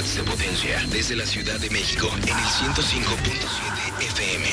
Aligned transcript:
watts 0.00 0.16
de 0.16 0.22
potencia 0.22 0.82
desde 0.88 1.14
la 1.14 1.26
Ciudad 1.26 1.60
de 1.60 1.68
México 1.68 2.08
en 2.22 2.28
el 2.28 2.34
105.7 2.34 4.02
FM. 4.02 4.48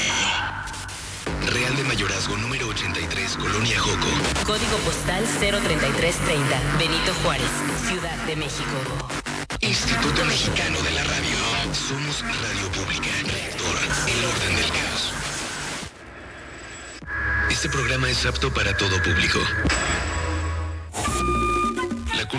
Real 1.51 1.75
de 1.77 1.83
Mayorazgo 1.83 2.35
número 2.37 2.67
83, 2.67 3.37
Colonia 3.37 3.79
Joco. 3.79 4.07
Código 4.45 4.77
postal 4.83 5.23
03330, 5.39 6.77
Benito 6.77 7.13
Juárez, 7.23 7.47
Ciudad 7.87 8.17
de 8.25 8.35
México. 8.35 8.77
Instituto 9.61 10.25
Mexicano 10.25 10.81
de 10.81 10.91
la 10.91 11.03
Radio. 11.05 11.37
Somos 11.71 12.23
Radio 12.23 12.69
Pública. 12.71 13.09
Reactor, 13.23 13.77
el 14.07 14.25
orden 14.25 14.55
del 14.55 14.69
caos. 14.69 15.13
Este 17.49 17.69
programa 17.69 18.09
es 18.09 18.25
apto 18.25 18.53
para 18.53 18.75
todo 18.75 19.01
público. 19.01 19.39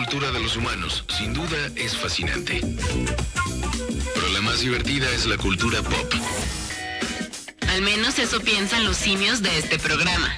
La 0.09 0.13
cultura 0.13 0.33
de 0.33 0.43
los 0.43 0.57
humanos, 0.57 1.05
sin 1.19 1.35
duda, 1.35 1.71
es 1.77 1.95
fascinante. 1.95 2.63
Pero 4.15 4.29
la 4.33 4.41
más 4.41 4.61
divertida 4.61 5.07
es 5.11 5.27
la 5.27 5.37
cultura 5.37 5.83
pop. 5.83 6.15
Al 7.69 7.83
menos 7.83 8.19
eso 8.19 8.41
piensan 8.41 8.87
los 8.87 8.97
simios 8.97 9.43
de 9.43 9.59
este 9.59 9.79
programa. 9.79 10.35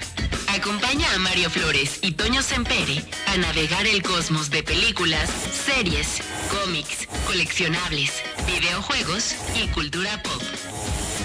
Acompaña 0.48 1.14
a 1.14 1.20
Mario 1.20 1.50
Flores 1.50 2.00
y 2.02 2.10
Toño 2.10 2.42
Sempere 2.42 3.04
a 3.28 3.36
navegar 3.36 3.86
el 3.86 4.02
cosmos 4.02 4.50
de 4.50 4.64
películas, 4.64 5.30
series, 5.64 6.20
cómics, 6.50 7.06
coleccionables, 7.28 8.10
videojuegos 8.48 9.36
y 9.54 9.68
cultura 9.68 10.20
pop. 10.24 10.42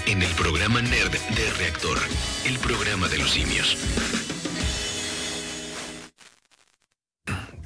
En 0.06 0.22
el 0.22 0.30
programa 0.34 0.82
Nerd 0.82 1.10
de 1.10 1.52
Reactor, 1.54 1.98
el 2.44 2.56
programa 2.60 3.08
de 3.08 3.18
los 3.18 3.32
simios. 3.32 3.76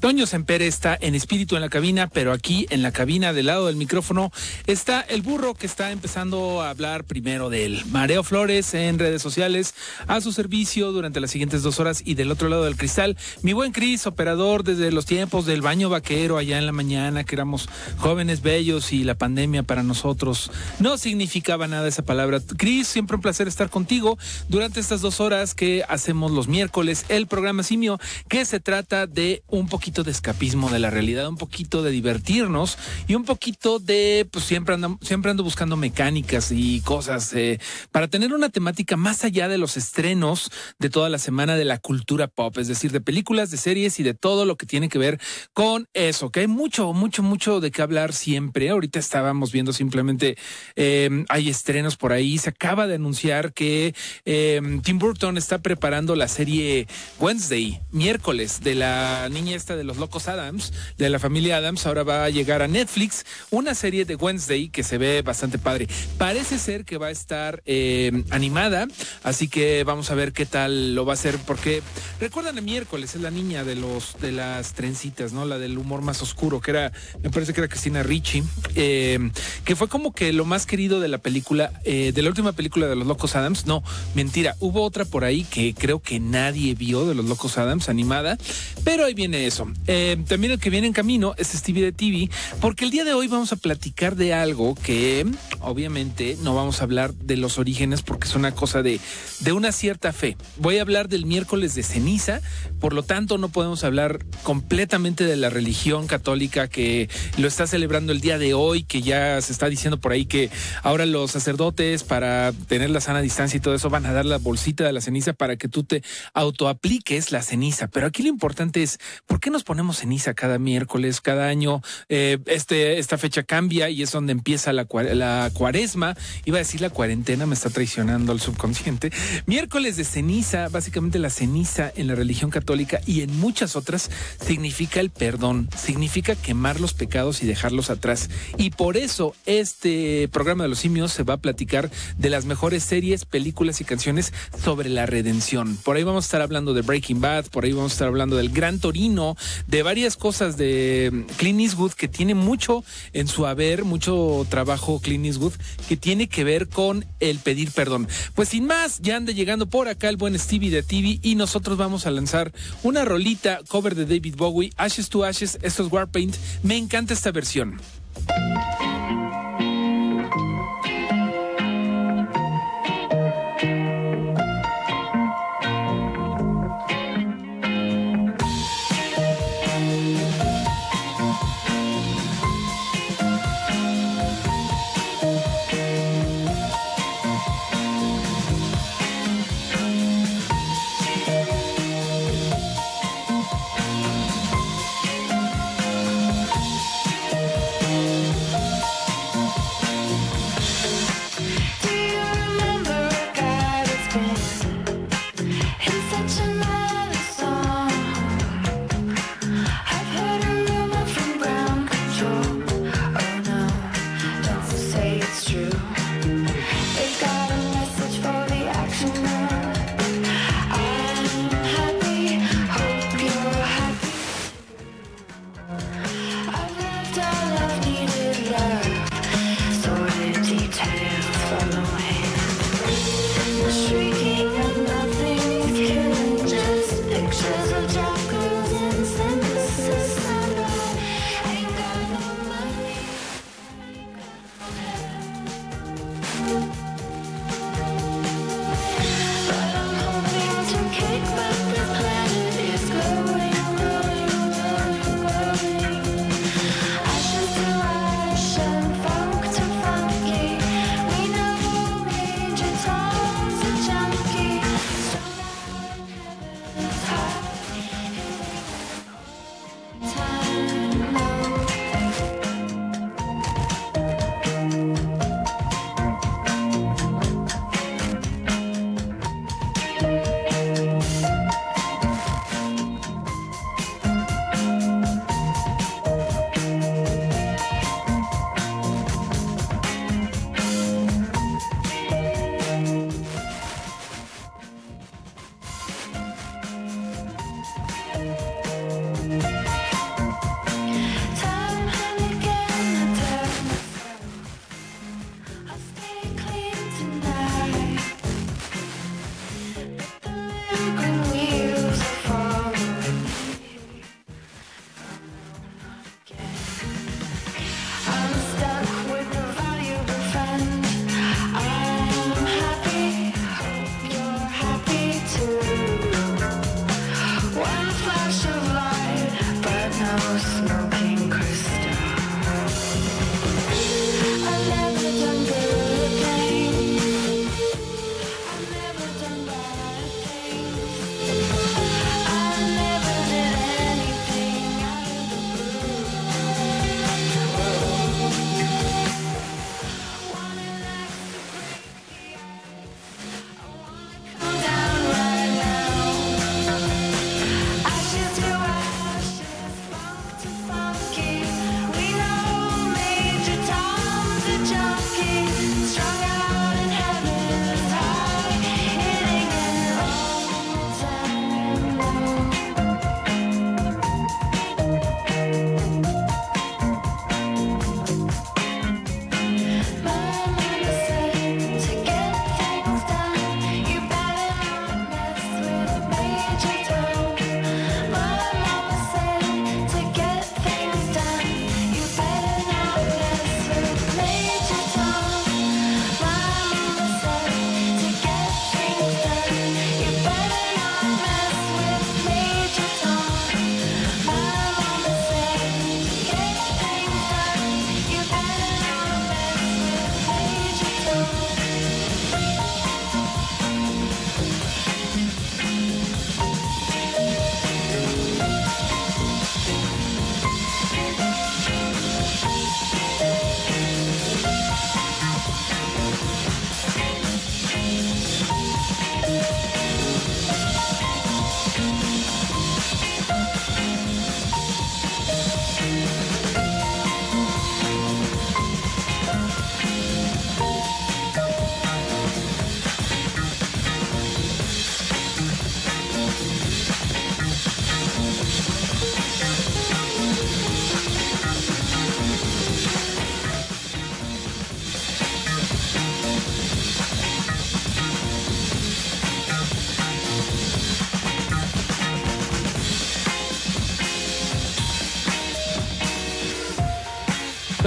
Toño 0.00 0.24
Semper 0.24 0.62
está 0.62 0.96
en 0.98 1.14
espíritu 1.14 1.56
en 1.56 1.60
la 1.60 1.68
cabina, 1.68 2.06
pero 2.06 2.32
aquí 2.32 2.66
en 2.70 2.80
la 2.80 2.90
cabina 2.90 3.34
del 3.34 3.46
lado 3.46 3.66
del 3.66 3.77
micrófono 3.77 4.32
está 4.66 5.02
el 5.02 5.20
burro 5.20 5.52
que 5.52 5.66
está 5.66 5.90
empezando 5.90 6.62
a 6.62 6.70
hablar 6.70 7.04
primero 7.04 7.51
de 7.51 7.66
él. 7.66 7.84
Mareo 7.90 8.24
Flores 8.24 8.73
en 8.73 8.98
redes 8.98 9.21
sociales 9.21 9.74
a 10.06 10.23
su 10.23 10.32
servicio 10.32 10.90
durante 10.93 11.21
las 11.21 11.30
siguientes 11.30 11.62
dos 11.62 11.80
horas 11.80 12.01
y 12.02 12.15
del 12.15 12.30
otro 12.30 12.48
lado 12.48 12.65
del 12.65 12.78
cristal, 12.78 13.18
mi 13.43 13.52
buen 13.52 13.73
Cris, 13.73 14.06
operador 14.06 14.65
desde 14.65 14.90
los 14.90 15.04
tiempos 15.04 15.45
del 15.45 15.60
baño 15.60 15.90
vaquero 15.90 16.38
allá 16.38 16.56
en 16.56 16.65
la 16.65 16.73
mañana, 16.73 17.24
que 17.24 17.34
éramos 17.34 17.68
jóvenes 17.98 18.40
bellos 18.40 18.95
y 18.95 19.04
la 19.04 19.16
pandemia 19.16 19.65
para 19.65 19.82
nosotros 19.82 20.51
no 20.78 20.96
significaba 20.96 21.68
nada 21.68 21.87
esa 21.87 22.06
palabra. 22.06 22.40
Cris, 22.56 22.88
siempre 22.88 23.16
un 23.16 23.23
placer 23.23 23.48
estar 23.48 23.68
contigo 23.68 24.16
durante 24.48 24.80
estas 24.80 25.02
dos 25.02 25.21
horas 25.21 25.54
que 25.54 25.84
hacemos 25.90 26.32
los 26.32 26.48
miércoles 26.48 27.04
el 27.10 27.26
programa 27.26 27.62
Simio, 27.65 28.01
que 28.28 28.46
se 28.46 28.60
trata 28.60 29.06
de 29.06 29.43
un 29.48 29.68
poquito 29.68 29.90
de 29.91 30.10
escapismo 30.13 30.71
de 30.71 30.79
la 30.79 30.88
realidad, 30.88 31.29
un 31.29 31.37
poquito 31.37 31.83
de 31.83 31.91
divertirnos 31.91 32.79
y 33.09 33.16
un 33.16 33.24
poquito 33.24 33.80
de, 33.80 34.27
pues 34.30 34.45
siempre 34.45 34.74
ando, 34.74 34.99
siempre 35.02 35.33
ando 35.33 35.43
buscando 35.43 35.77
mecánicas 35.77 36.52
y 36.52 36.80
cosas 36.83 37.33
eh, 37.35 37.59
para 37.91 38.07
tener 38.07 38.33
una 38.33 38.51
temática 38.51 38.96
más 38.96 39.24
allá 39.24 39.49
de 39.49 39.59
los 39.59 39.77
estrenos 39.77 40.52
de 40.79 40.91
toda 40.91 41.09
la 41.09 41.18
semana 41.18 41.57
de 41.57 41.65
la 41.65 41.79
cultura 41.79 42.29
pop, 42.29 42.57
es 42.59 42.68
decir, 42.68 42.93
de 42.93 43.01
películas, 43.01 43.51
de 43.51 43.57
series 43.57 43.99
y 43.99 44.05
de 44.05 44.15
todo 44.15 44.45
lo 44.45 44.57
que 44.57 44.65
tiene 44.65 44.88
que 44.88 44.99
ver 44.99 45.21
con 45.52 45.88
eso, 45.93 46.30
que 46.30 46.41
hay 46.41 46.46
mucho, 46.46 46.93
mucho, 46.93 47.24
mucho 47.24 47.59
de 47.59 47.73
qué 47.73 47.83
hablar 47.83 48.13
siempre. 48.13 48.71
Ahorita 48.71 49.01
estábamos 49.01 49.51
viendo 49.51 49.73
simplemente, 49.73 50.38
eh, 50.77 51.24
hay 51.29 51.49
estrenos 51.49 51.96
por 51.96 52.13
ahí, 52.13 52.38
se 52.38 52.51
acaba 52.51 52.87
de 52.87 52.95
anunciar 52.95 53.52
que 53.52 53.95
eh, 54.24 54.61
Tim 54.85 54.99
Burton 54.99 55.37
está 55.37 55.59
preparando 55.59 56.15
la 56.15 56.29
serie 56.29 56.87
Wednesday, 57.18 57.80
miércoles, 57.91 58.61
de 58.61 58.77
la 58.77 59.29
niña 59.29 59.57
esta 59.57 59.77
de 59.77 59.79
los 59.84 59.96
Locos 59.96 60.28
Adams, 60.28 60.73
de 60.98 61.09
la 61.10 61.18
familia 61.18 61.56
Adams, 61.56 61.86
ahora 61.86 62.02
va 62.02 62.24
a 62.24 62.30
llegar 62.30 62.62
a 62.62 62.68
Netflix 62.68 63.24
una 63.50 63.74
serie 63.74 64.04
de 64.04 64.16
Wednesday 64.16 64.69
que 64.69 64.82
se 64.82 64.98
ve 64.98 65.22
bastante 65.22 65.59
padre. 65.59 65.88
Parece 66.19 66.59
ser 66.59 66.84
que 66.84 66.98
va 66.98 67.09
a 67.09 67.10
estar 67.10 67.62
eh, 67.66 68.25
animada, 68.31 68.87
así 69.22 69.48
que 69.48 69.84
vamos 69.84 70.10
a 70.10 70.14
ver 70.14 70.32
qué 70.32 70.47
tal 70.47 70.94
lo 70.94 71.04
va 71.04 71.12
a 71.12 71.14
hacer, 71.14 71.38
porque 71.47 71.82
recuerdan 72.21 72.59
el 72.59 72.65
miércoles, 72.65 73.15
es 73.15 73.21
la 73.21 73.31
niña 73.31 73.65
de 73.65 73.77
los 73.77 74.16
de 74.21 74.32
las 74.32 74.72
trencitas, 74.75 75.32
¿no? 75.32 75.44
La 75.44 75.59
del 75.59 75.78
humor 75.78 76.03
más 76.03 76.22
oscuro, 76.22 76.60
que 76.60 76.71
era, 76.72 76.93
me 77.22 77.31
parece 77.31 77.53
que 77.53 77.60
era 77.60 77.69
Cristina 77.69 78.03
Ricci, 78.03 78.43
eh, 78.75 79.31
que 79.65 79.76
fue 79.76 79.88
como 79.88 80.12
que 80.12 80.32
lo 80.32 80.44
más 80.44 80.66
querido 80.66 81.00
de 81.00 81.09
la 81.09 81.19
película, 81.19 81.72
eh, 81.84 82.12
de 82.12 82.22
la 82.22 82.28
última 82.28 82.53
película 82.53 82.87
de 82.87 82.97
los 82.97 83.06
Locos 83.06 83.37
Adams. 83.37 83.66
No, 83.66 83.82
mentira, 84.15 84.56
hubo 84.60 84.82
otra 84.82 85.05
por 85.05 85.25
ahí 85.25 85.44
que 85.44 85.75
creo 85.75 86.00
que 86.00 86.21
nadie 86.21 86.75
vio 86.75 87.06
de 87.06 87.15
los 87.15 87.25
Locos 87.25 87.59
Adams 87.59 87.88
animada, 87.88 88.38
pero 88.84 89.05
ahí 89.05 89.15
viene 89.15 89.47
eso. 89.47 89.69
Eh, 89.86 90.16
también 90.28 90.53
el 90.53 90.60
que 90.60 90.70
viene 90.70 90.86
en 90.86 90.92
camino 90.92 91.34
es 91.36 91.48
Stevie 91.48 91.84
de 91.84 91.92
TV, 91.92 92.31
porque 92.60 92.84
el 92.84 92.91
día 92.91 93.04
de 93.04 93.14
hoy 93.14 93.28
vamos 93.28 93.53
a 93.53 93.56
platicar 93.56 94.16
de 94.16 94.34
algo 94.34 94.75
que 94.75 95.26
obviamente 95.60 96.36
no 96.42 96.54
vamos 96.54 96.81
a 96.81 96.84
hablar 96.84 97.14
de 97.14 97.36
los 97.36 97.58
orígenes 97.58 98.03
porque 98.03 98.28
es 98.28 98.34
una 98.34 98.53
cosa 98.53 98.82
de, 98.82 99.00
de 99.41 99.53
una 99.53 99.72
cierta 99.72 100.12
fe. 100.12 100.36
Voy 100.56 100.78
a 100.78 100.82
hablar 100.82 101.08
del 101.08 101.26
miércoles 101.26 101.75
de 101.75 101.82
ceniza, 101.82 102.41
por 102.78 102.92
lo 102.92 103.03
tanto 103.03 103.38
no 103.38 103.48
podemos 103.48 103.84
hablar 103.84 104.25
completamente 104.42 105.25
de 105.25 105.36
la 105.36 105.50
religión 105.50 106.06
católica 106.06 106.69
que 106.69 107.08
lo 107.37 107.48
está 107.48 107.66
celebrando 107.66 108.12
el 108.12 108.20
día 108.20 108.38
de 108.38 108.54
hoy, 108.54 108.84
que 108.84 109.02
ya 109.02 109.41
se 109.41 109.52
está 109.52 109.69
diciendo 109.69 109.98
por 109.98 110.12
ahí 110.12 110.26
que 110.26 110.50
ahora 110.82 111.06
los 111.06 111.31
sacerdotes 111.31 112.04
para 112.04 112.52
tener 112.69 112.91
la 112.91 113.00
sana 113.00 113.20
distancia 113.20 113.56
y 113.56 113.60
todo 113.60 113.75
eso 113.75 113.91
van 113.91 114.06
a 114.06 114.12
dar 114.12 114.26
la 114.26 114.38
bolsita 114.38 114.84
de 114.84 114.92
la 114.92 115.00
ceniza 115.00 115.32
para 115.32 115.56
que 115.56 115.69
tú 115.69 115.84
te 115.84 116.02
autoapliques 116.34 117.32
la 117.32 117.42
ceniza. 117.42 117.88
Pero 117.88 118.06
aquí 118.06 118.22
lo 118.22 118.28
importante 118.28 118.82
es, 118.82 118.98
¿por 119.26 119.41
qué 119.41 119.50
ponemos 119.62 119.98
ceniza 119.98 120.34
cada 120.34 120.59
miércoles, 120.59 121.21
cada 121.21 121.48
año? 121.48 121.82
Eh, 122.09 122.38
este, 122.47 122.98
esta 122.98 123.19
fecha 123.19 123.43
cambia 123.43 123.91
y 123.91 124.03
es 124.03 124.12
donde 124.12 124.32
empieza 124.32 124.72
la, 124.72 124.87
la 125.15 125.50
cuaresma. 125.53 126.16
Iba 126.44 126.59
a 126.59 126.60
decir 126.60 126.81
la 126.81 126.91
cuarentena, 126.91 127.47
me 127.47 127.54
está 127.54 127.70
traicionando 127.70 128.32
el 128.32 128.41
subconsciente. 128.41 129.12
Miércoles 129.47 129.97
de 129.97 130.04
ceniza, 130.04 130.69
básicamente 130.69 131.19
la 131.19 131.31
ceniza 131.31 131.93
en 131.97 132.06
la 132.06 132.15
religión 132.15 132.50
católica 132.50 133.00
y 133.06 133.22
en 133.22 133.38
muchas 133.38 133.76
otras 133.76 134.10
significa 134.44 135.00
el 135.00 135.10
perdón, 135.10 135.69
significa 135.76 136.34
quemar 136.34 136.81
los 136.81 136.94
pecados 136.94 137.43
y 137.43 137.47
dejarlos 137.47 137.91
atrás. 137.91 138.31
Y 138.56 138.70
por 138.70 138.97
eso 138.97 139.34
este 139.47 140.28
programa 140.28 140.65
de 140.65 140.70
los 140.70 140.78
simios 140.78 141.12
se 141.12 141.22
va 141.22 141.34
a 141.34 141.38
platicar 141.38 141.91
de 142.19 142.31
las 142.31 142.44
mejores 142.44 142.82
series, 142.82 143.25
películas 143.25 143.81
y 143.81 143.84
canciones 143.84 144.32
sobre 144.62 144.88
la 144.88 145.06
redención. 145.06 145.76
Por 145.76 145.97
ahí 145.97 146.04
vamos 146.04 146.25
a 146.25 146.26
estar 146.26 146.43
hablando 146.43 146.75
de 146.75 146.82
Breaking 146.82 147.20
Bad, 147.20 147.47
por 147.47 147.65
ahí 147.65 147.72
vamos 147.72 147.93
a 147.93 147.94
estar 147.94 148.09
hablando 148.09 148.37
del 148.37 148.50
Gran 148.50 148.81
Torino, 148.81 149.37
de 149.66 149.83
varias 149.83 150.16
cosas 150.16 150.56
de 150.56 151.25
Clint 151.37 151.61
Eastwood 151.61 151.93
que 151.93 152.09
tiene 152.09 152.34
mucho 152.34 152.84
en 153.12 153.28
su 153.28 153.47
haber, 153.47 153.84
mucho 153.84 154.47
trabajo 154.49 155.00
Clint 155.00 155.27
Eastwood 155.27 155.55
que 155.88 155.97
tiene 155.97 156.28
que 156.28 156.44
ver 156.44 156.69
con 156.69 157.05
el 157.21 157.38
pedir 157.38 157.71
perdón. 157.71 158.09
Pues 158.34 158.50
sin 158.50 158.66
más, 158.66 159.00
ya 159.00 159.16
anda 159.16 159.33
llegando 159.33 159.66
por 159.66 159.88
acá 159.88 160.09
el 160.09 160.16
buen 160.16 160.38
Stevie 160.38 160.71
de 160.71 160.83
TV 160.83 161.19
y 161.22 161.34
nosotros 161.34 161.78
vamos 161.78 162.06
a 162.06 162.11
lanzar 162.11 162.53
una 162.83 163.05
rolita 163.05 163.61
cover 163.69 163.94
de 163.94 164.06
David 164.06 164.37
Bowie, 164.37 164.72
Ashes 164.77 165.09
to 165.09 165.25
Ashes, 165.25 165.59
esto 165.62 165.84
es 165.84 165.93
Warpaint. 165.93 166.37
Me 166.62 166.77
encanta 166.77 167.15
esta 167.15 167.31
versión. 167.31 167.81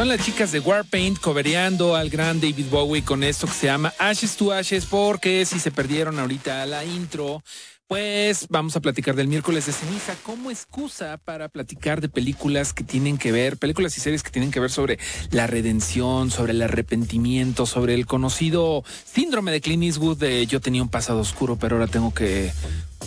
Son 0.04 0.10
las 0.10 0.26
chicas 0.26 0.52
de 0.52 0.60
Warpaint 0.60 1.18
cobereando 1.18 1.96
al 1.96 2.10
gran 2.10 2.42
David 2.42 2.66
Bowie 2.70 3.06
con 3.06 3.24
esto 3.24 3.48
que 3.48 3.54
se 3.54 3.68
llama 3.68 3.94
Ashes 3.98 4.36
to 4.36 4.52
Ashes, 4.52 4.86
porque 4.86 5.46
si 5.46 5.62
se 5.62 5.72
perdieron 5.72 6.20
ahorita 6.20 6.66
la 6.66 6.84
intro, 6.84 7.42
pues 7.88 8.48
vamos 8.50 8.76
a 8.76 8.82
platicar 8.82 9.16
del 9.16 9.30
miércoles 9.30 9.66
de 9.66 9.72
ceniza. 9.72 10.14
Como 10.24 10.52
excusa 10.52 11.18
para 11.24 11.48
platicar 11.48 12.02
de 12.02 12.10
películas 12.10 12.74
que 12.74 12.84
tienen 12.84 13.18
que 13.18 13.32
ver, 13.32 13.56
películas 13.56 13.98
y 13.98 14.02
series 14.02 14.24
que 14.24 14.30
tienen 14.30 14.52
que 14.52 14.60
ver 14.60 14.72
sobre 14.72 15.00
la 15.32 15.48
redención, 15.48 16.32
sobre 16.32 16.52
el 16.52 16.62
arrepentimiento, 16.62 17.66
sobre 17.66 17.94
el 17.94 18.06
conocido 18.06 18.84
síndrome 19.06 19.54
de 19.54 19.62
Clint 19.62 19.84
Eastwood 19.84 20.18
de 20.18 20.46
yo 20.48 20.60
tenía 20.60 20.82
un 20.82 20.90
pasado 20.90 21.20
oscuro, 21.20 21.56
pero 21.56 21.78
ahora 21.78 21.88
tengo 21.88 22.14
que 22.14 22.52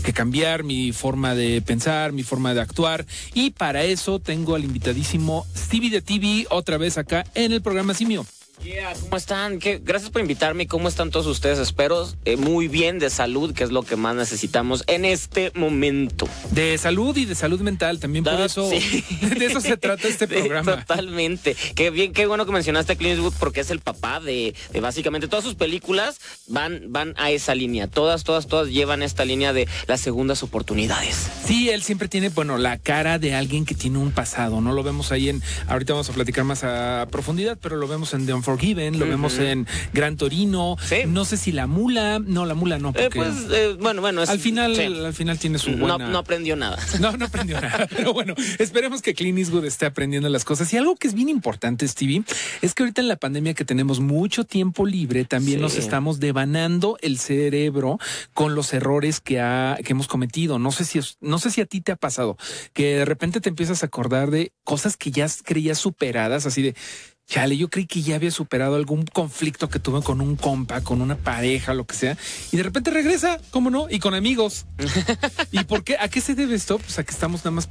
que 0.07 0.13
cambiar 0.13 0.63
mi 0.63 0.93
forma 0.93 1.35
de 1.35 1.61
pensar, 1.63 2.13
mi 2.13 2.23
forma 2.23 2.55
de 2.55 2.61
actuar. 2.61 3.05
Y 3.35 3.51
para 3.51 3.83
eso 3.83 4.21
tengo 4.21 4.55
al 4.55 4.63
invitadísimo 4.63 5.45
Stevie 5.57 5.91
de 5.91 6.01
TV 6.01 6.47
otra 6.49 6.79
vez 6.79 6.97
acá 6.97 7.25
en 7.35 7.53
el 7.53 7.61
programa 7.61 7.93
Simio. 7.93 8.25
¿Cómo 9.03 9.17
están? 9.17 9.59
¿Qué? 9.59 9.81
Gracias 9.83 10.11
por 10.11 10.21
invitarme. 10.21 10.67
¿Cómo 10.67 10.89
están 10.89 11.11
todos 11.11 11.27
ustedes? 11.27 11.59
Espero 11.59 12.09
eh, 12.25 12.37
muy 12.37 12.69
bien 12.69 12.99
de 12.99 13.11
salud, 13.11 13.55
que 13.55 13.63
es 13.63 13.71
lo 13.71 13.83
que 13.83 13.97
más 13.97 14.17
necesitamos 14.17 14.83
en 14.87 15.05
este 15.05 15.53
momento. 15.55 16.29
De 16.51 16.77
salud 16.79 17.17
y 17.17 17.27
de 17.27 17.35
salud 17.35 17.61
mental, 17.61 18.01
también 18.01 18.25
por 18.25 18.41
eso. 18.41 18.69
De 18.69 19.47
eso 19.47 19.61
se 19.61 19.77
trata 19.77 20.09
este 20.09 20.27
programa. 20.29 20.79
Totalmente. 20.79 21.57
Qué 21.75 21.91
bien, 21.91 22.13
qué 22.13 22.27
bueno 22.27 22.47
que 22.47 22.53
mencionaste 22.53 22.95
a 22.95 22.97
Clint 22.97 23.15
Eastwood 23.15 23.35
porque 23.39 23.61
es 23.61 23.71
el 23.71 23.81
papá 23.81 24.21
de, 24.21 24.55
básicamente 24.81 25.29
todas 25.29 25.45
sus 25.45 25.55
películas 25.55 26.19
van, 26.49 26.93
van 26.93 27.15
a 27.19 27.31
esa 27.31 27.55
línea. 27.55 27.87
Todas, 27.89 28.25
todas, 28.25 28.47
todas 28.47 28.69
llevan 28.69 29.03
esta 29.03 29.25
línea 29.25 29.53
de 29.53 29.69
las 29.87 30.01
segundas 30.01 30.43
oportunidades. 30.43 31.29
Sí, 31.45 31.71
él 31.71 31.83
siempre 31.83 32.09
tiene, 32.09 32.31
bueno, 32.31 32.59
la 32.59 32.79
cara 32.79 33.19
de 33.19 33.35
alguien 33.35 33.65
que 33.65 33.75
tiene 33.75 33.99
un 33.99 34.13
pasado. 34.13 34.61
No 34.61 34.73
lo 34.73 34.83
vemos 34.83 35.13
ahí 35.13 35.29
en. 35.29 35.43
Ahorita 35.69 35.93
vamos 35.93 36.09
a 36.11 36.13
platicar 36.13 36.45
más 36.45 36.65
a 36.65 37.07
profundidad, 37.11 37.59
pero 37.61 37.77
lo 37.77 37.87
vemos 37.87 38.15
en 38.15 38.27
The 38.27 38.33
Forgiven, 38.47 38.99
lo 38.99 39.07
vemos 39.07 39.39
en 39.39 39.67
Gran 39.93 40.17
Torino. 40.17 40.77
No 41.09 41.25
sé 41.25 41.37
si 41.37 41.51
la 41.51 41.67
mula, 41.67 42.21
no, 42.21 42.47
la 42.47 42.55
mula 42.55 42.79
no. 42.79 42.93
Eh, 42.95 43.11
pues, 43.13 43.35
eh, 43.51 43.77
bueno, 43.79 44.01
bueno. 44.01 44.23
al 44.23 44.39
final, 44.39 44.79
al 45.05 45.15
final 45.15 45.39
tiene 45.39 45.59
su 45.59 45.73
buena... 45.73 45.99
No, 45.99 46.19
aprendió 46.19 46.55
nada. 46.55 46.79
No, 47.01 47.15
no 47.17 47.27
aprendió 47.27 47.61
nada. 47.61 47.87
Pero 47.95 48.15
bueno, 48.15 48.35
esperemos 48.59 49.03
que 49.03 49.15
Clint 49.15 49.39
Eastwood 49.39 49.65
esté 49.65 49.85
aprendiendo 49.85 50.29
las 50.29 50.45
cosas. 50.45 50.73
Y 50.73 50.77
algo 50.77 50.97
que 50.97 51.09
es 51.09 51.15
bien 51.15 51.29
importante, 51.29 51.87
Stevie, 51.87 52.23
es 52.63 52.73
que 52.73 52.85
ahorita 52.85 53.03
en 53.03 53.09
la 53.09 53.17
pandemia 53.17 53.55
que 53.55 53.65
tenemos 53.65 54.01
mucho 54.01 54.45
tiempo 54.45 54.87
libre, 54.87 55.25
también 55.25 55.61
nos 55.61 55.77
estamos 55.77 56.21
devanando 56.21 56.97
el 57.03 57.19
cerebro 57.19 57.99
con 58.33 58.55
los 58.55 58.73
errores 58.73 59.21
que, 59.21 59.41
ha, 59.41 59.77
que 59.85 59.93
hemos 59.93 60.07
cometido. 60.07 60.59
No 60.59 60.73
sé 60.73 60.85
si 60.85 61.01
no 61.21 61.39
sé 61.39 61.51
si 61.51 61.61
a 61.61 61.67
ti 61.67 61.81
te 61.81 61.93
ha 61.93 61.97
pasado 61.97 62.37
que 62.73 62.97
de 62.97 63.05
repente 63.05 63.41
te 63.41 63.49
empiezas 63.49 63.83
a 63.83 63.87
acordar 63.87 64.31
de 64.31 64.53
cosas 64.65 64.97
que 64.97 65.11
ya 65.11 65.27
creías 65.45 65.79
superadas, 65.79 66.47
así 66.47 66.63
de 66.63 66.75
chale, 67.27 67.57
yo 67.57 67.69
creí 67.69 67.87
que 67.87 68.03
ya 68.03 68.17
había 68.17 68.31
superado 68.31 68.77
algún 68.77 69.05
conflicto 69.05 69.69
que 69.69 69.79
tuve 69.79 70.03
con 70.03 70.21
un 70.21 70.37
compa, 70.37 70.81
con 70.83 71.01
una 71.01 71.17
pareja, 71.17 71.75
lo 71.75 71.85
que 71.87 71.97
sea, 71.97 72.17
y 72.53 72.57
de 72.57 72.63
repente 72.63 72.91
regresa, 72.91 73.41
¿cómo 73.51 73.71
no? 73.71 73.89
Y 73.91 73.99
con 73.99 74.15
amigos. 74.15 74.67
¿Y 75.51 75.65
por 75.65 75.83
qué? 75.83 75.97
¿A 75.99 76.09
qué 76.09 76.21
se 76.21 76.35
debe 76.35 76.55
esto? 76.55 76.79
Pues 76.79 76.99
a 76.99 77.05
que 77.05 77.11
estamos 77.11 77.41
nada 77.41 77.51
más 77.53 77.69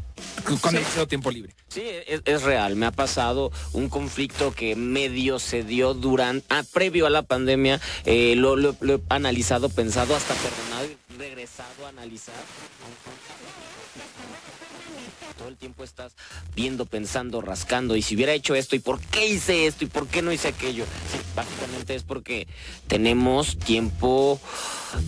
con 0.61 0.73
demasiado 0.73 1.07
tiempo 1.07 1.31
libre. 1.31 1.55
Sí, 1.69 1.83
es, 2.25 2.43
real. 2.43 2.75
Me 2.75 2.85
ha 2.85 2.91
pasado 2.91 3.51
un 3.73 3.89
conflicto 3.89 4.53
que 4.53 4.75
medio 4.75 5.39
se 5.39 5.63
dio 5.63 5.93
durante, 5.93 6.45
ah, 6.49 6.63
previo 6.73 7.07
a 7.07 7.09
la 7.09 7.23
pandemia. 7.23 7.79
Eh, 8.05 8.35
lo, 8.35 8.55
lo, 8.55 8.75
he 8.81 9.01
analizado, 9.09 9.69
pensado, 9.69 10.15
hasta 10.15 10.33
perdonado 10.35 10.87
y 10.87 11.17
regresado 11.17 11.85
a 11.85 11.89
analizar 11.89 12.35
todo 15.37 15.47
el 15.47 15.57
tiempo 15.57 15.83
estás 15.83 16.13
viendo, 16.55 16.85
pensando, 16.85 17.41
rascando, 17.41 17.95
y 17.95 18.01
si 18.01 18.15
hubiera 18.15 18.33
hecho 18.33 18.55
esto, 18.55 18.75
¿y 18.75 18.79
por 18.79 18.99
qué 18.99 19.27
hice 19.27 19.67
esto? 19.67 19.83
¿Y 19.83 19.87
por 19.87 20.07
qué 20.07 20.21
no 20.21 20.31
hice 20.31 20.47
aquello? 20.47 20.85
Básicamente 21.35 21.95
es 21.95 22.03
porque 22.03 22.47
tenemos 22.87 23.57
tiempo, 23.57 24.39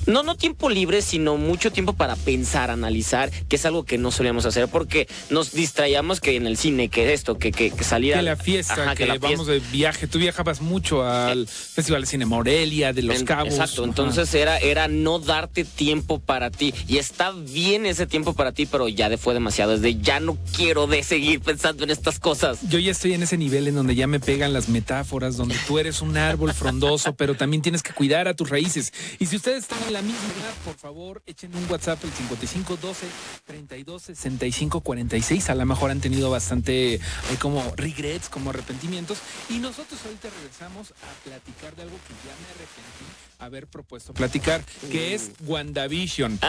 no, 0.06 0.24
no 0.24 0.36
tiempo 0.36 0.70
libre, 0.70 1.02
sino 1.02 1.38
mucho 1.38 1.72
tiempo 1.72 1.94
para 1.94 2.16
pensar, 2.16 2.70
analizar, 2.72 3.32
que 3.48 3.56
es 3.56 3.66
algo 3.66 3.84
que 3.84 3.98
no 3.98 4.12
solíamos 4.12 4.46
hacer, 4.46 4.68
porque 4.68 5.08
nos 5.30 5.52
distraíamos 5.52 6.20
que 6.20 6.36
en 6.36 6.48
el 6.48 6.58
cine, 6.58 6.90
que 6.90 7.14
esto, 7.14 7.38
que, 7.38 7.52
que, 7.52 7.72
que 7.72 7.84
salir 7.84 8.14
Que 8.14 8.22
la 8.22 8.36
fiesta, 8.36 8.96
que, 8.96 9.06
vamos 9.18 9.48
de 9.48 9.60
viaje. 9.60 10.08
Tú 10.08 10.20
viajabas 10.20 10.62
mucho 10.62 11.04
al 11.04 11.48
Festival 11.48 12.02
de 12.02 12.08
Cine 12.08 12.26
Morelia, 12.26 12.94
de 12.94 13.04
Los 13.04 13.24
Cabos. 13.24 13.54
Exacto, 13.54 13.84
entonces 13.84 14.34
era, 14.34 14.58
era 14.58 14.88
no 14.88 15.20
darte 15.20 15.64
tiempo 15.64 16.20
para 16.20 16.52
ti. 16.52 16.74
Y 16.88 16.98
está 16.98 17.32
bien 17.32 17.86
ese 17.86 18.06
tiempo 18.06 18.34
para 18.34 18.52
ti, 18.52 18.66
pero 18.66 18.88
ya 18.88 19.18
fue 19.18 19.34
demasiado. 19.34 19.78
Desde 19.78 20.00
ya 20.02 20.20
no 20.20 20.38
quiero 20.56 20.88
de 20.88 21.04
seguir 21.04 21.40
pensando 21.42 21.84
en 21.84 21.90
estas 21.90 22.20
cosas. 22.20 22.60
Yo 22.70 22.80
ya 22.80 22.92
estoy 22.92 23.14
en 23.14 23.24
ese 23.24 23.38
nivel 23.38 23.68
en 23.68 23.76
donde 23.76 23.96
ya 23.96 24.08
me 24.08 24.20
pegan 24.20 24.54
las 24.54 24.70
metáforas, 24.70 25.38
donde 25.38 25.56
tú 25.68 25.80
eres 25.80 26.02
un 26.02 26.17
árbol 26.18 26.54
frondoso, 26.54 27.16
pero 27.16 27.36
también 27.36 27.62
tienes 27.62 27.84
que 27.84 27.94
cuidar 27.94 28.28
a 28.28 28.34
tus 28.34 28.50
raíces. 28.50 28.94
Y 29.20 29.26
si 29.26 29.36
ustedes 29.36 29.64
están 29.64 29.82
en 29.88 29.94
la 29.94 30.02
misma 30.02 30.20
edad, 30.20 30.54
por 30.66 30.76
favor, 30.76 31.22
echen 31.26 31.56
un 31.56 31.70
WhatsApp 31.70 32.04
el 32.04 32.12
5512 32.12 33.08
32 33.46 34.02
65 34.02 34.82
46. 34.82 35.50
A 35.50 35.56
lo 35.56 35.66
mejor 35.66 35.92
han 35.92 36.02
tenido 36.02 36.30
bastante 36.30 37.00
hay 37.30 37.38
como 37.38 37.64
regrets, 37.76 38.30
como 38.30 38.50
arrepentimientos. 38.50 39.20
Y 39.50 39.60
nosotros 39.60 40.00
ahorita 40.06 40.30
regresamos 40.30 40.92
a 40.92 41.24
platicar 41.24 41.76
de 41.76 41.84
algo 41.84 41.98
que 42.08 42.14
ya 42.28 42.36
me 42.36 42.50
arrepentí 42.56 43.28
haber 43.40 43.68
propuesto 43.68 44.14
platicar, 44.14 44.64
que 44.92 45.14
es 45.14 45.32
WandaVision. 45.46 46.40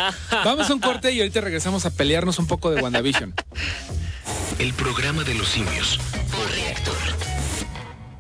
Vamos 0.44 0.70
a 0.70 0.75
un 0.75 0.80
corte 0.80 1.12
y 1.12 1.20
ahorita 1.20 1.40
regresamos 1.40 1.84
a 1.87 1.90
pelearnos 1.90 2.38
un 2.38 2.46
poco 2.46 2.70
de 2.70 2.80
WandaVision. 2.80 3.34
El 4.58 4.72
programa 4.75 5.22
de 5.25 5.34
los 5.34 5.48
simios 5.48 5.98
por 6.30 6.50
reactor. 6.50 7.27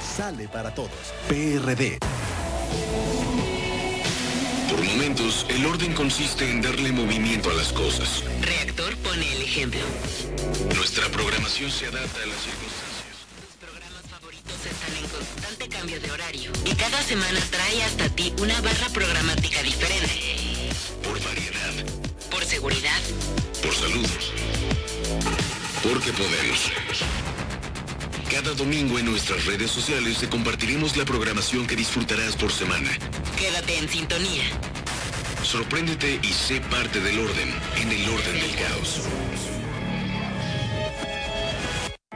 sale 0.00 0.48
para 0.48 0.74
todos. 0.74 0.90
PRD. 1.28 1.98
Por 4.70 4.84
momentos, 4.84 5.46
el 5.48 5.66
orden 5.66 5.92
consiste 5.94 6.50
en 6.50 6.62
darle 6.62 6.92
movimiento 6.92 7.50
a 7.50 7.54
las 7.54 7.72
cosas. 7.72 8.22
Reactor 8.42 8.96
pone 8.98 9.32
el 9.32 9.42
ejemplo. 9.42 9.80
Nuestra 10.74 11.08
programación 11.08 11.70
se 11.70 11.86
adapta 11.86 12.22
a 12.22 12.26
las 12.26 12.40
circunstancias. 12.40 13.16
Tus 13.40 13.56
programas 13.68 14.02
favoritos 14.08 14.54
están 14.66 14.96
en 14.96 15.08
constante 15.08 15.68
cambio 15.68 16.00
de 16.00 16.10
horario. 16.10 16.52
Y 16.64 16.74
cada 16.74 17.02
semana 17.02 17.40
trae 17.50 17.82
hasta 17.82 18.08
ti 18.10 18.32
una 18.40 18.60
barra 18.60 18.88
programática 18.92 19.62
diferente. 19.62 20.70
Por 21.02 21.22
variedad. 21.22 21.74
Por 22.30 22.44
seguridad. 22.44 23.00
Por 23.62 23.74
salud. 23.74 24.08
Porque 25.82 26.12
podemos. 26.12 26.70
Cada 28.30 28.54
domingo 28.54 28.96
en 28.96 29.06
nuestras 29.06 29.44
redes 29.44 29.72
sociales 29.72 30.18
te 30.18 30.28
compartiremos 30.28 30.96
la 30.96 31.04
programación 31.04 31.66
que 31.66 31.74
disfrutarás 31.74 32.36
por 32.36 32.52
semana. 32.52 32.88
Quédate 33.36 33.76
en 33.76 33.88
sintonía. 33.88 34.44
Sorpréndete 35.42 36.20
y 36.22 36.28
sé 36.28 36.60
parte 36.60 37.00
del 37.00 37.18
orden, 37.18 37.48
en 37.82 37.90
el 37.90 38.08
orden 38.08 38.34
del 38.34 38.54
caos. 38.54 39.00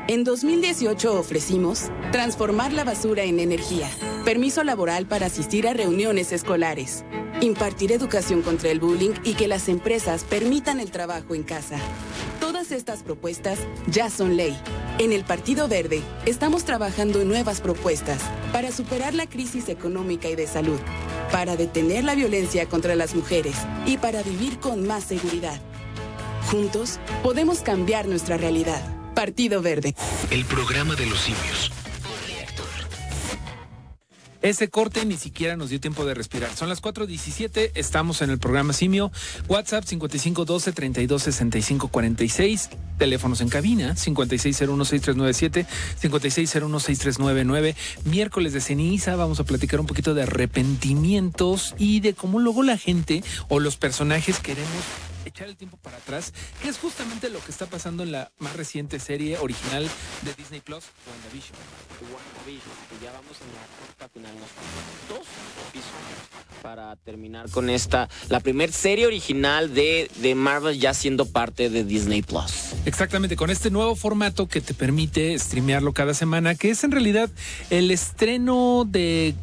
En 0.06 0.22
2018 0.22 1.18
ofrecimos 1.18 1.90
transformar 2.12 2.72
la 2.72 2.84
basura 2.84 3.24
en 3.24 3.40
energía, 3.40 3.90
permiso 4.24 4.62
laboral 4.62 5.06
para 5.06 5.26
asistir 5.26 5.66
a 5.66 5.72
reuniones 5.72 6.30
escolares, 6.30 7.04
impartir 7.40 7.90
educación 7.90 8.42
contra 8.42 8.70
el 8.70 8.78
bullying 8.78 9.14
y 9.24 9.34
que 9.34 9.48
las 9.48 9.68
empresas 9.68 10.22
permitan 10.22 10.78
el 10.78 10.92
trabajo 10.92 11.34
en 11.34 11.42
casa. 11.42 11.80
Estas 12.70 13.02
propuestas 13.02 13.58
ya 13.86 14.08
son 14.10 14.36
ley. 14.36 14.56
En 14.98 15.12
el 15.12 15.24
Partido 15.24 15.68
Verde 15.68 16.00
estamos 16.24 16.64
trabajando 16.64 17.20
en 17.20 17.28
nuevas 17.28 17.60
propuestas 17.60 18.20
para 18.52 18.72
superar 18.72 19.14
la 19.14 19.26
crisis 19.26 19.68
económica 19.68 20.28
y 20.28 20.36
de 20.36 20.46
salud, 20.46 20.78
para 21.30 21.56
detener 21.56 22.04
la 22.04 22.14
violencia 22.14 22.66
contra 22.66 22.94
las 22.94 23.14
mujeres 23.14 23.54
y 23.86 23.98
para 23.98 24.22
vivir 24.22 24.58
con 24.60 24.86
más 24.86 25.04
seguridad. 25.04 25.60
Juntos 26.50 26.98
podemos 27.22 27.60
cambiar 27.60 28.06
nuestra 28.08 28.36
realidad. 28.36 28.82
Partido 29.14 29.62
Verde. 29.62 29.94
El 30.30 30.44
programa 30.44 30.94
de 30.94 31.06
los 31.06 31.20
simios. 31.20 31.70
Ese 34.44 34.68
corte 34.68 35.04
ni 35.06 35.16
siquiera 35.16 35.56
nos 35.56 35.70
dio 35.70 35.80
tiempo 35.80 36.04
de 36.04 36.12
respirar. 36.12 36.54
Son 36.54 36.68
las 36.68 36.82
4.17, 36.82 37.70
estamos 37.74 38.20
en 38.20 38.28
el 38.28 38.38
programa 38.38 38.74
Simio. 38.74 39.10
WhatsApp 39.48 39.84
5512 39.84 40.72
3265 40.72 41.88
46. 41.88 42.68
Teléfonos 42.98 43.40
en 43.40 43.48
cabina 43.48 43.94
56016397, 43.94 45.66
56016399. 46.02 47.74
Miércoles 48.04 48.52
de 48.52 48.60
ceniza, 48.60 49.16
vamos 49.16 49.40
a 49.40 49.44
platicar 49.44 49.80
un 49.80 49.86
poquito 49.86 50.12
de 50.12 50.24
arrepentimientos 50.24 51.74
y 51.78 52.00
de 52.00 52.12
cómo 52.12 52.38
luego 52.38 52.62
la 52.62 52.76
gente 52.76 53.24
o 53.48 53.60
los 53.60 53.78
personajes 53.78 54.40
queremos 54.40 54.84
echar 55.34 55.48
el 55.48 55.56
tiempo 55.56 55.76
para 55.78 55.96
atrás, 55.96 56.32
que 56.62 56.68
es 56.68 56.78
justamente 56.78 57.28
lo 57.28 57.40
que 57.40 57.50
está 57.50 57.66
pasando 57.66 58.04
en 58.04 58.12
la 58.12 58.30
más 58.38 58.54
reciente 58.54 59.00
serie 59.00 59.36
original 59.38 59.82
de 60.22 60.32
Disney 60.34 60.60
Plus, 60.60 60.84
WandaVision. 61.08 61.58
WandaVision, 62.02 62.74
que 62.88 63.04
ya 63.04 63.10
vamos 63.10 63.38
en 63.40 63.48
la 63.52 63.66
recta 63.84 64.08
final, 64.10 64.32
nos 64.38 64.48
faltan 64.48 64.84
dos 65.08 65.26
episodios 65.70 66.62
para 66.62 66.94
terminar 66.96 67.50
con 67.50 67.68
esta, 67.68 68.08
la 68.28 68.38
primer 68.38 68.70
serie 68.70 69.08
original 69.08 69.74
de, 69.74 70.08
de 70.18 70.36
Marvel 70.36 70.78
ya 70.78 70.94
siendo 70.94 71.26
parte 71.26 71.68
de 71.68 71.82
Disney 71.82 72.22
Plus. 72.22 72.72
Exactamente, 72.86 73.34
con 73.34 73.50
este 73.50 73.72
nuevo 73.72 73.96
formato 73.96 74.46
que 74.46 74.60
te 74.60 74.72
permite 74.72 75.36
streamearlo 75.36 75.92
cada 75.92 76.14
semana, 76.14 76.54
que 76.54 76.70
es 76.70 76.84
en 76.84 76.92
realidad 76.92 77.28
el 77.70 77.90
estreno 77.90 78.84
de, 78.86 79.34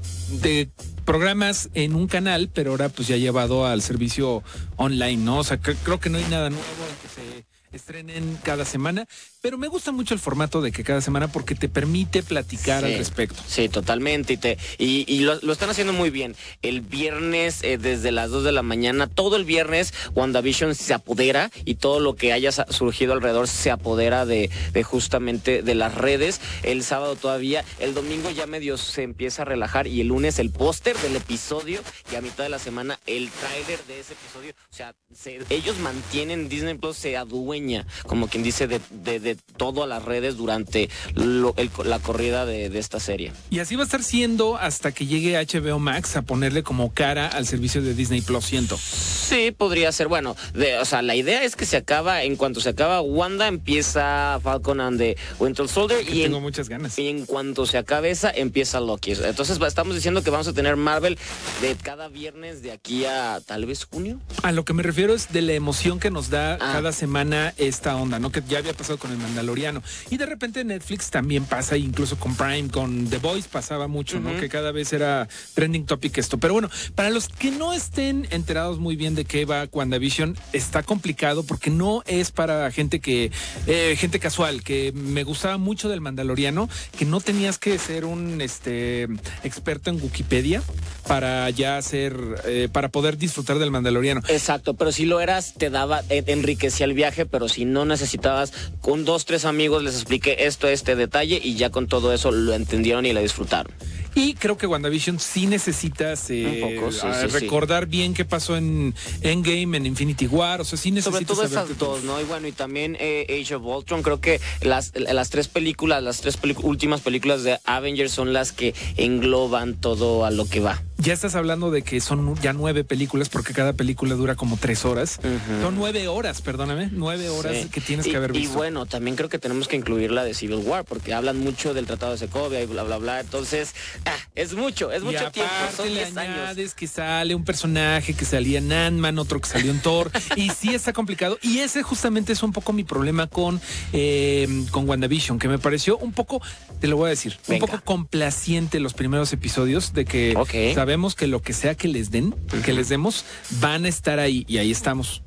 de 0.41 0.69
programas 1.05 1.69
en 1.73 1.95
un 1.95 2.07
canal, 2.07 2.49
pero 2.53 2.71
ahora 2.71 2.89
pues 2.89 3.07
ya 3.07 3.17
llevado 3.17 3.65
al 3.65 3.81
servicio 3.81 4.43
online, 4.77 5.17
¿no? 5.23 5.39
O 5.39 5.43
sea, 5.43 5.59
cre- 5.61 5.77
creo 5.83 5.99
que 5.99 6.09
no 6.09 6.17
hay 6.17 6.25
nada 6.25 6.49
nuevo 6.49 6.63
en 6.65 6.95
que 7.01 7.07
se 7.13 7.45
estrenen 7.71 8.37
cada 8.43 8.65
semana, 8.65 9.07
pero 9.41 9.57
me 9.57 9.67
gusta 9.67 9.91
mucho 9.91 10.13
el 10.13 10.19
formato 10.19 10.61
de 10.61 10.71
que 10.71 10.83
cada 10.83 11.01
semana 11.01 11.27
porque 11.31 11.55
te 11.55 11.69
permite 11.69 12.23
platicar 12.23 12.83
Sí. 12.83 12.91
al 12.91 12.97
respecto. 12.97 13.41
Sí, 13.47 13.69
totalmente. 13.69 14.33
Y, 14.33 14.37
te, 14.37 14.57
y, 14.77 15.05
y 15.07 15.19
lo, 15.21 15.35
lo 15.41 15.53
están 15.53 15.69
haciendo 15.69 15.93
muy 15.93 16.09
bien. 16.09 16.35
El 16.61 16.81
viernes, 16.81 17.63
eh, 17.63 17.77
desde 17.77 18.11
las 18.11 18.29
2 18.29 18.43
de 18.43 18.51
la 18.51 18.61
mañana, 18.63 19.07
todo 19.07 19.35
el 19.35 19.45
viernes, 19.45 19.93
WandaVision 20.15 20.75
se 20.75 20.93
apodera 20.93 21.51
y 21.65 21.75
todo 21.75 21.99
lo 21.99 22.15
que 22.15 22.33
haya 22.33 22.51
surgido 22.51 23.13
alrededor 23.13 23.47
se 23.47 23.71
apodera 23.71 24.25
de, 24.25 24.49
de 24.73 24.83
justamente 24.83 25.61
de 25.61 25.75
las 25.75 25.95
redes. 25.95 26.41
El 26.63 26.83
sábado 26.83 27.15
todavía, 27.15 27.63
el 27.79 27.93
domingo 27.93 28.29
ya 28.31 28.47
medio 28.47 28.77
se 28.77 29.03
empieza 29.03 29.41
a 29.43 29.45
relajar 29.45 29.87
y 29.87 30.01
el 30.01 30.07
lunes 30.07 30.39
el 30.39 30.49
póster 30.51 30.97
del 30.97 31.15
episodio 31.15 31.81
y 32.11 32.15
a 32.15 32.21
mitad 32.21 32.43
de 32.43 32.49
la 32.49 32.59
semana 32.59 32.99
el 33.07 33.29
tráiler 33.29 33.79
de 33.87 33.99
ese 33.99 34.13
episodio. 34.13 34.53
O 34.71 34.75
sea, 34.75 34.93
se- 35.13 35.39
ellos 35.49 35.77
mantienen, 35.79 36.49
Disney 36.49 36.75
Plus 36.75 36.97
se 36.97 37.17
adueña, 37.17 37.60
como 38.07 38.27
quien 38.27 38.43
dice, 38.43 38.67
de, 38.67 38.79
de, 38.91 39.19
de 39.19 39.35
todo 39.57 39.83
a 39.83 39.87
las 39.87 40.03
redes 40.03 40.37
durante 40.37 40.89
lo- 41.15 41.53
el- 41.57 41.69
la 41.85 41.99
corrida 41.99 42.45
de, 42.45 42.69
de 42.69 42.79
esta 42.79 42.99
serie. 42.99 43.31
Y 43.49 43.59
así 43.59 43.75
va 43.75 43.83
a 43.83 43.85
estar 43.85 44.03
siendo 44.03 44.57
hasta 44.57 44.91
que 44.91 45.05
llegue 45.05 45.37
HBO 45.37 45.79
Max 45.79 46.15
a 46.15 46.21
ponerle 46.21 46.63
como 46.63 46.93
cara 46.93 47.27
al 47.27 47.45
servicio 47.47 47.81
de 47.81 47.93
Disney 47.93 48.21
Plus, 48.21 48.45
siento. 48.45 48.77
Sí, 48.77 49.51
podría 49.51 49.91
ser. 49.91 50.07
Bueno, 50.07 50.35
de, 50.53 50.77
o 50.77 50.85
sea, 50.85 51.01
la 51.01 51.15
idea 51.15 51.43
es 51.43 51.55
que 51.55 51.65
se 51.65 51.77
acaba, 51.77 52.23
en 52.23 52.35
cuanto 52.35 52.59
se 52.61 52.69
acaba 52.69 53.01
Wanda, 53.01 53.47
empieza 53.47 54.39
Falcon 54.43 54.81
and 54.81 54.97
the 54.99 55.17
Winter 55.39 55.67
Soldier 55.67 56.05
Que 56.05 56.15
y 56.15 56.23
tengo 56.23 56.37
en, 56.37 56.43
muchas 56.43 56.67
ganas. 56.69 56.97
y 56.99 57.07
en 57.07 57.25
cuanto 57.25 57.65
se 57.65 57.77
acabe 57.77 58.09
esa, 58.11 58.29
empieza 58.31 58.79
Loki. 58.79 59.11
Entonces 59.13 59.59
estamos 59.61 59.95
diciendo 59.95 60.21
que 60.23 60.29
vamos 60.29 60.47
a 60.47 60.53
tener 60.53 60.75
Marvel 60.75 61.17
de 61.61 61.75
cada 61.75 62.07
viernes 62.09 62.61
de 62.61 62.71
aquí 62.71 63.05
a 63.05 63.39
tal 63.45 63.65
vez 63.65 63.85
junio. 63.85 64.19
A 64.43 64.51
lo 64.51 64.65
que 64.65 64.73
me 64.73 64.83
refiero 64.83 65.13
es 65.13 65.31
de 65.31 65.41
la 65.41 65.53
emoción 65.53 65.99
que 65.99 66.11
nos 66.11 66.29
da 66.29 66.55
Ah. 66.55 66.71
cada 66.73 66.91
semana 66.91 67.50
esta 67.57 67.95
onda, 67.95 68.19
¿no? 68.19 68.31
Que 68.31 68.41
ya 68.47 68.59
había 68.59 68.73
pasado 68.73 68.97
con 68.97 69.11
el 69.11 69.17
Mandaloriano. 69.17 69.81
Y 70.09 70.17
de 70.17 70.25
repente 70.25 70.63
Netflix 70.63 71.09
también 71.09 71.45
pasa, 71.45 71.77
incluso 71.77 72.17
con 72.17 72.35
Prime, 72.35 72.69
con 72.69 73.07
The 73.09 73.17
Voice 73.17 73.49
pasaba 73.51 73.87
mucho, 73.87 74.19
¿no? 74.19 74.39
Que 74.39 74.49
cada 74.49 74.71
vez 74.71 74.93
era 74.93 75.27
trending 75.53 75.85
topic 75.85 76.17
esto. 76.17 76.37
Pero 76.37 76.53
bueno, 76.53 76.69
para 76.95 77.09
los 77.09 77.27
que 77.27 77.51
no 77.51 77.73
estén 77.73 78.27
enterados 78.31 78.79
muy 78.79 78.95
bien 78.95 79.15
de 79.15 79.25
qué 79.25 79.45
va 79.45 79.67
WandaVision, 79.71 80.37
está 80.53 80.83
complicado 80.83 81.43
porque 81.43 81.69
no 81.69 82.03
es 82.05 82.31
para 82.31 82.69
gente 82.71 82.99
que, 82.99 83.31
eh, 83.67 83.95
gente 83.97 84.19
casual, 84.19 84.63
que 84.63 84.91
me 84.93 85.23
gustaba 85.23 85.57
mucho 85.57 85.89
del 85.89 86.01
Mandaloriano, 86.01 86.69
que 86.97 87.05
no 87.05 87.21
tenías 87.21 87.57
que 87.57 87.77
ser 87.77 88.05
un 88.05 88.41
este 88.41 89.07
experto 89.43 89.89
en 89.89 90.01
Wikipedia 90.01 90.61
para 91.07 91.49
ya 91.49 91.77
hacer, 91.77 92.15
eh, 92.45 92.69
para 92.71 92.89
poder 92.89 93.17
disfrutar 93.17 93.59
del 93.59 93.71
Mandaloriano. 93.71 94.21
Exacto, 94.27 94.75
pero 94.75 94.91
si 94.91 95.05
lo 95.05 95.19
eras, 95.19 95.53
te 95.57 95.69
daba, 95.69 96.03
enriquecía 96.09 96.85
el 96.85 96.93
viaje, 96.93 97.25
pero 97.25 97.40
si 97.49 97.65
no 97.65 97.85
necesitabas, 97.85 98.53
con 98.81 99.05
dos, 99.05 99.25
tres 99.25 99.45
amigos 99.45 99.83
les 99.83 99.95
expliqué 99.95 100.45
esto, 100.45 100.67
este 100.67 100.95
detalle, 100.95 101.39
y 101.41 101.55
ya 101.55 101.69
con 101.69 101.87
todo 101.87 102.13
eso 102.13 102.31
lo 102.31 102.53
entendieron 102.53 103.05
y 103.05 103.13
la 103.13 103.21
disfrutaron. 103.21 103.73
Y 104.15 104.33
creo 104.35 104.57
que 104.57 104.67
WandaVision 104.67 105.19
sí 105.19 105.47
necesitas 105.47 106.29
eh, 106.29 106.61
Un 106.63 106.75
poco, 106.75 106.91
sí, 106.91 106.99
a- 107.07 107.13
sí, 107.21 107.27
sí. 107.29 107.39
recordar 107.39 107.85
bien 107.87 108.13
qué 108.13 108.25
pasó 108.25 108.57
en 108.57 108.93
Endgame, 109.21 109.77
en 109.77 109.85
Infinity 109.85 110.27
War. 110.27 110.61
O 110.61 110.65
sea, 110.65 110.77
sí 110.77 110.91
necesitas 110.91 111.13
Sobre 111.13 111.25
todo 111.25 111.43
esas 111.43 111.77
dos, 111.77 112.03
¿no? 112.03 112.19
Y 112.19 112.23
bueno, 112.25 112.47
y 112.47 112.51
también 112.51 112.97
eh, 112.99 113.25
Age 113.41 113.55
of 113.55 113.63
Ultron, 113.65 114.03
creo 114.03 114.19
que 114.19 114.41
las, 114.61 114.91
las 114.95 115.29
tres 115.29 115.47
películas, 115.47 116.03
las 116.03 116.21
tres 116.21 116.37
últimas 116.61 117.01
películas 117.01 117.43
de 117.43 117.59
Avengers 117.65 118.11
son 118.11 118.33
las 118.33 118.51
que 118.51 118.73
engloban 118.97 119.75
todo 119.75 120.25
a 120.25 120.31
lo 120.31 120.45
que 120.47 120.59
va. 120.59 120.81
Ya 120.97 121.13
estás 121.13 121.33
hablando 121.33 121.71
de 121.71 121.81
que 121.81 121.99
son 121.99 122.35
ya 122.43 122.53
nueve 122.53 122.83
películas, 122.83 123.27
porque 123.29 123.53
cada 123.53 123.73
película 123.73 124.13
dura 124.13 124.35
como 124.35 124.57
tres 124.57 124.85
horas. 124.85 125.19
Son 125.61 125.73
nueve 125.75 126.07
horas, 126.07 126.41
perdóname, 126.43 126.89
nueve 126.91 127.27
horas 127.29 127.57
Sí. 127.57 127.69
que 127.69 127.81
tienes 127.81 128.05
Y- 128.05 128.11
que 128.11 128.17
haber 128.17 128.35
Y 128.35 128.41
visto. 128.41 128.55
bueno, 128.55 128.85
también 128.85 129.15
creo 129.15 129.27
que 129.27 129.39
tenemos 129.39 129.67
que 129.67 129.75
incluir 129.77 130.11
la 130.11 130.23
de 130.23 130.35
Civil 130.35 130.57
War, 130.63 130.85
porque 130.85 131.13
hablan 131.15 131.39
mucho 131.39 131.73
del 131.73 131.87
Tratado 131.87 132.11
de 132.11 132.19
Secovia 132.19 132.61
y 132.61 132.67
bla, 132.67 132.83
bla, 132.83 132.97
bla. 132.99 133.19
Entonces, 133.19 133.73
ah, 134.05 134.17
es 134.35 134.53
mucho, 134.53 134.91
es 134.91 135.01
y 135.01 135.05
mucho 135.05 135.31
tiempo, 135.31 135.53
son 135.75 135.93
le 135.93 136.05
10 136.05 136.17
años. 136.17 136.73
que 136.73 136.87
sale 136.87 137.35
un 137.35 137.43
personaje 137.43 138.13
que 138.13 138.25
salía 138.25 138.59
en 138.59 138.71
Ant-Man, 138.71 139.19
otro 139.19 139.39
que 139.39 139.47
salió 139.47 139.71
en 139.71 139.79
Thor, 139.79 140.11
y 140.35 140.49
sí 140.49 140.73
está 140.73 140.93
complicado. 140.93 141.37
Y 141.41 141.59
ese 141.59 141.83
justamente 141.83 142.33
es 142.33 142.43
un 142.43 142.51
poco 142.51 142.73
mi 142.73 142.83
problema 142.83 143.27
con, 143.27 143.61
eh, 143.93 144.47
con 144.71 144.87
WandaVision, 144.87 145.39
que 145.39 145.47
me 145.47 145.59
pareció 145.59 145.97
un 145.97 146.13
poco, 146.13 146.41
te 146.79 146.87
lo 146.87 146.97
voy 146.97 147.07
a 147.07 147.09
decir, 147.09 147.37
Venga. 147.47 147.65
un 147.65 147.71
poco 147.71 147.83
complaciente 147.83 148.79
los 148.79 148.93
primeros 148.93 149.31
episodios, 149.33 149.93
de 149.93 150.05
que 150.05 150.73
sabemos 150.75 151.15
que 151.15 151.27
lo 151.27 151.41
que 151.41 151.53
sea 151.53 151.75
que 151.75 151.87
les 151.87 152.11
den, 152.11 152.35
que 152.65 152.73
les 152.73 152.89
demos, 152.89 153.25
van 153.59 153.85
a 153.85 153.89
estar 153.89 154.19
ahí, 154.19 154.45
y 154.47 154.57
ahí 154.57 154.71
estamos. 154.71 155.23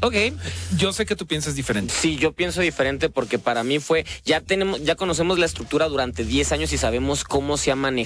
Ok. 0.00 0.14
Yo 0.76 0.92
sé 0.92 1.06
que 1.06 1.14
tú 1.14 1.26
piensas 1.26 1.54
diferente. 1.54 1.94
Sí, 1.96 2.16
yo 2.16 2.32
pienso 2.32 2.60
diferente 2.60 3.08
porque 3.08 3.38
para 3.38 3.62
mí 3.62 3.78
fue, 3.78 4.04
ya 4.24 4.40
tenemos, 4.40 4.82
ya 4.82 4.96
conocemos 4.96 5.38
la 5.38 5.46
estructura 5.46 5.88
durante 5.88 6.24
10 6.24 6.52
años 6.52 6.72
y 6.72 6.78
sabemos 6.78 7.24
cómo 7.24 7.56
se 7.56 7.70
ha 7.70 7.76
manejado 7.76 8.01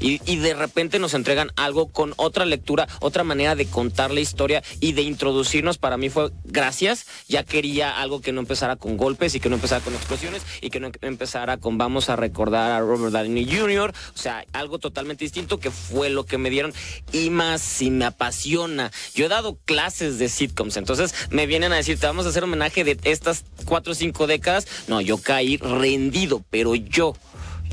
y, 0.00 0.18
de 0.36 0.54
repente 0.54 0.98
nos 0.98 1.14
entregan 1.14 1.50
algo 1.56 1.92
con 1.92 2.14
otra 2.16 2.44
lectura, 2.44 2.88
otra 3.00 3.24
manera 3.24 3.54
de 3.54 3.66
contar 3.66 4.10
la 4.10 4.20
historia 4.20 4.62
y 4.80 4.92
de 4.92 5.02
introducirnos. 5.02 5.78
Para 5.78 5.96
mí 5.96 6.10
fue 6.10 6.30
gracias, 6.44 7.06
ya 7.28 7.44
quería 7.44 8.00
algo 8.00 8.20
que 8.20 8.32
no 8.32 8.40
empezara 8.40 8.76
con 8.76 8.96
golpes 8.96 9.34
y 9.34 9.40
que 9.40 9.48
no 9.48 9.56
empezara 9.56 9.84
con 9.84 9.94
explosiones 9.94 10.42
y 10.60 10.70
que 10.70 10.80
no 10.80 10.90
empezara 11.02 11.58
con 11.58 11.78
vamos 11.78 12.08
a 12.08 12.16
recordar 12.16 12.72
a 12.72 12.80
Robert 12.80 13.12
Downey 13.12 13.44
Jr., 13.44 13.92
o 14.14 14.18
sea, 14.18 14.44
algo 14.52 14.78
totalmente 14.78 15.24
distinto 15.24 15.58
que 15.58 15.70
fue 15.70 16.10
lo 16.10 16.24
que 16.26 16.38
me 16.38 16.50
dieron 16.50 16.72
y 17.12 17.30
más 17.30 17.62
si 17.62 17.90
me 17.90 18.04
apasiona. 18.04 18.90
Yo 19.14 19.26
he 19.26 19.28
dado 19.28 19.58
clases 19.64 20.18
de 20.18 20.28
sitcoms, 20.28 20.76
entonces 20.76 21.14
me 21.30 21.46
vienen 21.46 21.72
a 21.72 21.76
decir, 21.76 21.98
te 21.98 22.06
vamos 22.06 22.26
a 22.26 22.30
hacer 22.30 22.44
homenaje 22.44 22.84
de 22.84 22.98
estas 23.04 23.44
cuatro 23.64 23.92
o 23.92 23.94
cinco 23.94 24.26
décadas. 24.26 24.66
No, 24.88 25.00
yo 25.00 25.18
caí 25.18 25.56
rendido, 25.56 26.44
pero 26.50 26.74
yo. 26.74 27.14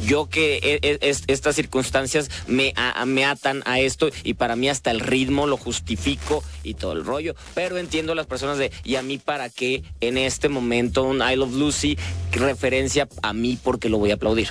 Yo 0.06 0.30
que 0.30 0.58
e- 0.58 0.80
e- 0.82 1.00
es- 1.02 1.24
estas 1.28 1.56
circunstancias 1.56 2.30
me, 2.48 2.74
me 3.06 3.26
atan 3.26 3.62
a 3.66 3.80
esto 3.80 4.10
y 4.24 4.34
para 4.36 4.56
mí 4.56 4.70
hasta 4.70 4.92
el 4.92 5.00
ritmo 5.00 5.48
lo 5.48 5.58
justifico 5.58 6.44
y 6.64 6.74
todo 6.76 6.94
el 6.94 7.06
rollo. 7.06 7.36
Pero 7.56 7.78
entiendo 7.78 8.14
a 8.14 8.16
las 8.16 8.28
personas 8.28 8.58
de, 8.58 8.72
¿y 8.84 8.96
a 8.96 9.02
mí 9.02 9.18
para 9.18 9.50
qué 9.50 9.84
en 10.02 10.18
este 10.18 10.50
momento 10.50 11.04
un 11.04 11.22
I 11.22 11.36
Love 11.36 11.54
Lucy 11.56 11.98
referencia 12.32 13.08
a 13.22 13.34
mí 13.34 13.58
porque 13.62 13.90
lo 13.90 13.98
voy 13.98 14.12
a 14.12 14.16
aplaudir? 14.16 14.50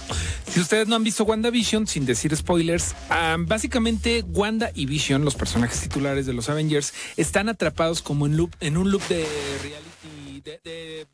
Si 0.52 0.60
ustedes 0.60 0.88
no 0.88 0.96
han 0.96 1.04
visto 1.04 1.24
WandaVision, 1.24 1.86
sin 1.86 2.06
decir 2.06 2.34
spoilers, 2.36 2.94
básicamente 3.40 4.24
Wanda 4.28 4.70
y 4.74 4.86
Vision, 4.86 5.24
los 5.24 5.34
personajes 5.34 5.80
titulares 5.80 6.26
de 6.26 6.32
los 6.32 6.48
Avengers, 6.48 6.92
están 7.16 7.48
atrapados 7.48 8.02
como 8.02 8.26
en, 8.26 8.76
un 8.76 8.90
loop 8.90 9.02
de 9.08 9.26
reality, 9.62 10.42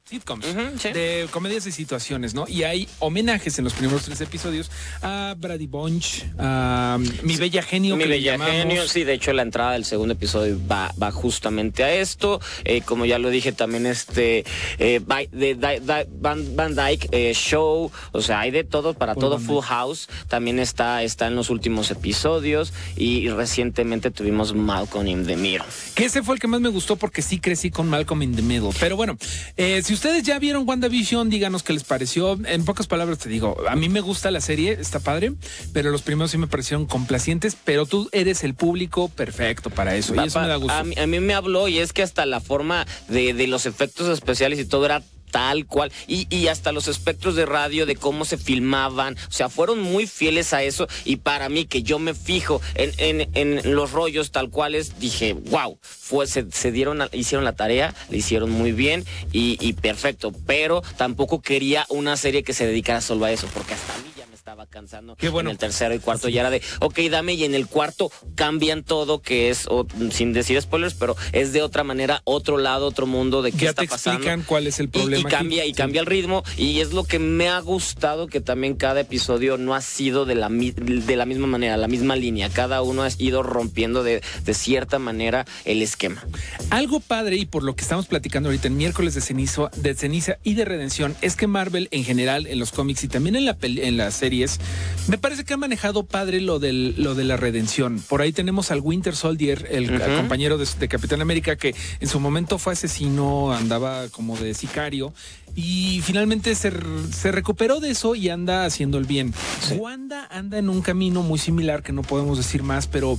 sitcoms, 0.09 0.45
sí. 0.79 0.93
de 0.93 1.27
comedias 1.31 1.67
y 1.67 1.73
situaciones, 1.73 2.35
¿no? 2.35 2.47
Y 2.47 2.65
hay 2.65 2.87
homenajes 2.99 3.59
en 3.59 3.65
los 3.65 3.73
primeros 3.73 4.03
tres 4.03 4.21
episodios 4.21 4.71
a 5.01 5.35
Brady 5.39 5.67
Bunch, 5.67 6.25
a 6.39 6.99
Mi 7.23 7.37
Bella 7.37 7.63
Genio, 7.63 7.97
Mi 7.97 8.05
que 8.05 8.11
bella 8.11 8.39
genio, 8.39 8.87
sí, 8.87 9.05
de 9.05 9.15
hecho 9.15 9.33
la 9.33 9.41
entrada 9.41 9.73
del 9.73 9.87
segundo 9.87 10.13
episodio 10.13 10.61
va, 10.71 10.93
va 11.03 11.11
justamente 11.11 11.85
a 11.85 11.95
esto. 11.95 12.39
Eh, 12.65 12.83
como 12.83 13.07
ya 13.07 13.19
lo 13.19 13.31
dije, 13.31 13.53
también 13.53 13.87
este 13.87 14.45
eh, 14.79 15.01
de 15.33 16.05
Van, 16.21 16.55
Van 16.55 16.75
Dyke 16.75 17.09
eh, 17.13 17.33
Show, 17.35 17.91
o 18.13 18.21
sea, 18.21 18.41
hay 18.41 18.51
de 18.51 18.65
todo 18.65 18.93
para 18.93 19.15
todo. 19.15 19.39
Full 19.39 19.63
House 19.63 20.09
también 20.29 20.59
está, 20.59 21.03
está 21.03 21.29
en 21.29 21.35
los 21.35 21.49
últimos 21.49 21.91
episodios 21.91 22.75
y 22.95 23.31
recientemente 23.31 24.11
tuvimos 24.11 24.55
Malcolm 24.55 25.07
in 25.07 25.27
the 25.27 25.37
Middle. 25.37 25.65
Que 25.95 26.05
ese 26.05 26.23
fue 26.23 26.35
el 26.35 26.41
que 26.41 26.47
más 26.47 26.61
me 26.61 26.69
gustó 26.69 26.97
porque 26.97 27.23
sí 27.23 27.41
crecí 27.41 27.71
con 27.71 27.89
Malcolm 27.89 28.23
in 28.23 28.37
the 28.37 28.43
Middle. 28.43 28.71
Pero 28.79 28.97
bueno, 28.97 29.17
Eh, 29.57 29.83
si 29.95 30.09
ustedes 30.09 30.25
ya 30.25 30.41
vieron 30.41 30.69
WandaVision, 30.69 31.31
díganos 31.31 31.63
qué 31.63 31.73
les 31.73 31.85
pareció. 31.85 32.37
En 32.47 32.65
pocas 32.65 32.89
palabras 32.89 33.19
te 33.19 33.29
digo, 33.29 33.57
a 33.69 33.77
mí 33.77 33.89
me 33.89 34.01
gusta 34.01 34.33
la 34.33 34.41
serie, 34.41 34.73
está 34.73 34.99
padre, 34.99 35.35
pero 35.73 35.93
los 35.93 36.03
primeros 36.03 36.33
sí 36.33 36.37
me 36.37 36.49
parecieron 36.49 36.87
complacientes, 36.87 37.57
pero 37.65 37.87
tú 37.87 38.09
eres 38.11 38.43
el 38.43 38.55
público 38.55 39.09
perfecto 39.09 39.71
para 39.71 39.95
eso. 39.95 40.13
Y 40.17 40.19
eso 40.19 40.41
me 40.41 40.49
da 40.49 40.57
gusto. 40.57 40.73
A 40.73 40.83
mí, 40.83 40.97
a 40.99 41.07
mí 41.07 41.21
me 41.21 41.33
habló 41.33 41.69
y 41.69 41.79
es 41.79 41.93
que 41.93 42.03
hasta 42.03 42.27
la 42.27 42.41
forma 42.41 42.89
de, 43.07 43.35
de 43.35 43.47
los 43.47 43.67
efectos 43.67 44.09
especiales 44.09 44.59
y 44.59 44.65
todo 44.65 44.85
era 44.85 45.01
tal 45.35 45.67
cual. 45.67 45.91
Y, 46.07 46.29
y, 46.31 46.47
hasta 46.47 46.71
los 46.71 46.87
espectros 46.87 47.35
de 47.35 47.45
radio, 47.45 47.87
de 47.87 47.97
cómo 47.97 48.25
se 48.25 48.39
filmaban. 48.39 49.17
O 49.29 49.33
sea, 49.33 49.49
fueron 49.49 49.81
muy 49.81 50.07
fieles 50.07 50.53
a 50.53 50.63
eso. 50.63 50.87
Y 51.05 51.17
para 51.17 51.49
mí, 51.49 51.65
que 51.65 51.83
yo 51.83 51.99
me 51.99 52.15
fijo 52.15 52.61
en, 52.77 52.93
en, 52.99 53.29
en 53.35 53.75
los 53.75 53.91
rollos 53.91 54.31
tal 54.31 54.49
cuales, 54.51 55.01
dije, 55.01 55.33
wow, 55.33 55.77
fue, 55.83 56.29
se, 56.29 56.47
se 56.53 56.71
dieron, 56.71 57.03
a, 57.03 57.09
hicieron 57.11 57.45
la 57.45 57.57
tarea, 57.57 57.93
le 58.11 58.19
hicieron 58.19 58.53
muy 58.53 58.71
bien 58.71 59.05
y, 59.33 59.59
y 59.61 59.73
perfecto. 59.73 60.33
Pero 60.47 60.85
tampoco 60.97 61.43
quería 61.43 61.85
una 61.89 62.17
serie 62.17 62.45
que 62.45 62.53
se 62.53 62.69
dedicara 62.69 63.01
solo 63.01 63.25
a 63.25 63.33
eso, 63.33 63.49
porque 63.53 63.75
hasta 63.75 63.93
mí 64.05 64.14
estaba 64.45 64.67
cansando. 64.67 65.17
Qué 65.17 65.31
bueno. 65.31 65.49
En 65.49 65.55
el 65.55 65.59
tercero 65.59 65.95
y 65.95 66.01
cuarto 66.01 66.29
ya 66.29 66.43
era 66.43 66.51
de, 66.51 66.61
ok, 66.81 66.99
dame, 67.11 67.33
y 67.33 67.45
en 67.45 67.55
el 67.55 67.67
cuarto 67.67 68.13
cambian 68.35 68.85
todo, 68.85 69.23
que 69.23 69.49
es, 69.49 69.67
o, 69.71 69.87
sin 70.11 70.35
decir 70.35 70.61
spoilers, 70.61 70.93
pero 70.93 71.17
es 71.33 71.55
de 71.55 71.63
otra 71.63 71.83
manera, 71.83 72.21
otro 72.25 72.59
lado, 72.59 72.87
otro 72.87 73.07
mundo, 73.07 73.41
de 73.41 73.53
qué 73.53 73.65
ya 73.65 73.71
está 73.71 73.81
te 73.81 73.89
pasando. 73.89 74.19
explican 74.19 74.43
cuál 74.47 74.67
es 74.67 74.81
el 74.81 74.91
problema. 74.91 75.27
Y, 75.27 75.33
cambia, 75.33 75.65
y 75.65 75.73
cambia 75.73 76.03
el 76.03 76.07
ritmo. 76.07 76.43
Y 76.59 76.81
es 76.81 76.93
lo 76.93 77.05
que 77.05 77.19
me 77.19 77.49
ha 77.49 77.59
gustado, 77.61 78.27
que 78.27 78.43
también 78.43 78.75
cada 78.75 79.01
episodio 79.01 79.57
no 79.57 79.75
ha 79.75 79.81
sido 79.81 80.27
de 80.27 80.35
la, 80.35 80.51
de 80.51 81.17
la 81.17 81.25
misma 81.25 81.47
manera, 81.47 81.79
la 81.79 81.89
misma 81.89 82.15
línea. 82.15 82.51
Cada 82.51 82.83
uno 82.83 83.03
ha 83.03 83.09
ido 83.17 83.43
rompiendo 83.43 84.03
de, 84.03 84.21
de 84.45 84.53
cierta 84.53 84.99
manera 84.99 85.47
el 85.65 85.81
esquema. 85.81 86.23
Algo 86.69 87.01
padre 87.01 87.37
y 87.37 87.47
por 87.47 87.63
lo 87.63 87.77
que 87.77 87.83
estamos 87.83 88.09
platicando 88.09 88.51
ahorita 88.51 88.69
en 88.69 88.77
miércoles 88.77 89.15
de 89.15 89.23
cenizo, 89.23 89.71
de 89.75 89.95
ceniza 89.95 90.37
y 90.45 90.53
de 90.53 90.67
redención 90.67 91.17
es 91.23 91.35
que 91.35 91.47
Marvel 91.47 91.89
en 91.93 92.05
general 92.05 92.47
en 92.47 92.59
los 92.59 92.73
cómics 92.73 93.05
y 93.05 93.09
también 93.09 93.37
en 93.37 93.47
la 93.47 93.57
en 93.63 93.97
las 93.97 94.23
series 94.35 94.59
me 95.07 95.19
parece 95.19 95.45
que 95.45 95.55
ha 95.55 95.57
manejado 95.57 96.05
padre 96.07 96.41
lo 96.41 96.59
del 96.59 96.95
lo 96.97 97.15
de 97.15 97.25
la 97.25 97.37
redención. 97.37 98.03
Por 98.09 98.23
ahí 98.23 98.33
tenemos 98.33 98.71
al 98.71 98.81
Winter 98.81 99.15
Soldier, 99.15 99.69
el 99.71 100.01
compañero 100.17 100.57
de, 100.57 100.67
de 100.79 100.89
Capitán 100.89 101.21
América 101.21 101.57
que 101.57 101.75
en 102.01 102.09
su 102.09 102.21
momento 102.21 102.59
fue 102.59 102.73
asesino, 102.73 103.53
andaba 103.53 104.09
como 104.09 104.37
de 104.37 104.55
sicario 104.55 105.13
y 105.55 106.01
finalmente 106.03 106.55
se, 106.55 106.73
se 107.13 107.33
recuperó 107.33 107.81
de 107.81 107.91
eso 107.91 108.15
y 108.15 108.29
anda 108.29 108.65
haciendo 108.65 108.99
el 108.99 109.05
bien. 109.05 109.35
Wanda 109.77 110.27
anda 110.31 110.59
en 110.59 110.69
un 110.69 110.81
camino 110.81 111.23
muy 111.23 111.39
similar 111.39 111.83
que 111.83 111.93
no 111.93 112.03
podemos 112.03 112.39
decir 112.39 112.63
más, 112.63 112.87
pero 112.87 113.19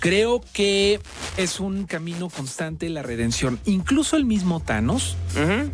creo 0.00 0.42
que 0.52 1.00
es 1.36 1.60
un 1.60 1.86
camino 1.86 2.28
constante 2.28 2.88
la 2.88 3.02
redención. 3.02 3.58
Incluso 3.64 4.16
el 4.16 4.24
mismo 4.24 4.60
Thanos, 4.60 5.16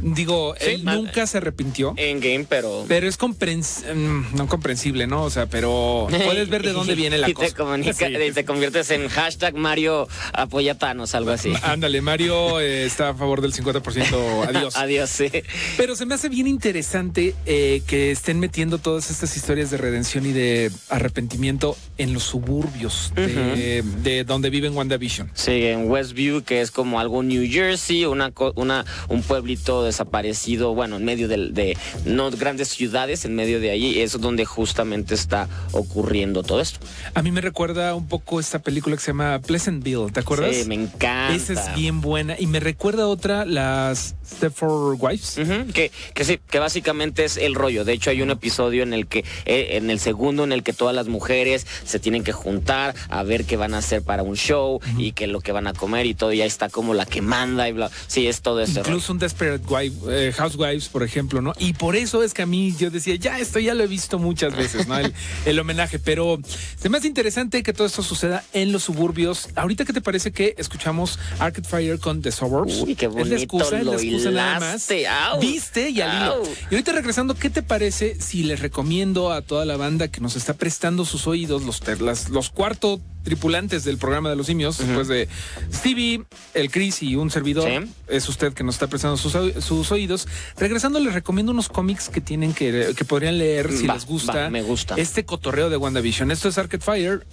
digo, 0.00 0.54
Sí, 0.60 0.66
él 0.70 0.84
nunca 0.84 1.26
se 1.26 1.38
arrepintió. 1.38 1.94
En 1.96 2.20
game, 2.20 2.46
pero. 2.48 2.84
Pero 2.88 3.08
es 3.08 3.16
comprens 3.16 3.84
mm, 3.94 4.36
no 4.36 4.46
comprensible, 4.48 5.06
¿no? 5.06 5.22
O 5.24 5.30
sea, 5.30 5.46
pero 5.46 6.06
puedes 6.10 6.48
ver 6.48 6.62
de 6.62 6.72
dónde 6.72 6.94
viene 6.94 7.18
la 7.18 7.28
y 7.28 7.34
cosa. 7.34 7.48
Te, 7.48 7.54
comunica- 7.54 7.92
Sí. 7.92 8.04
y 8.06 8.32
te 8.32 8.44
conviertes 8.44 8.90
en 8.90 9.08
hashtag 9.08 9.54
Mario 9.54 10.08
apoya 10.32 10.76
Thanos, 10.78 11.14
algo 11.14 11.30
así. 11.30 11.52
Ándale, 11.62 12.00
Mario 12.00 12.60
eh, 12.60 12.84
está 12.84 13.10
a 13.10 13.14
favor 13.14 13.40
del 13.40 13.52
50%. 13.52 14.48
Adiós. 14.48 14.76
Adiós, 14.82 15.10
sí. 15.10 15.30
Pero 15.76 15.94
se 15.96 16.06
me 16.06 16.14
hace 16.14 16.28
bien 16.28 16.46
interesante 16.46 17.34
eh, 17.46 17.82
que 17.86 18.10
estén 18.10 18.40
metiendo 18.40 18.78
todas 18.78 19.10
estas 19.10 19.36
historias 19.36 19.70
de 19.70 19.76
redención 19.76 20.26
y 20.26 20.32
de 20.32 20.70
arrepentimiento 20.88 21.76
en 21.98 22.12
los 22.12 22.22
suburbios 22.24 23.12
de, 23.14 23.82
de 24.02 24.11
donde 24.26 24.50
viven 24.50 24.76
WandaVision. 24.76 25.30
Sí, 25.34 25.64
en 25.66 25.90
Westview, 25.90 26.42
que 26.42 26.60
es 26.60 26.70
como 26.70 27.00
algo 27.00 27.22
New 27.22 27.44
Jersey, 27.50 28.04
una, 28.04 28.32
una, 28.54 28.84
un 29.08 29.22
pueblito 29.22 29.84
desaparecido, 29.84 30.74
bueno, 30.74 30.96
en 30.96 31.04
medio 31.04 31.28
de, 31.28 31.76
no 32.04 32.30
grandes 32.30 32.68
ciudades, 32.68 33.24
en 33.24 33.34
medio 33.34 33.60
de 33.60 33.70
allí, 33.70 34.00
es 34.00 34.20
donde 34.20 34.44
justamente 34.44 35.14
está 35.14 35.48
ocurriendo 35.72 36.42
todo 36.42 36.60
esto. 36.60 36.78
A 37.14 37.22
mí 37.22 37.30
me 37.30 37.40
recuerda 37.40 37.94
un 37.94 38.06
poco 38.06 38.40
esta 38.40 38.60
película 38.60 38.96
que 38.96 39.02
se 39.02 39.10
llama 39.10 39.40
Pleasantville, 39.40 40.10
¿te 40.12 40.20
acuerdas? 40.20 40.54
Sí, 40.56 40.64
me 40.66 40.74
encanta. 40.74 41.34
Esa 41.34 41.52
es 41.54 41.74
bien 41.74 42.00
buena 42.00 42.36
y 42.38 42.46
me 42.46 42.60
recuerda 42.60 43.04
a 43.04 43.08
otra, 43.08 43.44
las 43.44 44.14
Stepford 44.26 44.96
Wives. 45.00 45.38
Que, 45.72 45.90
que 46.14 46.24
sí, 46.24 46.38
que 46.50 46.58
básicamente 46.58 47.24
es 47.24 47.36
el 47.36 47.54
rollo. 47.54 47.84
De 47.84 47.92
hecho, 47.92 48.10
hay 48.10 48.22
un 48.22 48.30
episodio 48.30 48.82
en 48.82 48.92
el 48.92 49.06
que, 49.06 49.24
eh, 49.44 49.70
en 49.72 49.90
el 49.90 49.98
segundo, 49.98 50.44
en 50.44 50.52
el 50.52 50.62
que 50.62 50.72
todas 50.72 50.94
las 50.94 51.08
mujeres 51.08 51.66
se 51.84 51.98
tienen 51.98 52.24
que 52.24 52.32
juntar 52.32 52.94
a 53.08 53.22
ver 53.22 53.44
qué 53.44 53.56
van 53.56 53.74
a 53.74 53.78
hacer 53.78 54.01
para 54.02 54.22
un 54.22 54.36
show 54.36 54.80
y 54.98 55.12
qué 55.12 55.24
es 55.24 55.30
lo 55.30 55.40
que 55.40 55.52
van 55.52 55.66
a 55.66 55.72
comer 55.72 56.06
y 56.06 56.14
todo. 56.14 56.32
Ya 56.32 56.44
está 56.44 56.68
como 56.68 56.94
la 56.94 57.06
que 57.06 57.22
manda 57.22 57.68
y 57.68 57.72
bla. 57.72 57.90
Sí, 58.06 58.26
es 58.26 58.40
todo 58.42 58.60
rollo. 58.64 58.80
Incluso 58.80 59.12
un 59.12 59.18
Desperate 59.18 59.64
Wife, 59.66 59.96
eh, 60.08 60.32
Housewives, 60.32 60.88
por 60.88 61.02
ejemplo, 61.02 61.40
¿no? 61.40 61.52
Y 61.58 61.72
por 61.74 61.96
eso 61.96 62.22
es 62.22 62.34
que 62.34 62.42
a 62.42 62.46
mí 62.46 62.74
yo 62.78 62.90
decía, 62.90 63.14
ya, 63.16 63.38
esto 63.38 63.58
ya 63.58 63.74
lo 63.74 63.82
he 63.84 63.86
visto 63.86 64.18
muchas 64.18 64.54
veces, 64.56 64.86
¿no? 64.88 64.98
El, 64.98 65.12
el 65.46 65.58
homenaje. 65.58 65.98
Pero 65.98 66.38
se 66.80 66.88
me 66.88 66.98
hace 66.98 67.06
interesante 67.08 67.62
que 67.62 67.72
todo 67.72 67.86
esto 67.86 68.02
suceda 68.02 68.44
en 68.52 68.72
los 68.72 68.84
suburbios. 68.84 69.48
Ahorita, 69.54 69.84
¿qué 69.84 69.92
te 69.92 70.00
parece 70.00 70.32
que 70.32 70.54
escuchamos 70.58 71.18
Arcade 71.38 71.68
Fire 71.68 71.98
con 71.98 72.22
The 72.22 72.32
Suburbs? 72.32 72.80
Uy, 72.82 72.94
qué 72.94 73.06
Es 73.06 73.12
la 73.12 73.18
bonito 73.20 73.36
excusa, 73.36 73.78
es 73.78 73.86
la 73.86 73.92
excusa 73.94 74.30
nada 74.30 74.60
más. 74.60 74.88
au. 74.90 75.40
Viste 75.40 75.90
y 75.90 76.00
al 76.00 76.22
hilo. 76.22 76.42
Y 76.70 76.74
ahorita 76.74 76.92
regresando, 76.92 77.34
¿qué 77.34 77.50
te 77.50 77.62
parece 77.62 78.20
si 78.20 78.42
les 78.44 78.60
recomiendo 78.60 79.32
a 79.32 79.42
toda 79.42 79.64
la 79.64 79.76
banda 79.76 80.08
que 80.08 80.20
nos 80.20 80.36
está 80.36 80.54
prestando 80.54 81.04
sus 81.04 81.26
oídos, 81.26 81.62
los, 81.62 81.82
las- 82.00 82.28
los 82.30 82.50
cuarto 82.50 83.00
tripulantes 83.22 83.84
del 83.84 83.98
programa 83.98 84.30
de 84.30 84.36
los 84.36 84.46
simios, 84.46 84.78
después 84.78 85.08
de 85.08 85.28
Stevie, 85.72 86.22
el 86.54 86.70
Chris 86.70 87.02
y 87.02 87.16
un 87.16 87.30
servidor, 87.30 87.68
Sí. 87.68 87.90
es 88.08 88.28
usted 88.28 88.52
que 88.52 88.64
nos 88.64 88.74
está 88.74 88.86
prestando 88.88 89.16
sus, 89.16 89.34
oí- 89.34 89.54
sus 89.60 89.90
oídos. 89.92 90.26
Regresando, 90.58 90.98
les 91.00 91.14
recomiendo 91.14 91.52
unos 91.52 91.68
cómics 91.68 92.08
que 92.08 92.20
tienen 92.20 92.52
que, 92.54 92.94
que 92.96 93.04
podrían 93.04 93.38
leer 93.38 93.70
si 93.72 93.86
Va, 93.86 93.94
les 93.94 94.06
gusta. 94.06 94.32
va, 94.34 94.50
me 94.50 94.62
gusta. 94.62 94.94
Este 94.96 95.24
cotorreo 95.24 95.70
de 95.70 95.76
WandaVision. 95.76 96.30
Esto 96.30 96.48
es 96.48 96.58
Arcade 96.58 96.82
Fire. 96.82 97.26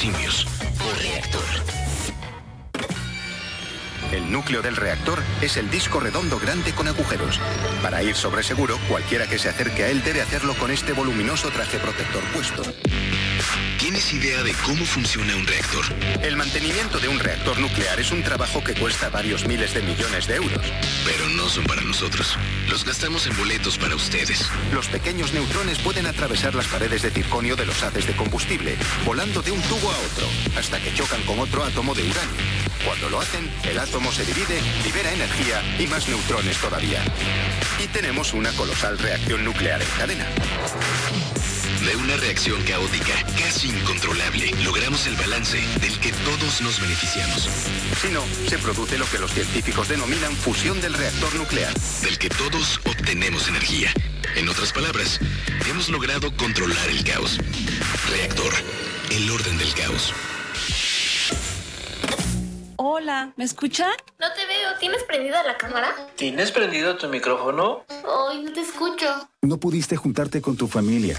Simios 0.00 0.46
por 0.78 0.96
reactor. 0.96 1.44
El 4.12 4.32
núcleo 4.32 4.62
del 4.62 4.74
reactor 4.74 5.22
es 5.42 5.58
el 5.58 5.70
disco 5.70 6.00
redondo 6.00 6.38
grande 6.38 6.72
con 6.72 6.88
agujeros. 6.88 7.38
Para 7.82 8.02
ir 8.02 8.14
sobre 8.14 8.42
seguro, 8.42 8.78
cualquiera 8.88 9.26
que 9.26 9.38
se 9.38 9.50
acerque 9.50 9.84
a 9.84 9.88
él 9.90 10.02
debe 10.02 10.22
hacerlo 10.22 10.54
con 10.54 10.70
este 10.70 10.94
voluminoso 10.94 11.50
traje 11.50 11.78
protector 11.78 12.22
puesto. 12.32 12.62
¿Tienes 13.78 14.10
idea 14.14 14.42
de 14.42 14.54
cómo 14.64 14.86
funciona 14.86 15.36
un 15.36 15.46
reactor? 15.46 15.84
El 16.22 16.34
mantenimiento 16.38 16.98
de 16.98 17.08
un 17.08 17.18
reactor 17.18 17.58
nuclear 17.58 18.00
es 18.00 18.10
un 18.10 18.22
trabajo 18.22 18.64
que 18.64 18.74
cuesta 18.74 19.10
varios 19.10 19.46
miles 19.46 19.74
de 19.74 19.82
millones 19.82 20.26
de 20.26 20.36
euros. 20.36 20.64
Pero 21.04 21.28
no 21.28 21.46
son 21.46 21.64
para 21.64 21.82
nosotros. 21.82 22.38
Los 22.70 22.84
gastamos 22.84 23.26
en 23.26 23.36
boletos 23.36 23.76
para 23.78 23.96
ustedes. 23.96 24.48
Los 24.72 24.86
pequeños 24.86 25.32
neutrones 25.32 25.78
pueden 25.80 26.06
atravesar 26.06 26.54
las 26.54 26.68
paredes 26.68 27.02
de 27.02 27.10
circonio 27.10 27.56
de 27.56 27.66
los 27.66 27.82
haces 27.82 28.06
de 28.06 28.14
combustible, 28.14 28.76
volando 29.04 29.42
de 29.42 29.50
un 29.50 29.60
tubo 29.62 29.90
a 29.90 29.98
otro, 29.98 30.28
hasta 30.56 30.78
que 30.78 30.94
chocan 30.94 31.20
con 31.22 31.40
otro 31.40 31.64
átomo 31.64 31.94
de 31.94 32.02
uranio. 32.02 32.40
Cuando 32.86 33.10
lo 33.10 33.20
hacen, 33.20 33.50
el 33.64 33.76
átomo 33.76 34.12
se 34.12 34.24
divide, 34.24 34.60
libera 34.84 35.12
energía 35.12 35.62
y 35.80 35.88
más 35.88 36.08
neutrones 36.08 36.58
todavía. 36.58 37.02
Y 37.82 37.88
tenemos 37.88 38.32
una 38.34 38.52
colosal 38.52 38.96
reacción 38.98 39.44
nuclear 39.44 39.82
en 39.82 39.88
cadena. 39.98 40.26
De 41.84 41.96
una 41.96 42.16
reacción 42.18 42.62
caótica, 42.62 43.14
casi 43.36 43.68
incontrolable, 43.68 44.52
logramos 44.62 45.06
el 45.08 45.16
balance 45.16 45.58
del 45.80 45.98
que 45.98 46.12
todos 46.12 46.60
nos 46.60 46.80
beneficiamos. 46.80 47.48
Si 48.00 48.08
no, 48.08 48.22
se 48.48 48.56
produce 48.56 48.96
lo 48.96 49.04
que 49.04 49.18
los 49.18 49.30
científicos 49.30 49.90
denominan 49.90 50.32
fusión 50.32 50.80
del 50.80 50.94
reactor 50.94 51.34
nuclear. 51.34 51.74
Del 52.02 52.18
que 52.18 52.30
todos 52.30 52.80
obtenemos 52.86 53.46
energía. 53.46 53.92
En 54.36 54.48
otras 54.48 54.72
palabras, 54.72 55.20
hemos 55.68 55.90
logrado 55.90 56.34
controlar 56.34 56.88
el 56.88 57.04
caos. 57.04 57.38
Reactor, 58.08 58.54
el 59.10 59.30
orden 59.30 59.58
del 59.58 59.74
caos. 59.74 60.14
Hola, 62.76 63.34
¿me 63.36 63.44
escuchan? 63.44 63.92
No 64.18 64.32
te 64.32 64.46
veo. 64.46 64.78
¿Tienes 64.80 65.02
prendida 65.02 65.42
la 65.42 65.58
cámara? 65.58 65.94
¿Tienes 66.16 66.52
prendido 66.52 66.96
tu 66.96 67.06
micrófono? 67.08 67.84
Ay, 67.90 68.42
no 68.44 68.52
te 68.54 68.62
escucho. 68.62 69.28
No 69.42 69.58
pudiste 69.58 69.96
juntarte 69.96 70.40
con 70.40 70.56
tu 70.56 70.68
familia, 70.68 71.18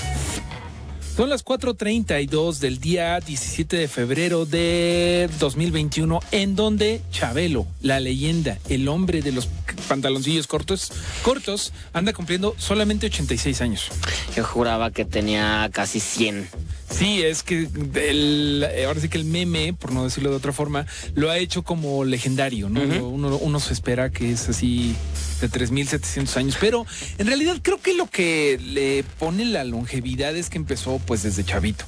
Son 1.21 1.29
las 1.29 1.45
4.32 1.45 2.57
del 2.57 2.79
día 2.79 3.19
17 3.19 3.77
de 3.77 3.87
febrero 3.87 4.47
de 4.47 5.29
2021, 5.39 6.19
en 6.31 6.55
donde 6.55 6.99
Chabelo, 7.11 7.67
la 7.79 7.99
leyenda, 7.99 8.57
el 8.69 8.87
hombre 8.87 9.21
de 9.21 9.31
los 9.31 9.47
pantaloncillos 9.87 10.47
cortos, 10.47 10.91
cortos, 11.21 11.73
anda 11.93 12.11
cumpliendo 12.13 12.55
solamente 12.57 13.05
86 13.05 13.61
años. 13.61 13.89
Yo 14.35 14.43
juraba 14.43 14.89
que 14.89 15.05
tenía 15.05 15.69
casi 15.71 15.99
100. 15.99 16.47
Sí, 16.89 17.21
es 17.21 17.43
que 17.43 17.69
el, 17.93 18.67
ahora 18.87 18.99
sí 18.99 19.07
que 19.07 19.19
el 19.19 19.25
meme, 19.25 19.73
por 19.73 19.91
no 19.91 20.03
decirlo 20.03 20.31
de 20.31 20.37
otra 20.37 20.53
forma, 20.53 20.87
lo 21.13 21.29
ha 21.29 21.37
hecho 21.37 21.61
como 21.61 22.03
legendario, 22.03 22.67
¿no? 22.67 22.81
uno, 23.07 23.37
uno 23.37 23.59
se 23.59 23.73
espera 23.73 24.09
que 24.09 24.31
es 24.31 24.49
así 24.49 24.95
de 25.41 25.49
3.700 25.49 26.37
años, 26.37 26.57
pero 26.59 26.85
en 27.17 27.27
realidad 27.27 27.57
creo 27.61 27.79
que 27.81 27.93
lo 27.93 28.07
que 28.07 28.59
le 28.63 29.03
pone 29.19 29.45
la 29.45 29.63
longevidad 29.63 30.35
es 30.35 30.49
que 30.49 30.57
empezó 30.57 30.99
pues 31.05 31.23
desde 31.23 31.43
chavito. 31.43 31.85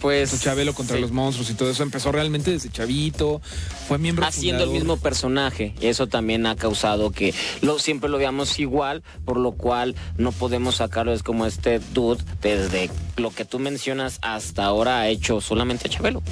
Pues 0.00 0.40
Chabelo 0.40 0.74
contra 0.74 0.96
sí. 0.96 1.02
los 1.02 1.12
monstruos 1.12 1.50
y 1.50 1.54
todo 1.54 1.70
eso 1.70 1.82
empezó 1.82 2.10
realmente 2.12 2.50
desde 2.50 2.70
chavito, 2.70 3.40
fue 3.86 3.98
miembro 3.98 4.26
haciendo 4.26 4.64
el 4.64 4.70
mismo 4.70 4.96
personaje. 4.96 5.74
Y 5.80 5.86
eso 5.86 6.06
también 6.06 6.46
ha 6.46 6.56
causado 6.56 7.12
que 7.12 7.34
lo, 7.62 7.78
siempre 7.78 8.10
lo 8.10 8.18
veamos 8.18 8.58
igual, 8.58 9.02
por 9.24 9.36
lo 9.36 9.52
cual 9.52 9.94
no 10.16 10.32
podemos 10.32 10.76
sacarlo. 10.76 11.12
Es 11.12 11.22
como 11.22 11.46
este 11.46 11.80
dude, 11.94 12.22
desde 12.42 12.90
lo 13.16 13.30
que 13.30 13.44
tú 13.44 13.58
mencionas 13.58 14.18
hasta 14.22 14.64
ahora 14.64 15.00
ha 15.00 15.08
hecho 15.08 15.40
solamente 15.40 15.88
a 15.88 15.90
Chabelo. 15.90 16.22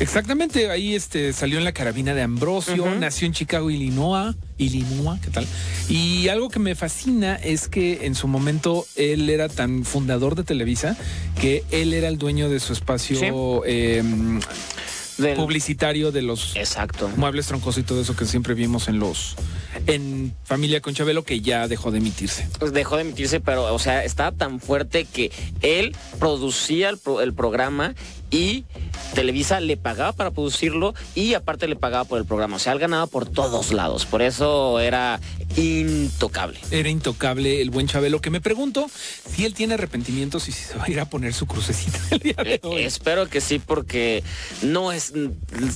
Exactamente, 0.00 0.70
ahí 0.70 0.94
este 0.94 1.32
salió 1.34 1.58
en 1.58 1.64
la 1.64 1.72
carabina 1.72 2.14
de 2.14 2.22
Ambrosio, 2.22 2.86
nació 2.98 3.26
en 3.26 3.34
Chicago, 3.34 3.70
Illinois, 3.70 4.34
Illinois, 4.56 5.20
¿qué 5.20 5.30
tal? 5.30 5.46
Y 5.90 6.28
algo 6.28 6.48
que 6.48 6.58
me 6.58 6.74
fascina 6.74 7.36
es 7.36 7.68
que 7.68 8.06
en 8.06 8.14
su 8.14 8.26
momento 8.26 8.86
él 8.96 9.28
era 9.28 9.50
tan 9.50 9.84
fundador 9.84 10.36
de 10.36 10.44
Televisa 10.44 10.96
que 11.38 11.64
él 11.70 11.92
era 11.92 12.08
el 12.08 12.16
dueño 12.16 12.48
de 12.48 12.60
su 12.60 12.72
espacio 12.72 13.62
eh, 13.66 14.02
Del- 15.18 15.36
publicitario 15.36 16.12
de 16.12 16.22
los 16.22 16.56
Exacto. 16.56 17.10
muebles 17.16 17.46
troncosos 17.48 17.82
y 17.82 17.84
todo 17.84 18.00
eso 18.00 18.16
que 18.16 18.24
siempre 18.24 18.54
vimos 18.54 18.88
en 18.88 18.98
los 18.98 19.36
en 19.86 20.34
Familia 20.44 20.80
con 20.80 20.94
Chabelo 20.94 21.24
que 21.24 21.42
ya 21.42 21.68
dejó 21.68 21.90
de 21.90 21.98
emitirse. 21.98 22.48
Pues 22.58 22.72
dejó 22.72 22.96
de 22.96 23.02
emitirse, 23.02 23.38
pero, 23.38 23.72
o 23.72 23.78
sea, 23.78 24.02
estaba 24.04 24.32
tan 24.32 24.60
fuerte 24.60 25.04
que 25.04 25.30
él 25.62 25.94
producía 26.18 26.88
el, 26.88 26.96
pro- 26.98 27.20
el 27.20 27.34
programa 27.34 27.94
y 28.30 28.64
Televisa 29.14 29.60
le 29.60 29.76
pagaba 29.76 30.12
para 30.12 30.30
producirlo 30.30 30.94
y 31.14 31.34
aparte 31.34 31.66
le 31.66 31.76
pagaba 31.76 32.04
por 32.04 32.18
el 32.18 32.24
programa. 32.24 32.56
O 32.56 32.58
sea, 32.58 32.72
él 32.72 32.78
ganaba 32.78 33.06
por 33.06 33.26
todos 33.28 33.72
lados. 33.72 34.06
Por 34.06 34.22
eso 34.22 34.78
era 34.80 35.18
intocable. 35.56 36.58
Era 36.70 36.88
intocable 36.88 37.60
el 37.60 37.70
buen 37.70 37.86
Chabelo, 37.88 38.20
que 38.20 38.30
me 38.30 38.40
pregunto 38.40 38.86
si 39.34 39.44
él 39.44 39.54
tiene 39.54 39.74
arrepentimientos 39.74 40.48
y 40.48 40.52
si 40.52 40.62
se 40.62 40.76
va 40.78 40.84
a 40.84 40.90
ir 40.90 41.00
a 41.00 41.06
poner 41.06 41.34
su 41.34 41.46
crucecita 41.46 41.98
el 42.10 42.18
día 42.20 42.34
de 42.34 42.54
Eh, 42.54 42.60
hoy. 42.62 42.82
espero 42.82 43.28
que 43.28 43.40
sí, 43.40 43.58
porque 43.58 44.22
no 44.62 44.92
es 44.92 45.12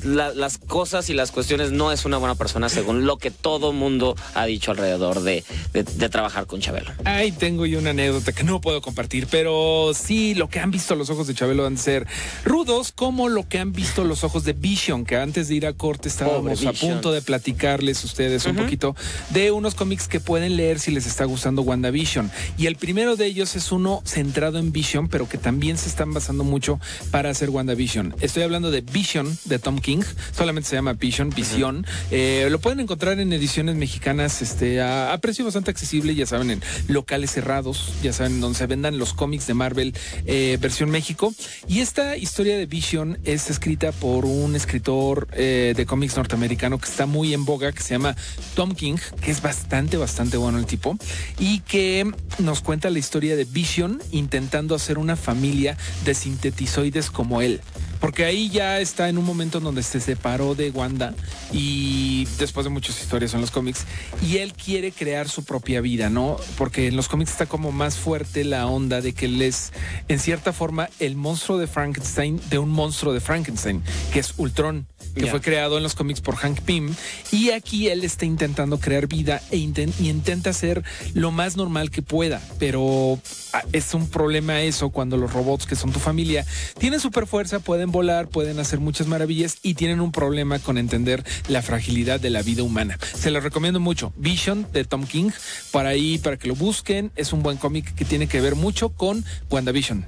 la- 0.05 0.33
las 0.35 0.59
cosas 0.59 1.11
y 1.11 1.15
las 1.15 1.31
cuestiones 1.33 1.73
no 1.73 1.93
es 1.93 2.05
una 2.05 2.19
buena 2.19 2.35
persona 2.35 2.69
según 2.69 3.07
lo 3.07 3.17
que 3.19 3.31
todo 3.31 3.73
mundo 3.73 4.17
ha 4.35 4.47
dicho 4.47 4.71
alrededor 4.71 5.21
de, 5.23 5.45
de- 5.73 5.83
de 5.85 6.09
trabajar 6.09 6.47
con 6.47 6.61
Chabelo. 6.61 6.91
Ay, 7.05 7.33
tengo 7.33 7.67
yo 7.67 7.79
una 7.79 7.91
anécdota 7.91 8.33
que 8.33 8.45
no 8.45 8.61
puedo 8.61 8.81
compartir, 8.81 9.27
pero 9.31 9.93
sí, 9.95 10.35
lo 10.35 10.49
que 10.49 10.61
han 10.61 10.71
visto 10.71 10.95
los 10.95 11.11
ojos 11.11 11.27
de 11.27 11.35
Chabelo 11.35 11.67
han 11.67 11.75
de 11.75 11.81
ser 11.81 12.07
rudos, 12.45 12.93
como 12.93 13.29
lo 13.29 13.49
que 13.49 13.59
han 13.59 13.73
visto 13.73 14.05
los 14.05 14.23
ojos 14.25 14.45
de 14.45 14.53
Vision, 14.53 15.05
que 15.05 15.17
antes 15.17 15.49
de 15.49 15.55
ir 15.55 15.67
a 15.67 15.73
corte 15.73 16.09
estábamos 16.09 16.41
Pobre 16.41 16.69
a 16.69 16.71
Vision. 16.73 16.93
punto 16.93 17.13
de 17.13 17.23
platicarles 17.23 18.05
ustedes 18.05 18.45
un 18.47 18.57
poquito 18.57 18.95
de 19.31 19.51
unos 19.51 19.75
cómics 19.75 20.09
que 20.09 20.21
pueden 20.21 20.57
leer 20.57 20.79
si 20.79 20.91
les 20.91 21.07
está 21.07 21.25
gustando 21.25 21.63
WandaVision. 21.63 22.31
Y 22.59 22.67
el 22.67 22.77
primero 22.77 23.17
de 23.17 23.27
ellos 23.27 23.57
es 23.57 23.73
uno 23.73 24.03
centrado 24.05 24.59
en 24.59 24.73
Vision, 24.73 25.09
pero 25.09 25.29
que 25.29 25.39
también 25.39 25.79
se 25.79 25.89
están 25.89 26.13
basando 26.13 26.45
mucho 26.45 26.79
para 27.11 27.31
hacer 27.31 27.51
WandaVision. 27.51 28.15
Estoy 28.21 28.43
hablando 28.43 28.71
de 28.71 28.83
Vision 28.83 29.39
de 29.47 29.59
Tom 29.59 29.79
King, 29.79 30.03
solamente 30.37 30.69
se 30.69 30.77
llama 30.77 30.93
Vision, 30.93 31.31
Visión. 31.31 31.87
Eh, 32.11 32.49
lo 32.51 32.59
pueden 32.61 32.81
encontrar 32.81 33.19
en 33.21 33.33
ediciones 33.33 33.77
mexicanas 33.77 34.43
este, 34.43 34.81
a, 34.81 35.13
a 35.13 35.19
precio 35.19 35.45
bastante 35.45 35.71
accesible, 35.71 36.15
ya 36.15 36.27
saben, 36.27 36.51
en 36.51 36.63
locales 36.89 37.31
cerrados, 37.31 37.95
ya 38.03 38.13
saben, 38.13 38.41
donde 38.41 38.59
se 38.59 38.67
vendan 38.67 38.99
los 38.99 39.15
cómics 39.15 39.47
de 39.47 39.55
Marvel 39.55 39.95
eh, 40.27 40.59
versión 40.61 40.91
México. 40.91 41.33
Y 41.67 41.81
esta 41.81 42.17
historia 42.17 42.34
de 42.43 42.67
Vision 42.67 43.19
es 43.25 43.49
escrita 43.49 43.93
por 43.93 44.25
un 44.25 44.57
escritor 44.57 45.29
eh, 45.35 45.73
de 45.77 45.87
cómics 45.87 46.17
norteamericano 46.17 46.79
que 46.79 46.89
está 46.89 47.07
muy 47.07 47.33
en 47.33 47.45
boga, 47.45 47.71
que 47.71 47.81
se 47.81 47.95
llama 47.95 48.17
Tom 48.57 48.75
King, 48.75 48.97
que 49.21 49.31
es 49.31 49.41
bastante, 49.41 49.97
bastante 49.97 50.37
bueno 50.37 50.59
el 50.59 50.67
tipo, 50.67 50.99
y 51.39 51.61
que 51.61 52.11
nos 52.41 52.61
cuenta 52.61 52.91
la 52.91 52.99
historia 52.99 53.37
de 53.37 53.45
Vision 53.45 54.03
intentando 54.11 54.75
hacer 54.75 54.99
una 54.99 55.15
familia 55.15 55.77
de 56.05 56.15
sintetizoides 56.15 57.11
como 57.11 57.41
él. 57.41 57.61
Porque 58.05 58.27
ahí 58.27 58.51
ya 58.51 58.81
está 58.81 59.09
en 59.09 59.17
un 59.17 59.25
momento 59.25 59.57
en 59.57 59.65
donde 59.65 59.83
se 59.83 59.99
separó 59.99 60.55
de 60.55 60.71
Wanda 60.71 61.15
y 61.55 62.27
después 62.39 62.65
de 62.65 62.69
muchas 62.69 63.01
historias 63.01 63.33
en 63.33 63.41
los 63.41 63.51
cómics 63.51 63.87
y 64.21 64.37
él 64.37 64.53
quiere 64.53 64.93
crear 64.93 65.27
su 65.27 65.43
propia 65.43 65.81
vida, 65.81 66.11
¿no? 66.11 66.37
Porque 66.59 66.89
en 66.89 66.97
los 66.97 67.09
cómics 67.09 67.31
está 67.31 67.47
como 67.47 67.73
más 67.73 67.97
fuerte 67.97 68.45
la 68.45 68.67
onda 68.67 69.01
de 69.01 69.15
que 69.15 69.25
él 69.25 69.41
es 69.41 69.73
en 70.09 70.19
cierta 70.19 70.53
forma 70.53 70.91
el 71.01 71.17
monstruo 71.17 71.57
de 71.57 71.67
Frankenstein 71.67 72.43
de 72.51 72.59
un 72.59 72.69
monstruo 72.69 73.15
de 73.15 73.21
Frankenstein, 73.21 73.83
que 74.13 74.19
es 74.19 74.35
Ultron, 74.37 74.87
que 75.15 75.27
fue 75.27 75.41
creado 75.41 75.77
en 75.77 75.83
los 75.83 75.95
cómics 75.95 76.21
por 76.21 76.37
Hank 76.37 76.61
Pym 76.61 76.95
y 77.31 77.51
aquí 77.51 77.89
él 77.89 78.05
está 78.05 78.25
intentando 78.25 78.79
crear 78.79 79.07
vida 79.07 79.41
e 79.51 79.57
y 79.57 80.09
intenta 80.09 80.53
ser 80.53 80.83
lo 81.15 81.31
más 81.31 81.57
normal 81.57 81.91
que 81.91 82.03
pueda, 82.03 82.41
pero 82.59 83.19
ah, 83.53 83.63
es 83.73 83.95
un 83.95 84.09
problema 84.09 84.63
eso 84.63 84.91
cuando 84.91 85.17
los 85.17 85.33
robots 85.33 85.67
que 85.67 85.77
son 85.77 85.93
tu 85.93 85.99
familia 85.99 86.45
tienen 86.79 87.01
super 87.01 87.27
fuerza, 87.27 87.61
pueden 87.61 87.91
volar, 87.91 88.29
pueden 88.29 88.59
hacer 88.59 88.81
muchas 88.81 89.07
maravillas 89.07 89.59
y 89.63 89.75
tienen 89.75 90.01
un 90.01 90.13
problema 90.13 90.59
con 90.59 90.79
entender 90.79 91.25
la 91.49 91.63
fragilidad 91.63 92.21
de 92.21 92.31
la 92.31 92.43
vida 92.43 92.63
humana. 92.63 92.99
Se 93.15 93.31
lo 93.31 93.41
recomiendo 93.41 93.81
mucho. 93.81 94.13
Vision 94.17 94.67
de 94.73 94.85
Tom 94.85 95.07
King, 95.07 95.31
para 95.71 95.91
ahí, 95.91 96.19
para 96.19 96.37
que 96.37 96.49
lo 96.49 96.55
busquen. 96.55 97.11
Es 97.17 97.33
un 97.33 97.43
buen 97.43 97.57
cómic 97.57 97.95
que 97.95 98.05
tiene 98.05 98.27
que 98.27 98.41
ver 98.41 98.55
mucho 98.55 98.91
con 98.91 99.25
WandaVision. 99.51 100.05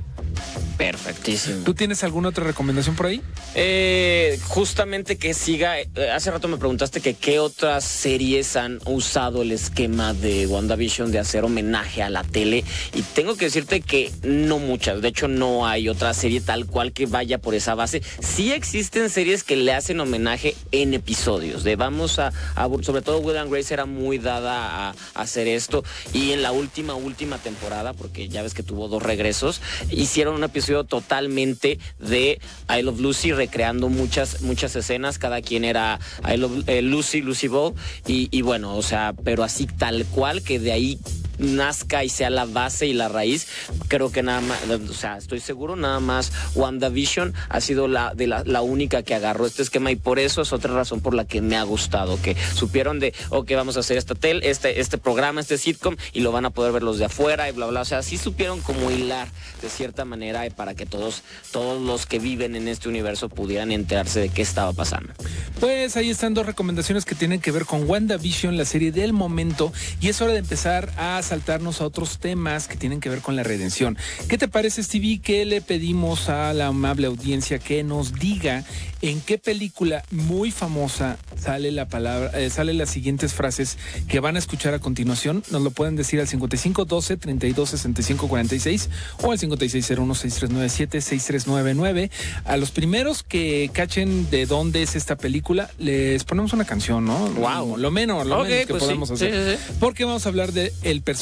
Perfectísimo. 0.76 1.64
¿Tú 1.64 1.72
tienes 1.74 2.04
alguna 2.04 2.28
otra 2.28 2.44
recomendación 2.44 2.96
por 2.96 3.06
ahí? 3.06 3.22
Eh, 3.54 4.38
justamente 4.48 5.16
que 5.16 5.32
siga, 5.32 5.80
eh, 5.80 5.88
hace 6.14 6.30
rato 6.30 6.48
me 6.48 6.58
preguntaste 6.58 7.00
que 7.00 7.14
qué 7.14 7.38
otras 7.38 7.82
series 7.84 8.56
han 8.56 8.80
usado 8.84 9.40
el 9.40 9.52
esquema 9.52 10.12
de 10.12 10.46
WandaVision 10.46 11.12
de 11.12 11.18
hacer 11.18 11.44
homenaje 11.44 12.02
a 12.02 12.10
la 12.10 12.24
tele 12.24 12.62
y 12.94 13.00
tengo 13.02 13.36
que 13.36 13.46
decirte 13.46 13.80
que 13.80 14.12
no 14.22 14.58
muchas, 14.58 15.00
de 15.00 15.08
hecho 15.08 15.28
no 15.28 15.66
hay 15.66 15.88
otra 15.88 16.12
serie 16.12 16.42
tal 16.42 16.66
cual 16.66 16.92
que 16.92 17.06
vaya 17.06 17.38
por 17.38 17.54
esa 17.54 17.74
base. 17.74 18.02
Sí 18.20 18.52
existen 18.52 19.08
series 19.08 19.44
que 19.44 19.56
le 19.56 19.72
hacen 19.72 19.98
homenaje 20.00 20.54
en 20.72 20.92
episodios, 20.92 21.64
de 21.64 21.76
vamos 21.76 22.18
a, 22.18 22.32
a- 22.54 22.68
sobre 22.82 23.00
todo 23.00 23.20
Will 23.20 23.38
and 23.38 23.50
Grace 23.50 23.72
era 23.72 23.86
muy 23.86 24.18
dada 24.18 24.88
a, 24.88 24.90
a 24.90 24.94
hacer 25.14 25.48
esto 25.48 25.84
y 26.12 26.32
en 26.32 26.42
la 26.42 26.52
última, 26.52 26.94
última 26.94 27.38
temporada, 27.38 27.94
porque 27.94 28.28
ya 28.28 28.42
ves 28.42 28.52
que 28.52 28.62
tuvo 28.62 28.88
dos 28.88 29.02
regresos, 29.02 29.62
hicieron 29.90 30.25
un 30.34 30.44
episodio 30.44 30.84
totalmente 30.84 31.78
de 31.98 32.40
I 32.68 32.82
Love 32.82 33.00
Lucy, 33.00 33.32
recreando 33.32 33.88
muchas, 33.88 34.42
muchas 34.42 34.74
escenas, 34.76 35.18
cada 35.18 35.42
quien 35.42 35.64
era 35.64 35.98
I 36.26 36.36
Love 36.36 36.64
eh, 36.66 36.82
Lucy, 36.82 37.22
Lucy 37.22 37.48
Ball, 37.48 37.74
y, 38.06 38.28
y 38.30 38.42
bueno, 38.42 38.76
o 38.76 38.82
sea, 38.82 39.14
pero 39.24 39.42
así 39.42 39.66
tal 39.66 40.04
cual, 40.06 40.42
que 40.42 40.58
de 40.58 40.72
ahí 40.72 40.98
nazca 41.38 42.04
y 42.04 42.08
sea 42.08 42.30
la 42.30 42.44
base 42.44 42.86
y 42.86 42.92
la 42.92 43.08
raíz, 43.08 43.46
creo 43.88 44.10
que 44.10 44.22
nada 44.22 44.40
más, 44.40 44.58
o 44.68 44.94
sea, 44.94 45.16
estoy 45.16 45.40
seguro, 45.40 45.76
nada 45.76 46.00
más 46.00 46.32
WandaVision 46.54 47.34
ha 47.48 47.60
sido 47.60 47.88
la, 47.88 48.14
de 48.14 48.26
la, 48.26 48.62
única 48.62 49.02
que 49.02 49.14
agarró 49.14 49.46
este 49.46 49.62
esquema 49.62 49.90
y 49.90 49.96
por 49.96 50.18
eso 50.18 50.42
es 50.42 50.52
otra 50.52 50.74
razón 50.74 51.00
por 51.00 51.14
la 51.14 51.24
que 51.24 51.40
me 51.40 51.56
ha 51.56 51.62
gustado, 51.62 52.20
que 52.20 52.36
supieron 52.54 53.00
de, 53.00 53.14
ok, 53.30 53.52
vamos 53.54 53.76
a 53.76 53.80
hacer 53.80 53.96
esta 53.96 54.14
tel, 54.14 54.42
este, 54.42 54.80
este 54.80 54.98
programa, 54.98 55.40
este 55.40 55.58
sitcom 55.58 55.96
y 56.12 56.20
lo 56.20 56.32
van 56.32 56.46
a 56.46 56.50
poder 56.50 56.72
ver 56.72 56.82
los 56.82 56.98
de 56.98 57.04
afuera 57.04 57.48
y 57.48 57.52
bla, 57.52 57.66
bla, 57.66 57.82
o 57.82 57.84
sea, 57.84 58.02
sí 58.02 58.18
supieron 58.18 58.60
como 58.60 58.90
hilar 58.90 59.28
de 59.62 59.68
cierta 59.68 60.04
manera 60.04 60.44
para 60.54 60.74
que 60.74 60.86
todos, 60.86 61.22
todos 61.52 61.80
los 61.80 62.06
que 62.06 62.18
viven 62.18 62.56
en 62.56 62.68
este 62.68 62.88
universo 62.88 63.28
pudieran 63.28 63.72
enterarse 63.72 64.20
de 64.20 64.28
qué 64.28 64.42
estaba 64.42 64.72
pasando. 64.72 65.12
Pues 65.60 65.96
ahí 65.96 66.10
están 66.10 66.34
dos 66.34 66.46
recomendaciones 66.46 67.04
que 67.04 67.14
tienen 67.14 67.40
que 67.40 67.50
ver 67.50 67.64
con 67.64 67.88
WandaVision, 67.88 68.56
la 68.56 68.64
serie 68.64 68.92
del 68.92 69.12
momento, 69.12 69.72
y 70.00 70.08
es 70.08 70.20
hora 70.20 70.32
de 70.32 70.38
empezar 70.38 70.92
a 70.96 71.22
saltarnos 71.26 71.80
a 71.80 71.84
otros 71.86 72.18
temas 72.18 72.68
que 72.68 72.76
tienen 72.76 73.00
que 73.00 73.08
ver 73.08 73.20
con 73.20 73.36
la 73.36 73.42
redención. 73.42 73.96
¿Qué 74.28 74.38
te 74.38 74.48
parece, 74.48 74.82
Stevie? 74.82 75.20
que 75.20 75.44
le 75.44 75.60
pedimos 75.60 76.28
a 76.28 76.52
la 76.52 76.66
amable 76.68 77.06
audiencia 77.06 77.58
que 77.58 77.82
nos 77.84 78.12
diga 78.14 78.64
en 79.02 79.20
qué 79.20 79.38
película 79.38 80.02
muy 80.10 80.50
famosa 80.50 81.16
sale 81.40 81.70
la 81.70 81.86
palabra, 81.88 82.30
eh, 82.38 82.50
sale 82.50 82.72
las 82.74 82.90
siguientes 82.90 83.34
frases 83.34 83.76
que 84.08 84.20
van 84.20 84.36
a 84.36 84.38
escuchar 84.38 84.74
a 84.74 84.78
continuación? 84.78 85.42
Nos 85.50 85.62
lo 85.62 85.70
pueden 85.70 85.96
decir 85.96 86.20
al 86.20 86.28
5512 86.28 87.16
32 87.16 87.70
65 87.70 88.28
46 88.28 88.88
o 89.22 89.32
al 89.32 89.38
5601 89.38 90.14
6397 90.14 91.00
6399. 91.00 92.10
A 92.44 92.56
los 92.56 92.70
primeros 92.70 93.22
que 93.22 93.70
cachen 93.72 94.28
de 94.30 94.46
dónde 94.46 94.82
es 94.82 94.96
esta 94.96 95.16
película, 95.16 95.70
les 95.78 96.24
ponemos 96.24 96.52
una 96.52 96.64
canción, 96.64 97.04
¿no? 97.04 97.28
Wow. 97.30 97.76
Lo 97.76 97.90
menos, 97.90 98.26
lo 98.26 98.42
menos 98.44 98.48
que 98.48 98.66
pues 98.68 98.82
podemos 98.82 99.08
Sí, 99.08 99.14
hacer. 99.14 99.56
sí, 99.58 99.62
sí. 99.64 99.74
Porque 99.80 100.04
vamos 100.04 100.26
a 100.26 100.28
hablar 100.28 100.52
de 100.52 100.72
el 100.82 101.02
personaje 101.02 101.15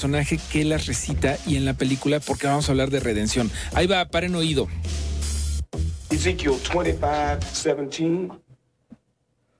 que 0.51 0.65
las 0.65 0.87
recita 0.87 1.39
y 1.47 1.57
en 1.57 1.65
la 1.65 1.75
película 1.75 2.21
porque 2.21 2.47
vamos 2.47 2.69
a 2.69 2.73
hablar 2.73 2.91
de 2.91 3.01
redención. 3.01 3.51
Ahí 3.75 3.87
va, 3.87 4.05
paren 4.07 4.35
oído. 4.35 4.69
Ezekiel 6.11 6.59
25, 6.73 7.41
17. 7.53 8.31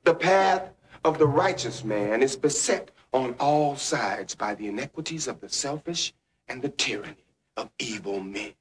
The 0.05 0.15
path 0.15 0.73
of 1.05 1.19
the 1.19 1.27
righteous 1.27 1.85
man 1.85 2.23
is 2.23 2.37
beset 2.37 2.91
on 3.13 3.35
all 3.39 3.77
sides 3.77 4.35
by 4.35 4.55
the 4.55 4.69
iniquities 4.69 5.29
of 5.29 5.41
the 5.41 5.49
selfish 5.49 6.15
and 6.49 6.63
the 6.63 6.69
tyranny 6.69 7.25
of 7.57 7.71
evil 7.79 8.21
men. 8.21 8.53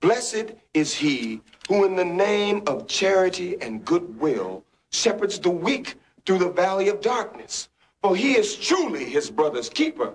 Blessed 0.00 0.54
is 0.72 0.94
he 0.94 1.40
who, 1.68 1.84
in 1.84 1.94
the 1.94 2.04
name 2.04 2.62
of 2.66 2.86
charity 2.86 3.60
and 3.60 3.84
goodwill, 3.84 4.64
shepherds 4.90 5.38
the 5.38 5.50
weak 5.50 5.96
through 6.24 6.38
the 6.38 6.50
valley 6.50 6.88
of 6.88 7.00
darkness. 7.00 7.68
For 8.02 8.16
he 8.16 8.32
is 8.32 8.56
truly 8.56 9.04
his 9.04 9.30
brother's 9.30 9.68
keeper 9.68 10.14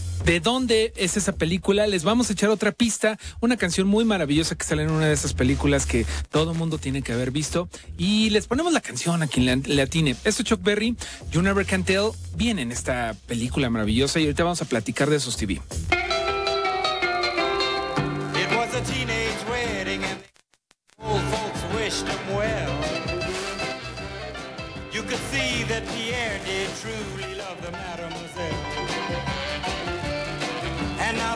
de 0.25 0.39
dónde 0.39 0.93
es 0.95 1.17
esa 1.17 1.33
película. 1.33 1.87
Les 1.87 2.03
vamos 2.03 2.29
a 2.29 2.33
echar 2.33 2.49
otra 2.49 2.71
pista, 2.71 3.17
una 3.39 3.57
canción 3.57 3.87
muy 3.87 4.05
maravillosa 4.05 4.55
que 4.55 4.65
sale 4.65 4.83
en 4.83 4.91
una 4.91 5.07
de 5.07 5.13
esas 5.13 5.33
películas 5.33 5.85
que 5.85 6.05
todo 6.29 6.53
mundo 6.53 6.77
tiene 6.77 7.01
que 7.01 7.13
haber 7.13 7.31
visto. 7.31 7.69
Y 7.97 8.29
les 8.29 8.47
ponemos 8.47 8.73
la 8.73 8.81
canción 8.81 9.21
a 9.23 9.27
quien 9.27 9.63
le, 9.65 9.81
atine. 9.81 10.15
Esto 10.23 10.43
Chuck 10.43 10.61
Berry, 10.61 10.95
You 11.31 11.41
Never 11.41 11.65
Can 11.65 11.83
Tell, 11.83 12.11
viene 12.35 12.61
en 12.61 12.71
esta 12.71 13.15
película 13.27 13.69
maravillosa 13.69 14.19
y 14.19 14.23
ahorita 14.23 14.43
vamos 14.43 14.61
a 14.61 14.65
platicar 14.65 15.09
de 15.09 15.17
esos 15.17 15.37
TV. 15.37 15.61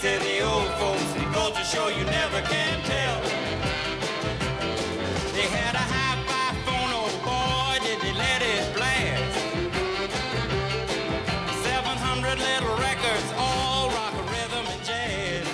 Say 0.00 0.16
the 0.16 0.40
old 0.40 0.70
folks. 0.80 1.12
Goes 1.34 1.52
to 1.58 1.64
show 1.64 1.88
you 1.88 2.04
never 2.04 2.40
can 2.48 2.80
tell. 2.84 3.20
They 5.36 5.46
had 5.58 5.74
a 5.74 5.86
hi-fi 5.94 6.46
phone, 6.64 6.92
oh 7.00 7.12
boy, 7.28 7.84
did 7.84 8.00
they 8.00 8.14
let 8.16 8.40
it 8.40 8.64
blast. 8.76 9.36
700 11.62 12.38
little 12.48 12.76
records, 12.88 13.28
all 13.36 13.90
rock, 13.90 14.14
rhythm, 14.32 14.64
and 14.72 14.82
jazz. 14.88 15.44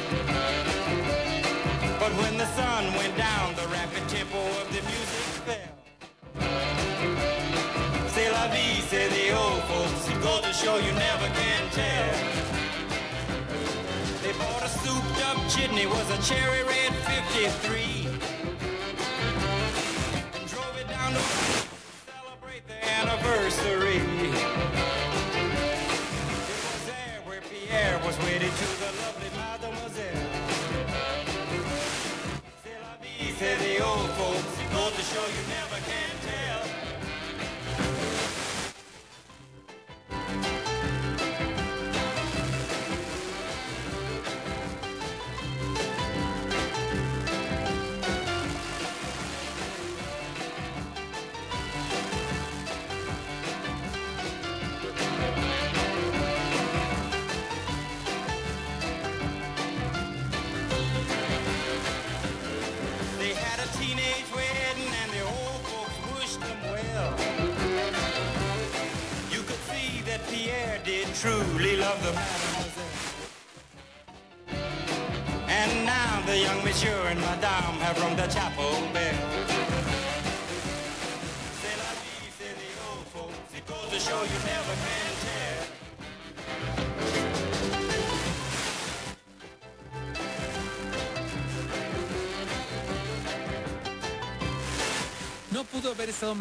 But 1.99 2.12
when 2.22 2.38
the 2.38 2.47
sun 2.55 2.94
went 2.94 3.16
down, 3.16 3.55
the 3.57 3.66
rapid 3.66 4.09
tempo 4.09 4.38
of 4.62 4.66
the 4.70 4.80
music 4.90 5.26
fell. 5.47 5.74
C'est 8.14 8.30
la 8.30 8.47
vie, 8.55 8.80
say 8.90 9.09
the 9.09 9.26
old 9.34 9.62
folks. 9.64 10.07
Goes 10.22 10.42
to 10.42 10.53
show 10.53 10.76
you 10.76 10.92
never 10.92 11.26
chitney, 15.57 15.87
was 15.87 16.11
a 16.11 16.19
cherry 16.23 16.63
red 16.65 16.93
53. 17.09 18.09
And 20.35 20.49
drove 20.49 20.77
it 20.79 20.89
down 20.89 21.13
to 21.13 21.21
celebrate 22.05 22.67
the 22.69 22.77
anniversary. 23.01 23.97
It 23.97 24.33
was 26.69 26.85
there 26.85 27.21
where 27.25 27.41
Pierre 27.41 27.99
was 28.05 28.19
wedded 28.19 28.53
to 28.53 28.69
the 28.83 28.91
lovely 29.01 29.31
mademoiselle. 29.41 30.29
C'est 32.63 32.79
la 32.85 32.95
vie, 33.01 33.33
say 33.39 33.57
the 33.57 33.83
old 33.83 34.11
folks. 34.21 34.61
It 34.61 34.69
goes 34.73 34.93
to 34.93 35.03
show 35.03 35.25
you 35.25 35.43
never 35.49 35.76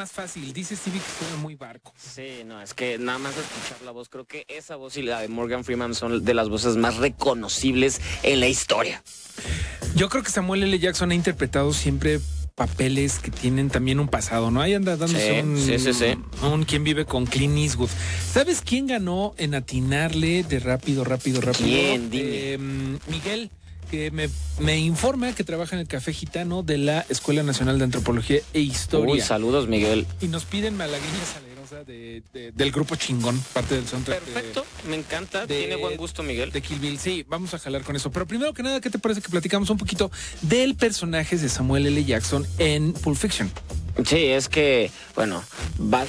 más 0.05 0.11
fácil. 0.11 0.53
Dice 0.53 0.75
Stevie 0.75 0.99
que 0.99 1.05
estuvo 1.23 1.41
muy 1.41 1.55
barco. 1.55 1.91
Sí, 1.97 2.43
no, 2.45 2.61
es 2.61 2.75
que 2.75 2.99
nada 2.99 3.17
más 3.17 3.33
escuchar 3.35 3.81
la 3.83 3.89
voz, 3.89 4.07
creo 4.07 4.25
que 4.25 4.45
esa 4.47 4.75
voz 4.75 4.97
y 4.97 5.01
la 5.01 5.21
de 5.21 5.29
Morgan 5.29 5.63
Freeman 5.63 5.95
son 5.95 6.23
de 6.23 6.33
las 6.35 6.47
voces 6.47 6.75
más 6.77 6.97
reconocibles 6.97 7.99
en 8.21 8.39
la 8.39 8.47
historia. 8.47 9.01
Yo 9.95 10.07
creo 10.09 10.21
que 10.21 10.29
Samuel 10.29 10.61
L. 10.61 10.77
Jackson 10.77 11.09
ha 11.09 11.15
interpretado 11.15 11.73
siempre 11.73 12.19
papeles 12.53 13.17
que 13.17 13.31
tienen 13.31 13.69
también 13.69 13.99
un 13.99 14.07
pasado, 14.07 14.51
¿no? 14.51 14.61
Ahí 14.61 14.75
anda 14.75 14.95
dándose 14.95 15.41
Sí, 15.41 15.47
un, 15.47 15.57
sí, 15.57 15.79
sí, 15.79 15.93
sí. 15.93 16.15
un 16.45 16.65
quien 16.65 16.83
vive 16.83 17.05
con 17.05 17.25
Clint 17.25 17.57
Eastwood. 17.57 17.89
¿Sabes 18.31 18.61
quién 18.61 18.85
ganó 18.85 19.33
en 19.39 19.55
atinarle 19.55 20.43
de 20.43 20.59
rápido, 20.59 21.03
rápido, 21.03 21.41
rápido? 21.41 21.67
¿Quién? 21.67 22.11
Dime. 22.11 22.29
Eh, 22.29 22.57
Miguel, 23.09 23.49
que 23.95 24.11
me, 24.11 24.29
me 24.59 24.77
informa 24.77 25.33
que 25.33 25.45
trabaja 25.45 25.75
en 25.75 25.79
el 25.81 25.87
Café 25.87 26.11
Gitano 26.11 26.63
de 26.63 26.77
la 26.77 27.05
Escuela 27.07 27.43
Nacional 27.43 27.77
de 27.77 27.85
Antropología 27.85 28.41
e 28.53 28.59
Historia. 28.59 29.13
Uy, 29.13 29.21
saludos, 29.21 29.69
Miguel. 29.69 30.05
y 30.19 30.27
nos 30.27 30.43
piden 30.43 30.75
malagueña 30.75 31.07
salerosa 31.75 31.83
de, 31.83 32.23
de- 32.33 32.51
del 32.51 32.71
grupo 32.71 32.95
Chingón, 32.95 33.39
parte 33.53 33.75
del 33.75 33.87
soundtrack. 33.87 34.23
de- 34.25 34.31
Perfecto, 34.31 34.65
me 34.87 34.95
encanta, 34.95 35.45
de- 35.45 35.57
tiene 35.59 35.75
buen 35.75 35.97
gusto, 35.97 36.23
Miguel. 36.23 36.51
de 36.51 36.61
Kill 36.61 36.79
Bill. 36.79 36.99
Sí, 36.99 37.25
vamos 37.27 37.53
a 37.53 37.59
jalar 37.59 37.83
con 37.83 37.95
eso. 37.95 38.11
Pero 38.11 38.25
primero 38.25 38.53
que 38.53 38.63
nada, 38.63 38.79
¿qué 38.81 38.89
te 38.89 38.99
parece 38.99 39.21
que 39.21 39.29
platicamos 39.29 39.69
un 39.69 39.77
poquito 39.77 40.11
del 40.41 40.75
personaje 40.75 41.37
de 41.37 41.49
Samuel 41.49 41.85
L. 41.87 42.03
Jackson 42.03 42.45
en 42.57 42.93
Pulp 42.93 43.17
Fiction? 43.17 43.51
Sí, 44.05 44.25
es 44.25 44.49
que, 44.49 44.91
bueno, 45.15 45.41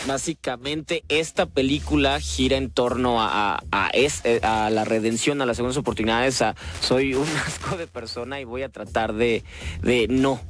básicamente 0.07 1.05
esta 1.09 1.47
película 1.47 2.19
gira 2.21 2.57
en 2.57 2.69
torno 2.71 3.23
a, 3.23 3.55
a, 3.57 3.62
a 3.71 3.89
es- 3.91 4.23
eh, 4.25 4.41
a 4.43 4.71
la 4.71 4.85
redención, 4.85 5.41
a 5.41 5.47
las 5.47 5.57
segundas 5.57 5.77
oportunidades, 5.77 6.43
a 6.43 6.57
soy 6.81 7.14
un 7.14 7.27
asco 7.47 7.77
de 7.77 7.87
persona 7.87 8.41
y 8.41 8.45
voy 8.45 8.62
a 8.62 8.69
tratar 8.71 9.14
de, 9.14 9.45
de 9.83 10.09
no, 10.09 10.41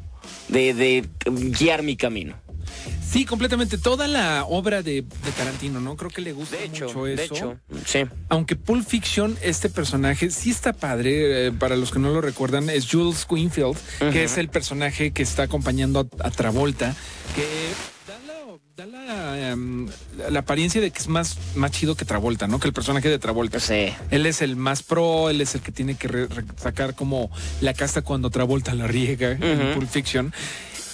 de, 0.49 0.73
de 0.75 1.07
guiar 1.27 1.83
mi 1.83 1.97
camino. 1.97 2.37
Sí, 3.11 3.25
completamente. 3.25 3.79
Toda 3.79 4.09
la 4.09 4.45
obra 4.45 4.83
de, 4.83 5.03
de 5.03 5.33
Tarantino, 5.37 5.81
¿no? 5.81 5.97
Creo 5.97 6.11
que 6.11 6.21
le 6.21 6.33
gusta 6.33 6.57
De 6.57 6.65
hecho, 6.65 6.87
mucho 6.87 7.05
de 7.05 7.15
eso. 7.15 7.35
hecho, 7.35 7.59
sí. 7.87 8.01
Aunque 8.29 8.57
Pulp 8.57 8.87
Fiction, 8.87 9.37
este 9.43 9.69
personaje 9.71 10.31
sí 10.31 10.51
está 10.51 10.73
padre, 10.73 11.47
eh, 11.47 11.53
para 11.53 11.77
los 11.77 11.91
que 11.93 11.99
no 11.99 12.11
lo 12.11 12.21
recuerdan, 12.21 12.69
es 12.69 12.91
Jules 12.91 13.25
Queenfield, 13.25 13.77
Ujú. 14.01 14.11
que 14.11 14.25
es 14.25 14.37
el 14.39 14.49
personaje 14.49 15.13
que 15.13 15.23
está 15.23 15.45
acompañando 15.45 16.09
a, 16.21 16.27
a 16.27 16.31
Travolta, 16.31 16.95
que 17.35 17.47
da 18.07 18.19
la, 18.27 18.59
da 18.77 18.87
la, 19.39 19.51
em, 19.51 19.89
la 20.29 20.41
apariencia 20.41 20.81
de 20.81 20.91
que 20.91 20.99
es 20.99 21.09
más, 21.09 21.37
más 21.55 21.71
chido 21.71 21.95
que 21.97 22.05
Travolta, 22.05 22.47
¿no? 22.49 22.59
Que 22.61 22.67
el 22.69 22.75
personaje 22.75 23.09
de 23.09 23.19
Travolta. 23.19 23.61
Sí. 23.61 23.95
Él 24.11 24.27
es 24.27 24.43
el 24.43 24.57
más 24.57 24.83
pro, 24.83 25.31
él 25.31 25.41
es 25.41 25.55
el 25.55 25.61
que 25.63 25.73
tiene 25.73 25.95
que 25.95 26.09
re- 26.09 26.29
sacar 26.61 26.95
como 26.95 27.31
la 27.61 27.73
casta 27.73 28.03
cuando 28.03 28.31
Travolta 28.31 28.75
la 28.75 28.87
riega 28.89 29.31
en. 29.33 29.75
Pulp 29.75 29.89
Fiction. 29.89 30.33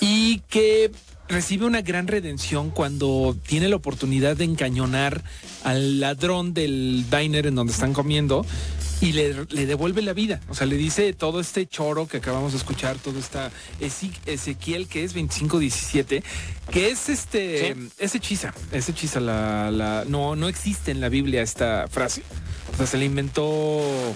Y 0.00 0.40
que 0.48 0.90
recibe 1.28 1.66
una 1.66 1.82
gran 1.82 2.06
redención 2.08 2.70
cuando 2.70 3.36
tiene 3.46 3.68
la 3.68 3.76
oportunidad 3.76 4.36
de 4.36 4.44
encañonar 4.44 5.22
al 5.64 6.00
ladrón 6.00 6.54
del 6.54 7.04
diner 7.10 7.46
en 7.46 7.54
donde 7.54 7.72
están 7.72 7.92
comiendo 7.92 8.44
y 9.00 9.12
le, 9.12 9.46
le 9.50 9.66
devuelve 9.66 10.00
la 10.02 10.12
vida. 10.12 10.40
O 10.48 10.54
sea, 10.54 10.66
le 10.66 10.76
dice 10.76 11.12
todo 11.12 11.40
este 11.40 11.66
choro 11.66 12.06
que 12.06 12.18
acabamos 12.18 12.52
de 12.52 12.58
escuchar, 12.58 12.96
todo 12.98 13.18
esta 13.18 13.50
Ezequiel 13.80 14.86
que 14.86 15.04
es 15.04 15.12
2517, 15.12 16.22
que 16.70 16.90
es 16.90 17.08
este, 17.08 17.76
es 17.98 18.14
hechiza, 18.14 18.54
es 18.70 18.88
hechiza 18.88 19.18
la, 19.20 19.70
la, 19.72 20.04
no, 20.06 20.36
no 20.36 20.48
existe 20.48 20.92
en 20.92 21.00
la 21.00 21.08
Biblia 21.08 21.42
esta 21.42 21.88
frase. 21.88 22.22
O 22.72 22.76
sea, 22.76 22.86
se 22.86 22.96
la 22.96 23.04
inventó. 23.04 23.42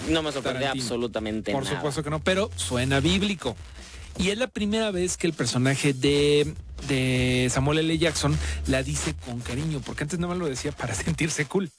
No 0.09 0.23
me 0.23 0.31
sorprende 0.31 0.61
Tarantino. 0.61 0.83
absolutamente 0.83 1.51
Por 1.51 1.63
nada. 1.63 1.75
supuesto 1.75 2.01
que 2.01 2.09
no, 2.09 2.19
pero 2.19 2.49
suena 2.55 2.99
bíblico. 2.99 3.55
Y 4.17 4.29
es 4.29 4.37
la 4.37 4.47
primera 4.47 4.89
vez 4.89 5.17
que 5.17 5.27
el 5.27 5.33
personaje 5.33 5.93
de, 5.93 6.55
de 6.87 7.49
Samuel 7.51 7.79
L. 7.79 7.97
Jackson 7.97 8.37
la 8.67 8.83
dice 8.83 9.15
con 9.25 9.39
cariño, 9.39 9.81
porque 9.85 10.03
antes 10.03 10.19
nada 10.19 10.29
más 10.29 10.37
lo 10.37 10.47
decía 10.47 10.71
para 10.71 10.93
sentirse 10.95 11.45
cool. 11.45 11.69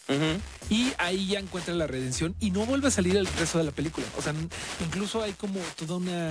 Y 0.71 0.93
ahí 0.99 1.29
ya 1.29 1.39
encuentra 1.39 1.75
la 1.75 1.87
redención 1.87 2.35
y 2.41 2.51
no 2.51 2.67
vuelve 2.67 2.89
a 2.89 2.91
salir 2.91 3.17
el 3.17 3.27
resto 3.27 3.59
de 3.59 3.65
la 3.65 3.71
película. 3.71 4.07
O 4.19 4.23
sea, 4.23 4.35
incluso 4.85 5.23
hay 5.23 5.33
como 5.33 5.61
toda 5.77 5.97
una 5.97 6.31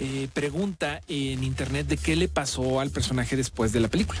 eh, 0.00 0.28
pregunta 0.32 1.00
en 1.08 1.42
internet 1.42 1.86
de 1.86 1.96
qué 1.96 2.16
le 2.16 2.28
pasó 2.28 2.80
al 2.80 2.90
personaje 2.90 3.36
después 3.36 3.72
de 3.72 3.80
la 3.80 3.88
película. 3.88 4.20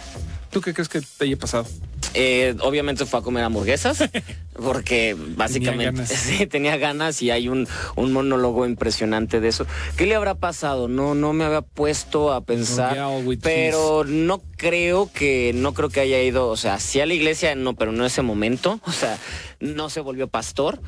¿Tú 0.50 0.60
qué 0.60 0.72
crees 0.72 0.88
que 0.88 1.00
te 1.00 1.24
haya 1.24 1.36
pasado? 1.36 1.66
Eh, 2.14 2.56
obviamente 2.62 3.04
fue 3.04 3.20
a 3.20 3.22
comer 3.22 3.44
hamburguesas, 3.44 4.02
porque 4.54 5.14
básicamente 5.36 5.84
ganas. 5.84 6.08
sí, 6.08 6.46
tenía 6.46 6.76
ganas 6.76 7.22
y 7.22 7.30
hay 7.30 7.48
un, 7.48 7.68
un 7.96 8.12
monólogo 8.12 8.66
impresionante 8.66 9.40
de 9.40 9.48
eso. 9.48 9.66
¿Qué 9.96 10.06
le 10.06 10.14
habrá 10.14 10.34
pasado? 10.34 10.88
No, 10.88 11.14
no 11.14 11.32
me 11.32 11.44
había 11.44 11.62
puesto 11.62 12.32
a 12.32 12.40
pensar, 12.40 12.96
pero 13.42 14.04
no 14.04 14.42
creo 14.56 15.10
que, 15.12 15.52
no 15.54 15.74
creo 15.74 15.90
que 15.90 16.00
haya 16.00 16.20
ido, 16.22 16.48
o 16.48 16.56
sea, 16.56 16.80
sí 16.80 17.00
a 17.00 17.06
la 17.06 17.14
iglesia, 17.14 17.54
no, 17.54 17.74
pero 17.74 17.92
no 17.92 18.04
ese 18.04 18.22
momento, 18.22 18.80
o 18.84 18.92
sea, 18.92 19.18
no 19.60 19.90
se 19.90 20.00
volvió 20.00 20.28
pastor, 20.28 20.80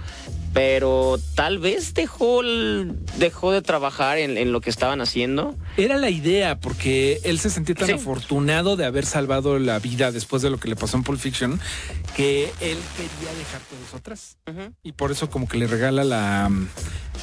pero 0.53 1.19
tal 1.35 1.59
vez 1.59 1.95
dejó, 1.95 2.41
el- 2.41 2.97
dejó 3.19 3.53
de 3.53 3.63
trabajar 3.63 4.19
en, 4.19 4.37
en 4.39 4.53
lo 4.53 4.61
que 4.61 4.71
estaban 4.71 5.01
haciendo. 5.01 5.57
Era 5.77 5.97
la 5.97 6.11
idea, 6.11 6.59
porque 6.59 7.21
él 7.25 7.39
se 7.39 7.51
sentía 7.51 7.75
tan 7.75 7.87
Sí. 7.87 7.93
afortunado 7.93 8.77
de 8.77 8.85
haber 8.85 9.07
salvado 9.07 9.59
la 9.59 9.79
vida 9.79 10.11
después 10.13 10.43
de 10.43 10.51
lo 10.51 10.59
que 10.59 10.69
le 10.69 10.77
pasó 10.77 10.97
en 10.97 11.03
Pulp 11.05 11.21
Fiction, 11.21 11.61
que 12.17 12.45
él 12.61 12.79
quería 12.97 13.35
dejar 13.39 13.61
todo 13.69 13.79
eso 13.87 13.97
atrás. 13.97 14.37
Y 14.83 14.93
por 14.93 15.11
eso 15.13 15.31
como 15.31 15.49
que 15.49 15.57
le 15.59 15.67
regala 15.67 16.03
la, 16.05 16.51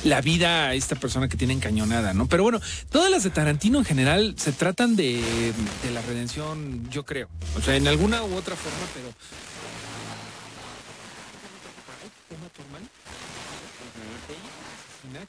la 0.03 0.21
vida 0.21 0.67
a 0.67 0.73
esta 0.73 0.95
persona 0.95 1.27
que 1.27 1.37
tiene 1.37 1.53
encañonada, 1.53 2.13
¿no? 2.13 2.27
Pero 2.27 2.43
bueno, 2.43 2.59
todas 2.89 3.11
las 3.11 3.23
de 3.23 3.29
Tarantino 3.29 3.77
en 3.79 3.85
general 3.85 4.35
se 4.37 4.51
tratan 4.51 4.95
de, 4.95 5.13
de 5.83 5.91
la 5.93 6.01
redención, 6.01 6.89
yo 6.89 7.05
creo. 7.05 7.27
O 7.57 7.61
sea, 7.61 7.75
en 7.75 7.87
alguna 7.87 8.23
u 8.23 8.35
otra 8.35 8.55
forma, 8.55 8.79
pero... 8.93 9.07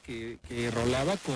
que, 0.09 0.39
que 0.47 0.71
rolaba 0.71 1.15
con 1.17 1.35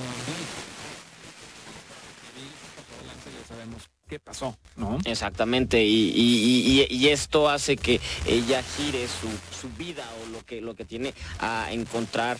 ya 3.39 3.47
sabemos 3.47 3.84
qué 4.09 4.19
pasó, 4.19 4.57
¿no? 4.76 4.97
Exactamente, 5.05 5.84
y, 5.84 6.88
y- 6.89 7.07
esto 7.07 7.49
hace 7.49 7.78
que 7.78 8.01
ella 8.26 8.63
gire 8.63 9.07
su, 9.07 9.28
su 9.59 9.69
vida 9.78 10.03
o 10.24 10.32
lo 10.32 10.43
que, 10.43 10.59
lo 10.59 10.76
que 10.76 10.86
tiene 10.86 11.13
a 11.39 11.71
encontrar. 11.71 12.39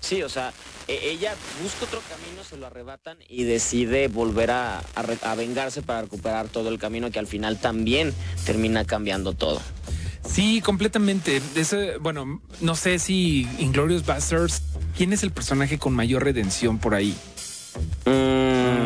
Sí, 0.00 0.22
o 0.22 0.28
sea, 0.28 0.52
e- 0.86 1.10
ella 1.10 1.34
busca 1.62 1.84
otro 1.86 2.00
camino, 2.08 2.44
se 2.44 2.56
lo 2.56 2.66
arrebatan 2.66 3.18
y 3.28 3.42
decide 3.42 4.06
volver 4.06 4.52
a, 4.52 4.78
a 5.22 5.34
vengarse 5.34 5.82
para 5.82 6.02
recuperar 6.02 6.46
todo 6.48 6.68
el 6.68 6.78
camino 6.78 7.10
que 7.10 7.18
al 7.18 7.26
final 7.26 7.58
también 7.58 8.14
termina 8.46 8.84
cambiando 8.84 9.32
todo. 9.32 9.60
Sí, 10.24 10.60
completamente. 10.60 11.40
Ese, 11.56 11.96
bueno, 11.98 12.40
no 12.60 12.74
sé 12.74 12.98
si 12.98 13.46
Inglorious 13.58 14.06
Bastards, 14.06 14.62
¿quién 14.96 15.12
es 15.12 15.22
el 15.22 15.30
personaje 15.32 15.78
con 15.78 15.94
mayor 15.94 16.24
redención 16.24 16.78
por 16.78 16.94
ahí? 16.94 17.14
Mm, 18.06 18.32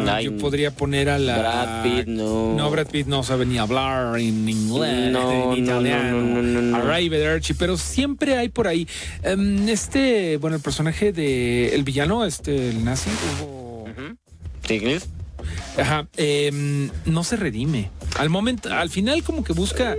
Ah, 0.09 0.23
yo 0.23 0.37
podría 0.39 0.71
poner 0.71 1.11
a 1.11 1.19
la. 1.19 1.39
Brad 1.39 1.83
Pitt, 1.83 2.07
no. 2.07 2.55
No, 2.55 2.71
Brad 2.71 2.87
Pitt 2.87 3.07
no 3.07 3.23
sabe 3.23 3.45
ni 3.45 3.59
hablar 3.59 4.19
en 4.19 4.49
inglés, 4.49 5.11
No, 5.13 5.31
en 5.33 5.39
no, 5.49 5.57
italiano. 5.57 6.23
no, 6.23 6.43
no, 6.43 6.63
no. 6.63 6.77
Arrivederci, 6.77 7.53
pero 7.55 7.77
siempre 7.77 8.39
hay 8.39 8.49
por 8.49 8.67
ahí. 8.69 8.87
Em, 9.23 9.69
este, 9.69 10.37
bueno, 10.39 10.57
el 10.57 10.63
personaje 10.63 11.13
de 11.13 11.75
el 11.75 11.83
villano, 11.83 12.25
este, 12.25 12.71
el 12.71 12.83
nazi, 12.85 13.11
Hugo-. 13.43 13.85
Ajá, 15.77 16.07
em, 16.17 16.89
no 17.05 17.23
se 17.25 17.37
redime. 17.37 17.91
Al 18.19 18.31
momento, 18.31 18.73
al 18.73 18.89
final, 18.89 19.23
como 19.23 19.45
que 19.45 19.53
busca, 19.53 19.95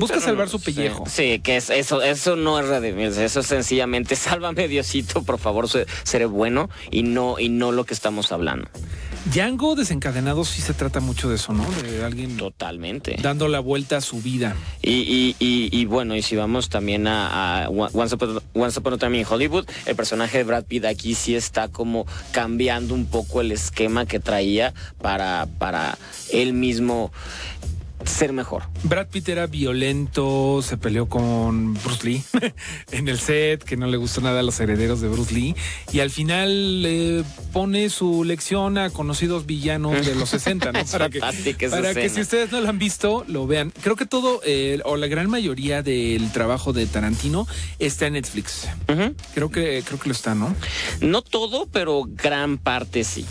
busca 0.00 0.20
salvar 0.20 0.46
no 0.46 0.50
su 0.52 0.60
pellejo. 0.60 1.04
Sí, 1.06 1.40
que 1.40 1.56
es, 1.56 1.70
eso, 1.70 2.02
eso 2.02 2.36
no 2.36 2.58
es 2.58 2.66
redimirse, 2.66 3.24
eso 3.24 3.40
es 3.40 3.46
sencillamente, 3.46 4.16
sálvame 4.16 4.68
Diosito, 4.68 5.22
por 5.22 5.38
favor, 5.38 5.68
se- 5.68 5.86
seré 6.02 6.26
bueno 6.26 6.68
y 6.90 7.02
no, 7.02 7.38
y 7.38 7.48
no 7.48 7.72
lo 7.72 7.84
que 7.84 7.94
estamos 7.94 8.32
hablando. 8.32 8.68
Django 9.32 9.74
desencadenado 9.74 10.44
sí 10.44 10.60
se 10.60 10.74
trata 10.74 11.00
mucho 11.00 11.30
de 11.30 11.36
eso, 11.36 11.54
¿no? 11.54 11.64
De 11.82 12.04
alguien 12.04 12.36
Totalmente. 12.36 13.16
dando 13.22 13.48
la 13.48 13.60
vuelta 13.60 13.96
a 13.96 14.00
su 14.02 14.20
vida. 14.20 14.54
Y, 14.82 14.90
y, 14.90 15.36
y, 15.38 15.70
y 15.72 15.84
bueno, 15.86 16.14
y 16.14 16.20
si 16.20 16.36
vamos 16.36 16.68
también 16.68 17.06
a, 17.06 17.64
a 17.64 17.68
Once, 17.70 18.14
Upon, 18.16 18.42
Once 18.52 18.78
Upon 18.78 18.92
a 18.92 18.98
Time 18.98 19.18
in 19.20 19.26
Hollywood, 19.26 19.66
el 19.86 19.96
personaje 19.96 20.36
de 20.38 20.44
Brad 20.44 20.64
Pitt 20.64 20.84
aquí 20.84 21.14
sí 21.14 21.34
está 21.34 21.68
como 21.68 22.06
cambiando 22.32 22.92
un 22.92 23.06
poco 23.06 23.40
el 23.40 23.50
esquema 23.52 24.04
que 24.04 24.20
traía 24.20 24.74
para, 25.00 25.48
para 25.58 25.96
él 26.30 26.52
mismo 26.52 27.10
ser 28.04 28.32
mejor. 28.32 28.64
Brad 28.84 29.08
Pitt 29.08 29.28
era 29.28 29.46
violento, 29.46 30.60
se 30.62 30.76
peleó 30.76 31.06
con 31.08 31.74
Bruce 31.74 32.06
Lee 32.06 32.22
en 32.92 33.08
el 33.08 33.18
set, 33.18 33.64
que 33.64 33.76
no 33.76 33.86
le 33.86 33.96
gustó 33.96 34.20
nada 34.20 34.40
a 34.40 34.42
los 34.42 34.58
herederos 34.60 35.00
de 35.00 35.08
Bruce 35.08 35.34
Lee, 35.34 35.54
y 35.92 36.00
al 36.00 36.10
final 36.10 36.82
le 36.82 37.24
pone 37.52 37.90
su 37.90 38.24
lección 38.24 38.78
a 38.78 38.90
conocidos 38.90 39.46
villanos 39.46 40.06
de 40.06 40.14
los 40.14 40.28
60, 40.30 40.72
¿no? 40.72 40.84
Para 40.90 41.08
que, 41.08 41.20
para 41.20 42.08
si 42.08 42.20
ustedes 42.20 42.52
no 42.52 42.60
lo 42.60 42.68
han 42.68 42.78
visto, 42.78 43.24
lo 43.26 43.46
vean. 43.46 43.72
Creo 43.82 43.96
que 43.96 44.06
todo, 44.06 44.40
eh, 44.44 44.80
o 44.84 44.96
la 44.96 45.06
gran 45.06 45.28
mayoría 45.28 45.82
del 45.82 46.30
trabajo 46.32 46.72
de 46.72 46.86
Tarantino 46.86 47.46
está 47.78 48.06
en 48.06 48.14
Netflix. 48.14 48.68
Creo 49.34 49.50
que, 49.50 49.82
creo 49.84 49.98
que 49.98 50.08
lo 50.08 50.12
está, 50.12 50.34
¿no? 50.34 50.54
No 51.00 51.22
todo, 51.22 51.66
pero 51.66 52.04
gran 52.06 52.58
parte 52.58 53.04
sí. 53.04 53.24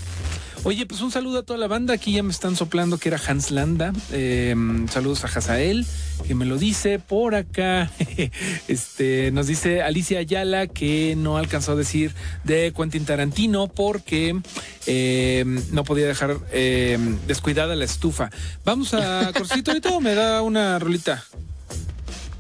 Oye, 0.66 0.86
pues 0.86 1.02
un 1.02 1.12
saludo 1.12 1.40
a 1.40 1.44
toda 1.44 1.60
la 1.60 1.68
banda. 1.68 1.94
Aquí 1.94 2.14
ya 2.14 2.24
me 2.24 2.32
están 2.32 2.56
soplando 2.56 2.98
que 2.98 3.10
era 3.10 3.20
Hans 3.28 3.52
Landa. 3.52 3.92
Eh, 4.14 4.56
saludos 4.90 5.26
a 5.26 5.28
Hazael, 5.28 5.86
que 6.26 6.36
me 6.36 6.46
lo 6.46 6.58
dice 6.58 7.00
por 7.00 7.36
acá. 7.36 7.92
Este 8.70 9.32
nos 9.32 9.48
dice 9.48 9.82
Alicia 9.82 10.20
Ayala 10.20 10.68
que 10.68 11.16
no 11.18 11.36
alcanzó 11.38 11.74
a 11.74 11.76
decir 11.76 12.16
de 12.46 12.72
Quentin 12.76 13.04
Tarantino 13.04 13.68
porque 13.68 14.40
eh, 14.88 15.44
no 15.72 15.84
podía 15.84 16.08
dejar 16.08 16.38
eh, 16.54 16.98
descuidada 17.28 17.76
la 17.76 17.84
estufa. 17.84 18.30
Vamos 18.64 18.94
a 18.94 19.34
corcito 19.34 19.72
ahorita 19.72 20.00
me 20.00 20.16
da 20.16 20.42
una 20.42 20.80
rolita. 20.80 21.26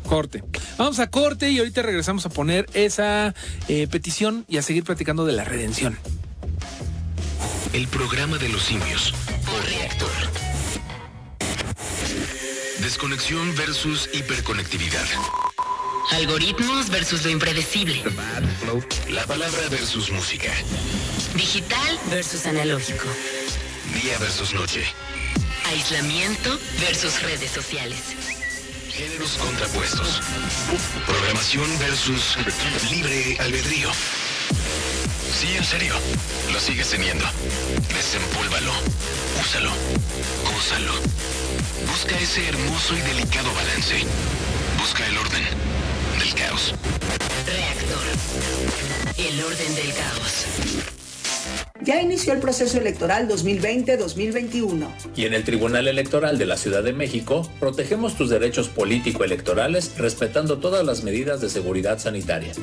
Corte. 0.07 0.45
Vamos 0.77 0.99
a 0.99 1.07
corte 1.07 1.51
y 1.51 1.59
ahorita 1.59 1.81
regresamos 1.81 2.25
a 2.25 2.29
poner 2.29 2.67
esa 2.73 3.33
petición 3.67 4.45
y 4.47 4.57
a 4.57 4.61
seguir 4.61 4.85
platicando 4.85 5.25
de 5.25 5.33
la 5.33 5.43
redención. 5.43 5.97
El 7.73 7.87
programa 7.87 8.37
de 8.37 8.49
los 8.49 8.61
simios 8.61 9.11
por 9.47 9.65
reactor. 9.65 10.11
Desconexión 12.79 13.55
versus 13.55 14.11
hiperconectividad. 14.13 15.05
Algoritmos 16.11 16.91
versus 16.91 17.23
lo 17.23 17.31
impredecible. 17.31 18.03
La 19.09 19.25
palabra 19.25 19.69
versus 19.71 20.11
música. 20.11 20.51
Digital 21.35 21.99
versus 22.11 22.45
analógico. 22.45 23.07
Día 24.03 24.19
versus 24.19 24.53
noche. 24.53 24.83
Aislamiento 25.65 26.59
versus 26.79 27.23
redes 27.23 27.49
sociales. 27.49 27.99
Géneros 28.91 29.31
contrapuestos. 29.37 30.21
Programación 31.07 31.79
versus 31.79 32.37
libre 32.91 33.35
albedrío. 33.39 33.89
Sí, 35.33 35.55
en 35.57 35.63
serio. 35.63 35.95
Lo 36.51 36.59
sigues 36.59 36.89
teniendo. 36.89 37.25
Desempólvalo. 37.93 38.71
Úsalo. 39.41 39.71
Gózalo. 40.45 40.93
Busca 41.87 42.17
ese 42.19 42.47
hermoso 42.47 42.95
y 42.95 43.01
delicado 43.01 43.51
balance. 43.53 44.05
Busca 44.79 45.05
el 45.07 45.17
orden 45.17 45.43
del 46.19 46.33
caos. 46.35 46.75
Reactor. 47.47 48.05
El 49.17 49.43
orden 49.43 49.75
del 49.75 49.93
caos. 49.93 50.92
Ya 51.83 52.01
inició 52.01 52.31
el 52.31 52.39
proceso 52.39 52.77
electoral 52.77 53.27
2020-2021. 53.27 54.87
Y 55.17 55.25
en 55.25 55.33
el 55.33 55.43
Tribunal 55.43 55.89
Electoral 55.89 56.37
de 56.37 56.45
la 56.45 56.55
Ciudad 56.55 56.81
de 56.81 56.93
México 56.93 57.49
protegemos 57.59 58.15
tus 58.15 58.29
derechos 58.29 58.69
político-electorales 58.69 59.97
respetando 59.97 60.59
todas 60.59 60.85
las 60.85 61.03
medidas 61.03 61.41
de 61.41 61.49
seguridad 61.49 61.99
sanitaria. 61.99 62.53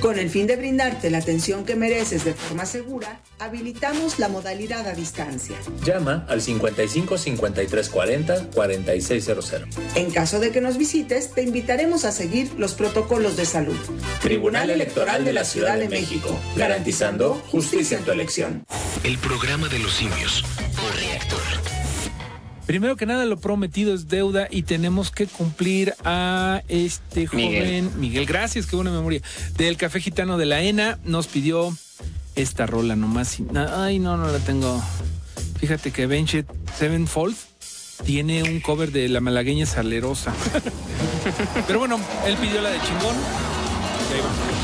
Con 0.00 0.18
el 0.18 0.28
fin 0.28 0.46
de 0.46 0.56
brindarte 0.56 1.08
la 1.08 1.18
atención 1.18 1.64
que 1.64 1.74
mereces 1.74 2.24
de 2.24 2.34
forma 2.34 2.66
segura, 2.66 3.20
habilitamos 3.38 4.18
la 4.18 4.28
modalidad 4.28 4.86
a 4.86 4.92
distancia. 4.92 5.56
Llama 5.82 6.26
al 6.28 6.42
55 6.42 7.16
53 7.16 7.88
40 7.88 8.50
4600. 8.50 9.54
En 9.94 10.10
caso 10.10 10.38
de 10.38 10.50
que 10.50 10.60
nos 10.60 10.76
visites, 10.76 11.32
te 11.32 11.42
invitaremos 11.42 12.04
a 12.04 12.12
seguir 12.12 12.52
los 12.58 12.74
protocolos 12.74 13.38
de 13.38 13.46
salud. 13.46 13.76
Tribunal 14.20 14.68
Electoral 14.68 15.24
de 15.24 15.32
la 15.32 15.44
Ciudad 15.44 15.78
de 15.78 15.88
México, 15.88 16.28
garantizando 16.56 17.42
justicia 17.50 17.96
en 17.96 18.04
tu 18.04 18.12
elección. 18.12 18.65
El 19.04 19.18
programa 19.18 19.68
de 19.68 19.78
los 19.78 19.92
simios 19.92 20.42
por 20.76 20.94
reactor. 20.96 21.40
Primero 22.66 22.96
que 22.96 23.06
nada, 23.06 23.24
lo 23.24 23.38
prometido 23.38 23.94
es 23.94 24.08
deuda 24.08 24.48
y 24.50 24.64
tenemos 24.64 25.12
que 25.12 25.26
cumplir 25.26 25.94
a 26.04 26.62
este 26.66 27.28
joven 27.28 27.46
Miguel. 27.46 27.90
Miguel. 27.96 28.26
Gracias, 28.26 28.66
qué 28.66 28.74
buena 28.74 28.90
memoria. 28.90 29.22
Del 29.56 29.76
Café 29.76 30.00
Gitano 30.00 30.36
de 30.36 30.46
la 30.46 30.62
ENA 30.62 30.98
nos 31.04 31.28
pidió 31.28 31.76
esta 32.34 32.66
rola 32.66 32.96
nomás. 32.96 33.38
Ay, 33.72 34.00
no, 34.00 34.16
no 34.16 34.26
la 34.26 34.38
tengo. 34.40 34.82
Fíjate 35.60 35.92
que 35.92 36.06
Benchet 36.06 36.46
Sevenfold 36.76 37.36
tiene 38.04 38.42
un 38.42 38.60
cover 38.60 38.90
de 38.90 39.08
La 39.08 39.20
Malagueña 39.20 39.64
Salerosa. 39.64 40.34
Pero 41.68 41.78
bueno, 41.78 42.00
él 42.26 42.36
pidió 42.36 42.60
la 42.60 42.70
de 42.70 42.78
chingón. 42.80 43.16
Y 44.10 44.14
ahí 44.14 44.20
va. 44.20 44.55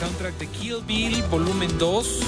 Soundtrack 0.00 0.38
de 0.38 0.46
Kill 0.46 0.76
Bill, 0.86 1.22
volumen 1.30 1.70
2. 1.78 2.20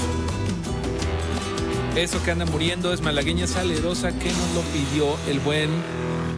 Eso 1.96 2.22
que 2.22 2.30
anda 2.30 2.44
muriendo 2.44 2.92
es 2.92 3.00
Malagueña 3.00 3.46
Salerosa 3.46 4.12
que 4.12 4.28
nos 4.28 4.54
lo 4.54 4.60
pidió 4.74 5.16
el 5.26 5.40
buen 5.40 5.70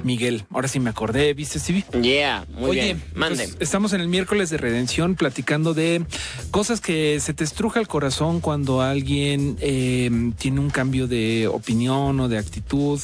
Miguel. 0.04 0.44
Ahora 0.52 0.68
sí 0.68 0.78
me 0.78 0.90
acordé, 0.90 1.34
¿viste, 1.34 1.58
Stevie? 1.58 1.84
Yeah, 2.00 2.46
muy 2.50 2.70
Oye, 2.70 2.84
bien. 2.84 3.02
Mande. 3.14 3.48
pues, 3.48 3.56
estamos 3.58 3.92
en 3.94 4.02
el 4.02 4.06
miércoles 4.06 4.48
de 4.50 4.58
redención 4.58 5.16
platicando 5.16 5.74
de 5.74 6.06
cosas 6.52 6.80
que 6.80 7.18
se 7.18 7.34
te 7.34 7.42
estruja 7.42 7.80
el 7.80 7.88
corazón 7.88 8.40
cuando 8.40 8.80
alguien 8.80 9.56
eh, 9.60 10.10
tiene 10.38 10.60
un 10.60 10.70
cambio 10.70 11.08
de 11.08 11.48
opinión 11.48 12.20
o 12.20 12.28
de 12.28 12.38
actitud 12.38 13.00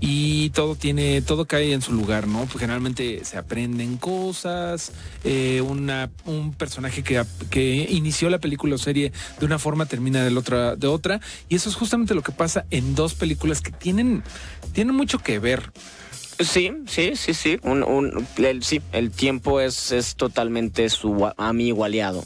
y 0.00 0.50
todo 0.50 0.74
tiene, 0.76 1.20
todo 1.22 1.44
cae 1.46 1.72
en 1.72 1.82
su 1.82 1.92
lugar, 1.92 2.26
¿no? 2.26 2.46
Pues 2.46 2.58
generalmente 2.58 3.24
se 3.24 3.36
aprenden 3.36 3.98
cosas, 3.98 4.92
eh, 5.24 5.60
una, 5.60 6.10
un 6.24 6.54
personaje 6.54 7.02
que, 7.02 7.22
que 7.50 7.86
inició 7.90 8.30
la 8.30 8.38
película 8.38 8.74
o 8.76 8.78
serie 8.78 9.12
de 9.38 9.46
una 9.46 9.58
forma 9.58 9.86
termina 9.86 10.24
de, 10.24 10.30
la 10.30 10.40
otra, 10.40 10.76
de 10.76 10.86
otra, 10.86 11.20
y 11.48 11.56
eso 11.56 11.68
es 11.68 11.74
justamente 11.76 12.14
lo 12.14 12.22
que 12.22 12.32
pasa 12.32 12.64
en 12.70 12.94
dos 12.94 13.14
películas 13.14 13.60
que 13.60 13.72
tienen, 13.72 14.22
tienen 14.72 14.94
mucho 14.94 15.18
que 15.18 15.38
ver. 15.38 15.70
Sí, 16.38 16.72
sí, 16.86 17.12
sí, 17.16 17.34
sí. 17.34 17.58
Un, 17.62 17.82
un- 17.82 18.26
el, 18.38 18.62
sí, 18.64 18.80
el 18.92 19.10
tiempo 19.10 19.60
es, 19.60 19.92
es 19.92 20.16
totalmente 20.16 20.88
su 20.88 21.30
amigo 21.36 21.84
aliado. 21.84 22.24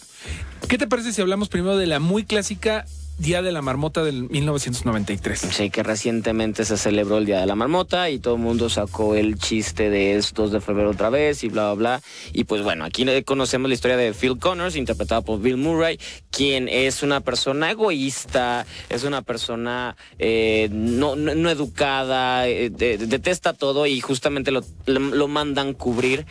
¿Qué 0.68 0.78
te 0.78 0.86
parece 0.86 1.12
si 1.12 1.20
hablamos 1.20 1.48
primero 1.48 1.76
de 1.76 1.86
la 1.88 1.98
muy 1.98 2.24
clásica 2.24 2.84
Día 3.16 3.42
de 3.42 3.52
la 3.52 3.62
Marmota 3.62 4.02
del 4.02 4.28
1993? 4.28 5.38
Sí, 5.38 5.70
que 5.70 5.84
recientemente 5.84 6.64
se 6.64 6.76
celebró 6.76 7.18
el 7.18 7.26
Día 7.26 7.38
de 7.40 7.46
la 7.46 7.54
Marmota 7.54 8.10
y 8.10 8.18
todo 8.18 8.34
el 8.34 8.40
mundo 8.40 8.68
sacó 8.68 9.14
el 9.14 9.38
chiste 9.38 9.88
de 9.88 10.16
es 10.16 10.34
2 10.34 10.50
de 10.50 10.60
febrero 10.60 10.90
otra 10.90 11.10
vez 11.10 11.44
y 11.44 11.48
bla, 11.48 11.72
bla, 11.72 11.74
bla. 11.74 12.02
Y 12.32 12.44
pues 12.44 12.62
bueno, 12.62 12.84
aquí 12.84 13.06
conocemos 13.24 13.68
la 13.68 13.74
historia 13.74 13.96
de 13.96 14.12
Phil 14.12 14.36
Connors, 14.38 14.74
interpretado 14.74 15.22
por 15.22 15.40
Bill 15.40 15.56
Murray, 15.56 15.98
quien 16.30 16.68
es 16.68 17.04
una 17.04 17.20
persona 17.20 17.70
egoísta, 17.70 18.66
es 18.88 19.04
una 19.04 19.22
persona 19.22 19.96
eh, 20.18 20.68
no, 20.72 21.14
educada, 21.50 22.48
eh, 22.48 22.68
de- 22.70 22.98
detesta 22.98 23.52
todo 23.52 23.86
y 23.86 24.00
justamente 24.00 24.50
lo, 24.50 24.64
lo 24.86 25.28
mandan 25.28 25.72
cubrir 25.74 26.26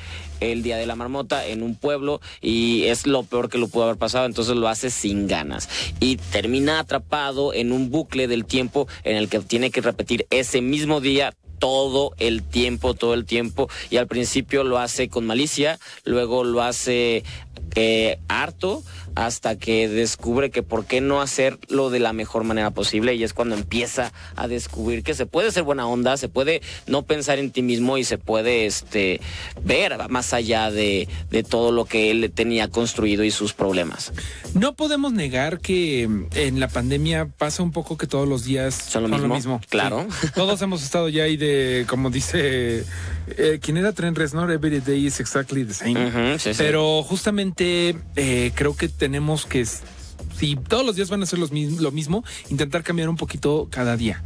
el 0.51 0.63
Día 0.63 0.77
de 0.77 0.85
la 0.85 0.95
Marmota 0.95 1.45
en 1.47 1.63
un 1.63 1.75
pueblo 1.75 2.21
y 2.41 2.83
es 2.83 3.07
lo 3.07 3.23
peor 3.23 3.49
que 3.49 3.57
lo 3.57 3.67
pudo 3.67 3.85
haber 3.85 3.97
pasado, 3.97 4.25
entonces 4.25 4.55
lo 4.55 4.67
hace 4.67 4.89
sin 4.89 5.27
ganas. 5.27 5.69
Y 5.99 6.17
termina 6.17 6.79
atrapado 6.79 7.53
en 7.53 7.71
un 7.71 7.89
bucle 7.89 8.27
del 8.27 8.45
tiempo 8.45 8.87
en 9.03 9.15
el 9.15 9.29
que 9.29 9.39
tiene 9.39 9.71
que 9.71 9.81
repetir 9.81 10.27
ese 10.29 10.61
mismo 10.61 11.01
día 11.01 11.33
todo 11.59 12.13
el 12.17 12.43
tiempo, 12.43 12.93
todo 12.93 13.13
el 13.13 13.25
tiempo. 13.25 13.69
Y 13.89 13.97
al 13.97 14.07
principio 14.07 14.63
lo 14.63 14.79
hace 14.79 15.07
con 15.07 15.25
malicia, 15.25 15.79
luego 16.03 16.43
lo 16.43 16.61
hace 16.61 17.23
eh, 17.75 18.19
harto 18.27 18.83
hasta 19.15 19.57
que 19.57 19.87
descubre 19.87 20.49
que 20.49 20.63
por 20.63 20.85
qué 20.85 21.01
no 21.01 21.21
hacerlo 21.21 21.89
de 21.89 21.99
la 21.99 22.13
mejor 22.13 22.43
manera 22.43 22.71
posible 22.71 23.15
y 23.15 23.23
es 23.23 23.33
cuando 23.33 23.55
empieza 23.55 24.11
a 24.35 24.47
descubrir 24.47 25.03
que 25.03 25.13
se 25.13 25.25
puede 25.25 25.51
ser 25.51 25.63
buena 25.63 25.87
onda, 25.87 26.17
se 26.17 26.29
puede 26.29 26.61
no 26.87 27.03
pensar 27.03 27.39
en 27.39 27.51
ti 27.51 27.61
mismo 27.61 27.97
y 27.97 28.03
se 28.03 28.17
puede 28.17 28.65
este 28.65 29.21
ver 29.63 29.97
más 30.09 30.33
allá 30.33 30.71
de, 30.71 31.07
de 31.29 31.43
todo 31.43 31.71
lo 31.71 31.85
que 31.85 32.11
él 32.11 32.31
tenía 32.33 32.67
construido 32.67 33.23
y 33.23 33.31
sus 33.31 33.53
problemas. 33.53 34.13
No 34.53 34.73
podemos 34.75 35.13
negar 35.13 35.59
que 35.59 36.07
mm, 36.07 36.25
en 36.35 36.59
la 36.59 36.67
pandemia 36.67 37.27
pasa 37.37 37.63
un 37.63 37.71
poco 37.71 37.97
que 37.97 38.07
todos 38.07 38.27
los 38.27 38.43
días 38.43 38.73
son 38.73 39.09
lo 39.09 39.27
mismo, 39.27 39.61
claro. 39.69 40.07
Sí. 40.21 40.27
Todos 40.35 40.61
hemos 40.61 40.83
estado 40.83 41.09
ya 41.09 41.23
ahí 41.23 41.37
de, 41.37 41.85
como 41.87 42.09
dice, 42.09 42.83
eh, 43.27 43.59
¿quién 43.61 43.77
era 43.77 43.93
Trent 43.93 44.17
Reznor? 44.17 44.51
Every 44.51 44.79
day 44.79 45.05
is 45.05 45.19
exactly 45.19 45.65
the 45.65 45.73
same. 45.73 46.39
Sí. 46.39 46.51
Pero 46.57 47.03
justamente 47.03 47.95
eh, 48.15 48.51
creo 48.55 48.75
que 48.75 48.89
tenemos 49.03 49.45
que, 49.45 49.65
si 49.65 50.55
todos 50.55 50.85
los 50.85 50.95
días 50.95 51.09
van 51.09 51.21
a 51.21 51.25
ser 51.25 51.37
los 51.37 51.51
lo 51.51 51.91
mismo, 51.91 52.23
intentar 52.49 52.83
cambiar 52.83 53.09
un 53.09 53.17
poquito 53.17 53.67
cada 53.69 53.97
día. 53.97 54.23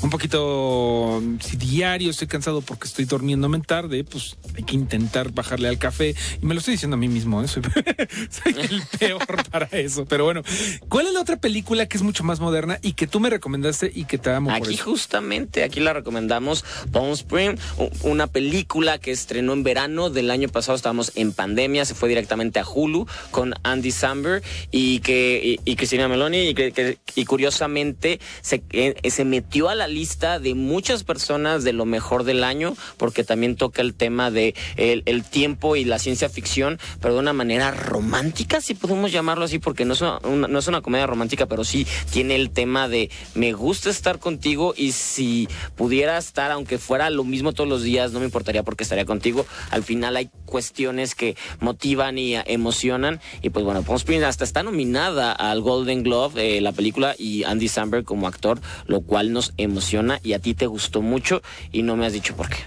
Un 0.00 0.10
poquito, 0.10 1.20
si 1.40 1.56
diario 1.56 2.10
estoy 2.10 2.28
cansado 2.28 2.60
porque 2.60 2.86
estoy 2.86 3.04
durmiéndome 3.04 3.58
tarde, 3.60 4.04
pues 4.04 4.36
hay 4.56 4.62
que 4.62 4.76
intentar 4.76 5.32
bajarle 5.32 5.66
al 5.68 5.78
café. 5.78 6.14
Y 6.40 6.46
me 6.46 6.54
lo 6.54 6.60
estoy 6.60 6.74
diciendo 6.74 6.94
a 6.94 6.98
mí 6.98 7.08
mismo, 7.08 7.42
¿eh? 7.42 7.48
soy, 7.48 7.62
soy 8.30 8.54
el 8.62 8.82
peor 8.98 9.26
para 9.50 9.66
eso. 9.72 10.04
Pero 10.06 10.24
bueno, 10.24 10.42
¿cuál 10.88 11.08
es 11.08 11.12
la 11.12 11.20
otra 11.20 11.36
película 11.38 11.86
que 11.86 11.96
es 11.96 12.04
mucho 12.04 12.22
más 12.22 12.38
moderna 12.38 12.78
y 12.80 12.92
que 12.92 13.08
tú 13.08 13.18
me 13.18 13.28
recomendaste 13.28 13.90
y 13.92 14.04
que 14.04 14.18
te 14.18 14.30
amo 14.30 14.50
por 14.50 14.56
Aquí 14.68 14.74
eso? 14.74 14.84
justamente, 14.84 15.64
aquí 15.64 15.80
la 15.80 15.92
recomendamos, 15.92 16.64
Palm 16.92 17.10
Spring, 17.12 17.58
una 18.02 18.28
película 18.28 18.98
que 18.98 19.10
estrenó 19.10 19.52
en 19.52 19.64
verano 19.64 20.10
del 20.10 20.30
año 20.30 20.48
pasado, 20.48 20.76
estábamos 20.76 21.10
en 21.16 21.32
pandemia, 21.32 21.84
se 21.84 21.94
fue 21.96 22.08
directamente 22.08 22.60
a 22.60 22.64
Hulu 22.68 23.06
con 23.32 23.52
Andy 23.64 23.90
Samberg 23.90 24.42
y 24.70 25.00
que 25.00 25.58
y, 25.64 25.70
y 25.72 25.74
Cristina 25.76 26.06
Meloni 26.06 26.50
y, 26.50 26.54
que, 26.54 26.70
que- 26.70 26.98
y 27.16 27.24
curiosamente 27.24 28.20
se, 28.42 28.62
eh, 28.70 28.94
se 29.10 29.24
metió 29.24 29.68
a 29.68 29.74
la 29.74 29.87
lista 29.88 30.38
de 30.38 30.54
muchas 30.54 31.04
personas 31.04 31.64
de 31.64 31.72
lo 31.72 31.84
mejor 31.84 32.24
del 32.24 32.44
año 32.44 32.76
porque 32.96 33.24
también 33.24 33.56
toca 33.56 33.82
el 33.82 33.94
tema 33.94 34.30
de 34.30 34.54
el, 34.76 35.02
el 35.06 35.24
tiempo 35.24 35.76
y 35.76 35.84
la 35.84 35.98
ciencia 35.98 36.28
ficción, 36.28 36.78
pero 37.00 37.14
de 37.14 37.20
una 37.20 37.32
manera 37.32 37.70
romántica, 37.70 38.60
si 38.60 38.74
podemos 38.74 39.10
llamarlo 39.12 39.44
así, 39.44 39.58
porque 39.58 39.84
no 39.84 39.94
es 39.94 40.00
una, 40.00 40.18
una- 40.18 40.48
no 40.48 40.58
es 40.58 40.66
una 40.66 40.80
comedia 40.82 41.06
romántica, 41.06 41.46
pero 41.46 41.64
sí 41.64 41.86
tiene 42.12 42.36
el 42.36 42.50
tema 42.50 42.88
de 42.88 43.10
me 43.34 43.52
gusta 43.52 43.90
estar 43.90 44.18
contigo 44.18 44.74
y 44.76 44.92
si 44.92 45.48
pudiera 45.76 46.18
estar, 46.18 46.50
aunque 46.50 46.78
fuera 46.78 47.10
lo 47.10 47.24
mismo 47.24 47.52
todos 47.52 47.68
los 47.68 47.82
días, 47.82 48.12
no 48.12 48.18
me 48.20 48.26
importaría 48.26 48.62
porque 48.62 48.82
estaría 48.84 49.04
contigo. 49.04 49.46
Al 49.70 49.82
final 49.82 50.16
hay 50.16 50.30
cuestiones 50.44 51.14
que 51.14 51.36
motivan 51.60 52.18
y 52.18 52.34
emocionan. 52.46 53.20
Y 53.42 53.50
pues 53.50 53.64
bueno, 53.64 53.82
Palm 53.82 53.96
Springs 53.96 54.24
hasta 54.24 54.44
está 54.44 54.62
nominada 54.62 55.32
al 55.32 55.60
Golden 55.60 56.02
Glove, 56.02 56.58
eh, 56.58 56.60
la 56.60 56.72
película, 56.72 57.14
y 57.18 57.44
Andy 57.44 57.68
Samberg 57.68 58.04
como 58.04 58.26
actor, 58.28 58.60
lo 58.86 59.00
cual 59.00 59.32
nos 59.32 59.52
emociona 59.56 59.77
y 60.22 60.32
a 60.32 60.38
ti 60.38 60.54
te 60.54 60.66
gustó 60.66 61.02
mucho 61.02 61.42
y 61.72 61.82
no 61.82 61.96
me 61.96 62.06
has 62.06 62.12
dicho 62.12 62.34
por 62.36 62.48
qué. 62.48 62.58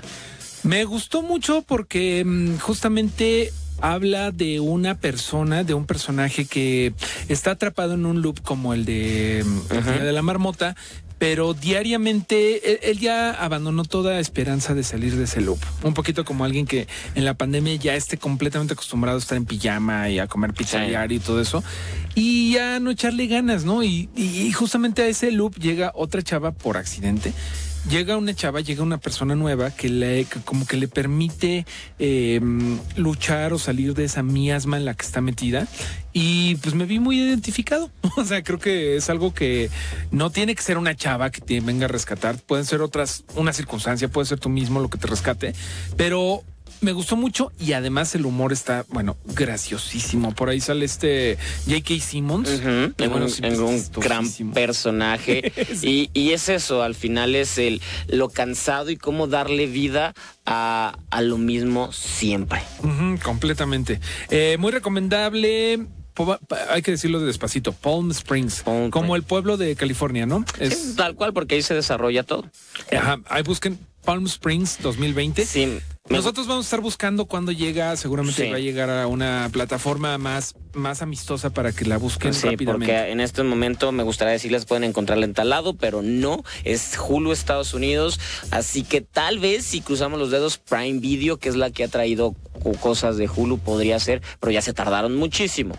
Me 0.64 0.86
gustó 0.86 1.22
mucho 1.22 1.64
porque 1.64 2.24
mm, 2.26 2.58
justamente 2.58 3.52
habla 3.82 4.32
de 4.32 4.60
una 4.60 4.96
persona, 4.96 5.64
de 5.64 5.74
un 5.74 5.86
personaje 5.86 6.46
que 6.46 6.94
está 7.30 7.52
atrapado 7.52 7.96
en 7.96 8.06
un 8.06 8.22
loop 8.22 8.42
como 8.42 8.74
el 8.74 8.86
de, 8.86 9.44
mm, 9.46 10.00
de 10.00 10.12
la 10.12 10.22
marmota, 10.22 10.76
pero 11.22 11.54
diariamente 11.54 12.72
él, 12.72 12.80
él 12.82 13.00
ya 13.00 13.30
abandonó 13.30 13.84
toda 13.84 14.20
esperanza 14.20 14.74
de 14.74 14.82
salir 14.82 15.16
de 15.16 15.26
ese 15.26 15.40
loop. 15.40 15.60
Un 15.84 15.94
poquito 15.94 16.26
como 16.26 16.46
alguien 16.46 16.66
que 16.66 16.88
en 17.14 17.26
la 17.26 17.36
pandemia 17.36 17.76
ya 17.76 17.94
esté 17.94 18.18
completamente 18.18 18.74
acostumbrado 18.74 19.20
a 19.20 19.22
estar 19.22 19.38
en 19.38 19.46
pijama 19.46 20.10
y 20.10 20.18
a 20.18 20.26
comer 20.26 20.52
pizza 20.56 20.80
Sí. 20.84 20.90
diario 20.90 21.18
y 21.18 21.20
todo 21.20 21.40
eso. 21.40 21.64
Y 22.16 22.54
ya 22.54 22.80
no 22.80 22.90
echarle 22.90 23.28
ganas, 23.28 23.66
¿no? 23.66 23.84
Y, 23.84 24.10
y- 24.16 24.48
y 24.48 24.52
justamente 24.52 25.04
a 25.04 25.08
ese 25.08 25.30
loop 25.30 25.60
llega 25.60 25.92
otra 25.94 26.24
chava 26.24 26.54
por 26.54 26.76
accidente 26.78 27.34
llega 27.90 28.18
una 28.18 28.34
chava, 28.34 28.62
llega 28.62 28.84
una 28.84 28.98
persona 28.98 29.36
nueva 29.36 29.72
que 29.72 29.90
le 29.90 30.26
que 30.26 30.40
como 30.42 30.66
que 30.66 30.78
le 30.78 30.88
permite 30.88 31.66
eh, 32.00 32.40
luchar 32.96 33.54
o 33.54 33.60
salir 33.60 33.94
de 33.94 34.06
esa 34.06 34.24
miasma 34.24 34.78
en 34.78 34.86
la 34.86 34.94
que 34.94 35.06
está 35.06 35.22
metida. 35.22 35.68
Y 36.14 36.56
pues 36.56 36.76
me 36.76 36.86
vi 36.86 37.00
muy 37.00 37.20
identificado. 37.20 37.90
O 38.18 38.26
sea, 38.26 38.44
creo 38.44 38.60
que 38.60 38.98
es 38.98 39.10
algo 39.10 39.34
que 39.34 39.70
no 40.12 40.30
tiene 40.32 40.54
que 40.54 40.62
ser 40.62 40.78
una 40.78 40.96
chava 40.96 41.32
que 41.32 41.40
te 41.40 41.62
venga 41.62 41.86
a 41.86 41.88
rescatar, 41.88 42.36
pueden 42.38 42.66
ser 42.66 42.82
otras, 42.82 43.24
una 43.36 43.54
circunstancia, 43.54 44.10
puede 44.10 44.28
ser 44.28 44.38
tú 44.38 44.50
mismo 44.50 44.82
lo 44.82 44.90
que 44.90 44.98
te 44.98 45.08
rescate, 45.08 45.56
pero 45.96 46.44
me 46.82 46.94
gustó 46.94 47.16
mucho 47.16 47.52
y 47.60 47.74
además 47.74 48.14
el 48.16 48.26
humor 48.26 48.52
está, 48.52 48.86
bueno, 48.90 49.16
graciosísimo. 49.26 50.34
Por 50.34 50.50
ahí 50.50 50.60
sale 50.60 50.86
este 50.86 51.38
J.K. 51.68 52.00
Simmons. 52.00 52.50
Ujú, 52.50 52.94
que, 52.96 53.04
en 53.06 53.12
bueno, 53.12 53.26
un, 53.26 53.32
sí, 53.32 53.42
en 53.44 53.62
un 53.62 53.84
gran 53.98 54.28
personaje. 54.52 55.54
y, 55.84 56.10
y 56.14 56.32
es 56.32 56.50
eso, 56.50 56.82
al 56.84 56.96
final 56.96 57.36
es 57.36 57.58
el 57.58 57.82
lo 58.08 58.30
cansado 58.30 58.90
y 58.90 58.98
cómo 58.98 59.28
darle 59.28 59.68
vida 59.68 60.14
a, 60.46 60.98
a 61.12 61.22
lo 61.22 61.38
mismo 61.38 61.92
siempre. 61.92 62.62
Completamente. 63.24 64.00
Eh, 64.30 64.58
muy 64.60 64.72
recomendable. 64.72 65.86
Hay 66.70 66.82
que 66.82 66.92
decirlo 66.92 67.20
de 67.20 67.28
despacito. 67.28 67.72
Palm 67.72 68.12
Springs, 68.12 68.64
como 68.92 69.16
el 69.16 69.24
pueblo 69.24 69.58
de 69.58 69.76
California, 69.76 70.26
¿no? 70.26 70.46
Sí, 70.60 70.94
tal 70.96 71.16
cual, 71.16 71.34
porque 71.34 71.56
ahí 71.56 71.62
se 71.62 71.74
desarrolla 71.74 72.24
todo. 72.24 72.46
Ajá, 72.92 73.20
ahí 73.28 73.44
busquen 73.44 73.80
Palm 74.04 74.26
Springs 74.26 74.80
2020. 74.82 75.46
Sí. 75.46 75.80
Nosotros 76.10 76.48
vamos 76.48 76.66
a 76.66 76.68
estar 76.68 76.82
buscando 76.82 77.26
cuando 77.26 77.52
llega, 77.54 77.96
seguramente 77.96 78.44
Sí. 78.46 78.50
va 78.50 78.58
a 78.58 78.60
llegar 78.60 78.90
a 78.90 79.08
una 79.08 79.48
plataforma 79.54 80.18
más, 80.18 80.56
más 80.74 81.02
amistosa 81.02 81.52
para 81.52 81.72
que 81.72 81.86
la 81.86 81.98
busquen 81.98 82.34
Sí, 82.34 82.48
rápidamente. 82.50 82.88
porque 82.88 83.12
en 83.12 83.22
este 83.22 83.44
momento 83.44 83.92
me 83.94 84.04
gustaría 84.04 84.34
decirles 84.34 84.66
pueden 84.66 84.84
encontrarla 84.84 85.24
en 85.26 85.34
tal 85.34 85.50
lado, 85.50 85.76
pero 85.76 86.02
no, 86.02 86.44
es 86.66 86.98
Hulu 87.00 87.32
Estados 87.32 87.74
Unidos, 87.74 88.20
así 88.50 88.84
que 88.84 89.00
tal 89.02 89.40
vez 89.40 89.64
si 89.64 89.80
cruzamos 89.82 90.20
los 90.20 90.32
dedos 90.32 90.58
Prime 90.58 91.00
Video, 91.00 91.38
que 91.38 91.48
es 91.48 91.56
la 91.56 91.70
que 91.72 91.84
ha 91.86 91.88
traído 91.88 92.36
co- 92.62 92.74
cosas 92.74 93.16
de 93.16 93.30
Hulu, 93.34 93.60
podría 93.60 93.98
ser, 94.00 94.22
pero 94.42 94.52
ya 94.52 94.62
se 94.62 94.74
tardaron 94.74 95.16
muchísimo. 95.16 95.76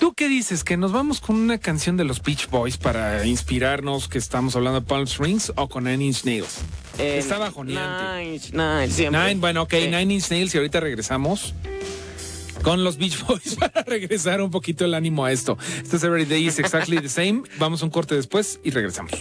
¿Tú 0.00 0.14
qué 0.14 0.28
dices? 0.28 0.64
¿Que 0.64 0.76
nos 0.76 0.90
vamos 0.92 1.20
con 1.20 1.36
una 1.36 1.58
canción 1.58 1.96
de 1.96 2.04
los 2.04 2.20
Beach 2.22 2.48
Boys 2.50 2.78
para 2.78 3.24
inspirarnos 3.26 4.08
que 4.08 4.18
estamos 4.18 4.56
hablando 4.56 4.80
de 4.80 4.86
Palm 4.86 5.04
Springs 5.04 5.52
o 5.54 5.68
con 5.68 5.84
Nine 5.84 6.04
Inch 6.06 6.24
Nails? 6.24 6.58
Eh, 6.98 7.18
Está 7.18 7.38
bajoneante. 7.38 8.50
Nine, 8.52 8.78
Nine, 8.80 8.88
siempre. 8.90 9.20
Nine, 9.28 9.40
bueno, 9.40 9.62
ok, 9.62 9.72
Nine 9.74 10.14
Inch 10.14 10.30
Nails 10.30 10.54
y 10.54 10.58
ahorita 10.58 10.80
regresamos 10.80 11.54
con 12.62 12.84
los 12.84 12.96
Beach 12.96 13.18
Boys 13.26 13.54
para 13.58 13.82
regresar 13.82 14.40
un 14.40 14.50
poquito 14.50 14.84
el 14.84 14.94
ánimo 14.94 15.24
a 15.24 15.32
esto. 15.32 15.58
Esto 15.82 15.96
es 15.96 16.04
Every 16.04 16.24
Day 16.24 16.46
is 16.46 16.58
Exactly 16.58 16.98
the 16.98 17.08
Same. 17.08 17.42
Vamos 17.58 17.82
a 17.82 17.84
un 17.84 17.90
corte 17.90 18.14
después 18.14 18.60
y 18.62 18.70
regresamos. 18.70 19.12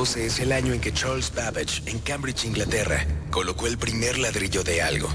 1812 0.00 0.26
es 0.26 0.40
el 0.40 0.52
año 0.52 0.72
en 0.72 0.80
que 0.80 0.94
Charles 0.94 1.30
Babbage, 1.34 1.82
en 1.84 1.98
Cambridge, 1.98 2.46
Inglaterra, 2.46 3.04
colocó 3.30 3.66
el 3.66 3.76
primer 3.76 4.18
ladrillo 4.18 4.64
de 4.64 4.80
algo. 4.80 5.10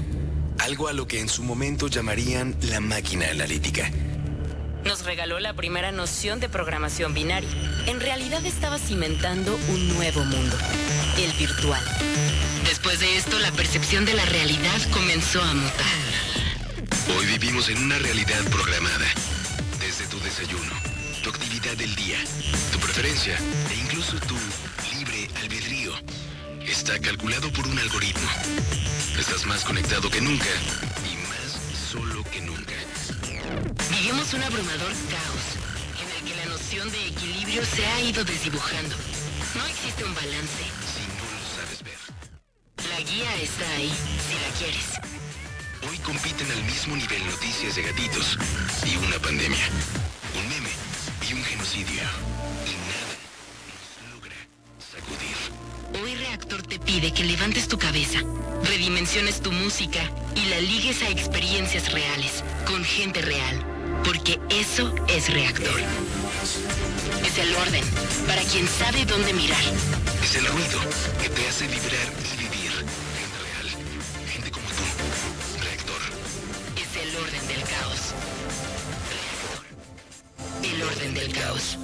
Algo 0.60 0.86
a 0.86 0.92
lo 0.92 1.08
que 1.08 1.18
en 1.18 1.28
su 1.28 1.42
momento 1.42 1.88
llamarían 1.88 2.56
la 2.62 2.78
máquina 2.78 3.28
analítica. 3.28 3.90
Nos 4.84 5.04
regaló 5.04 5.40
la 5.40 5.54
primera 5.54 5.90
noción 5.90 6.38
de 6.38 6.48
programación 6.48 7.14
binaria. 7.14 7.50
En 7.86 7.98
realidad 7.98 8.46
estaba 8.46 8.78
cimentando 8.78 9.58
un 9.70 9.88
nuevo 9.88 10.24
mundo, 10.24 10.56
el 11.18 11.32
virtual. 11.32 11.82
Después 12.64 13.00
de 13.00 13.16
esto, 13.16 13.40
la 13.40 13.50
percepción 13.50 14.04
de 14.04 14.14
la 14.14 14.24
realidad 14.26 14.80
comenzó 14.92 15.42
a 15.42 15.52
mutar. 15.52 17.16
Hoy 17.18 17.26
vivimos 17.26 17.68
en 17.70 17.78
una 17.82 17.98
realidad 17.98 18.40
programada. 18.52 19.06
Desde 19.80 20.06
tu 20.06 20.20
desayuno, 20.20 20.72
tu 21.24 21.30
actividad 21.30 21.76
del 21.76 21.92
día, 21.96 22.18
tu 22.70 22.78
preferencia 22.78 23.36
e 23.68 23.74
incluso 23.74 24.16
tu. 24.28 24.36
Está 26.86 27.00
calculado 27.00 27.52
por 27.52 27.66
un 27.66 27.76
algoritmo. 27.76 28.28
Estás 29.18 29.44
más 29.44 29.64
conectado 29.64 30.08
que 30.08 30.20
nunca 30.20 30.46
y 31.02 31.16
más 31.26 31.58
solo 31.90 32.22
que 32.30 32.40
nunca. 32.40 32.74
Vivimos 33.90 34.32
un 34.32 34.44
abrumador 34.44 34.92
caos 35.10 35.46
en 36.00 36.08
el 36.16 36.30
que 36.30 36.36
la 36.36 36.44
noción 36.46 36.88
de 36.92 37.08
equilibrio 37.08 37.64
se 37.64 37.84
ha 37.84 38.00
ido 38.02 38.22
desdibujando. 38.22 38.94
No 39.56 39.66
existe 39.66 40.04
un 40.04 40.14
balance. 40.14 40.62
Si 40.86 41.02
no 41.10 41.26
lo 41.34 41.42
sabes 41.56 41.82
ver. 41.82 41.98
La 42.88 43.00
guía 43.00 43.34
está 43.42 43.68
ahí, 43.72 43.92
si 44.22 44.34
la 44.38 44.56
quieres. 44.56 45.00
Hoy 45.90 45.98
compiten 45.98 46.48
al 46.52 46.62
mismo 46.62 46.94
nivel 46.94 47.26
noticias 47.26 47.74
de 47.74 47.82
gatitos 47.82 48.38
y 48.86 48.96
una 49.04 49.18
pandemia, 49.18 49.66
pide 56.96 57.12
que 57.12 57.24
levantes 57.24 57.68
tu 57.68 57.76
cabeza, 57.76 58.20
redimensiones 58.64 59.42
tu 59.42 59.52
música 59.52 60.00
y 60.34 60.48
la 60.48 60.58
ligues 60.60 61.02
a 61.02 61.10
experiencias 61.10 61.92
reales, 61.92 62.42
con 62.64 62.82
gente 62.84 63.20
real. 63.20 63.62
Porque 64.02 64.40
eso 64.48 64.94
es 65.06 65.30
Reactor. 65.30 65.78
Es 67.22 67.38
el 67.38 67.54
orden, 67.54 67.84
para 68.26 68.40
quien 68.44 68.66
sabe 68.66 69.04
dónde 69.04 69.34
mirar. 69.34 69.60
Es 70.24 70.36
el 70.36 70.46
ruido 70.46 70.80
que 71.20 71.28
te 71.28 71.46
hace 71.46 71.66
vibrar 71.66 72.08
y 72.32 72.36
vivir. 72.38 72.70
Gente 73.20 73.38
real, 73.44 73.68
gente 74.32 74.50
como 74.50 74.66
tú. 74.66 74.84
Reactor. 75.64 76.02
Es 76.76 76.96
el 77.02 77.14
orden 77.14 77.48
del 77.48 77.62
caos. 77.62 78.00
Reactor. 79.12 80.74
El 80.74 80.82
orden 80.82 81.12
del 81.12 81.32
caos. 81.34 81.78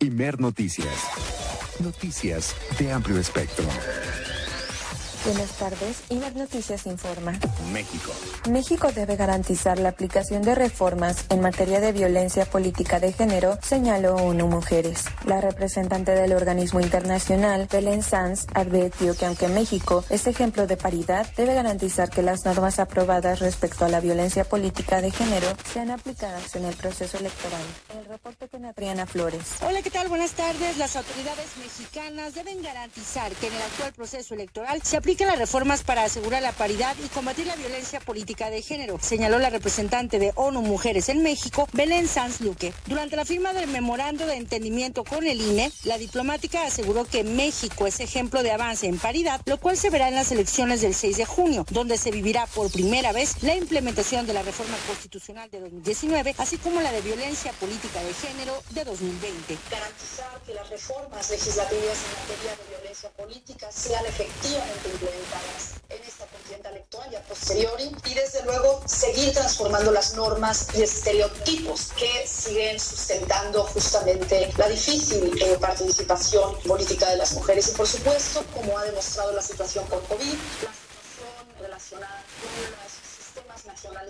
Imer 0.00 0.40
Noticias. 0.40 1.43
Noticias 1.80 2.54
de 2.78 2.92
amplio 2.92 3.18
espectro. 3.18 3.64
Buenas 5.24 5.52
tardes. 5.52 6.02
Imer 6.10 6.36
Noticias 6.36 6.84
informa. 6.84 7.32
México. 7.72 8.12
México 8.50 8.92
debe 8.92 9.16
garantizar 9.16 9.78
la 9.78 9.88
aplicación 9.88 10.42
de 10.42 10.54
reformas 10.54 11.24
en 11.30 11.40
materia 11.40 11.80
de 11.80 11.92
violencia 11.92 12.44
política 12.44 13.00
de 13.00 13.10
género, 13.10 13.58
señaló 13.62 14.16
ONU 14.16 14.46
Mujeres. 14.48 15.04
La 15.24 15.40
representante 15.40 16.10
del 16.10 16.34
organismo 16.34 16.80
internacional, 16.80 17.66
Belén 17.72 18.02
Sanz, 18.02 18.46
advirtió 18.52 19.16
que 19.16 19.24
aunque 19.24 19.48
México 19.48 20.04
es 20.10 20.26
ejemplo 20.26 20.66
de 20.66 20.76
paridad, 20.76 21.26
debe 21.38 21.54
garantizar 21.54 22.10
que 22.10 22.20
las 22.20 22.44
normas 22.44 22.78
aprobadas 22.78 23.40
respecto 23.40 23.86
a 23.86 23.88
la 23.88 24.00
violencia 24.00 24.44
política 24.44 25.00
de 25.00 25.10
género 25.10 25.48
sean 25.72 25.90
aplicadas 25.90 26.54
en 26.54 26.66
el 26.66 26.74
proceso 26.76 27.16
electoral. 27.16 27.62
El 27.98 28.04
reporte 28.04 28.46
con 28.48 28.66
Adriana 28.66 29.06
Flores. 29.06 29.56
Hola, 29.62 29.80
¿qué 29.80 29.90
tal? 29.90 30.08
Buenas 30.08 30.32
tardes. 30.32 30.76
Las 30.76 30.96
autoridades 30.96 31.56
mexicanas 31.56 32.34
deben 32.34 32.60
garantizar 32.62 33.32
que 33.32 33.46
en 33.46 33.54
el 33.54 33.62
actual 33.62 33.94
proceso 33.94 34.34
electoral 34.34 34.82
se 34.82 34.98
apliquen 35.14 35.28
las 35.28 35.38
reformas 35.38 35.84
para 35.84 36.02
asegurar 36.02 36.42
la 36.42 36.50
paridad 36.50 36.96
y 37.04 37.06
combatir 37.06 37.46
la 37.46 37.54
violencia 37.54 38.00
política 38.00 38.50
de 38.50 38.62
género, 38.62 38.98
señaló 39.00 39.38
la 39.38 39.48
representante 39.48 40.18
de 40.18 40.32
ONU 40.34 40.60
Mujeres 40.60 41.08
en 41.08 41.22
México, 41.22 41.68
Belén 41.72 42.08
Sanz 42.08 42.40
Luque. 42.40 42.72
Durante 42.86 43.14
la 43.14 43.24
firma 43.24 43.52
del 43.52 43.68
memorando 43.68 44.26
de 44.26 44.34
entendimiento 44.34 45.04
con 45.04 45.24
el 45.24 45.40
INE, 45.40 45.70
la 45.84 45.98
diplomática 45.98 46.64
aseguró 46.64 47.04
que 47.04 47.22
México 47.22 47.86
es 47.86 48.00
ejemplo 48.00 48.42
de 48.42 48.50
avance 48.50 48.88
en 48.88 48.98
paridad, 48.98 49.40
lo 49.44 49.60
cual 49.60 49.76
se 49.76 49.88
verá 49.88 50.08
en 50.08 50.16
las 50.16 50.32
elecciones 50.32 50.80
del 50.80 50.94
6 50.94 51.16
de 51.16 51.26
junio, 51.26 51.64
donde 51.70 51.96
se 51.96 52.10
vivirá 52.10 52.48
por 52.48 52.72
primera 52.72 53.12
vez 53.12 53.40
la 53.44 53.54
implementación 53.54 54.26
de 54.26 54.32
la 54.32 54.42
reforma 54.42 54.76
constitucional 54.88 55.48
de 55.48 55.60
2019, 55.60 56.34
así 56.38 56.58
como 56.58 56.80
la 56.80 56.90
de 56.90 57.02
violencia 57.02 57.52
política 57.52 58.02
de 58.02 58.14
género 58.14 58.60
de 58.70 58.82
2020. 58.82 59.58
Garantizar 59.70 60.40
que 60.44 60.54
las 60.54 60.68
reformas 60.70 61.30
legislativas 61.30 61.98
en 62.02 62.20
materia 62.20 62.56
de 62.56 62.76
violencia 62.76 63.10
política 63.10 63.70
sean 63.70 64.04
efectivamente 64.06 65.03
implementadas 65.04 65.74
en 65.88 66.02
esta 66.02 66.26
contienda 66.26 66.70
electoral 66.70 67.12
y 67.12 67.16
a 67.16 67.22
posteriori 67.22 67.90
y 68.06 68.14
desde 68.14 68.42
luego 68.44 68.82
seguir 68.86 69.32
transformando 69.32 69.92
las 69.92 70.14
normas 70.14 70.68
y 70.74 70.82
estereotipos 70.82 71.92
que 71.96 72.26
siguen 72.26 72.80
sustentando 72.80 73.64
justamente 73.64 74.52
la 74.56 74.68
difícil 74.68 75.40
eh, 75.42 75.56
participación 75.60 76.58
política 76.62 77.08
de 77.10 77.16
las 77.16 77.32
mujeres. 77.34 77.68
Y 77.68 77.72
por 77.72 77.86
supuesto 77.86 78.44
como 78.54 78.78
ha 78.78 78.84
demostrado 78.84 79.32
la 79.32 79.42
situación 79.42 79.86
con 79.86 80.00
COVID, 80.06 80.34
la 80.62 80.72
situación 80.72 81.60
relacionada 81.60 82.24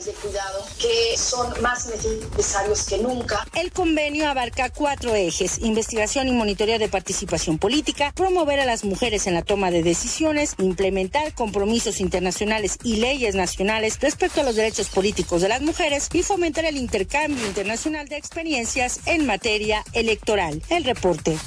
de 0.03 0.12
cuidado 0.12 0.66
que 0.80 1.16
son 1.16 1.55
más 1.62 1.86
necesarios 1.86 2.84
que 2.84 2.99
nunca. 2.99 3.47
El 3.55 3.70
convenio 3.70 4.28
abarca 4.28 4.68
cuatro 4.70 5.14
ejes, 5.14 5.59
investigación 5.59 6.26
y 6.26 6.32
monitoreo 6.32 6.80
de 6.80 6.88
participación 6.88 7.59
política, 7.59 8.12
promover 8.14 8.59
a 8.59 8.66
las 8.66 8.84
mujeres 8.84 9.28
en 9.28 9.34
la 9.34 9.42
toma 9.42 9.70
de 9.70 9.84
decisiones, 9.84 10.55
implementar 10.59 11.32
compromisos 11.34 12.01
internacionales 12.01 12.78
y 12.82 12.97
leyes 12.97 13.36
nacionales 13.36 13.99
respecto 14.01 14.40
a 14.40 14.45
los 14.45 14.57
derechos 14.57 14.88
políticos 14.88 15.42
de 15.42 15.49
las 15.49 15.62
mujeres 15.62 16.09
y 16.12 16.22
fomentar 16.22 16.64
el 16.64 16.76
intercambio 16.76 17.47
internacional 17.47 18.09
de 18.09 18.16
experiencias 18.16 19.01
en 19.07 19.26
materia 19.26 19.84
electoral. 19.92 20.61
El 20.70 20.84
reporte. 20.84 21.38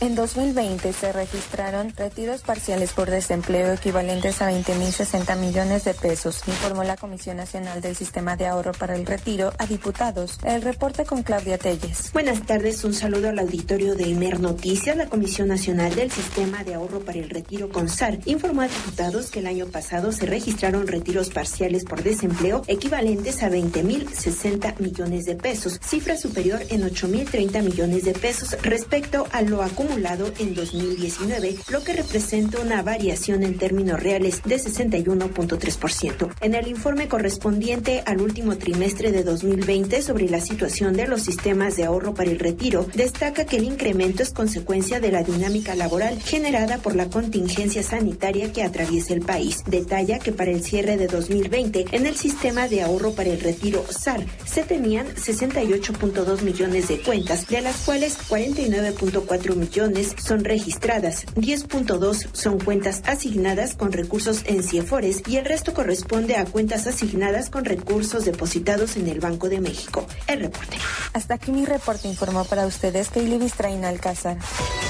En 0.00 0.14
2020 0.14 0.94
se 0.94 1.12
registraron 1.12 1.92
retiros 1.94 2.40
parciales 2.40 2.92
por 2.92 3.10
desempleo 3.10 3.74
equivalentes 3.74 4.40
a 4.40 4.50
20.060 4.50 5.36
millones 5.36 5.84
de 5.84 5.92
pesos, 5.92 6.40
informó 6.46 6.84
la 6.84 6.96
Comisión 6.96 7.36
Nacional 7.36 7.82
del 7.90 7.96
Sistema 7.96 8.36
de 8.36 8.46
Ahorro 8.46 8.70
para 8.70 8.94
el 8.94 9.04
Retiro 9.04 9.52
a 9.58 9.66
diputados. 9.66 10.38
El 10.44 10.62
reporte 10.62 11.04
con 11.04 11.24
Claudia 11.24 11.58
Telles. 11.58 12.12
Buenas 12.12 12.46
tardes, 12.46 12.84
un 12.84 12.94
saludo 12.94 13.30
al 13.30 13.38
auditorio 13.40 13.96
de 13.96 14.12
Emer 14.12 14.38
Noticias. 14.38 14.96
La 14.96 15.08
Comisión 15.08 15.48
Nacional 15.48 15.92
del 15.96 16.08
Sistema 16.12 16.62
de 16.62 16.74
Ahorro 16.74 17.00
para 17.00 17.18
el 17.18 17.28
Retiro 17.28 17.68
CONSAR 17.68 18.20
informó 18.26 18.62
a 18.62 18.68
diputados 18.68 19.32
que 19.32 19.40
el 19.40 19.48
año 19.48 19.66
pasado 19.66 20.12
se 20.12 20.24
registraron 20.24 20.86
retiros 20.86 21.30
parciales 21.30 21.84
por 21.84 22.04
desempleo 22.04 22.62
equivalentes 22.68 23.42
a 23.42 23.50
20.060 23.50 24.78
millones 24.78 25.24
de 25.24 25.34
pesos, 25.34 25.80
cifra 25.82 26.16
superior 26.16 26.60
en 26.68 26.82
8.030 26.82 27.60
millones 27.64 28.04
de 28.04 28.12
pesos 28.12 28.56
respecto 28.62 29.26
a 29.32 29.42
lo 29.42 29.64
acumulado 29.64 30.32
en 30.38 30.54
2019, 30.54 31.56
lo 31.70 31.82
que 31.82 31.94
representa 31.94 32.60
una 32.60 32.82
variación 32.82 33.42
en 33.42 33.58
términos 33.58 34.00
reales 34.00 34.42
de 34.44 34.60
61.3%. 34.60 36.34
En 36.40 36.54
el 36.54 36.68
informe 36.68 37.08
correspondiente 37.08 37.79
al 38.04 38.20
último 38.20 38.56
trimestre 38.58 39.10
de 39.10 39.24
2020 39.24 40.02
sobre 40.02 40.28
la 40.28 40.40
situación 40.40 40.92
de 40.92 41.06
los 41.06 41.22
sistemas 41.22 41.76
de 41.76 41.84
ahorro 41.84 42.12
para 42.12 42.30
el 42.30 42.38
retiro, 42.38 42.86
destaca 42.94 43.46
que 43.46 43.56
el 43.56 43.64
incremento 43.64 44.22
es 44.22 44.30
consecuencia 44.30 45.00
de 45.00 45.10
la 45.10 45.22
dinámica 45.22 45.74
laboral 45.74 46.20
generada 46.20 46.78
por 46.78 46.94
la 46.94 47.08
contingencia 47.08 47.82
sanitaria 47.82 48.52
que 48.52 48.62
atraviesa 48.62 49.14
el 49.14 49.22
país. 49.22 49.64
Detalla 49.66 50.18
que 50.18 50.32
para 50.32 50.50
el 50.50 50.62
cierre 50.62 50.98
de 50.98 51.06
2020 51.06 51.86
en 51.92 52.06
el 52.06 52.16
sistema 52.16 52.68
de 52.68 52.82
ahorro 52.82 53.12
para 53.12 53.30
el 53.30 53.40
retiro 53.40 53.84
SAR 53.88 54.26
se 54.44 54.62
tenían 54.62 55.06
68.2 55.14 56.42
millones 56.42 56.88
de 56.88 57.00
cuentas, 57.00 57.46
de 57.46 57.62
las 57.62 57.76
cuales 57.78 58.18
49.4 58.28 59.56
millones 59.56 60.14
son 60.22 60.44
registradas, 60.44 61.24
10.2 61.36 62.28
son 62.32 62.58
cuentas 62.58 63.02
asignadas 63.06 63.74
con 63.74 63.92
recursos 63.92 64.42
en 64.44 64.62
CIEFORES 64.62 65.22
y 65.26 65.36
el 65.36 65.46
resto 65.46 65.72
corresponde 65.72 66.36
a 66.36 66.44
cuentas 66.44 66.86
asignadas 66.86 67.48
con 67.48 67.59
recursos 67.64 68.24
depositados 68.24 68.96
en 68.96 69.08
el 69.08 69.20
Banco 69.20 69.48
de 69.48 69.60
México. 69.60 70.06
El 70.26 70.40
reporte. 70.40 70.76
Hasta 71.12 71.34
aquí 71.34 71.52
mi 71.52 71.64
reporte 71.64 72.08
informó 72.08 72.44
para 72.44 72.66
ustedes 72.66 73.08
Kaili 73.08 73.38
Bistraín 73.38 73.84
Alcázar. 73.84 74.36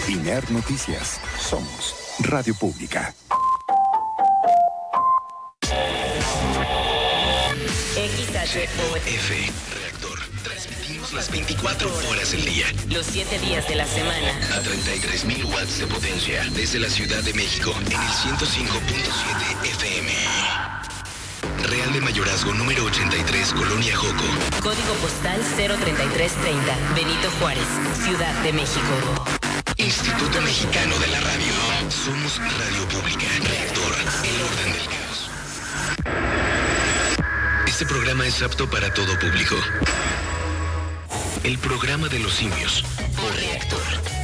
Imer 0.09 0.51
Noticias. 0.51 1.21
Somos 1.39 1.95
Radio 2.21 2.55
Pública. 2.55 3.15
F. 8.53 9.53
Reactor. 9.81 10.19
Transmitimos 10.43 11.13
las 11.13 11.31
24 11.31 11.89
horas 12.09 12.33
del 12.33 12.45
día. 12.45 12.67
Los 12.89 13.07
7 13.07 13.39
días 13.39 13.69
de 13.69 13.77
la 13.77 13.87
semana. 13.87 14.29
A 14.53 14.61
33.000 14.61 15.45
watts 15.55 15.79
de 15.79 15.87
potencia. 15.87 16.45
Desde 16.53 16.81
la 16.81 16.89
Ciudad 16.89 17.23
de 17.23 17.33
México. 17.33 17.73
En 17.79 17.93
el 17.93 18.09
105.7 18.09 19.69
FM. 19.71 20.90
Real 21.71 21.93
de 21.93 22.01
Mayorazgo 22.01 22.53
número 22.53 22.85
83, 22.85 23.53
Colonia 23.53 23.97
Joco. 23.97 24.25
Código 24.61 24.93
postal 25.01 25.41
03330, 25.57 26.95
Benito 26.97 27.31
Juárez, 27.39 27.65
Ciudad 28.05 28.35
de 28.43 28.53
México. 28.53 29.25
Instituto 29.77 30.41
Mexicano 30.43 30.99
de 30.99 31.07
la 31.07 31.21
Radio. 31.21 31.53
Somos 31.89 32.39
Radio 32.39 32.89
Pública. 32.89 33.25
Reactor, 33.49 33.95
el 34.25 34.43
orden 34.43 34.73
del 34.73 34.87
caos. 34.89 35.31
Este 37.69 37.87
programa 37.87 38.27
es 38.27 38.43
apto 38.43 38.69
para 38.69 38.93
todo 38.93 39.17
público. 39.21 39.55
El 41.45 41.57
programa 41.59 42.09
de 42.09 42.19
los 42.19 42.35
simios. 42.35 42.85
Por 43.15 43.33
Reactor. 43.37 44.20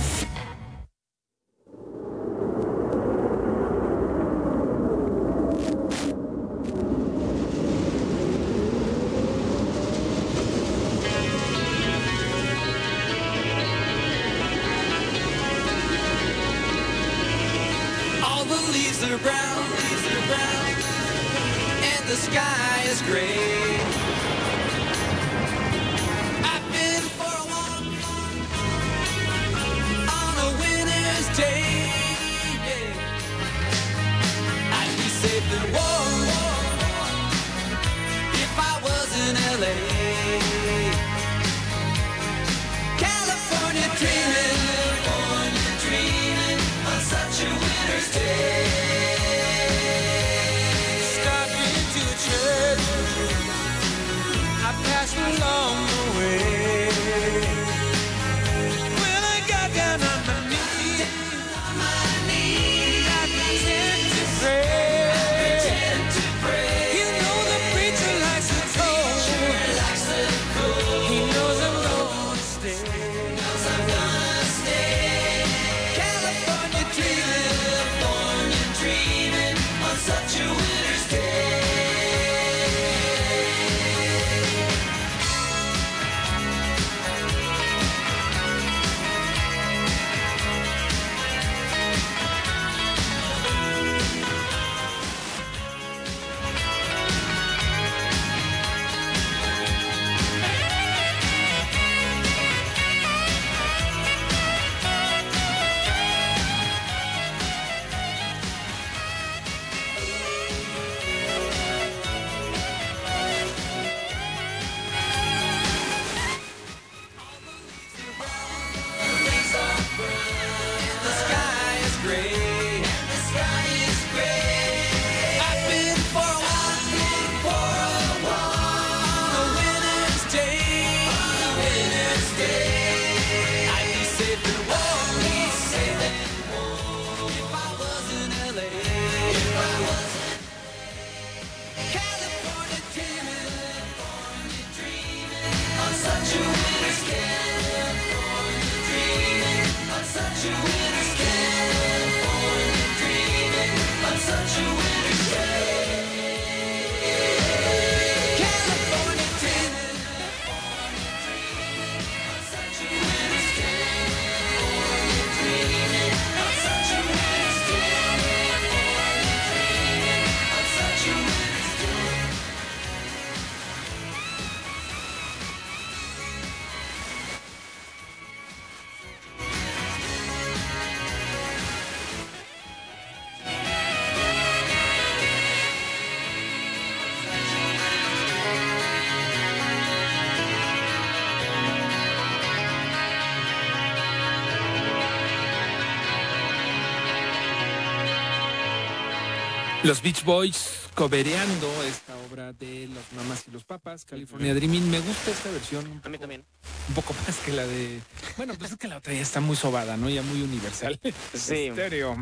Los 199.86 200.02
Beach 200.02 200.24
Boys 200.24 200.68
cobereando 200.94 201.70
esta 201.84 202.14
obra 202.28 202.52
de 202.52 202.88
las 202.88 203.12
mamás 203.14 203.44
y 203.46 203.50
los 203.52 203.64
papas, 203.64 204.04
California 204.04 204.52
Dreaming. 204.54 204.90
Me 204.90 204.98
gusta 205.00 205.30
esta 205.30 205.50
versión. 205.50 205.86
Un 205.86 206.00
A 206.04 206.08
mí 206.08 206.18
también. 206.18 206.44
Un 206.88 206.94
poco 206.94 207.14
más 207.26 207.36
que 207.38 207.52
la 207.52 207.64
de. 207.66 208.00
Bueno, 208.36 208.54
pues 208.58 208.72
es 208.72 208.76
que 208.78 208.88
la 208.88 208.96
otra 208.98 209.12
ya 209.14 209.20
está 209.20 209.40
muy 209.40 209.54
sobada, 209.56 209.96
¿no? 209.96 210.08
Ya 210.10 210.22
muy 210.22 210.42
universal. 210.42 210.98
Sí. 211.34 211.66
Estéreo. 211.66 212.16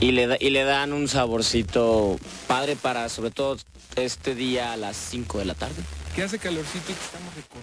Y 0.00 0.12
le, 0.12 0.28
da- 0.28 0.36
y 0.40 0.50
le 0.50 0.62
dan 0.64 0.92
un 0.92 1.08
saborcito 1.08 2.18
padre 2.46 2.76
para, 2.76 3.08
sobre 3.08 3.32
todo, 3.32 3.58
este 3.96 4.34
día 4.34 4.72
a 4.72 4.76
las 4.76 4.96
5 4.96 5.38
de 5.40 5.44
la 5.44 5.54
tarde. 5.54 5.82
que 6.14 6.22
hace 6.22 6.38
calorcito 6.38 6.92
y 6.92 6.94
que 6.94 7.02
estamos 7.04 7.34
recordando 7.34 7.57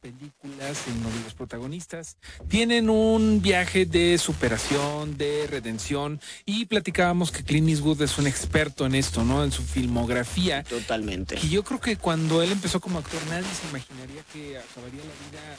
películas 0.00 0.86
en 0.88 1.02
donde 1.02 1.20
los 1.24 1.34
protagonistas 1.34 2.16
tienen 2.48 2.88
un 2.88 3.42
viaje 3.42 3.84
de 3.84 4.16
superación, 4.18 5.16
de 5.18 5.46
redención 5.46 6.20
y 6.46 6.66
platicábamos 6.66 7.30
que 7.30 7.44
Clint 7.44 7.68
Eastwood 7.68 8.02
es 8.02 8.18
un 8.18 8.26
experto 8.26 8.86
en 8.86 8.94
esto, 8.94 9.24
¿no? 9.24 9.44
En 9.44 9.52
su 9.52 9.62
filmografía. 9.62 10.62
Totalmente. 10.62 11.38
Y 11.42 11.50
yo 11.50 11.64
creo 11.64 11.80
que 11.80 11.96
cuando 11.96 12.42
él 12.42 12.52
empezó 12.52 12.80
como 12.80 12.98
actor 12.98 13.20
nadie 13.28 13.46
se 13.60 13.68
imaginaría 13.68 14.22
que 14.32 14.58
acabaría 14.58 15.00
la 15.00 15.30
vida 15.30 15.56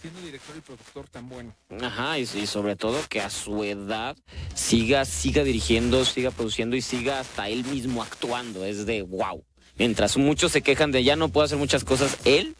siendo 0.00 0.20
director 0.22 0.56
y 0.56 0.60
productor 0.60 1.08
tan 1.08 1.28
bueno. 1.28 1.54
Ajá, 1.82 2.18
y, 2.18 2.22
y 2.22 2.46
sobre 2.46 2.76
todo 2.76 2.98
que 3.10 3.20
a 3.20 3.28
su 3.28 3.62
edad 3.64 4.16
siga, 4.54 5.04
siga 5.04 5.44
dirigiendo, 5.44 6.06
siga 6.06 6.30
produciendo 6.30 6.76
y 6.76 6.80
siga 6.80 7.20
hasta 7.20 7.50
él 7.50 7.64
mismo 7.64 8.02
actuando. 8.02 8.64
Es 8.64 8.86
de 8.86 9.02
wow. 9.02 9.44
Mientras 9.76 10.16
muchos 10.16 10.52
se 10.52 10.62
quejan 10.62 10.92
de 10.92 11.04
ya 11.04 11.16
no 11.16 11.28
puedo 11.28 11.44
hacer 11.44 11.58
muchas 11.58 11.84
cosas, 11.84 12.18
él 12.24 12.54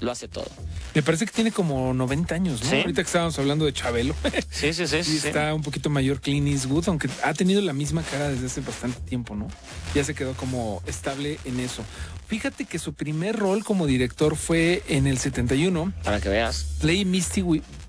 lo 0.00 0.10
hace 0.10 0.28
todo. 0.28 0.48
Me 0.94 1.02
parece 1.02 1.26
que 1.26 1.32
tiene 1.32 1.52
como 1.52 1.92
90 1.92 2.34
años, 2.34 2.62
¿no? 2.62 2.70
Sí. 2.70 2.76
Ahorita 2.76 3.02
que 3.02 3.06
estábamos 3.06 3.38
hablando 3.38 3.64
de 3.64 3.72
Chabelo. 3.72 4.14
Sí, 4.50 4.72
sí, 4.72 4.86
sí. 4.86 4.96
Y 4.96 5.04
sí. 5.04 5.26
está 5.28 5.54
un 5.54 5.62
poquito 5.62 5.88
mayor 5.90 6.20
Clint 6.20 6.48
Eastwood, 6.48 6.88
aunque 6.88 7.08
ha 7.22 7.32
tenido 7.34 7.60
la 7.60 7.72
misma 7.72 8.02
cara 8.02 8.28
desde 8.28 8.46
hace 8.46 8.60
bastante 8.60 8.98
tiempo, 9.00 9.36
¿no? 9.36 9.48
Ya 9.94 10.02
se 10.02 10.14
quedó 10.14 10.34
como 10.34 10.82
estable 10.86 11.38
en 11.44 11.60
eso. 11.60 11.84
Fíjate 12.26 12.64
que 12.64 12.78
su 12.78 12.94
primer 12.94 13.36
rol 13.36 13.64
como 13.64 13.86
director 13.86 14.36
fue 14.36 14.82
en 14.88 15.06
el 15.06 15.18
71, 15.18 15.92
Para 16.02 16.20
que 16.20 16.28
veas. 16.28 16.66
Play 16.80 17.04
Misty, 17.04 17.42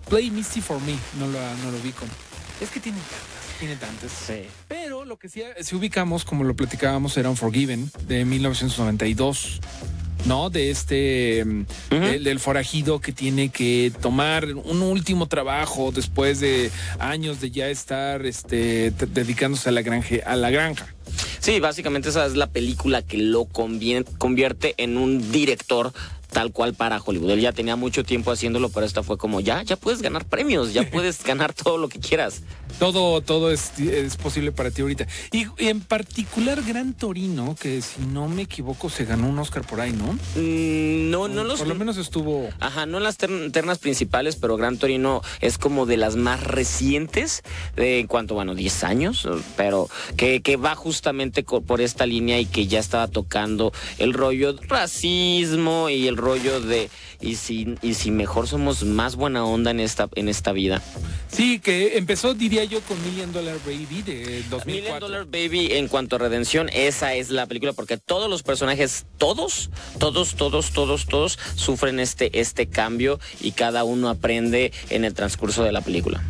Play 0.08 0.30
Misty 0.30 0.62
for 0.62 0.80
Me, 0.82 0.96
no 1.20 1.28
lo, 1.28 1.40
no 1.64 1.72
lo 1.72 1.80
vi. 1.82 1.94
Es 2.62 2.70
que 2.70 2.80
tiene 2.80 3.00
tantas, 3.00 3.60
tiene 3.60 3.76
tantas. 3.76 4.12
Sí. 4.12 4.48
Pero 4.68 4.90
Pero 4.90 5.06
lo 5.06 5.20
que 5.20 5.30
sí, 5.30 5.44
si 5.62 5.76
ubicamos, 5.76 6.26
como 6.26 6.44
lo 6.44 6.56
platicábamos, 6.56 7.16
era 7.16 7.30
Unforgiven 7.30 7.92
de 8.08 8.26
1992. 8.26 9.60
¿No? 10.26 10.50
De 10.50 10.70
este. 10.70 11.44
mm, 11.46 11.66
del, 11.90 12.24
del 12.24 12.40
forajido 12.40 13.00
que 13.00 13.12
tiene 13.12 13.50
que 13.50 13.92
tomar 14.02 14.46
un 14.46 14.82
último 14.82 15.28
trabajo 15.28 15.92
después 15.92 16.40
de 16.40 16.72
años 17.00 17.40
de 17.42 17.52
ya 17.52 17.70
estar 17.70 18.26
este, 18.26 18.92
dedicándose 18.92 19.70
a 19.70 19.72
la, 19.72 19.82
granje, 19.82 20.22
a 20.26 20.36
la 20.36 20.50
granja. 20.50 20.94
Sí, 21.40 21.60
básicamente 21.60 22.10
esa 22.10 22.26
es 22.26 22.36
la 22.36 22.48
película 22.48 23.02
que 23.02 23.18
lo 23.18 23.46
convierte 23.46 24.76
en 24.78 24.98
un 24.98 25.32
director 25.32 25.94
tal 26.40 26.54
cual 26.54 26.74
para 26.74 27.02
Hollywood. 27.04 27.32
Él 27.32 27.42
ya 27.42 27.52
tenía 27.52 27.76
mucho 27.76 28.06
tiempo 28.06 28.32
haciéndolo, 28.32 28.70
pero 28.70 28.86
esta 28.86 29.04
fue 29.04 29.18
como 29.18 29.42
ya, 29.42 29.62
ya 29.64 29.76
puedes 29.76 30.02
ganar 30.02 30.24
premios, 30.24 30.72
ya 30.72 30.90
puedes 30.92 31.22
ganar 31.22 31.52
todo 31.54 31.78
lo 31.78 31.90
que 31.90 32.00
quieras. 32.00 32.44
Todo, 32.80 33.20
todo 33.20 33.52
es, 33.52 33.78
es 33.80 34.16
posible 34.16 34.54
para 34.54 34.72
ti 34.72 34.82
ahorita. 34.84 35.06
Y, 35.34 35.48
y 35.58 35.68
en 35.68 35.82
particular 35.82 36.64
Gran 36.64 36.94
Torino, 36.94 37.58
que 37.60 37.82
si 37.82 38.00
no 38.04 38.30
me 38.30 38.44
equivoco 38.44 38.90
se 38.90 39.04
ganó 39.04 39.28
un 39.28 39.38
Oscar 39.40 39.64
por 39.68 39.82
ahí, 39.82 39.92
¿no? 39.92 40.14
Mm, 40.40 41.10
no, 41.10 41.28
no 41.28 41.44
los 41.44 41.60
Por 41.60 41.68
lo 41.68 41.76
menos 41.76 41.98
estuvo. 41.98 42.48
Ajá, 42.62 42.86
no 42.86 43.00
en 43.00 43.04
las 43.04 43.18
tern- 43.20 43.52
ternas 43.52 43.80
principales, 43.80 44.38
pero 44.38 44.56
Gran 44.56 44.78
Torino 44.78 45.22
es 45.42 45.58
como 45.58 45.86
de 45.88 45.98
las 45.98 46.16
más 46.16 46.42
recientes, 46.42 47.44
en 47.76 48.08
cuanto, 48.08 48.36
bueno, 48.36 48.56
10 48.56 48.84
años, 48.86 49.28
pero 49.58 49.90
que, 50.16 50.42
que 50.42 50.56
va 50.56 50.74
justamente 50.76 51.44
por 51.44 51.82
esta 51.82 52.06
línea 52.06 52.40
y 52.40 52.46
que 52.46 52.66
ya 52.68 52.80
estaba 52.80 53.10
tocando 53.10 53.74
el 53.98 54.14
rollo 54.14 54.56
racismo 54.70 55.90
y 55.90 56.08
el 56.08 56.16
rollo 56.16 56.29
de, 56.36 56.90
y 57.22 57.36
si, 57.36 57.76
y 57.82 57.94
si 57.96 58.12
mejor 58.12 58.48
somos 58.48 58.84
más 58.84 59.16
buena 59.16 59.46
onda 59.46 59.72
en 59.72 59.80
esta, 59.80 60.10
en 60.16 60.30
esta 60.30 60.52
vida. 60.52 60.82
Sí, 61.32 61.60
que 61.60 61.98
empezó, 61.98 62.34
diría 62.34 62.64
yo, 62.64 62.82
con 62.82 63.02
Million 63.04 63.32
Dollar 63.32 63.58
Baby 63.66 64.02
de 64.04 64.44
2004. 64.50 64.66
Million 64.66 65.00
Dollar 65.00 65.26
Baby 65.26 65.74
en 65.74 65.88
cuanto 65.88 66.16
a 66.16 66.20
redención, 66.20 66.70
esa 66.74 67.14
es 67.14 67.30
la 67.30 67.46
película 67.46 67.74
porque 67.74 67.98
todos 67.98 68.30
los 68.30 68.42
personajes, 68.44 69.06
todos, 69.18 69.70
todos, 70.00 70.36
todos, 70.36 70.72
todos, 70.72 71.06
todos 71.06 71.38
sufren 71.56 72.00
este, 72.00 72.40
este 72.40 72.68
cambio 72.68 73.20
y 73.42 73.52
cada 73.52 73.84
uno 73.84 74.10
aprende 74.10 74.72
en 74.90 75.06
el 75.06 75.14
transcurso 75.14 75.64
de 75.64 75.72
la 75.72 75.82
película. 75.82 76.24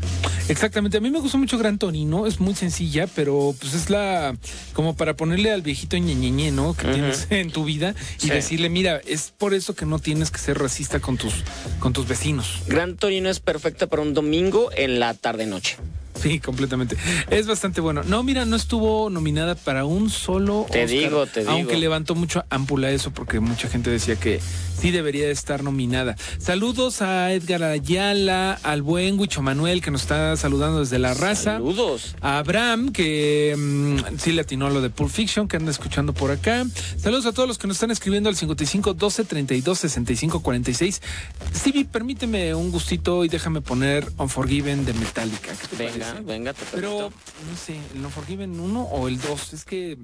Exactamente, 0.50 0.98
a 0.98 1.02
mí 1.02 1.12
me 1.12 1.20
gustó 1.20 1.38
mucho 1.38 1.60
Gran 1.60 1.78
Torino, 1.78 2.26
es 2.26 2.40
muy 2.40 2.56
sencilla, 2.56 3.06
pero 3.16 3.54
pues 3.60 3.76
es 3.76 3.90
la 3.92 4.36
como 4.74 4.96
para 4.96 5.16
ponerle 5.16 5.52
al 5.52 5.62
viejito 5.62 5.96
ñeñeñe, 5.98 6.52
¿no? 6.52 6.74
Que 6.74 6.88
tienes 6.88 7.28
en 7.30 7.52
tu 7.52 7.66
vida 7.66 7.94
y 8.18 8.22
Sí. 8.24 8.30
decirle, 8.32 8.70
mira, 8.70 9.00
es 9.06 9.32
por 9.38 9.54
eso 9.54 9.76
que 9.76 9.86
no 9.86 10.00
tienes 10.00 10.32
que 10.32 10.40
ser 10.40 10.58
racista 10.58 10.79
con 11.02 11.18
tus 11.18 11.34
con 11.80 11.94
tus 11.94 12.08
vecinos. 12.08 12.62
Gran 12.68 12.96
Torino 12.96 13.30
es 13.30 13.40
perfecta 13.40 13.88
para 13.88 14.02
un 14.02 14.14
domingo 14.14 14.70
en 14.76 15.00
la 15.00 15.14
tarde-noche. 15.14 15.78
Sí, 16.22 16.40
completamente. 16.40 16.98
Es 17.30 17.48
bastante 17.48 17.82
bueno. 17.82 18.04
No, 18.04 18.24
mira, 18.24 18.46
no 18.46 18.56
estuvo 18.56 19.10
nominada 19.10 19.56
para 19.56 19.86
un 19.86 20.10
solo 20.10 20.66
Te 20.70 20.84
Oscar, 20.84 21.00
digo, 21.00 21.26
te 21.28 21.40
digo. 21.42 21.52
Aunque 21.52 21.78
levantó 21.78 22.16
mucho 22.16 22.44
ámpula 22.50 22.92
eso 22.92 23.12
porque 23.12 23.40
mucha 23.40 23.70
gente 23.70 23.90
decía 23.90 24.16
que 24.16 24.40
sí 24.80 24.92
debería 24.92 25.26
de 25.26 25.32
estar 25.32 25.64
nominada. 25.64 26.16
Saludos 26.38 27.02
a 27.02 27.34
Edgar 27.34 27.64
Ayala, 27.64 28.60
al 28.64 28.82
buen 28.82 29.20
Huicho 29.20 29.42
Manuel 29.42 29.82
que 29.82 29.92
nos 29.92 30.02
está 30.02 30.36
saludando 30.38 30.80
desde 30.80 31.00
la 31.00 31.14
raza. 31.14 31.54
Saludos. 31.54 32.16
A 32.22 32.38
Abraham, 32.38 32.92
que 32.92 33.56
mm, 33.58 34.18
sí 34.18 34.32
le 34.32 34.42
atinó 34.42 34.70
lo 34.70 34.82
de 34.82 34.90
Pulp 34.90 35.12
Fiction, 35.12 35.48
que 35.48 35.58
anda 35.58 35.72
escuchando 35.72 36.14
por 36.14 36.32
acá. 36.32 36.66
Saludos 36.98 37.26
a 37.26 37.34
todos 37.34 37.48
los 37.48 37.58
que 37.58 37.68
nos 37.68 37.78
están 37.78 37.92
escribiendo 37.92 38.30
al 38.30 38.36
55 38.36 38.94
12 38.94 39.26
32 39.26 39.80
65 39.80 40.42
46. 40.42 41.02
Stevie, 41.56 41.86
permíteme 41.86 42.56
un 42.56 42.72
gustito 42.72 43.24
y 43.26 43.30
déjame 43.30 43.62
poner 43.62 44.08
Unforgiven 44.18 44.86
de 44.86 44.94
Metallica. 44.94 45.52
¿Qué 45.54 45.68
te 45.68 45.76
Venga, 45.76 45.92
parece? 45.92 46.09
Venga, 46.24 46.54
te 46.54 46.66
Pero, 46.72 47.12
no 47.50 47.58
sé, 47.58 47.80
¿el 47.96 48.06
Unforgiven 48.06 48.60
1 48.60 48.82
o 48.82 49.08
el 49.08 49.20
2? 49.20 49.54
Es 49.54 49.66
que 49.66 49.98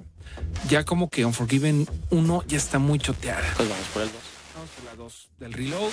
ya 0.69 0.83
como 0.83 1.09
que 1.09 1.25
Unforgiven 1.25 1.87
1 2.09 2.43
ya 2.47 2.57
está 2.57 2.79
muy 2.79 2.99
choteada. 2.99 3.45
Pues 3.55 3.69
vamos 3.69 3.85
por 3.93 4.01
el 4.03 4.11
2. 4.11 4.17
Vamos 4.55 4.69
por 4.71 4.85
la 4.85 4.95
2 4.95 5.29
del 5.39 5.53
Reload. 5.53 5.91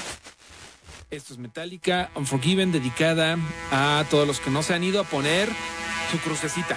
Esto 1.10 1.34
es 1.34 1.38
Metallica, 1.38 2.10
Unforgiven, 2.14 2.72
dedicada 2.72 3.36
a 3.70 4.04
todos 4.10 4.26
los 4.26 4.40
que 4.40 4.50
no 4.50 4.62
se 4.62 4.72
han 4.72 4.82
ido 4.82 5.00
a 5.00 5.04
poner 5.04 5.48
su 6.10 6.18
crucecita. 6.18 6.76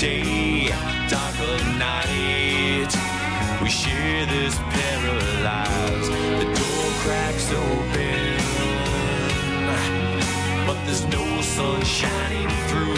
Day 0.00 0.68
dark 1.10 1.38
of 1.40 1.60
night. 1.76 2.90
We 3.62 3.68
share 3.68 4.24
this 4.24 4.56
of 4.56 6.08
the 6.40 6.46
door 6.58 6.86
cracks 7.02 7.52
open 7.52 8.38
but 10.66 10.78
there's 10.86 11.04
no 11.08 11.42
sun 11.42 11.84
shining 11.84 12.48
through. 12.68 12.96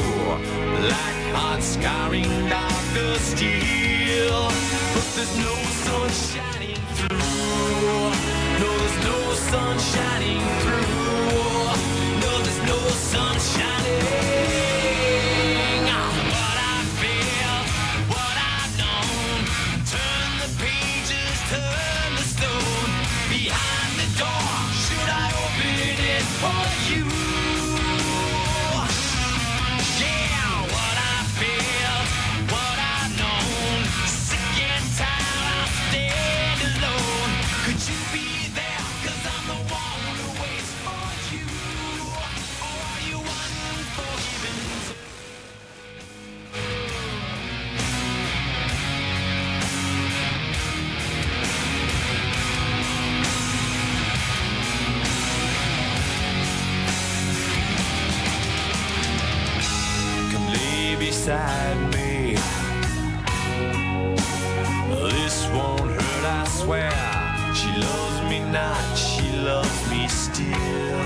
Like 0.95 1.21
hot 1.35 1.61
scarring 1.61 2.31
darker 2.49 3.19
steel 3.19 4.43
but 4.95 5.07
there's 5.17 5.37
no 5.39 5.55
sun 5.83 6.09
shining 6.31 6.83
through. 6.97 7.19
No 8.63 8.71
there's 8.79 8.99
no 9.11 9.19
sun 9.51 9.77
shining 9.91 10.43
through. 10.63 10.87
No 12.23 12.33
there's 12.45 12.63
no 12.71 12.79
sun 13.11 13.41
shining 13.41 13.72
beside 61.25 61.79
me. 61.95 62.35
This 65.15 65.47
won't 65.55 65.93
hurt, 65.93 66.25
I 66.25 66.45
swear. 66.49 66.91
She 67.55 67.71
loves 67.87 68.19
me 68.29 68.41
not, 68.51 68.97
she 68.97 69.31
loves 69.37 69.81
me 69.89 70.09
still, 70.09 70.99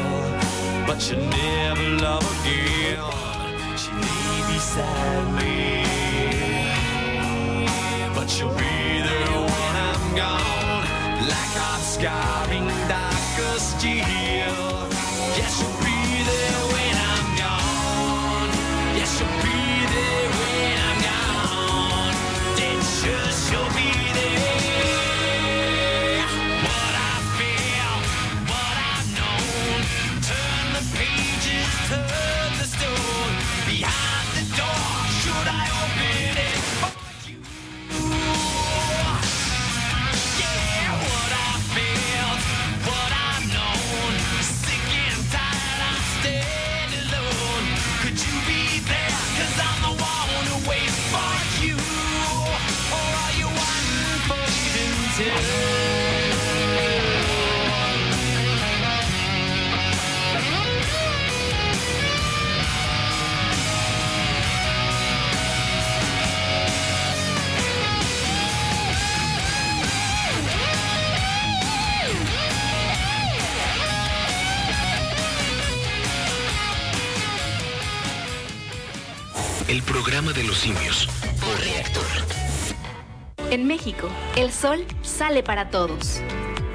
but 0.87 0.99
you 1.11 1.19
never 1.19 1.89
love 2.07 2.25
again. 2.41 2.97
She 3.77 3.91
lay 3.93 4.55
beside 4.55 5.27
me, 5.39 5.85
but 8.15 8.29
you'll 8.39 8.57
be 8.57 9.03
there 9.09 9.41
when 9.53 9.75
I'm 9.89 10.05
gone, 10.17 10.85
like 11.29 11.55
hot 11.61 11.83
scarring 11.83 12.69
darker 12.89 13.59
steel. 13.59 14.26
De 80.37 80.45
los 80.45 80.59
simios 80.59 81.09
por 81.41 81.59
reactor. 81.61 82.05
En 83.51 83.67
México, 83.67 84.09
el 84.37 84.53
sol 84.53 84.85
sale 85.03 85.43
para 85.43 85.71
todos. 85.71 86.21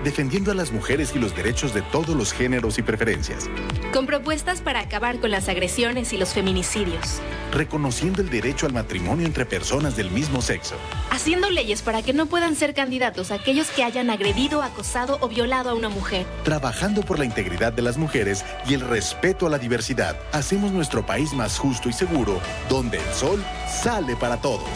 defendiendo 0.03 0.51
a 0.51 0.55
las 0.55 0.71
mujeres 0.71 1.13
y 1.15 1.19
los 1.19 1.35
derechos 1.35 1.75
de 1.75 1.83
todos 1.83 2.15
los 2.15 2.33
géneros 2.33 2.79
y 2.79 2.81
preferencias, 2.81 3.47
Con 3.93 4.07
propuestas 4.07 4.61
para 4.61 4.79
acabar 4.79 5.19
con 5.19 5.29
las 5.29 5.47
agresiones 5.47 6.11
y 6.11 6.17
los 6.17 6.33
feminicidios. 6.33 7.21
Reconociendo 7.51 8.21
el 8.21 8.29
derecho 8.29 8.65
al 8.65 8.73
matrimonio 8.73 9.25
entre 9.25 9.45
personas 9.45 9.95
del 9.95 10.11
mismo 10.11 10.41
sexo, 10.41 10.75
Haciendo 11.09 11.49
leyes 11.49 11.81
para 11.81 12.01
que 12.01 12.13
no 12.13 12.25
puedan 12.25 12.55
ser 12.55 12.73
candidatos 12.73 13.31
aquellos 13.31 13.69
que 13.69 13.83
hayan 13.83 14.09
agredido, 14.09 14.63
acosado 14.63 15.17
o 15.21 15.27
violado 15.27 15.69
a 15.69 15.73
una 15.73 15.89
mujer. 15.89 16.25
trabajando 16.43 17.01
por 17.01 17.19
la 17.19 17.25
integridad 17.25 17.73
de 17.73 17.81
las 17.81 17.97
mujeres 17.97 18.43
y 18.67 18.73
el 18.73 18.81
respeto 18.81 19.45
a 19.45 19.49
la 19.49 19.57
diversidad. 19.59 20.17
Hacemos 20.31 20.71
nuestro 20.71 21.05
país 21.05 21.33
más 21.33 21.57
justo 21.59 21.89
y 21.89 21.93
seguro, 21.93 22.39
donde 22.69 22.97
el 22.97 23.13
sol 23.13 23.43
sale 23.67 24.15
para 24.15 24.37
todos. 24.37 24.67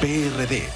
PRD. 0.00 0.68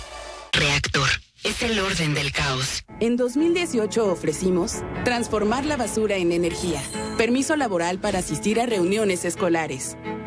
Reactor. 0.52 1.08
Es 1.42 1.62
el 1.62 1.78
orden 1.78 2.14
del 2.14 2.32
caos. 2.32 2.84
En 3.00 3.16
2018 3.18 4.10
ofrecimos 4.10 4.76
transformar 5.04 5.66
la 5.66 5.76
basura 5.76 6.16
en 6.16 6.32
energía, 6.32 6.80
permiso 7.18 7.54
laboral 7.56 7.98
para 7.98 8.20
asistir 8.20 8.58
a 8.60 8.66
reuniones 8.66 9.26
escolares, 9.26 9.98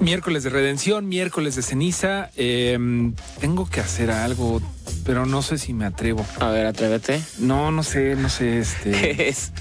Miércoles 0.00 0.42
de 0.44 0.50
redención, 0.50 1.08
miércoles 1.08 1.56
de 1.56 1.62
ceniza. 1.62 2.30
eh, 2.36 2.78
tengo 3.40 3.68
que 3.68 3.80
hacer 3.80 4.10
algo, 4.10 4.62
pero 5.04 5.26
no 5.26 5.42
sé 5.42 5.58
si 5.58 5.74
me 5.74 5.84
atrevo. 5.84 6.24
A 6.38 6.48
ver, 6.48 6.66
atrévete. 6.66 7.20
No, 7.38 7.70
no 7.70 7.82
sé, 7.82 8.16
no 8.16 8.28
sé. 8.30 8.60
Este. 8.60 8.90
¿Qué 9.16 9.28
es? 9.28 9.52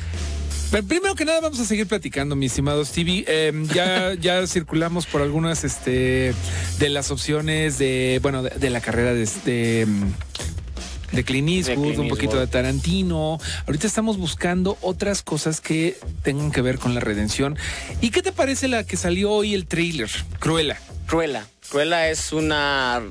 Pero 0.71 0.85
Primero 0.87 1.15
que 1.15 1.25
nada 1.25 1.41
vamos 1.41 1.59
a 1.59 1.65
seguir 1.65 1.87
platicando, 1.87 2.35
mi 2.35 2.45
estimado 2.45 2.85
Stevie. 2.85 3.25
Eh, 3.27 3.51
ya, 3.73 4.13
ya 4.19 4.45
circulamos 4.47 5.07
por 5.07 5.21
algunas 5.21 5.63
este, 5.63 6.33
de 6.79 6.89
las 6.89 7.11
opciones 7.11 7.77
de, 7.77 8.19
bueno, 8.21 8.43
de, 8.43 8.51
de 8.51 8.69
la 8.69 8.79
carrera 8.79 9.13
de, 9.13 9.27
de, 9.45 9.87
de 11.11 11.23
Clint 11.23 11.49
Eastwood, 11.49 11.81
Clint 11.81 11.99
un 11.99 12.07
poquito 12.09 12.39
de 12.39 12.47
Tarantino. 12.47 13.39
Ahorita 13.65 13.87
estamos 13.87 14.17
buscando 14.17 14.77
otras 14.81 15.21
cosas 15.21 15.61
que 15.61 15.97
tengan 16.23 16.51
que 16.51 16.61
ver 16.61 16.79
con 16.79 16.93
la 16.93 16.99
redención. 16.99 17.57
¿Y 18.01 18.11
qué 18.11 18.21
te 18.21 18.31
parece 18.31 18.67
la 18.67 18.83
que 18.83 18.97
salió 18.97 19.31
hoy 19.31 19.53
el 19.53 19.65
trailer? 19.65 20.09
Cruela. 20.39 20.77
Cruella. 21.07 21.47
Cruella 21.69 22.09
es 22.09 22.33
una 22.33 23.01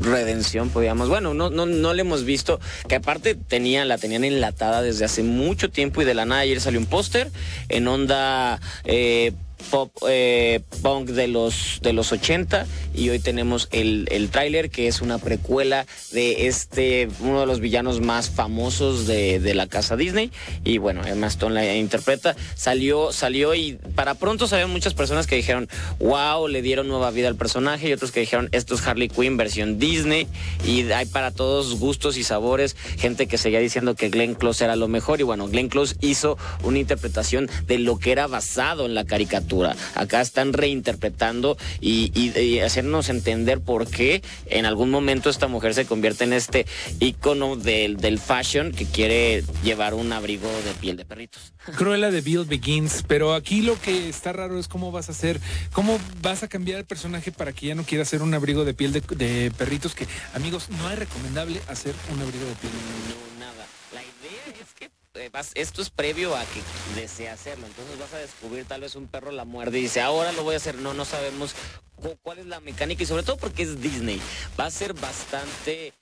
redención, 0.00 0.70
podríamos. 0.70 1.08
Bueno, 1.08 1.34
no, 1.34 1.50
no, 1.50 1.66
no 1.66 1.94
le 1.94 2.02
hemos 2.02 2.24
visto, 2.24 2.60
que 2.88 2.96
aparte 2.96 3.34
tenía, 3.34 3.84
la 3.84 3.98
tenían 3.98 4.24
enlatada 4.24 4.82
desde 4.82 5.04
hace 5.04 5.22
mucho 5.22 5.70
tiempo 5.70 6.02
y 6.02 6.04
de 6.04 6.14
la 6.14 6.24
nada 6.24 6.42
ayer 6.42 6.60
salió 6.60 6.80
un 6.80 6.86
póster 6.86 7.30
en 7.68 7.86
onda 7.86 8.60
eh, 8.84 9.32
pop 9.70 9.92
eh, 10.08 10.60
punk 10.82 11.10
de 11.10 11.28
los 11.28 11.78
de 11.82 11.92
los 11.92 12.12
80 12.12 12.66
y 12.94 13.08
hoy 13.10 13.18
tenemos 13.18 13.68
el, 13.72 14.06
el 14.10 14.28
tráiler 14.30 14.70
que 14.70 14.88
es 14.88 15.00
una 15.00 15.18
precuela 15.18 15.86
de 16.12 16.46
este 16.46 17.08
uno 17.20 17.40
de 17.40 17.46
los 17.46 17.60
villanos 17.60 18.00
más 18.00 18.30
famosos 18.30 19.06
de, 19.06 19.40
de 19.40 19.54
la 19.54 19.66
casa 19.66 19.96
Disney. 19.96 20.30
Y 20.64 20.78
bueno 20.78 21.06
Emma 21.06 21.26
Stone 21.28 21.54
la 21.54 21.76
interpreta. 21.76 22.36
Salió 22.54 23.12
salió 23.12 23.54
y 23.54 23.78
para 23.94 24.14
pronto 24.14 24.46
salieron 24.46 24.70
muchas 24.72 24.94
personas 24.94 25.26
que 25.26 25.36
dijeron 25.36 25.68
wow 25.98 26.48
le 26.48 26.62
dieron 26.62 26.88
nueva 26.88 27.10
vida 27.10 27.28
al 27.28 27.36
personaje 27.36 27.88
y 27.88 27.92
otros 27.92 28.12
que 28.12 28.20
dijeron 28.20 28.48
esto 28.52 28.74
es 28.74 28.86
Harley 28.86 29.08
Quinn 29.08 29.36
versión 29.36 29.78
Disney 29.78 30.26
y 30.66 30.90
hay 30.92 31.06
para 31.06 31.30
todos 31.30 31.78
gustos 31.78 32.16
y 32.16 32.24
sabores 32.24 32.76
gente 32.98 33.26
que 33.26 33.38
seguía 33.38 33.60
diciendo 33.60 33.94
que 33.94 34.08
Glenn 34.10 34.34
Close 34.34 34.64
era 34.64 34.76
lo 34.76 34.88
mejor. 34.88 35.20
Y 35.20 35.24
bueno 35.24 35.48
Glenn 35.48 35.68
Close 35.68 35.96
hizo 36.00 36.36
una 36.62 36.78
interpretación 36.78 37.48
de 37.66 37.78
lo 37.78 37.98
que 37.98 38.12
era 38.12 38.26
basado 38.26 38.86
en 38.86 38.94
la 38.94 39.04
caricatura. 39.04 39.74
Acá 39.94 40.20
están 40.20 40.52
reinterpretando 40.52 41.56
y, 41.80 42.10
y- 42.14 42.38
y 42.38 42.60
hacernos 42.82 43.08
entender 43.10 43.60
por 43.60 43.88
qué 43.88 44.22
en 44.46 44.66
algún 44.66 44.90
momento 44.90 45.30
esta 45.30 45.46
mujer 45.46 45.72
se 45.72 45.86
convierte 45.86 46.24
en 46.24 46.32
este 46.32 46.66
icono 46.98 47.54
del, 47.54 47.96
del 47.96 48.18
fashion 48.18 48.72
que 48.72 48.86
quiere 48.86 49.44
llevar 49.62 49.94
un 49.94 50.12
abrigo 50.12 50.48
de 50.48 50.72
piel 50.80 50.96
de 50.96 51.04
perritos. 51.04 51.52
Cruella 51.76 52.10
de 52.10 52.20
Bill 52.20 52.44
Begins, 52.44 53.04
pero 53.06 53.34
aquí 53.34 53.62
lo 53.62 53.80
que 53.80 54.08
está 54.08 54.32
raro 54.32 54.58
es 54.58 54.66
cómo 54.66 54.90
vas 54.90 55.08
a 55.08 55.12
hacer, 55.12 55.40
cómo 55.72 56.00
vas 56.22 56.42
a 56.42 56.48
cambiar 56.48 56.80
el 56.80 56.84
personaje 56.84 57.30
para 57.30 57.52
que 57.52 57.66
ya 57.66 57.76
no 57.76 57.84
quiera 57.84 58.02
hacer 58.02 58.20
un 58.20 58.34
abrigo 58.34 58.64
de 58.64 58.74
piel 58.74 58.92
de, 58.92 59.00
de 59.00 59.52
perritos, 59.56 59.94
que 59.94 60.08
amigos, 60.34 60.68
no 60.70 60.90
es 60.90 60.98
recomendable 60.98 61.60
hacer 61.68 61.94
un 62.12 62.20
abrigo 62.20 62.44
de 62.46 62.54
piel. 62.56 62.72
No, 63.08 63.46
nada. 63.46 63.64
La 63.94 64.02
idea 64.02 64.60
es 64.60 64.74
que 64.74 64.90
eh, 65.14 65.30
esto 65.54 65.82
es 65.82 65.90
previo 65.90 66.34
a 66.36 66.44
que 66.44 66.62
desee 67.00 67.28
hacerlo. 67.28 67.66
Entonces 67.66 67.98
vas 67.98 68.12
a 68.14 68.18
descubrir 68.18 68.64
tal 68.64 68.80
vez 68.82 68.94
un 68.96 69.06
perro 69.08 69.30
la 69.30 69.44
muerde 69.44 69.78
y 69.78 69.82
dice, 69.82 70.00
ahora 70.00 70.32
lo 70.32 70.42
voy 70.42 70.54
a 70.54 70.58
hacer. 70.58 70.74
No, 70.76 70.94
no 70.94 71.04
sabemos 71.04 71.54
cu- 71.96 72.16
cuál 72.22 72.38
es 72.38 72.46
la 72.46 72.60
mecánica 72.60 73.02
y 73.02 73.06
sobre 73.06 73.22
todo 73.22 73.36
porque 73.36 73.62
es 73.62 73.80
Disney. 73.80 74.20
Va 74.58 74.66
a 74.66 74.70
ser 74.70 74.94
bastante... 74.94 75.92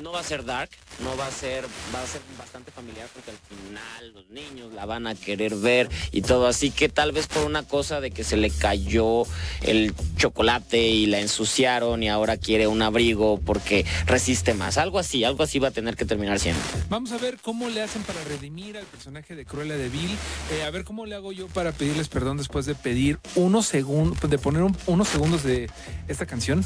No 0.00 0.12
va 0.12 0.20
a 0.20 0.22
ser 0.22 0.44
dark, 0.44 0.70
no 1.02 1.16
va 1.16 1.26
a 1.26 1.30
ser, 1.32 1.64
va 1.94 2.00
a 2.02 2.06
ser 2.06 2.20
bastante 2.38 2.70
familiar 2.70 3.08
porque 3.12 3.32
al 3.32 3.36
final 3.38 4.12
los 4.14 4.30
niños 4.30 4.72
la 4.72 4.86
van 4.86 5.06
a 5.08 5.14
querer 5.16 5.56
ver 5.56 5.88
y 6.12 6.22
todo. 6.22 6.46
Así 6.46 6.70
que 6.70 6.88
tal 6.88 7.10
vez 7.12 7.26
por 7.26 7.44
una 7.44 7.64
cosa 7.64 8.00
de 8.00 8.12
que 8.12 8.22
se 8.22 8.36
le 8.36 8.50
cayó 8.50 9.24
el 9.62 9.92
chocolate 10.16 10.78
y 10.80 11.06
la 11.06 11.18
ensuciaron 11.18 12.02
y 12.04 12.08
ahora 12.08 12.36
quiere 12.36 12.68
un 12.68 12.82
abrigo 12.82 13.40
porque 13.44 13.84
resiste 14.06 14.54
más. 14.54 14.78
Algo 14.78 14.98
así, 15.00 15.24
algo 15.24 15.42
así 15.42 15.58
va 15.58 15.68
a 15.68 15.72
tener 15.72 15.96
que 15.96 16.04
terminar 16.04 16.38
siendo. 16.38 16.62
Vamos 16.88 17.10
a 17.10 17.18
ver 17.18 17.38
cómo 17.42 17.68
le 17.68 17.82
hacen 17.82 18.02
para 18.04 18.22
redimir 18.24 18.76
al 18.78 18.84
personaje 18.86 19.34
de 19.34 19.44
Cruella 19.44 19.76
de 19.76 19.88
Bill. 19.88 20.10
Eh, 20.52 20.62
a 20.62 20.70
ver 20.70 20.84
cómo 20.84 21.04
le 21.04 21.16
hago 21.16 21.32
yo 21.32 21.48
para 21.48 21.72
pedirles 21.72 22.08
perdón 22.08 22.36
después 22.36 22.64
de 22.64 22.76
pedir 22.76 23.18
unos 23.34 23.66
segundos, 23.66 24.30
de 24.30 24.38
poner 24.38 24.62
un- 24.62 24.76
unos 24.86 25.08
segundos 25.08 25.42
de 25.42 25.68
esta 26.06 26.26
canción. 26.26 26.64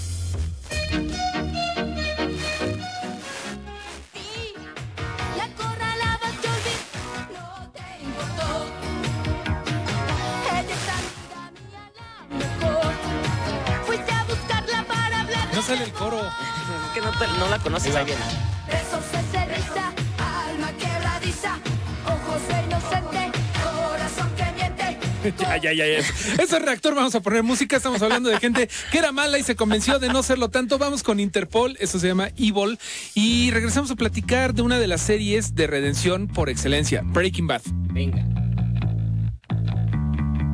Pásale 15.66 15.84
el 15.84 15.92
coro. 15.92 16.18
Es 16.20 16.92
que 16.92 17.00
no, 17.00 17.10
te- 17.12 17.38
no 17.38 17.48
la 17.48 17.58
conoces, 17.58 17.94
ahí 17.96 18.04
viene. 18.04 18.20
Besos 18.66 19.00
de 19.12 19.38
ceniza, 19.38 19.92
alma 20.18 20.70
quebradiza, 20.78 21.58
ojos 22.04 22.48
de 22.48 22.62
inocente, 22.64 23.38
corazón 23.62 24.30
que 24.36 24.44
miente. 24.52 24.98
Ya, 25.42 25.56
ya, 25.56 25.72
ya, 25.72 25.86
ya. 25.86 25.98
Eso 26.42 26.56
es 26.58 26.62
reactor, 26.62 26.94
vamos 26.94 27.14
a 27.14 27.20
poner 27.20 27.42
música. 27.42 27.78
Estamos 27.78 28.02
hablando 28.02 28.28
de 28.28 28.38
gente 28.40 28.68
que 28.92 28.98
era 28.98 29.10
mala 29.10 29.38
y 29.38 29.42
se 29.42 29.56
convenció 29.56 29.98
de 29.98 30.08
no 30.10 30.22
serlo 30.22 30.50
tanto. 30.50 30.76
Vamos 30.76 31.02
con 31.02 31.18
Interpol, 31.18 31.78
eso 31.80 31.98
se 31.98 32.08
llama 32.08 32.28
Evil. 32.36 32.78
Y 33.14 33.50
regresamos 33.50 33.90
a 33.90 33.96
platicar 33.96 34.52
de 34.52 34.60
una 34.60 34.78
de 34.78 34.86
las 34.86 35.00
series 35.00 35.54
de 35.54 35.66
redención 35.66 36.28
por 36.28 36.50
excelencia, 36.50 37.00
Breaking 37.06 37.46
Bad. 37.46 37.62
Venga. 37.94 38.22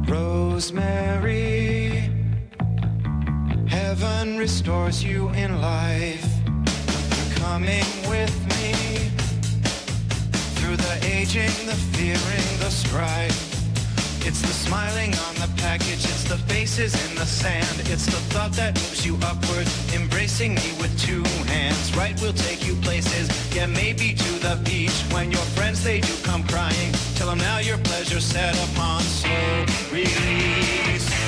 Rosemary, 0.06 1.79
heaven 3.70 4.36
restores 4.36 5.02
you 5.02 5.28
in 5.30 5.60
life. 5.60 6.26
Coming 7.36 7.86
with 8.08 8.34
me 8.54 8.72
through 10.56 10.76
the 10.76 10.96
aging, 11.06 11.54
the 11.66 11.78
fearing, 11.94 12.50
the 12.58 12.70
strife. 12.70 13.38
It's 14.26 14.42
the 14.42 14.54
smiling 14.66 15.14
on 15.26 15.34
the 15.36 15.50
package, 15.56 16.04
it's 16.04 16.24
the 16.24 16.36
faces 16.52 16.92
in 17.06 17.16
the 17.16 17.24
sand. 17.24 17.76
It's 17.92 18.06
the 18.06 18.20
thought 18.32 18.52
that 18.52 18.74
moves 18.74 19.06
you 19.06 19.16
upward, 19.22 19.66
embracing 19.94 20.54
me 20.54 20.72
with 20.80 20.92
two 21.00 21.22
hands. 21.46 21.96
Right, 21.96 22.20
we'll 22.20 22.32
take 22.48 22.66
you 22.66 22.74
places, 22.76 23.26
yeah, 23.54 23.66
maybe 23.66 24.14
to 24.14 24.32
the 24.46 24.60
beach. 24.64 24.98
When 25.12 25.30
your 25.30 25.46
friends, 25.56 25.82
they 25.82 26.00
do 26.00 26.14
come 26.22 26.42
crying, 26.44 26.92
tell 27.14 27.28
them 27.28 27.38
now 27.38 27.58
your 27.58 27.78
pleasure 27.78 28.20
set 28.20 28.54
upon 28.70 29.00
slow 29.00 29.64
release. 29.92 31.19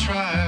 try. 0.00 0.39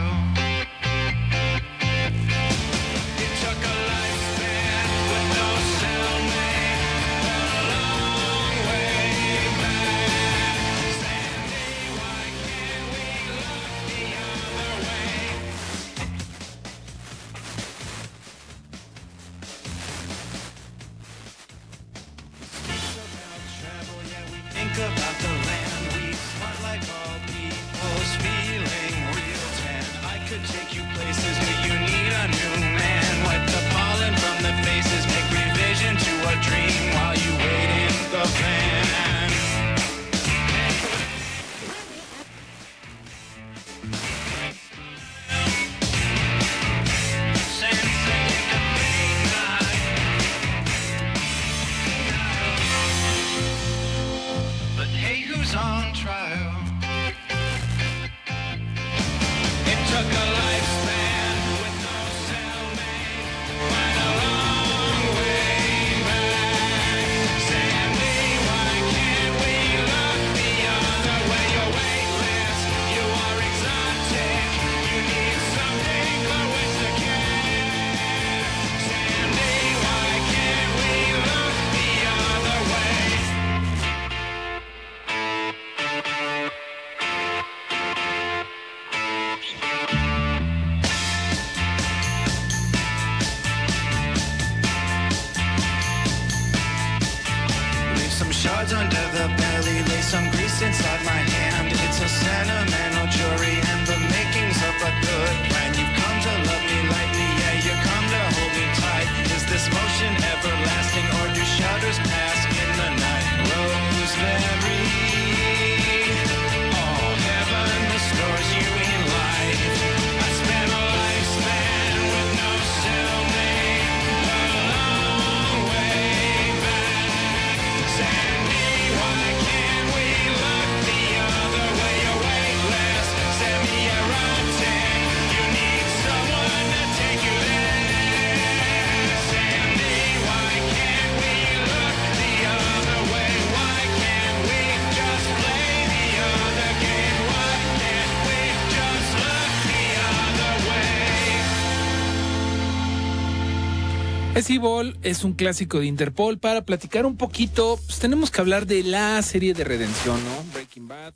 Evil, 154.52 154.96
es 155.02 155.24
un 155.24 155.32
clásico 155.32 155.80
de 155.80 155.86
Interpol. 155.86 156.38
Para 156.38 156.64
platicar 156.64 157.06
un 157.06 157.16
poquito, 157.16 157.78
pues 157.86 157.98
tenemos 157.98 158.30
que 158.30 158.40
hablar 158.40 158.66
de 158.66 158.82
la 158.82 159.20
serie 159.22 159.54
de 159.54 159.64
redención, 159.64 160.22
¿no? 160.24 160.44
Breaking 160.52 160.88
Bad. 160.88 161.14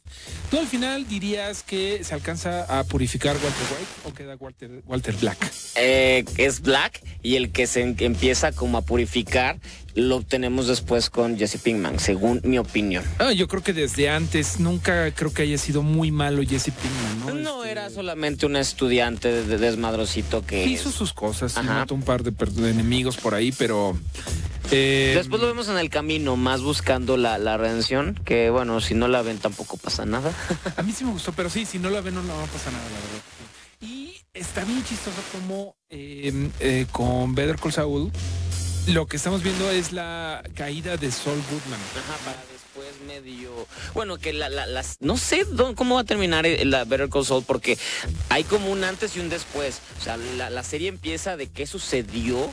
¿Tú 0.51 0.59
al 0.59 0.67
final 0.67 1.07
dirías 1.07 1.63
que 1.63 2.03
se 2.03 2.15
alcanza 2.15 2.65
a 2.65 2.85
purificar 2.85 3.35
Walter 3.37 3.67
White 3.71 4.09
o 4.09 4.15
queda 4.15 4.37
Walter, 4.37 4.83
Walter 4.87 5.15
Black? 5.17 5.53
Eh, 5.77 6.25
es 6.39 6.61
Black 6.63 7.03
y 7.23 7.37
el 7.37 7.53
que 7.53 7.67
se 7.67 7.83
em- 7.83 7.97
empieza 7.99 8.53
como 8.53 8.79
a 8.79 8.83
purificar 8.83 9.59
lo 9.97 10.17
obtenemos 10.17 10.67
después 10.69 11.09
con 11.11 11.37
Jesse 11.39 11.59
Pinkman, 11.61 11.99
según 11.99 12.41
mi 12.45 12.59
opinión. 12.59 13.03
Ah, 13.19 13.33
yo 13.33 13.49
creo 13.49 13.63
que 13.63 13.73
desde 13.73 14.11
antes, 14.11 14.61
nunca 14.61 15.11
creo 15.13 15.33
que 15.33 15.43
haya 15.43 15.57
sido 15.59 15.83
muy 15.83 16.11
malo 16.13 16.43
Jesse 16.43 16.71
Pinkman, 16.71 17.43
¿no? 17.43 17.43
No 17.43 17.65
era 17.65 17.89
solamente 17.91 18.45
un 18.47 18.57
estudiante 18.57 19.33
de, 19.33 19.45
de 19.45 19.59
desmadrocito 19.59 20.45
que 20.45 20.67
Hizo 20.67 20.93
sus 20.93 21.13
cosas, 21.13 21.57
mató 21.65 21.95
un 21.95 22.03
par 22.03 22.23
de, 22.23 22.71
enemigos 22.71 23.17
por 23.17 23.35
ahí, 23.35 23.53
pero... 23.53 23.99
eh, 24.71 25.15
Después 25.17 25.41
lo 25.41 25.49
vemos 25.49 25.69
en 25.69 25.79
el 25.79 25.89
camino, 25.89 26.37
más 26.37 26.61
buscando 26.61 27.17
la, 27.17 27.39
la 27.39 27.57
redención, 27.57 28.21
que 28.25 28.51
bueno, 28.51 28.81
si 28.83 28.95
no 28.95 29.09
la 29.09 29.23
ven 29.23 29.39
tampoco 29.39 29.79
pasa 29.79 30.05
nada. 30.05 30.31
A 30.77 30.83
mí 30.83 30.93
sí 30.93 31.05
me 31.05 31.13
gustó, 31.13 31.33
pero 31.33 31.49
sí, 31.49 31.65
si 31.65 31.79
no 31.79 31.89
la 31.89 32.03
ven 32.03 32.15
no, 32.15 32.23
no 32.23 32.37
va 32.37 32.45
a 32.45 32.47
pasar 32.47 32.73
nada, 32.73 32.85
la 32.85 32.91
verdad. 33.01 33.23
Y 33.81 34.15
está 34.35 34.65
bien 34.65 34.85
chistoso 34.85 35.17
como 35.33 35.75
eh, 35.89 36.51
eh, 36.61 36.87
con 36.93 37.35
Better 37.35 37.57
Call 37.57 37.73
Saul 37.73 38.11
lo 38.87 39.07
que 39.07 39.17
estamos 39.17 39.43
viendo 39.43 39.71
es 39.71 39.93
la 39.93 40.43
caída 40.55 40.97
de 40.97 41.11
Saul 41.11 41.43
Goodman. 41.51 41.81
Ajá, 41.99 42.17
para 42.25 42.39
después 42.53 42.87
medio... 43.07 43.67
Bueno, 43.95 44.17
que 44.19 44.33
la, 44.33 44.49
la- 44.49 44.67
las... 44.67 44.99
No 45.01 45.17
sé 45.17 45.45
dónde- 45.45 45.75
cómo 45.75 45.97
va 45.97 46.03
a 46.03 46.05
terminar 46.05 46.47
el- 46.47 46.71
la 46.71 46.85
Better 46.85 47.09
Call 47.09 47.25
Saul, 47.27 47.43
porque 47.45 47.79
hay 48.29 48.45
como 48.45 48.71
un 48.71 48.85
antes 48.85 49.17
y 49.17 49.21
un 49.21 49.29
después. 49.29 49.81
O 50.01 50.05
sea, 50.05 50.17
la, 50.17 50.51
la 50.51 50.63
serie 50.63 50.89
empieza 50.89 51.37
de 51.37 51.49
qué 51.49 51.67
sucedió 51.67 52.51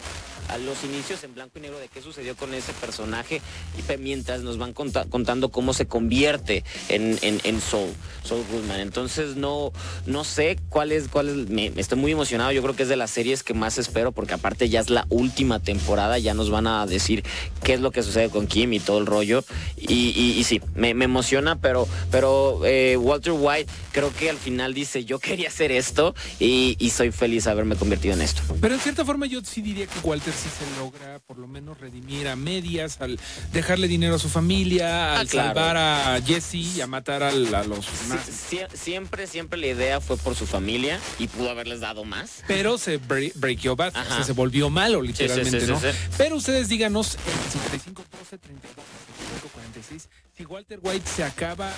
a 0.50 0.58
los 0.58 0.84
inicios 0.84 1.24
en 1.24 1.34
blanco 1.34 1.58
y 1.60 1.62
negro 1.62 1.80
de 1.80 1.88
qué 1.88 2.02
sucedió 2.02 2.36
con 2.36 2.54
ese 2.54 2.74
personaje 2.74 3.42
y 3.78 3.98
mientras 3.98 4.42
nos 4.42 4.58
van 4.58 4.74
conta- 4.74 5.06
contando 5.10 5.50
cómo 5.50 5.74
se 5.74 5.86
convierte 5.88 6.64
en, 6.90 7.18
en, 7.22 7.40
en 7.44 7.62
Saul, 7.62 7.90
Saul 8.24 8.44
Goodman. 8.52 8.80
Entonces 8.80 9.36
no, 9.36 9.72
no 10.06 10.24
sé 10.24 10.58
cuál 10.70 10.92
es, 10.92 11.08
cuál 11.08 11.30
es, 11.30 11.50
me, 11.50 11.72
estoy 11.78 11.98
muy 11.98 12.12
emocionado, 12.12 12.52
yo 12.52 12.62
creo 12.62 12.76
que 12.76 12.84
es 12.84 12.90
de 12.90 12.96
las 12.96 13.12
series 13.12 13.44
que 13.44 13.54
más 13.54 13.78
espero 13.78 14.12
porque 14.12 14.34
aparte 14.34 14.70
ya 14.70 14.80
es 14.80 14.90
la 14.90 15.06
última 15.10 15.60
temporada, 15.60 16.18
ya 16.20 16.34
nos 16.34 16.50
van 16.50 16.68
a 16.68 16.86
decir 16.86 17.24
qué 17.64 17.74
es 17.74 17.80
lo 17.82 17.92
que 17.92 18.04
sucede 18.04 18.30
con 18.30 18.48
Kim 18.48 18.74
y 18.74 18.80
todo 18.80 19.00
el 19.00 19.06
rollo. 19.06 19.44
Y, 19.78 20.10
y- 20.38 20.44
sí, 20.44 20.62
me, 20.76 20.94
me 20.94 21.06
emociona, 21.06 21.56
pero, 21.60 21.88
pero 22.12 22.62
eh, 22.66 22.98
Walter 22.98 23.34
White 23.34 23.72
creo 23.92 24.14
que 24.14 24.30
al 24.30 24.38
final 24.38 24.74
dice, 24.74 25.06
yo 25.06 25.20
quería 25.20 25.48
hacer 25.48 25.72
esto 25.72 26.14
y, 26.40 26.76
y 26.80 26.90
soy 26.90 27.12
feliz 27.12 27.46
de 27.46 27.52
haberme 27.52 27.76
convertido 27.76 28.14
en 28.14 28.22
esto. 28.22 28.42
Pero 28.60 28.74
en 28.76 28.82
cierta 28.82 29.06
forma 29.06 29.26
yo 29.26 29.40
sí 29.44 29.62
diría 29.62 29.86
que 29.86 30.00
Walter 30.04 30.33
sí 30.36 30.50
se 30.50 30.80
logra 30.80 31.20
por 31.20 31.38
lo 31.38 31.48
menos 31.48 31.80
redimir 31.80 32.28
a 32.28 32.36
medias 32.36 33.00
al 33.02 33.20
dejarle 33.52 33.88
dinero 33.88 34.16
a 34.16 34.20
su 34.20 34.30
familia, 34.30 35.14
al 35.20 35.28
Ah, 35.28 35.30
claro. 35.30 35.48
salvar 35.50 35.78
a 35.78 36.22
Jesse 36.26 36.56
y 36.56 36.82
a 36.82 36.88
matar 36.88 37.24
al- 37.24 37.54
a 37.54 37.64
los. 37.64 37.86
Sie- 37.86 38.68
siempre, 38.74 39.28
siempre 39.28 39.60
la 39.60 39.68
idea 39.68 40.02
fue 40.02 40.18
por 40.18 40.36
su 40.36 40.46
familia 40.46 41.00
y 41.20 41.28
pudo 41.28 41.50
haberles 41.50 41.80
dado 41.82 42.04
más. 42.04 42.44
Pero 42.48 42.78
se 42.78 43.00
bre- 43.00 43.32
breakió 43.36 43.76
bad, 43.76 43.96
o 43.96 44.04
sea, 44.16 44.24
se 44.24 44.34
volvió 44.34 44.70
malo 44.70 45.02
literalmente, 45.02 45.60
sí, 45.62 45.66
sí, 45.66 45.72
¿no? 45.72 45.80
sí. 45.80 45.88
Pero 46.18 46.36
ustedes 46.36 46.68
díganos 46.70 47.16
en 47.16 47.52
55 47.52 48.04
12 48.20 48.38
32 48.38 48.86
65 49.18 49.50
46 49.54 50.08
si 50.38 50.46
Walter 50.46 50.80
White 50.82 51.10
se 51.16 51.24
acaba 51.24 51.70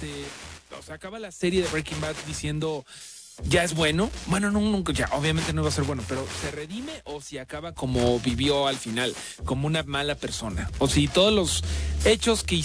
de 0.00 0.24
o 0.78 0.82
sea, 0.82 0.96
acaba 0.96 1.18
la 1.18 1.32
serie 1.32 1.62
de 1.62 1.68
Breaking 1.68 1.98
Bad 2.00 2.14
diciendo 2.26 2.84
ya 3.44 3.64
es 3.64 3.74
bueno. 3.74 4.10
Bueno, 4.26 4.50
no, 4.50 4.60
nunca, 4.60 4.92
ya, 4.92 5.08
obviamente 5.12 5.52
no 5.52 5.62
va 5.62 5.68
a 5.68 5.72
ser 5.72 5.84
bueno, 5.84 6.02
pero 6.08 6.26
¿se 6.40 6.50
redime 6.50 6.92
o 7.04 7.20
si 7.20 7.38
acaba 7.38 7.72
como 7.72 8.18
vivió 8.20 8.66
al 8.66 8.76
final, 8.76 9.14
como 9.44 9.66
una 9.66 9.82
mala 9.82 10.14
persona? 10.14 10.70
O 10.78 10.88
si 10.88 11.08
todos 11.08 11.32
los 11.32 11.64
hechos 12.04 12.44
que, 12.44 12.56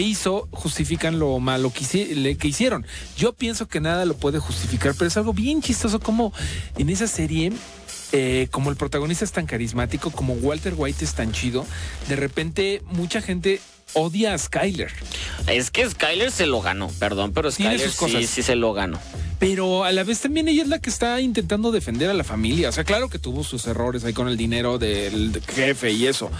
hizo 0.00 0.48
justifican 0.52 1.18
lo 1.18 1.38
malo 1.38 1.72
que 1.72 2.48
hicieron. 2.48 2.86
Yo 3.16 3.32
pienso 3.32 3.66
que 3.66 3.80
nada 3.80 4.04
lo 4.04 4.16
puede 4.16 4.38
justificar, 4.38 4.94
pero 4.94 5.08
es 5.08 5.16
algo 5.16 5.32
bien 5.32 5.62
chistoso 5.62 6.00
como 6.00 6.32
en 6.76 6.90
esa 6.90 7.06
serie 7.06 7.52
eh, 8.12 8.46
como 8.50 8.70
el 8.70 8.76
protagonista 8.76 9.24
es 9.24 9.32
tan 9.32 9.46
carismático, 9.46 10.10
como 10.10 10.34
Walter 10.34 10.74
White 10.76 11.04
es 11.04 11.14
tan 11.14 11.32
chido, 11.32 11.66
de 12.08 12.14
repente 12.14 12.82
mucha 12.86 13.20
gente 13.20 13.60
odia 13.96 14.34
a 14.34 14.38
Skyler. 14.38 14.92
Es 15.48 15.70
que 15.70 15.88
Skyler 15.88 16.30
se 16.30 16.46
lo 16.46 16.60
ganó, 16.60 16.88
perdón, 16.98 17.32
pero 17.32 17.50
Skyler 17.50 17.80
sus 17.80 17.96
cosas. 17.96 18.20
sí, 18.20 18.26
sí 18.26 18.42
se 18.42 18.54
lo 18.54 18.72
ganó. 18.72 19.00
Pero 19.38 19.84
a 19.84 19.92
la 19.92 20.04
vez 20.04 20.20
también 20.20 20.48
ella 20.48 20.62
es 20.62 20.68
la 20.68 20.78
que 20.78 20.90
está 20.90 21.20
intentando 21.20 21.72
defender 21.72 22.08
a 22.08 22.14
la 22.14 22.24
familia. 22.24 22.68
O 22.68 22.72
sea, 22.72 22.84
claro 22.84 23.08
que 23.08 23.18
tuvo 23.18 23.42
sus 23.42 23.66
errores 23.66 24.04
ahí 24.04 24.12
con 24.12 24.28
el 24.28 24.36
dinero 24.36 24.78
del 24.78 25.42
jefe 25.46 25.92
y 25.92 26.06
eso. 26.06 26.30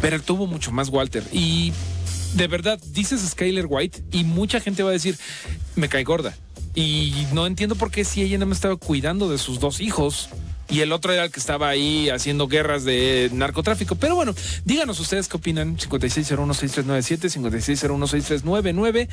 Pero 0.00 0.20
tuvo 0.20 0.46
mucho 0.46 0.70
más 0.70 0.88
Walter. 0.88 1.24
Y 1.32 1.72
de 2.34 2.46
verdad, 2.48 2.80
dices 2.92 3.22
Skyler 3.28 3.66
White 3.68 4.02
y 4.12 4.24
mucha 4.24 4.60
gente 4.60 4.82
va 4.82 4.90
a 4.90 4.92
decir, 4.92 5.16
me 5.76 5.88
cae 5.88 6.04
gorda. 6.04 6.36
Y 6.74 7.26
no 7.32 7.46
entiendo 7.46 7.76
por 7.76 7.90
qué 7.90 8.04
si 8.04 8.22
ella 8.22 8.38
no 8.38 8.46
me 8.46 8.54
estaba 8.54 8.76
cuidando 8.76 9.30
de 9.30 9.38
sus 9.38 9.60
dos 9.60 9.80
hijos. 9.80 10.28
Y 10.68 10.80
el 10.80 10.92
otro 10.92 11.12
era 11.12 11.24
el 11.24 11.30
que 11.30 11.40
estaba 11.40 11.68
ahí 11.68 12.08
haciendo 12.08 12.48
guerras 12.48 12.84
de 12.84 13.30
narcotráfico. 13.32 13.96
Pero 13.96 14.14
bueno, 14.14 14.34
díganos 14.64 14.98
ustedes 14.98 15.28
qué 15.28 15.36
opinan. 15.36 15.76
56016397, 15.76 17.28
56016399. 18.42 19.08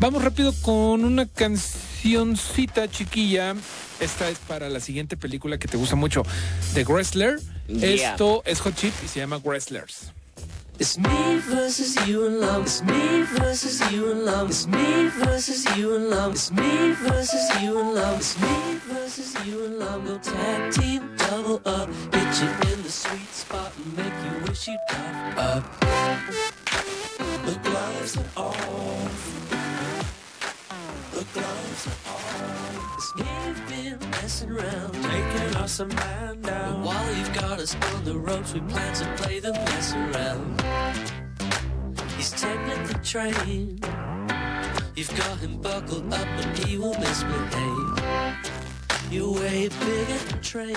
Vamos 0.00 0.24
rápido 0.24 0.52
con 0.62 1.04
una 1.04 1.26
cancioncita 1.26 2.90
chiquilla. 2.90 3.54
Esta 4.00 4.28
es 4.28 4.38
para 4.38 4.68
la 4.68 4.80
siguiente 4.80 5.16
película 5.16 5.58
que 5.58 5.68
te 5.68 5.76
gusta 5.76 5.96
mucho, 5.96 6.22
The 6.74 6.84
Wrestler. 6.84 7.40
Yeah. 7.68 8.12
Esto 8.12 8.42
es 8.44 8.60
Hot 8.60 8.74
Chip 8.74 8.92
y 9.04 9.08
se 9.08 9.20
llama 9.20 9.38
Wrestlers. 9.38 10.12
It's 10.78 10.98
me 10.98 11.38
versus 11.38 11.96
you 12.06 12.26
and 12.26 12.38
love. 12.38 12.64
It's 12.64 12.82
me 12.82 13.22
versus 13.22 13.80
you 13.90 14.10
and 14.10 14.26
love. 14.26 14.50
It's 14.50 14.66
me 14.66 15.08
versus 15.08 15.64
you 15.74 15.96
and 15.96 16.10
love. 16.10 16.32
It's 16.32 16.52
me 16.52 16.92
versus 16.92 17.62
you 17.62 17.80
and 17.80 17.94
love. 17.94 18.18
It's 18.18 18.38
me 18.42 18.78
versus 18.84 19.46
you 19.46 19.64
and 19.64 19.78
love. 19.78 20.04
Go 20.04 20.18
tag 20.18 20.72
team, 20.74 21.16
double 21.16 21.62
up. 21.64 21.88
Hit 22.12 22.42
you 22.42 22.50
in 22.72 22.82
the 22.82 22.90
sweet 22.90 23.32
spot 23.32 23.72
and 23.78 23.96
make 23.96 24.12
you 24.24 24.46
wish 24.46 24.68
you'd 24.68 24.78
cough 24.90 25.38
up. 25.38 25.80
The 27.46 27.58
gloves 27.62 28.18
are 28.18 28.30
off. 28.36 29.48
The 31.12 31.24
gloves 31.32 31.86
are 31.86 32.12
off. 32.12 32.94
It's 32.98 33.16
me 33.16 33.65
messing 34.26 34.50
around, 34.50 34.92
taking 34.92 35.56
us 35.56 35.78
a 35.78 35.86
man 35.86 36.40
down. 36.40 36.82
But 36.82 36.86
while 36.86 37.14
you've 37.14 37.32
got 37.32 37.60
us 37.60 37.76
on 37.94 38.04
the 38.04 38.18
ropes, 38.18 38.54
we 38.54 38.60
plan 38.62 38.92
to 38.94 39.04
play 39.22 39.38
the 39.38 39.52
mess 39.52 39.94
around. 39.94 40.60
He's 42.16 42.32
taking 42.32 42.82
the 42.88 42.98
train. 43.04 43.78
You've 44.96 45.16
got 45.16 45.38
him 45.38 45.60
buckled 45.60 46.12
up 46.12 46.26
and 46.42 46.58
he 46.58 46.76
will 46.76 46.98
misbehave. 46.98 48.02
You're 49.12 49.32
way 49.32 49.68
bigger 49.68 50.18
than 50.26 50.40
train. 50.42 50.76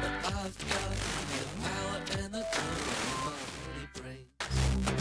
But 0.00 0.14
I've 0.26 0.56
got 0.72 0.92
the 1.40 1.46
power 1.66 1.96
and 2.22 2.32
the 2.36 2.44
gun 2.54 2.70
in 2.86 3.10
my 3.26 3.34
bloody 3.58 3.86
brain. 3.98 4.26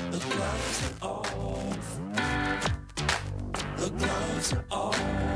The 0.09 0.21
gloves 0.33 0.79
are 1.03 1.21
off. 1.45 1.99
The 3.77 3.89
gloves 3.91 4.53
are 4.53 4.65
off. 4.71 5.26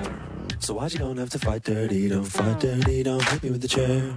So 0.62 0.76
why'd 0.76 0.94
you 0.94 1.00
don't 1.00 1.18
have 1.18 1.32
to 1.32 1.40
fight 1.40 1.64
dirty? 1.64 2.08
Don't 2.08 2.24
fight 2.24 2.60
dirty, 2.60 3.02
don't 3.02 3.28
hit 3.30 3.42
me 3.42 3.50
with 3.50 3.64
the 3.64 3.68
chair. 3.68 4.16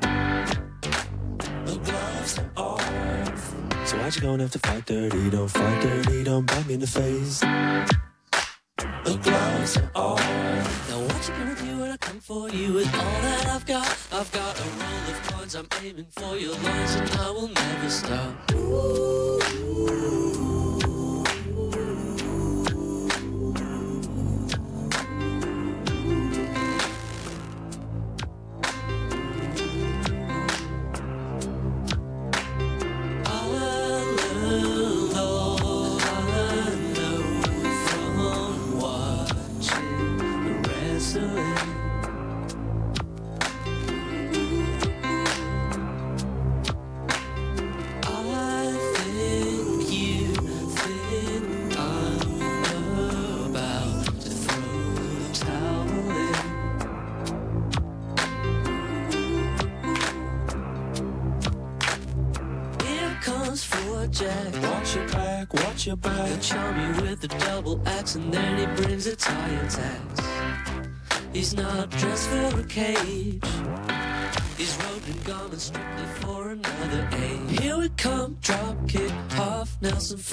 The 1.64 1.80
gloves 1.82 2.38
are 2.38 2.50
off. 2.54 3.54
So 3.86 3.96
why'd 3.96 4.14
you 4.14 4.20
gonna 4.20 4.42
have 4.42 4.52
to 4.52 4.58
fight 4.58 4.84
dirty? 4.84 5.30
Don't 5.30 5.48
fight 5.48 5.80
dirty, 5.80 6.22
don't 6.22 6.44
bite 6.46 6.66
me 6.66 6.74
in 6.74 6.80
the 6.80 6.86
face. 6.86 7.40
The 7.40 9.18
gloves 9.22 9.78
are 9.78 9.90
off. 9.94 10.90
Now 10.90 11.00
what 11.00 11.26
you 11.26 11.34
gonna 11.34 11.56
do 11.56 11.78
when 11.80 11.90
I 11.90 11.96
come 11.96 12.20
for 12.20 12.50
you 12.50 12.74
with 12.74 12.94
all 12.94 13.22
that 13.22 13.46
I've 13.46 13.64
got? 13.64 13.96
I've 14.12 14.30
got 14.30 14.60
a 14.60 14.64
roll 14.64 15.08
of 15.08 15.22
coins, 15.28 15.54
I'm 15.54 15.68
aiming 15.82 16.08
for 16.10 16.36
your 16.36 16.52
loins 16.52 16.94
and 16.96 17.10
I 17.10 17.30
will 17.30 17.48
never 17.48 17.88
stop. 17.88 18.50
Here 18.50 20.13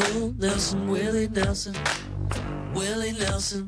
Nelson, 0.01 0.19
full 0.19 0.33
Nelson, 0.39 0.87
Willie 0.87 1.27
Nelson, 1.27 1.75
Willie 2.73 3.11
Nelson. 3.11 3.67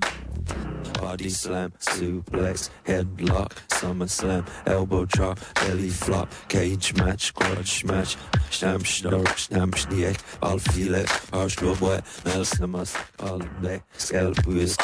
Body 1.00 1.30
slam, 1.30 1.72
suplex, 1.80 2.70
headlock, 2.86 3.52
summer 3.72 4.08
slam, 4.08 4.46
elbow 4.66 5.06
drop, 5.06 5.38
belly 5.56 5.90
flop, 5.90 6.32
cage 6.48 6.96
match, 6.96 7.34
grudge 7.34 7.84
match, 7.86 8.18
stamp, 8.50 8.84
snor, 8.84 9.28
stamp, 9.38 9.76
schniek, 9.76 10.18
all 10.42 10.58
file, 10.58 11.04
arschloh, 11.34 11.80
boy, 11.80 12.00
Nelson 12.26 12.70
must, 12.72 12.98
all 13.20 13.40
day, 13.62 13.82
scalp 13.98 14.46
with. 14.48 14.78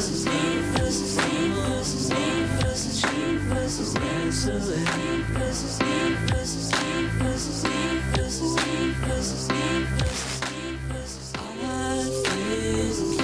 versus 0.00 0.24
he 0.24 0.60
versus 0.78 1.20
he 1.20 1.48
versus 1.50 2.08
he 2.08 2.44
versus 2.62 3.00
she 3.00 3.36
versus 3.52 3.94
me. 4.00 4.30
So 4.30 4.58
the 4.58 4.78
he 4.78 5.20
versus 5.34 5.78
he 5.78 6.14
versus 6.26 6.70
he 6.70 7.04
versus 7.18 7.62
he 7.62 8.00
versus 8.08 8.56
he 8.62 8.92
versus 9.04 9.50
he 9.50 9.82
versus 9.98 10.40
he 10.48 10.76
versus 10.88 11.32
I 11.36 11.96
like 11.96 12.24
this. 12.48 13.19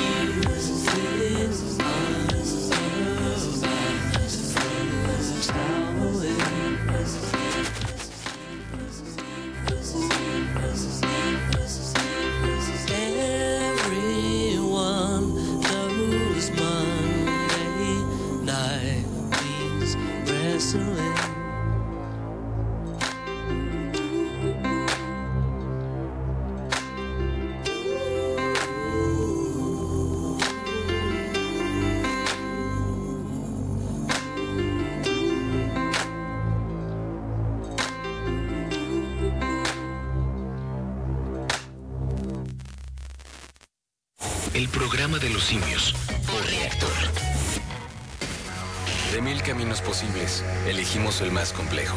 El 51.20 51.30
más 51.30 51.52
complejo. 51.52 51.96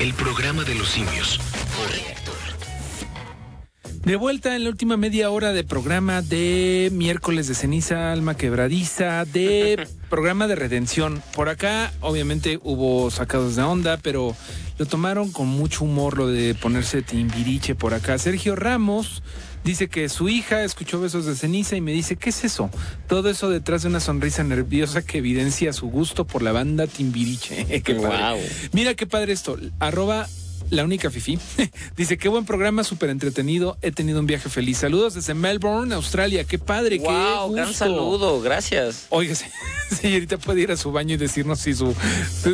El 0.00 0.14
programa 0.14 0.64
de 0.64 0.74
los 0.76 0.88
simios 0.88 1.38
por 1.76 1.90
reactor. 1.90 2.34
De 4.02 4.16
vuelta 4.16 4.56
en 4.56 4.64
la 4.64 4.70
última 4.70 4.96
media 4.96 5.28
hora 5.28 5.52
de 5.52 5.62
programa 5.62 6.22
de 6.22 6.88
miércoles 6.90 7.48
de 7.48 7.54
ceniza, 7.54 8.10
alma 8.10 8.34
quebradiza, 8.34 9.26
de 9.26 9.86
programa 10.10 10.46
de 10.46 10.56
redención. 10.56 11.22
Por 11.34 11.48
acá, 11.48 11.92
obviamente, 12.00 12.60
hubo 12.62 13.10
sacados 13.10 13.56
de 13.56 13.62
onda, 13.62 13.96
pero 13.96 14.36
lo 14.76 14.86
tomaron 14.86 15.30
con 15.30 15.46
mucho 15.46 15.84
humor 15.84 16.18
lo 16.18 16.26
de 16.26 16.54
ponerse 16.54 17.00
timbiriche 17.00 17.74
por 17.74 17.94
acá. 17.94 18.18
Sergio 18.18 18.56
Ramos 18.56 19.22
dice 19.64 19.88
que 19.88 20.08
su 20.08 20.28
hija 20.28 20.64
escuchó 20.64 21.00
besos 21.00 21.26
de 21.26 21.34
ceniza 21.34 21.76
y 21.76 21.80
me 21.80 21.92
dice, 21.92 22.16
¿qué 22.16 22.30
es 22.30 22.44
eso? 22.44 22.70
Todo 23.06 23.30
eso 23.30 23.48
detrás 23.48 23.82
de 23.82 23.88
una 23.88 24.00
sonrisa 24.00 24.42
nerviosa 24.42 25.02
que 25.02 25.18
evidencia 25.18 25.72
su 25.72 25.88
gusto 25.88 26.26
por 26.26 26.42
la 26.42 26.52
banda 26.52 26.86
timbiriche. 26.86 27.64
qué. 27.84 27.96
Mira 28.72 28.94
qué 28.94 29.06
padre 29.06 29.32
esto. 29.32 29.56
Arroba 29.78 30.26
la 30.70 30.84
única 30.84 31.10
Fifi. 31.10 31.38
Dice, 31.96 32.16
qué 32.18 32.28
buen 32.28 32.44
programa, 32.44 32.84
súper 32.84 33.10
entretenido. 33.10 33.76
He 33.82 33.92
tenido 33.92 34.20
un 34.20 34.26
viaje 34.26 34.48
feliz. 34.48 34.78
Saludos 34.78 35.14
desde 35.14 35.34
Melbourne, 35.34 35.94
Australia. 35.94 36.44
Qué 36.44 36.58
padre, 36.58 36.98
qué 36.98 37.04
Wow, 37.04 37.52
gran 37.52 37.66
gusto. 37.68 37.84
saludo, 37.84 38.40
gracias. 38.40 39.06
Oiga, 39.10 39.34
se- 39.36 39.50
señorita, 39.94 40.38
puede 40.38 40.60
ir 40.62 40.70
a 40.72 40.76
su 40.76 40.92
baño 40.92 41.14
y 41.14 41.18
decirnos 41.18 41.60
si 41.60 41.74
su, 41.74 41.94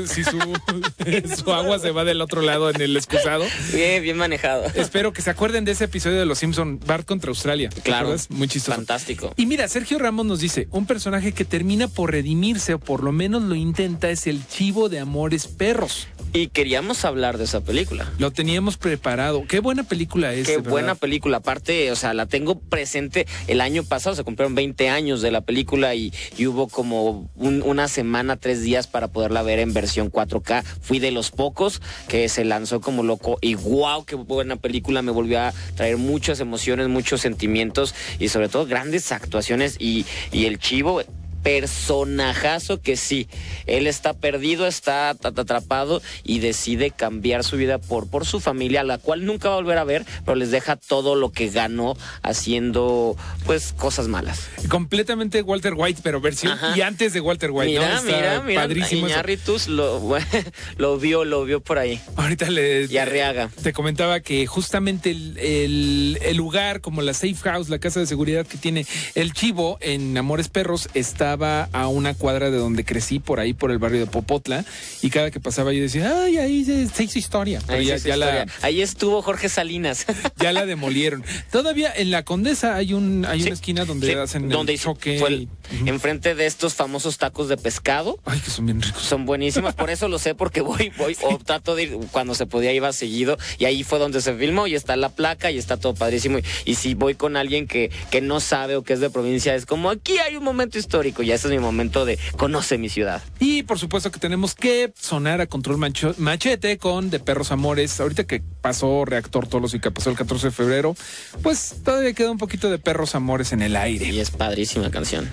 si 0.06 0.24
su, 0.24 0.38
su 1.44 1.52
agua 1.52 1.78
se 1.78 1.90
va 1.90 2.04
del 2.04 2.20
otro 2.20 2.42
lado 2.42 2.70
en 2.70 2.80
el 2.80 2.96
excusado. 2.96 3.44
Bien, 3.72 4.02
bien 4.02 4.16
manejado. 4.16 4.64
Espero 4.74 5.12
que 5.12 5.22
se 5.22 5.30
acuerden 5.30 5.64
de 5.64 5.72
ese 5.72 5.84
episodio 5.84 6.18
de 6.18 6.26
Los 6.26 6.38
Simpson, 6.38 6.80
Bart 6.84 7.06
contra 7.06 7.28
Australia. 7.30 7.68
¿Te 7.70 7.80
Claro. 7.82 8.06
acuerdas? 8.06 8.30
Muy 8.30 8.48
chistoso. 8.48 8.76
Fantástico. 8.76 9.32
Y 9.36 9.46
mira, 9.46 9.68
Sergio 9.68 9.98
Ramos 9.98 10.26
nos 10.26 10.40
dice, 10.40 10.68
un 10.70 10.86
personaje 10.86 11.32
que 11.32 11.44
termina 11.44 11.88
por 11.88 12.12
redimirse 12.12 12.74
o 12.74 12.78
por 12.78 13.02
lo 13.02 13.12
menos 13.12 13.42
lo 13.42 13.54
intenta 13.54 14.10
es 14.10 14.26
el 14.26 14.46
chivo 14.46 14.88
de 14.88 14.98
Amores 15.00 15.46
Perros. 15.46 16.08
Y 16.32 16.48
queríamos 16.48 17.04
hablar 17.04 17.38
de 17.38 17.44
esa 17.44 17.60
película. 17.62 18.05
Lo 18.18 18.30
teníamos 18.30 18.76
preparado. 18.76 19.44
Qué 19.46 19.60
buena 19.60 19.84
película 19.84 20.32
es. 20.32 20.46
Qué 20.46 20.56
verdad. 20.56 20.70
buena 20.70 20.94
película. 20.94 21.38
Aparte, 21.38 21.90
o 21.92 21.96
sea, 21.96 22.14
la 22.14 22.26
tengo 22.26 22.58
presente 22.58 23.26
el 23.46 23.60
año 23.60 23.82
pasado. 23.84 24.16
Se 24.16 24.24
cumplieron 24.24 24.54
20 24.54 24.88
años 24.88 25.20
de 25.22 25.30
la 25.30 25.42
película 25.42 25.94
y, 25.94 26.12
y 26.38 26.46
hubo 26.46 26.68
como 26.68 27.30
un- 27.36 27.62
una 27.62 27.88
semana, 27.88 28.36
tres 28.36 28.62
días 28.62 28.86
para 28.86 29.08
poderla 29.08 29.42
ver 29.42 29.58
en 29.58 29.72
versión 29.72 30.10
4K. 30.10 30.62
Fui 30.80 30.98
de 30.98 31.10
los 31.10 31.30
pocos 31.30 31.82
que 32.08 32.28
se 32.28 32.44
lanzó 32.44 32.80
como 32.80 33.02
loco. 33.02 33.38
Y 33.40 33.54
wow, 33.54 34.04
qué 34.04 34.16
buena 34.16 34.56
película. 34.56 35.02
Me 35.02 35.12
volvió 35.12 35.40
a 35.40 35.52
traer 35.74 35.96
muchas 35.98 36.40
emociones, 36.40 36.88
muchos 36.88 37.20
sentimientos 37.20 37.94
y 38.18 38.28
sobre 38.28 38.48
todo 38.48 38.66
grandes 38.66 39.12
actuaciones. 39.12 39.76
Y, 39.78 40.06
y 40.32 40.46
el 40.46 40.58
chivo 40.58 41.02
personajazo 41.46 42.80
que 42.80 42.96
sí, 42.96 43.28
él 43.66 43.86
está 43.86 44.14
perdido, 44.14 44.66
está 44.66 45.10
at- 45.10 45.24
atrapado 45.38 46.02
y 46.24 46.40
decide 46.40 46.90
cambiar 46.90 47.44
su 47.44 47.56
vida 47.56 47.78
por, 47.78 48.08
por 48.10 48.26
su 48.26 48.40
familia, 48.40 48.82
la 48.82 48.98
cual 48.98 49.24
nunca 49.24 49.48
va 49.48 49.54
a 49.54 49.58
volver 49.58 49.78
a 49.78 49.84
ver, 49.84 50.04
pero 50.24 50.34
les 50.34 50.50
deja 50.50 50.76
todo 50.76 51.14
lo 51.14 51.30
que 51.30 51.48
ganó 51.48 51.96
haciendo 52.22 53.16
pues 53.46 53.72
cosas 53.72 54.08
malas. 54.08 54.48
Completamente 54.68 55.40
Walter 55.42 55.74
White, 55.76 56.00
pero 56.02 56.20
versión 56.20 56.52
Ajá. 56.52 56.76
y 56.76 56.80
antes 56.82 57.12
de 57.12 57.20
Walter 57.20 57.50
White. 57.52 57.74
¿no? 57.74 57.80
mira, 57.80 57.96
Está 57.96 58.06
mira, 58.16 58.42
mira, 58.42 58.60
Padrísimo. 58.62 59.06
Iñárritus 59.08 59.68
lo, 59.68 60.00
lo 60.78 60.98
vio, 60.98 61.24
lo 61.24 61.44
vio 61.44 61.60
por 61.60 61.78
ahí. 61.78 62.00
Ahorita 62.16 62.50
le. 62.50 62.86
Y 62.90 62.98
Arriaga. 62.98 63.50
Te 63.62 63.72
comentaba 63.72 64.20
que 64.20 64.46
justamente 64.46 65.10
el, 65.10 65.38
el- 65.38 66.18
el 66.22 66.36
lugar, 66.36 66.80
como 66.80 67.02
la 67.02 67.14
Safe 67.14 67.36
House, 67.44 67.68
la 67.68 67.78
casa 67.78 68.00
de 68.00 68.06
seguridad 68.06 68.46
que 68.46 68.56
tiene 68.58 68.84
el 69.14 69.32
chivo 69.32 69.78
en 69.80 70.16
Amores 70.18 70.48
Perros, 70.48 70.88
estaba 71.36 71.68
a 71.72 71.88
una 71.88 72.14
cuadra 72.14 72.50
de 72.50 72.56
donde 72.56 72.82
crecí, 72.84 73.18
por 73.18 73.40
ahí, 73.40 73.52
por 73.52 73.70
el 73.70 73.78
barrio 73.78 74.00
de 74.00 74.06
Popotla. 74.06 74.64
Y 75.02 75.10
cada 75.10 75.30
que 75.30 75.38
pasaba 75.38 75.72
yo 75.72 75.82
decía, 75.82 76.22
ay, 76.22 76.38
ahí 76.38 76.64
se, 76.64 76.88
se 76.88 77.04
hizo 77.04 77.18
historia. 77.18 77.60
Pero 77.66 77.78
Ahí, 77.78 77.86
ya, 77.86 77.98
sí, 77.98 78.08
ya 78.08 78.14
esa 78.14 78.24
la, 78.24 78.30
historia. 78.40 78.54
Ahí 78.62 78.80
estuvo 78.80 79.20
Jorge 79.22 79.48
Salinas. 79.50 80.06
ya 80.38 80.52
la 80.52 80.64
demolieron. 80.64 81.22
Todavía 81.52 81.92
en 81.94 82.10
la 82.10 82.24
Condesa 82.24 82.74
hay, 82.74 82.94
un, 82.94 83.26
hay 83.26 83.42
una 83.42 83.52
esquina 83.52 83.84
donde 83.84 84.06
Sí, 84.06 84.12
hacen 84.14 84.48
donde 84.48 84.72
el 84.74 84.80
choque. 84.80 85.18
fue 85.18 85.28
el- 85.28 85.48
enfrente 85.84 86.34
de 86.34 86.46
estos 86.46 86.74
famosos 86.74 87.18
tacos 87.18 87.48
de 87.48 87.56
pescado. 87.56 88.18
Ay, 88.24 88.40
que 88.40 88.50
son 88.50 88.64
bien 88.66 88.80
ricos. 88.80 89.02
Son 89.02 89.26
buenísimos, 89.26 89.74
por 89.74 89.90
eso 89.90 90.08
lo 90.08 90.18
sé, 90.18 90.34
porque 90.34 90.60
voy, 90.62 90.90
voy, 90.96 91.16
o 91.22 91.38
trato 91.38 91.74
de 91.74 91.82
ir 91.84 91.98
cuando 92.12 92.34
se 92.34 92.46
podía, 92.46 92.72
iba 92.72 92.92
seguido, 92.92 93.36
y 93.58 93.64
ahí 93.66 93.82
fue 93.84 93.98
donde 93.98 94.20
se 94.22 94.32
filmó, 94.34 94.66
y 94.68 94.74
está 94.74 94.96
la 94.96 95.10
placa, 95.10 95.50
y 95.50 95.58
está 95.58 95.76
todo 95.76 95.94
padrísimo. 95.94 96.38
Y, 96.38 96.44
y 96.64 96.74
si 96.76 96.94
voy 96.94 97.14
con 97.14 97.36
alguien 97.36 97.66
que, 97.66 97.90
que 98.10 98.20
no 98.20 98.40
sabe 98.40 98.76
o 98.76 98.82
que 98.84 98.92
es 98.94 99.00
de 99.00 99.10
provincia, 99.10 99.54
es 99.54 99.66
como 99.66 99.90
aquí 99.90 100.18
hay 100.18 100.36
un 100.36 100.44
momento 100.44 100.78
histórico, 100.78 101.22
y 101.26 101.32
ese 101.32 101.48
es 101.48 101.52
mi 101.52 101.58
momento 101.58 102.04
de 102.04 102.20
conoce 102.36 102.78
mi 102.78 102.88
ciudad. 102.88 103.20
Y 103.40 103.64
por 103.64 103.80
supuesto 103.80 104.12
que 104.12 104.20
tenemos 104.20 104.54
que 104.54 104.92
sonar 104.96 105.40
a 105.40 105.46
control 105.46 105.76
machete 106.18 106.78
con 106.78 107.10
De 107.10 107.18
Perros 107.18 107.50
Amores. 107.50 107.98
Ahorita 107.98 108.24
que 108.24 108.42
pasó 108.60 109.04
Reactor 109.04 109.48
Tolos 109.48 109.74
y 109.74 109.80
que 109.80 109.90
pasó 109.90 110.10
el 110.10 110.16
14 110.16 110.46
de 110.46 110.52
febrero, 110.52 110.96
pues 111.42 111.76
todavía 111.84 112.12
queda 112.12 112.30
un 112.30 112.38
poquito 112.38 112.70
de 112.70 112.78
Perros 112.78 113.16
Amores 113.16 113.52
en 113.52 113.62
el 113.62 113.74
aire. 113.74 114.06
Y 114.06 114.20
es 114.20 114.30
padrísima 114.30 114.92
canción. 114.92 115.28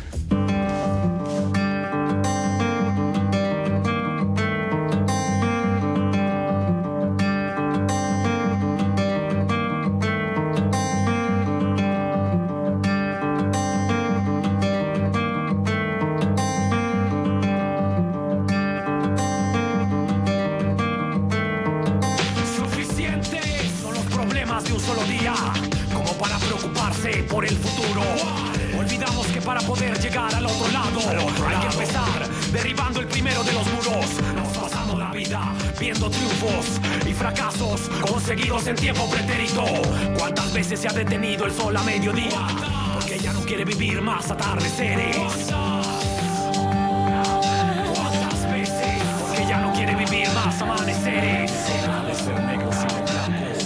Más 50.45 50.61
amaneceres. 50.61 51.51
De 51.51 52.15
ser 52.15 52.41
negros 52.43 52.75
y 52.75 53.11
blancos, 53.11 53.65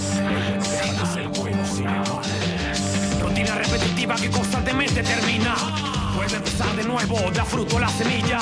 de 0.99 1.13
ser 1.13 1.27
buenos 1.29 1.69
sin 1.69 1.85
igual. 1.85 2.23
Rutina 3.21 3.55
repetitiva 3.55 4.15
que 4.15 4.29
constantemente 4.29 5.03
termina. 5.03 5.55
Vuelve 6.15 6.33
a 6.33 6.37
empezar 6.37 6.75
de 6.75 6.83
nuevo, 6.83 7.31
da 7.31 7.45
fruto 7.45 7.79
la 7.79 7.89
semilla. 7.89 8.39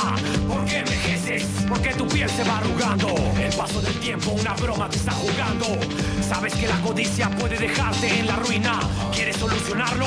¿Por 0.48 0.66
qué 0.66 0.80
envejeces? 0.80 1.56
porque 1.68 1.94
tu 1.94 2.08
piel 2.08 2.30
se 2.30 2.44
va 2.44 2.58
arrugando. 2.58 3.16
El 3.40 3.54
paso 3.56 3.82
del 3.82 4.00
tiempo, 4.00 4.32
una 4.32 4.54
broma 4.54 4.90
te 4.90 4.98
está 4.98 5.12
jugando. 5.12 5.66
Sabes 6.28 6.54
que 6.54 6.68
la 6.68 6.80
codicia 6.82 7.30
puede 7.32 7.58
dejarte 7.58 8.20
en 8.20 8.28
la 8.28 8.36
ruina. 8.36 8.80
¿Quieres 9.14 9.36
solucionarlo? 9.38 10.06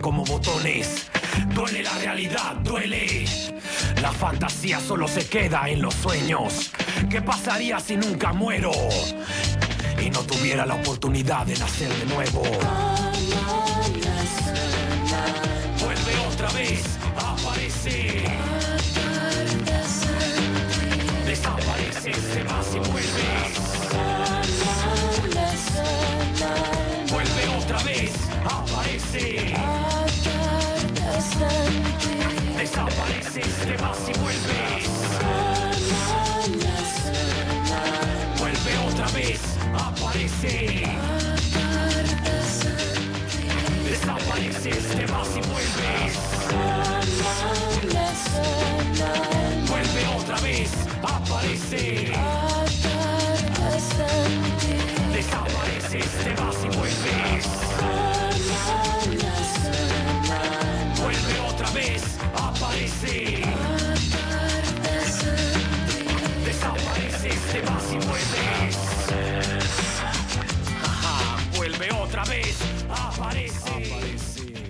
Como 0.00 0.24
botones? 0.24 1.10
Duele 1.54 1.82
la 1.82 1.92
realidad, 1.98 2.56
duele. 2.64 3.26
La 4.00 4.10
fantasía 4.10 4.80
solo 4.80 5.06
se 5.06 5.28
queda 5.28 5.68
en 5.68 5.82
los 5.82 5.92
sueños. 5.92 6.70
¿Qué 7.10 7.20
pasaría 7.20 7.78
si 7.78 7.98
nunca 7.98 8.32
muero 8.32 8.72
y 10.02 10.08
no 10.08 10.20
tuviera 10.20 10.64
la 10.64 10.74
oportunidad 10.74 11.44
de 11.44 11.58
nacer 11.58 11.92
de 11.92 12.06
nuevo? 12.06 13.17
A 40.44 40.97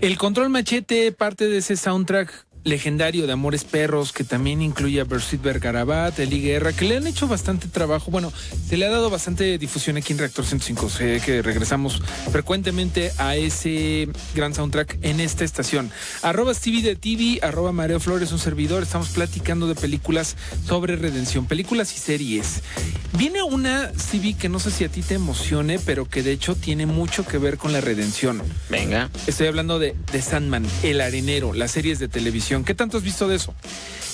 El 0.09 0.17
control 0.17 0.49
machete 0.49 1.13
parte 1.13 1.49
de 1.49 1.59
ese 1.59 1.77
soundtrack 1.77 2.47
legendario 2.65 3.27
de 3.27 3.33
Amores 3.33 3.65
Perros, 3.65 4.13
que 4.13 4.25
también 4.25 4.63
incluye 4.63 5.01
a 5.01 5.05
Bersuit 5.05 5.43
Bergarabat, 5.43 6.19
Eli 6.19 6.41
Guerra, 6.41 6.73
que 6.73 6.85
le 6.85 6.97
han 6.97 7.07
hecho 7.07 7.27
bastante 7.29 7.69
trabajo. 7.69 8.11
Bueno, 8.11 8.33
se 8.69 8.77
le 8.77 8.87
ha 8.87 8.91
dado 8.91 9.11
bastante 9.11 9.59
difusión 9.59 9.97
aquí 9.97 10.13
en 10.13 10.19
Reactor 10.19 10.45
105. 10.45 10.91
Sé 10.91 11.23
que 11.25 11.43
regresamos 11.43 12.01
frecuentemente 12.31 13.13
a 13.19 13.37
ese 13.37 14.09
gran 14.35 14.55
soundtrack 14.55 14.99
en 15.03 15.21
esta 15.21 15.45
estación. 15.45 15.91
Arroba 16.23 16.55
Stevie 16.55 16.83
de 16.83 16.97
TV, 16.97 17.41
arroba 17.43 17.73
Mareo 17.73 18.01
Flores, 18.01 18.33
un 18.33 18.39
servidor. 18.39 18.83
Estamos 18.83 19.09
platicando 19.11 19.67
de 19.67 19.75
películas 19.75 20.37
sobre 20.67 20.97
redención, 20.97 21.47
películas 21.47 21.95
y 21.95 21.99
series. 21.99 22.63
Viene 23.17 23.43
una, 23.43 23.93
Stevie, 23.99 24.35
que 24.35 24.49
no 24.49 24.61
sé 24.61 24.71
si 24.71 24.85
a 24.85 24.89
ti 24.89 25.03
te 25.03 25.15
emocione, 25.15 25.79
pero 25.79 26.09
que 26.09 26.23
de 26.23 26.33
hecho 26.33 26.55
tiene 26.55 26.87
mucho 26.87 27.27
que 27.27 27.39
ver 27.39 27.57
con 27.57 27.73
la 27.73 27.81
redención. 27.81 28.43
Venga. 28.69 29.11
Estoy 29.27 29.47
hablando 29.47 29.79
de, 29.79 29.97
de 30.13 30.23
Sandman, 30.23 30.67
El 30.83 31.01
Arenero, 31.01 31.53
las 31.53 31.73
series 31.73 31.99
de 31.99 32.09
televisión. 32.09 32.58
¿Qué 32.65 32.75
tanto 32.75 32.97
has 32.97 33.03
visto 33.03 33.29
de 33.29 33.37
eso? 33.37 33.55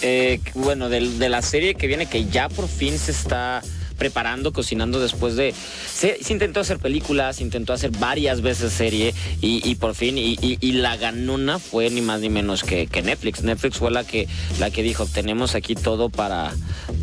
Eh, 0.02 0.40
bueno, 0.54 0.88
de, 0.88 1.00
la 1.00 1.42
serie 1.42 1.74
que 1.74 1.86
viene, 1.86 2.06
que 2.06 2.26
ya 2.26 2.48
por 2.48 2.68
fin 2.68 2.98
se 2.98 3.10
está 3.10 3.62
preparando, 3.96 4.52
cocinando 4.52 5.00
después 5.00 5.36
de... 5.36 5.54
Se, 5.92 6.18
intentó 6.30 6.60
hacer 6.60 6.78
películas, 6.78 7.40
intentó 7.40 7.72
hacer 7.72 7.90
varias 7.92 8.40
veces 8.40 8.72
serie 8.72 9.14
y, 9.40 9.74
por 9.76 9.94
fin, 9.94 10.18
y, 10.18 10.32
y- 10.40 10.58
y 10.60 10.72
la 10.72 10.96
ganona 10.96 11.58
fue 11.58 11.90
ni 11.90 12.00
más 12.00 12.20
ni 12.20 12.28
menos 12.28 12.62
que, 12.64 12.88
Netflix. 13.02 13.42
Netflix 13.42 13.78
fue 13.78 13.90
la 13.90 14.04
que, 14.04 14.26
la 14.58 14.70
que 14.70 14.82
dijo, 14.82 15.06
tenemos 15.06 15.54
aquí 15.54 15.74
todo 15.74 16.08
para, 16.08 16.52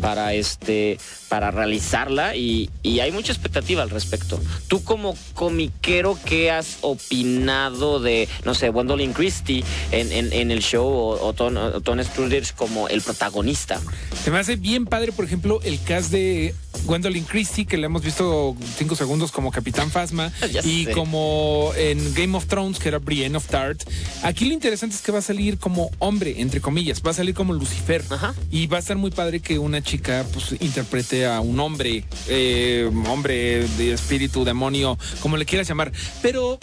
para, 0.00 0.34
este, 0.34 0.98
para 1.28 1.50
realizarla 1.50 2.36
y, 2.36 2.70
hay 3.00 3.10
mucha 3.10 3.32
expectativa 3.32 3.82
al 3.82 3.90
respecto. 3.90 4.38
Tú 4.68 4.84
como 4.84 5.16
comiquero, 5.34 6.16
¿qué 6.24 6.50
has 6.50 6.78
opinado 6.82 8.00
de, 8.00 8.28
no 8.44 8.54
sé, 8.54 8.68
Gwendolyn 8.70 9.12
Christie 9.12 9.64
en, 9.90 10.12
en- 10.12 10.50
el 10.52 10.60
show 10.60 10.86
o, 10.86 11.26
o 11.26 11.32
Ton, 11.32 11.56
o 11.56 11.80
Ton 11.80 12.02
Sturridge 12.04 12.52
como 12.54 12.88
el 12.88 13.00
protagonista? 13.00 13.80
Se 14.22 14.30
me 14.30 14.38
hace 14.38 14.56
bien 14.56 14.86
padre, 14.86 15.12
por 15.12 15.24
ejemplo, 15.24 15.60
el 15.62 15.80
cast 15.82 16.10
de 16.12 16.54
Gwendolyn 16.84 17.24
Christie, 17.24 17.66
que 17.66 17.76
le 17.76 17.86
hemos 17.86 18.02
visto 18.02 18.56
cinco 18.76 18.96
segundos 18.96 19.32
como 19.32 19.50
Capitán 19.50 19.90
Phasma, 19.90 20.32
y 20.64 20.84
sé. 20.84 20.92
como 20.92 21.72
en 21.76 22.14
Game 22.14 22.36
of 22.36 22.46
Thrones, 22.46 22.78
que 22.78 22.88
era 22.88 22.98
Brienne 22.98 23.36
of 23.36 23.46
Tart. 23.46 23.82
Aquí 24.22 24.46
lo 24.46 24.52
interesante 24.52 24.96
es 24.96 25.02
que 25.02 25.12
va 25.12 25.18
a 25.18 25.22
salir 25.22 25.58
como 25.58 25.90
hombre, 25.98 26.40
entre 26.40 26.60
comillas, 26.60 27.02
va 27.04 27.10
a 27.10 27.14
salir 27.14 27.34
como 27.34 27.52
Lucifer. 27.52 28.02
Y 28.50 28.66
va 28.66 28.78
a 28.78 28.80
estar 28.80 28.96
muy 28.96 29.10
padre 29.10 29.40
que 29.40 29.58
una 29.58 29.82
chica 29.82 30.24
pues 30.32 30.60
interprete 30.60 31.26
a 31.26 31.40
un 31.40 31.58
hombre, 31.60 32.04
eh, 32.28 32.90
hombre 33.08 33.66
de 33.78 33.92
espíritu, 33.92 34.44
demonio, 34.44 34.98
como 35.20 35.36
le 35.36 35.44
quieras 35.44 35.68
llamar. 35.68 35.92
Pero 36.20 36.58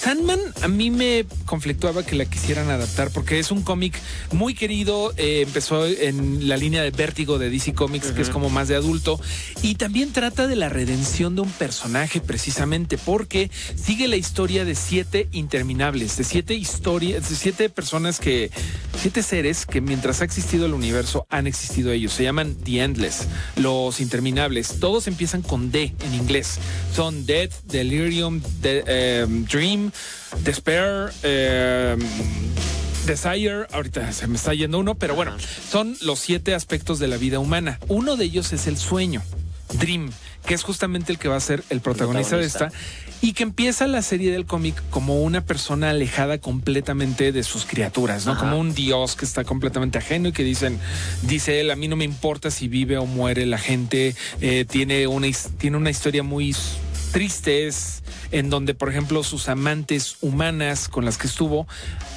Sandman 0.00 0.40
a 0.62 0.68
mí 0.68 0.90
me 0.90 1.24
conflictuaba 1.46 2.04
que 2.04 2.14
la 2.16 2.24
quisieran 2.26 2.68
adaptar 2.70 3.10
porque 3.10 3.38
es 3.38 3.50
un 3.50 3.62
cómic 3.62 3.94
muy 4.32 4.54
querido, 4.54 5.14
eh, 5.16 5.42
empezó 5.46 5.86
en 5.86 6.46
la 6.48 6.56
línea 6.56 6.82
de 6.82 6.90
vértigo 6.90 7.38
de 7.38 7.48
DC 7.48 7.72
Comics, 7.74 8.08
que 8.12 8.20
es 8.22 8.28
como 8.28 8.50
más 8.50 8.68
de 8.68 8.74
adulto, 8.74 9.18
y 9.62 9.76
también 9.76 10.12
trata 10.12 10.46
de 10.46 10.56
la 10.56 10.68
redención 10.68 11.34
de 11.36 11.42
un 11.42 11.50
personaje 11.50 12.20
precisamente 12.20 12.98
porque 12.98 13.50
sigue 13.76 14.08
la 14.08 14.16
historia 14.16 14.64
de 14.64 14.74
siete 14.74 15.28
interminables, 15.32 16.16
de 16.16 16.24
siete 16.24 16.54
historias, 16.54 17.30
de 17.30 17.36
siete 17.36 17.68
personas 17.70 18.18
que, 18.20 18.50
siete 19.00 19.22
seres 19.22 19.64
que 19.64 19.80
mientras 19.80 20.20
ha 20.20 20.24
existido 20.24 20.66
el 20.66 20.74
universo 20.74 21.26
han 21.30 21.46
existido 21.46 21.92
ellos, 21.92 22.12
se 22.12 22.24
llaman 22.24 22.56
The 22.56 22.82
Endless, 22.82 23.26
los 23.56 24.00
interminables, 24.00 24.80
todos 24.80 25.06
empiezan 25.06 25.40
con 25.42 25.70
D 25.70 25.94
en 26.04 26.14
inglés, 26.14 26.58
son 26.94 27.24
Death, 27.26 27.52
Delirium, 27.66 28.42
de- 28.60 28.84
em, 29.22 29.44
Dream, 29.46 29.83
Despair, 30.44 31.10
em, 31.22 31.98
Desire, 33.06 33.66
ahorita 33.72 34.10
se 34.12 34.26
me 34.26 34.36
está 34.36 34.54
yendo 34.54 34.78
uno, 34.78 34.94
pero 34.94 35.14
bueno, 35.14 35.36
son 35.70 35.94
los 36.00 36.20
siete 36.20 36.54
aspectos 36.54 36.98
de 36.98 37.06
la 37.08 37.18
vida 37.18 37.38
humana. 37.38 37.78
Uno 37.88 38.16
de 38.16 38.24
ellos 38.24 38.52
es 38.54 38.66
el 38.66 38.78
sueño, 38.78 39.22
Dream, 39.78 40.10
que 40.46 40.54
es 40.54 40.62
justamente 40.62 41.12
el 41.12 41.18
que 41.18 41.28
va 41.28 41.36
a 41.36 41.40
ser 41.40 41.62
el 41.68 41.80
protagonista, 41.82 42.38
de 42.38 42.46
esta, 42.46 42.72
y 43.20 43.34
que 43.34 43.42
empieza 43.42 43.86
la 43.86 44.00
serie 44.00 44.32
del 44.32 44.46
cómic 44.46 44.82
como 44.88 45.22
una 45.22 45.42
persona 45.42 45.90
alejada 45.90 46.38
completamente 46.38 47.30
de 47.32 47.42
sus 47.42 47.66
criaturas, 47.66 48.24
¿no? 48.24 48.32
Ajá. 48.32 48.40
Como 48.40 48.58
un 48.58 48.74
dios 48.74 49.16
que 49.16 49.26
está 49.26 49.44
completamente 49.44 49.98
ajeno 49.98 50.28
y 50.28 50.32
que 50.32 50.42
dicen, 50.44 50.78
dice 51.22 51.60
él, 51.60 51.70
a 51.70 51.76
mí 51.76 51.88
no 51.88 51.96
me 51.96 52.04
importa 52.04 52.50
si 52.50 52.68
vive 52.68 52.96
o 52.96 53.04
muere 53.04 53.44
la 53.44 53.58
gente, 53.58 54.14
eh, 54.40 54.64
tiene, 54.66 55.06
una, 55.06 55.26
his- 55.26 55.50
tiene 55.58 55.76
una 55.76 55.90
historia 55.90 56.22
muy 56.22 56.48
s- 57.14 57.18
triste, 57.42 57.66
es 57.66 58.02
en 58.32 58.50
donde, 58.50 58.74
por 58.74 58.88
ejemplo, 58.90 59.22
sus 59.22 59.48
amantes 59.48 60.16
humanas 60.20 60.88
con 60.88 61.04
las 61.04 61.18
que 61.18 61.26
estuvo, 61.26 61.66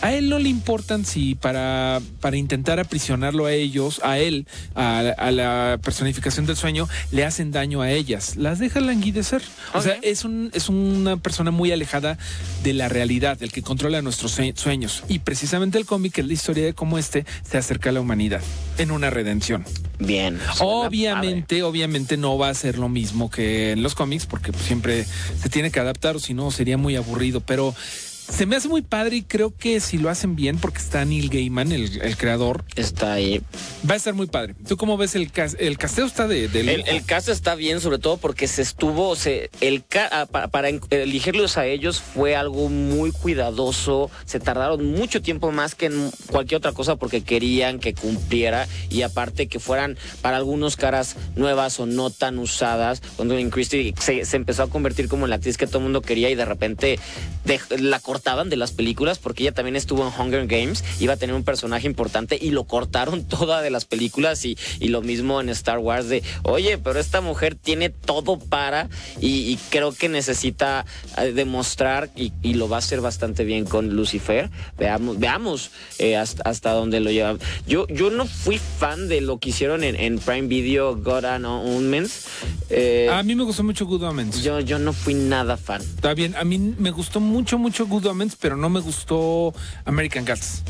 a 0.01 0.13
él 0.13 0.29
no 0.29 0.39
le 0.39 0.49
importan 0.49 1.05
si 1.05 1.35
para, 1.35 2.01
para 2.21 2.37
intentar 2.37 2.79
aprisionarlo 2.79 3.45
a 3.45 3.53
ellos, 3.53 4.01
a 4.03 4.17
él, 4.17 4.47
a, 4.75 4.99
a 5.17 5.31
la 5.31 5.79
personificación 5.83 6.45
del 6.45 6.55
sueño, 6.55 6.87
le 7.11 7.23
hacen 7.25 7.51
daño 7.51 7.81
a 7.81 7.91
ellas. 7.91 8.35
Las 8.35 8.59
deja 8.59 8.79
languidecer. 8.79 9.41
O 9.73 9.81
sea, 9.81 9.97
es, 10.01 10.25
un, 10.25 10.49
es 10.53 10.69
una 10.69 11.17
persona 11.17 11.51
muy 11.51 11.71
alejada 11.71 12.17
de 12.63 12.73
la 12.73 12.89
realidad, 12.89 13.37
del 13.37 13.51
que 13.51 13.61
controla 13.61 14.01
nuestros 14.01 14.31
sue- 14.31 14.53
sueños. 14.55 15.03
Y 15.07 15.19
precisamente 15.19 15.77
el 15.77 15.85
cómic 15.85 16.17
es 16.17 16.25
la 16.25 16.33
historia 16.33 16.65
de 16.65 16.73
cómo 16.73 16.97
este 16.97 17.25
se 17.49 17.57
acerca 17.57 17.89
a 17.89 17.93
la 17.93 18.01
humanidad 18.01 18.41
en 18.77 18.91
una 18.91 19.09
redención. 19.09 19.63
Bien. 19.99 20.39
Obviamente, 20.59 21.63
obviamente 21.63 22.17
no 22.17 22.37
va 22.37 22.49
a 22.49 22.53
ser 22.53 22.77
lo 22.77 22.87
mismo 22.89 23.29
que 23.31 23.71
en 23.71 23.81
los 23.83 23.95
cómics, 23.95 24.25
porque 24.27 24.51
pues, 24.51 24.69
se 24.87 25.49
tiene 25.49 25.71
que 25.71 25.79
adaptar, 25.79 26.15
o 26.15 26.19
si 26.19 26.33
no 26.33 26.51
sería 26.51 26.77
muy 26.77 26.95
aburrido. 26.95 27.41
Pero 27.41 27.73
se 28.29 28.45
me 28.45 28.55
hace 28.55 28.67
muy 28.67 28.81
padre 28.81 29.17
y 29.17 29.21
creo 29.23 29.55
que 29.55 29.79
si 29.79 29.97
lo 29.97 30.09
hacen 30.09 30.35
bien, 30.35 30.57
porque 30.59 30.79
está 30.79 31.03
Neil 31.05 31.29
Gaiman, 31.29 31.71
el, 31.71 32.01
el 32.01 32.17
creador, 32.17 32.65
está 32.75 33.13
ahí. 33.13 33.41
Va 33.89 33.93
a 33.93 33.97
estar 33.97 34.13
muy 34.13 34.27
padre. 34.27 34.53
¿Tú 34.67 34.75
cómo 34.77 34.97
ves 34.97 35.15
el 35.15 35.31
cas- 35.31 35.55
el 35.59 35.77
casteo 35.77 36.05
está 36.05 36.27
de, 36.27 36.47
de 36.47 36.83
El, 36.87 37.05
caso 37.05 37.31
está 37.31 37.55
bien, 37.55 37.79
sobre 37.81 37.99
todo 37.99 38.17
porque 38.17 38.47
se 38.47 38.61
estuvo, 38.61 39.15
se, 39.15 39.49
el 39.61 39.83
ca- 39.85 40.09
ah, 40.11 40.25
pa- 40.25 40.47
para, 40.49 40.69
en- 40.69 40.81
elegirlos 40.89 41.57
a 41.57 41.65
ellos 41.65 42.01
fue 42.01 42.35
algo 42.35 42.69
muy 42.69 43.11
cuidadoso. 43.11 44.11
Se 44.25 44.39
tardaron 44.39 44.85
mucho 44.91 45.21
tiempo 45.21 45.51
más 45.51 45.73
que 45.75 45.85
en 45.87 46.11
cualquier 46.27 46.57
otra 46.57 46.73
cosa 46.73 46.97
porque 46.97 47.23
querían 47.23 47.79
que 47.79 47.93
cumpliera 47.93 48.67
y 48.89 49.03
aparte 49.03 49.47
que 49.47 49.59
fueran 49.59 49.97
para 50.21 50.37
algunos 50.37 50.75
caras 50.75 51.15
nuevas 51.35 51.79
o 51.79 51.85
no 51.85 52.09
tan 52.09 52.39
usadas. 52.39 53.01
Cuando 53.15 53.35
Christie 53.51 53.93
se, 53.99 54.25
se 54.25 54.35
empezó 54.35 54.63
a 54.63 54.69
convertir 54.69 55.07
como 55.07 55.25
en 55.25 55.29
la 55.29 55.37
actriz 55.37 55.57
que 55.57 55.65
todo 55.67 55.77
el 55.77 55.83
mundo 55.85 56.01
quería 56.01 56.29
y 56.29 56.35
de 56.35 56.45
repente 56.45 56.99
la 57.79 57.99
cortaban 58.17 58.49
de 58.49 58.55
las 58.55 58.71
películas 58.71 59.19
porque 59.19 59.43
ella 59.43 59.51
también 59.51 59.75
estuvo 59.75 60.01
en 60.01 60.11
Hunger 60.11 60.47
Games, 60.47 60.83
iba 60.99 61.13
a 61.13 61.17
tener 61.17 61.35
un 61.35 61.43
personaje 61.43 61.85
importante 61.85 62.39
y 62.41 62.49
lo 62.49 62.63
cortaron 62.63 63.23
toda 63.27 63.61
de 63.61 63.69
las 63.69 63.85
películas 63.85 64.43
y, 64.43 64.57
y 64.79 64.87
lo 64.87 65.03
mismo 65.03 65.39
en 65.39 65.49
Star 65.49 65.77
Wars 65.77 66.09
de, 66.09 66.23
oye, 66.41 66.79
pero 66.79 66.99
esta 66.99 67.21
mujer 67.21 67.53
tiene 67.53 67.91
todo 67.91 68.39
para 68.39 68.89
y, 69.21 69.51
y 69.51 69.59
creo 69.69 69.91
que 69.91 70.09
necesita 70.09 70.83
eh, 71.19 71.31
demostrar 71.31 72.09
y, 72.15 72.33
y 72.41 72.55
lo 72.55 72.67
va 72.67 72.77
a 72.77 72.79
hacer 72.79 73.01
bastante 73.01 73.43
bien 73.43 73.65
con 73.65 73.95
Lucifer. 73.95 74.49
Veamos, 74.79 75.19
veamos 75.19 75.69
eh, 75.99 76.17
hasta, 76.17 76.41
hasta 76.49 76.71
dónde 76.71 76.99
lo 76.99 77.11
lleva. 77.11 77.37
Yo, 77.67 77.87
yo 77.87 78.09
no 78.09 78.25
fui 78.25 78.57
fan 78.57 79.09
de 79.09 79.21
lo 79.21 79.37
que 79.37 79.49
hicieron 79.49 79.83
en, 79.83 79.95
en 79.95 80.17
Prime 80.17 80.47
Video 80.47 80.95
God 80.95 81.25
and 81.25 81.45
Omens. 81.45 82.25
Eh, 82.71 83.09
a 83.11 83.21
mí 83.21 83.35
me 83.35 83.43
gustó 83.43 83.63
mucho 83.63 83.85
Good 83.85 84.01
Omens. 84.01 84.41
Yo, 84.41 84.59
yo 84.59 84.79
no 84.79 84.91
fui 84.91 85.13
nada 85.13 85.55
fan. 85.55 85.81
Está 85.83 86.15
bien, 86.15 86.35
a 86.35 86.43
mí 86.43 86.57
me 86.57 86.89
gustó 86.89 87.19
mucho, 87.19 87.59
mucho 87.59 87.85
Good 87.85 88.06
Pero 88.39 88.57
no 88.57 88.69
me 88.69 88.79
gustó 88.79 89.53
American 89.85 90.25
Gods. 90.25 90.63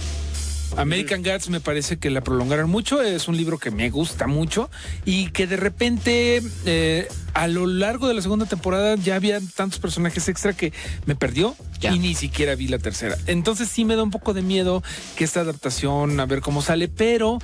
American 0.76 1.24
Gods 1.24 1.50
me 1.50 1.60
parece 1.60 1.98
que 1.98 2.10
la 2.10 2.22
prolongaron 2.22 2.70
mucho, 2.70 3.02
es 3.02 3.28
un 3.28 3.38
libro 3.38 3.58
que 3.58 3.72
me 3.72 3.90
gusta 3.90 4.28
mucho 4.28 4.70
y 5.06 5.30
que 5.30 5.48
de 5.48 5.58
repente 5.58 6.42
eh, 6.66 7.08
a 7.34 7.48
lo 7.48 7.66
largo 7.66 8.08
de 8.08 8.14
la 8.14 8.22
segunda 8.22 8.46
temporada 8.46 8.96
ya 8.96 9.16
había 9.16 9.40
tantos 9.56 9.80
personajes 9.80 10.28
extra 10.28 10.54
que 10.54 10.74
me 11.06 11.16
perdió 11.16 11.56
y 11.82 12.00
ni 12.00 12.16
siquiera 12.16 12.56
vi 12.56 12.68
la 12.68 12.80
tercera. 12.80 13.18
Entonces 13.28 13.70
sí 13.70 13.86
me 13.86 13.96
da 13.96 14.04
un 14.04 14.12
poco 14.12 14.34
de 14.34 14.42
miedo 14.42 14.84
que 15.16 15.24
esta 15.24 15.40
adaptación 15.40 16.20
a 16.20 16.26
ver 16.26 16.42
cómo 16.42 16.62
sale, 16.62 16.90
pero 16.90 17.40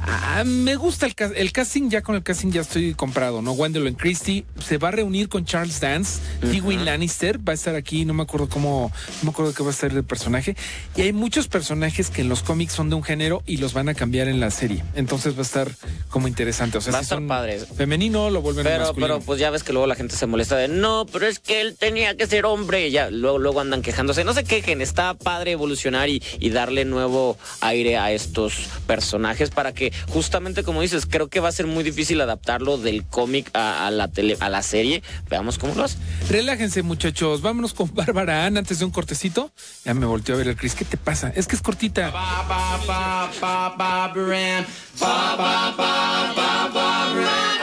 ah, 0.00 0.44
me 0.44 0.76
gusta 0.76 1.06
el, 1.06 1.14
el 1.36 1.52
casting, 1.52 1.88
ya 1.90 2.02
con 2.02 2.14
el 2.14 2.22
casting 2.22 2.50
ya 2.50 2.60
estoy 2.62 2.94
comprado, 2.94 3.42
¿no? 3.42 3.52
Gwendolyn 3.52 3.94
Christie 3.94 4.44
se 4.64 4.78
va 4.78 4.88
a 4.88 4.90
reunir 4.92 5.28
con 5.28 5.44
Charles 5.44 5.80
Dance, 5.80 6.20
Tywin 6.40 6.84
Lannister 6.84 7.38
va 7.46 7.52
a 7.52 7.54
estar 7.54 7.74
aquí, 7.74 8.04
no 8.04 8.14
me 8.14 8.22
acuerdo 8.22 8.48
cómo, 8.48 8.92
no 9.22 9.24
me 9.24 9.30
acuerdo 9.30 9.52
qué 9.54 9.62
va 9.62 9.70
a 9.70 9.72
ser 9.72 9.92
el 9.92 10.04
personaje. 10.04 10.56
Y 10.96 11.02
hay 11.02 11.12
muchos 11.12 11.48
personajes 11.48 12.10
que 12.10 12.22
en 12.22 12.28
los 12.28 12.42
cómics 12.42 12.72
son 12.72 12.88
de 12.90 12.96
un 12.96 13.02
género 13.02 13.42
y 13.46 13.58
los 13.58 13.72
van 13.74 13.88
a 13.88 13.94
cambiar 13.94 14.28
en 14.28 14.40
la 14.40 14.50
serie. 14.50 14.84
Entonces 14.94 15.34
va 15.34 15.40
a 15.40 15.42
estar 15.42 15.70
como 16.08 16.28
interesante. 16.28 16.78
O 16.78 16.80
sea, 16.80 16.92
Va 16.92 16.98
a 16.98 17.02
si 17.02 17.04
estar 17.06 17.18
son 17.18 17.28
padre. 17.28 17.58
femenino, 17.58 18.30
lo 18.30 18.40
vuelven 18.42 18.64
Pero, 18.64 18.78
masculino. 18.84 19.06
pero 19.14 19.20
pues 19.24 19.40
ya 19.40 19.50
ves 19.50 19.62
que 19.62 19.72
luego 19.72 19.86
la 19.86 19.94
gente 19.94 20.16
se 20.16 20.26
molesta 20.26 20.56
de 20.56 20.68
no, 20.68 21.06
pero 21.12 21.26
es 21.26 21.38
que 21.38 21.60
él 21.60 21.76
tenía 21.78 22.16
que 22.16 22.26
ser 22.26 22.46
hombre. 22.46 22.90
Ya 22.90 23.10
luego, 23.10 23.38
luego 23.38 23.60
andan 23.60 23.82
quejándose. 23.82 24.24
No 24.24 24.32
se 24.34 24.44
quejen, 24.44 24.80
está 24.80 25.14
padre 25.14 25.52
evolucionar 25.52 26.08
y, 26.08 26.22
y 26.38 26.50
darle 26.50 26.84
nuevo 26.84 27.36
aire 27.60 27.96
a 27.96 28.12
estos 28.12 28.54
personajes 28.86 29.50
para 29.50 29.72
que, 29.72 29.87
justamente 30.08 30.62
como 30.62 30.82
dices, 30.82 31.06
creo 31.06 31.28
que 31.28 31.40
va 31.40 31.48
a 31.48 31.52
ser 31.52 31.66
muy 31.66 31.84
difícil 31.84 32.20
adaptarlo 32.20 32.78
del 32.78 33.04
cómic 33.04 33.50
a, 33.54 33.86
a 33.86 33.90
la 33.90 34.08
tele, 34.08 34.36
a 34.40 34.48
la 34.48 34.62
serie. 34.62 35.02
Veamos 35.28 35.58
cómo 35.58 35.74
lo 35.74 35.84
hace. 35.84 35.98
Relájense, 36.28 36.82
muchachos. 36.82 37.42
Vámonos 37.42 37.74
con 37.74 37.94
Bárbara 37.94 38.46
Ann 38.46 38.56
antes 38.56 38.78
de 38.78 38.84
un 38.84 38.90
cortecito. 38.90 39.52
Ya 39.84 39.94
me 39.94 40.06
volteó 40.06 40.34
a 40.34 40.38
ver 40.38 40.48
el 40.48 40.56
Chris. 40.56 40.74
¿Qué 40.74 40.84
te 40.84 40.96
pasa? 40.96 41.32
Es 41.34 41.46
que 41.46 41.56
es 41.56 41.62
cortita. 41.62 42.12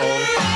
You 0.06 0.55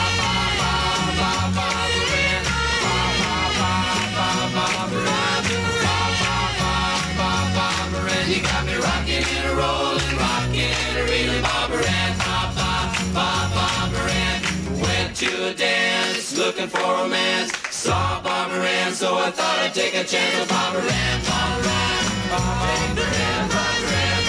looking 16.59 16.77
for 16.77 16.87
romance. 17.03 17.51
Saw 17.71 18.21
Barbara 18.21 18.65
Ann, 18.65 18.93
so 18.93 19.17
I 19.17 19.31
thought 19.31 19.59
I'd 19.59 19.73
take 19.73 19.95
a 19.95 20.03
chance 20.03 20.39
with 20.39 20.49
Barbara 20.49 20.81
Ann, 20.81 21.21
Barbara 21.23 21.71
Ann, 21.71 22.05
Barbara 22.29 23.05
Ann, 23.07 23.47
Barbara 23.49 23.95
Ann, 23.95 24.23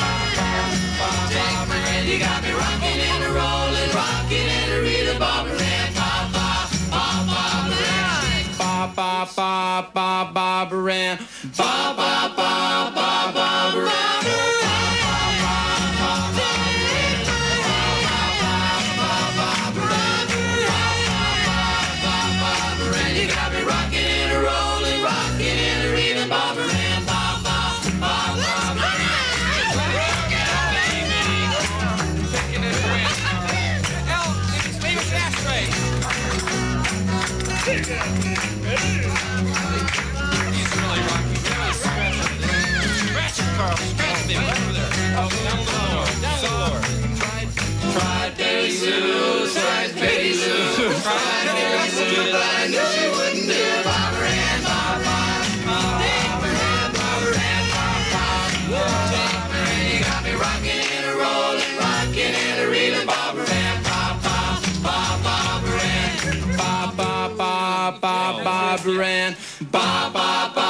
Barbara 0.99 1.77
Ann. 1.91 2.07
You 2.07 2.19
got 2.19 2.43
me 2.43 2.53
rocking 2.53 3.01
and 3.11 3.25
a 3.25 3.31
rolling, 3.35 3.91
rocking 3.95 4.49
and 4.49 4.71
a 4.73 4.81
reeling, 4.83 5.19
Barbara 5.19 5.59
Ann, 5.59 5.93
ba 5.95 6.29
ba 6.35 6.71
ba 6.91 7.07
Barbara 7.27 7.91
Ann. 7.99 8.47
Ba 8.59 8.93
ba 8.95 9.27
ba 9.35 9.91
ba 9.95 10.31
Barbara 10.33 10.93
Ann, 10.93 11.19
ba 11.57 11.95
ba 11.99 12.31
ba 12.37 12.93
ba 12.95 13.11
Barbara 13.35 13.50
Fried 47.95 48.35
Betty 48.37 48.73
Lou, 48.81 49.47
fried 49.47 49.95
Betty 49.95 50.33
Lou, 50.35 50.91
fried 50.91 51.47
Betty 51.47 52.17
Lou, 52.17 52.33
but 52.33 52.43
I 52.43 52.67
knew 52.67 52.87
she 52.91 53.05
wouldn't 53.15 53.47
do 53.47 53.55
it. 53.55 53.85
Barbara 53.85 54.27
Ann, 54.27 54.61
ba 54.67 54.79
ba 55.07 55.19
Barbara 55.67 56.51
Ann, 56.51 56.91
Barbara 56.99 57.39
Ann, 57.51 57.65
ba 57.71 57.87
ba 58.11 58.25
Barbara 58.71 59.63
Ann, 59.71 59.87
you 59.93 60.01
got 60.05 60.21
me 60.25 60.33
rocking 60.35 60.83
and 60.95 61.05
a 61.07 61.13
rolling, 61.23 61.75
rocking 61.79 62.35
and 62.35 62.59
a 62.61 62.67
reeling, 62.71 63.07
Barbara 63.07 63.51
Ann, 63.51 63.79
ba 63.87 64.01
ba 64.25 64.39
ba 64.83 64.99
Barbara 65.25 65.81
Ann, 65.81 66.17
ba 66.57 66.75
ba 66.97 67.13
ba 67.39 67.55
ba 67.95 68.57
Barbara 69.71 70.70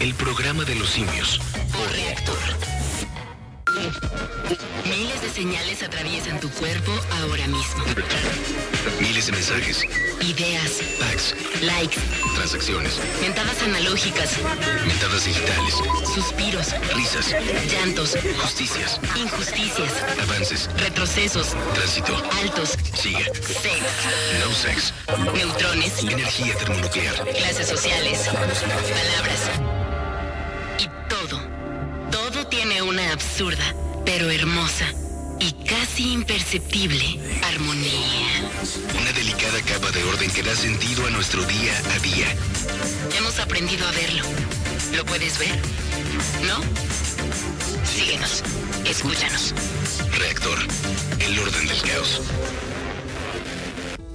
El 0.00 0.14
programa 0.14 0.64
de 0.64 0.74
los 0.76 0.88
simios. 0.88 1.38
Por 1.76 1.92
reactor. 1.92 2.38
Miles 4.86 5.20
de 5.20 5.28
señales 5.28 5.82
atraviesan 5.82 6.40
tu 6.40 6.48
cuerpo 6.52 6.90
ahora 7.20 7.46
mismo. 7.46 7.84
Miles 8.98 9.26
de 9.26 9.32
mensajes, 9.32 9.84
Ideas, 10.22 10.80
packs, 10.98 11.34
likes, 11.60 11.98
transacciones, 12.34 12.98
mentadas 13.20 13.62
analógicas, 13.62 14.38
mentadas 14.86 15.26
digitales, 15.26 15.74
suspiros, 16.14 16.74
risas, 16.94 17.34
llantos, 17.70 18.16
justicias, 18.40 18.98
injusticias, 19.16 19.92
avances, 20.22 20.70
retrocesos, 20.78 21.54
tránsito, 21.74 22.16
altos, 22.40 22.76
sigue, 22.94 23.24
sex, 23.34 23.82
no 24.40 24.54
sex, 24.54 24.94
neutrones, 25.34 26.02
energía 26.02 26.56
termonuclear, 26.56 27.14
clases 27.34 27.68
sociales, 27.68 28.28
palabras. 28.28 29.89
Tiene 32.50 32.82
una 32.82 33.12
absurda, 33.12 33.74
pero 34.04 34.28
hermosa 34.30 34.86
y 35.38 35.52
casi 35.64 36.12
imperceptible 36.12 37.18
armonía. 37.44 38.50
una 39.00 39.12
delicada 39.12 39.62
capa 39.62 39.90
de 39.92 40.02
orden 40.04 40.30
que 40.32 40.42
da 40.42 40.54
sentido 40.54 41.06
a 41.06 41.10
nuestro 41.10 41.44
día 41.44 41.72
a 41.94 41.98
día. 42.00 42.26
Hemos 43.16 43.38
aprendido 43.38 43.86
a 43.86 43.92
verlo. 43.92 44.22
¿Lo 44.96 45.04
puedes 45.06 45.38
ver? 45.38 45.56
¿No? 46.46 46.60
Síguenos. 47.84 48.42
Escúchanos. 48.84 49.54
Reactor, 50.18 50.58
el 51.20 51.38
orden 51.38 51.66
del 51.68 51.82
caos. 51.82 52.20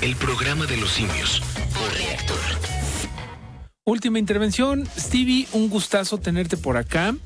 El 0.00 0.16
programa 0.16 0.66
de 0.66 0.76
los 0.76 0.90
simios 0.90 1.42
por 1.74 1.92
reactor. 1.92 2.67
Última 3.88 4.18
intervención. 4.18 4.86
Stevie, 4.98 5.48
un 5.54 5.70
gustazo 5.70 6.18
tenerte 6.18 6.58
por 6.58 6.76
acá. 6.76 7.16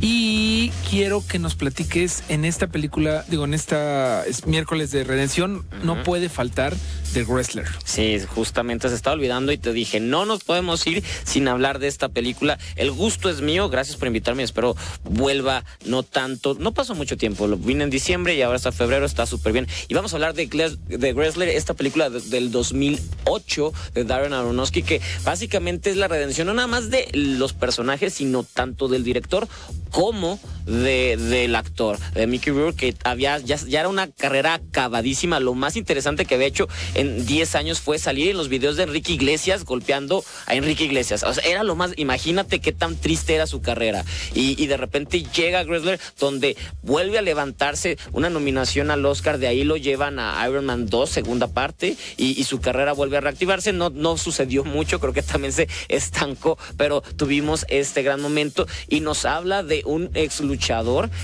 Y 0.00 0.70
quiero 0.90 1.24
que 1.26 1.40
nos 1.40 1.56
platiques 1.56 2.22
en 2.28 2.44
esta 2.44 2.68
película, 2.68 3.24
digo, 3.28 3.44
en 3.44 3.54
esta 3.54 4.24
es 4.26 4.46
miércoles 4.46 4.90
de 4.90 5.02
redención, 5.04 5.64
no 5.82 6.02
puede 6.02 6.28
faltar 6.28 6.74
The 7.14 7.22
Wrestler. 7.24 7.66
Sí, 7.84 8.18
justamente 8.34 8.88
se 8.88 8.94
estaba 8.96 9.14
olvidando 9.14 9.52
y 9.52 9.56
te 9.58 9.72
dije, 9.72 10.00
no 10.00 10.24
nos 10.26 10.42
podemos 10.42 10.84
ir 10.88 11.02
sin 11.24 11.46
hablar 11.46 11.78
de 11.78 11.86
esta 11.86 12.08
película. 12.08 12.58
El 12.74 12.90
gusto 12.90 13.30
es 13.30 13.40
mío, 13.40 13.68
gracias 13.68 13.96
por 13.96 14.08
invitarme, 14.08 14.42
espero 14.42 14.74
vuelva 15.04 15.64
no 15.86 16.02
tanto, 16.02 16.56
no 16.58 16.74
pasó 16.74 16.94
mucho 16.96 17.16
tiempo, 17.16 17.46
lo 17.46 17.56
vine 17.56 17.84
en 17.84 17.90
diciembre 17.90 18.34
y 18.34 18.42
ahora 18.42 18.56
hasta 18.56 18.72
febrero, 18.72 19.06
está 19.06 19.26
súper 19.26 19.52
bien. 19.52 19.68
Y 19.88 19.94
vamos 19.94 20.12
a 20.12 20.16
hablar 20.16 20.34
de, 20.34 20.46
de 20.88 21.12
Wrestler, 21.12 21.48
esta 21.50 21.74
película 21.74 22.10
de- 22.10 22.20
del 22.20 22.50
2008 22.50 23.72
de 23.94 24.04
Darren 24.04 24.32
Aronofsky, 24.32 24.82
que 24.82 25.00
básicamente 25.24 25.90
es 25.90 25.96
la 25.96 26.03
redención 26.08 26.46
no 26.46 26.54
nada 26.54 26.68
más 26.68 26.90
de 26.90 27.08
los 27.12 27.52
personajes, 27.52 28.14
sino 28.14 28.42
tanto 28.42 28.88
del 28.88 29.04
director 29.04 29.48
como 29.90 30.38
de, 30.64 31.16
del 31.16 31.54
actor, 31.56 31.98
de 32.14 32.26
Mickey 32.26 32.52
Rourke, 32.52 32.76
que 32.76 32.94
había, 33.04 33.38
ya, 33.38 33.56
ya 33.56 33.80
era 33.80 33.88
una 33.88 34.10
carrera 34.10 34.54
acabadísima. 34.54 35.40
Lo 35.40 35.54
más 35.54 35.76
interesante 35.76 36.24
que 36.24 36.34
había 36.34 36.46
hecho 36.46 36.68
en 36.94 37.26
10 37.26 37.54
años 37.54 37.80
fue 37.80 37.98
salir 37.98 38.30
en 38.30 38.36
los 38.36 38.48
videos 38.48 38.76
de 38.76 38.84
Enrique 38.84 39.12
Iglesias 39.12 39.64
golpeando 39.64 40.24
a 40.46 40.54
Enrique 40.54 40.84
Iglesias. 40.84 41.22
O 41.22 41.32
sea, 41.32 41.44
era 41.44 41.62
lo 41.62 41.76
más, 41.76 41.92
imagínate 41.96 42.60
qué 42.60 42.72
tan 42.72 42.96
triste 42.96 43.34
era 43.34 43.46
su 43.46 43.60
carrera. 43.60 44.04
Y, 44.34 44.62
y 44.62 44.66
de 44.66 44.76
repente 44.76 45.22
llega 45.22 45.64
Gressler, 45.64 46.00
donde 46.18 46.56
vuelve 46.82 47.18
a 47.18 47.22
levantarse 47.22 47.98
una 48.12 48.30
nominación 48.30 48.90
al 48.90 49.04
Oscar, 49.06 49.38
de 49.38 49.46
ahí 49.46 49.64
lo 49.64 49.76
llevan 49.76 50.18
a 50.18 50.44
Iron 50.48 50.66
Man 50.66 50.86
2, 50.86 51.08
segunda 51.08 51.48
parte, 51.48 51.96
y, 52.16 52.44
su 52.44 52.60
carrera 52.60 52.92
vuelve 52.92 53.16
a 53.16 53.20
reactivarse. 53.20 53.72
No, 53.72 53.90
no 53.90 54.18
sucedió 54.18 54.64
mucho, 54.64 55.00
creo 55.00 55.12
que 55.12 55.22
también 55.22 55.52
se 55.52 55.68
estancó, 55.88 56.58
pero 56.76 57.00
tuvimos 57.00 57.64
este 57.68 58.02
gran 58.02 58.20
momento 58.20 58.66
y 58.88 59.00
nos 59.00 59.24
habla 59.24 59.62
de 59.62 59.82
un 59.86 60.10
ex 60.14 60.40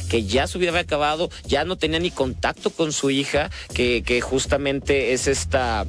que 0.09 0.25
ya 0.25 0.47
vida 0.59 0.71
había 0.71 0.81
acabado, 0.81 1.31
ya 1.47 1.65
no 1.65 1.77
tenía 1.77 1.99
ni 1.99 2.11
contacto 2.11 2.71
con 2.71 2.93
su 2.93 3.11
hija, 3.11 3.51
que, 3.75 4.21
justamente 4.21 5.13
es 5.13 5.27
esta, 5.27 5.87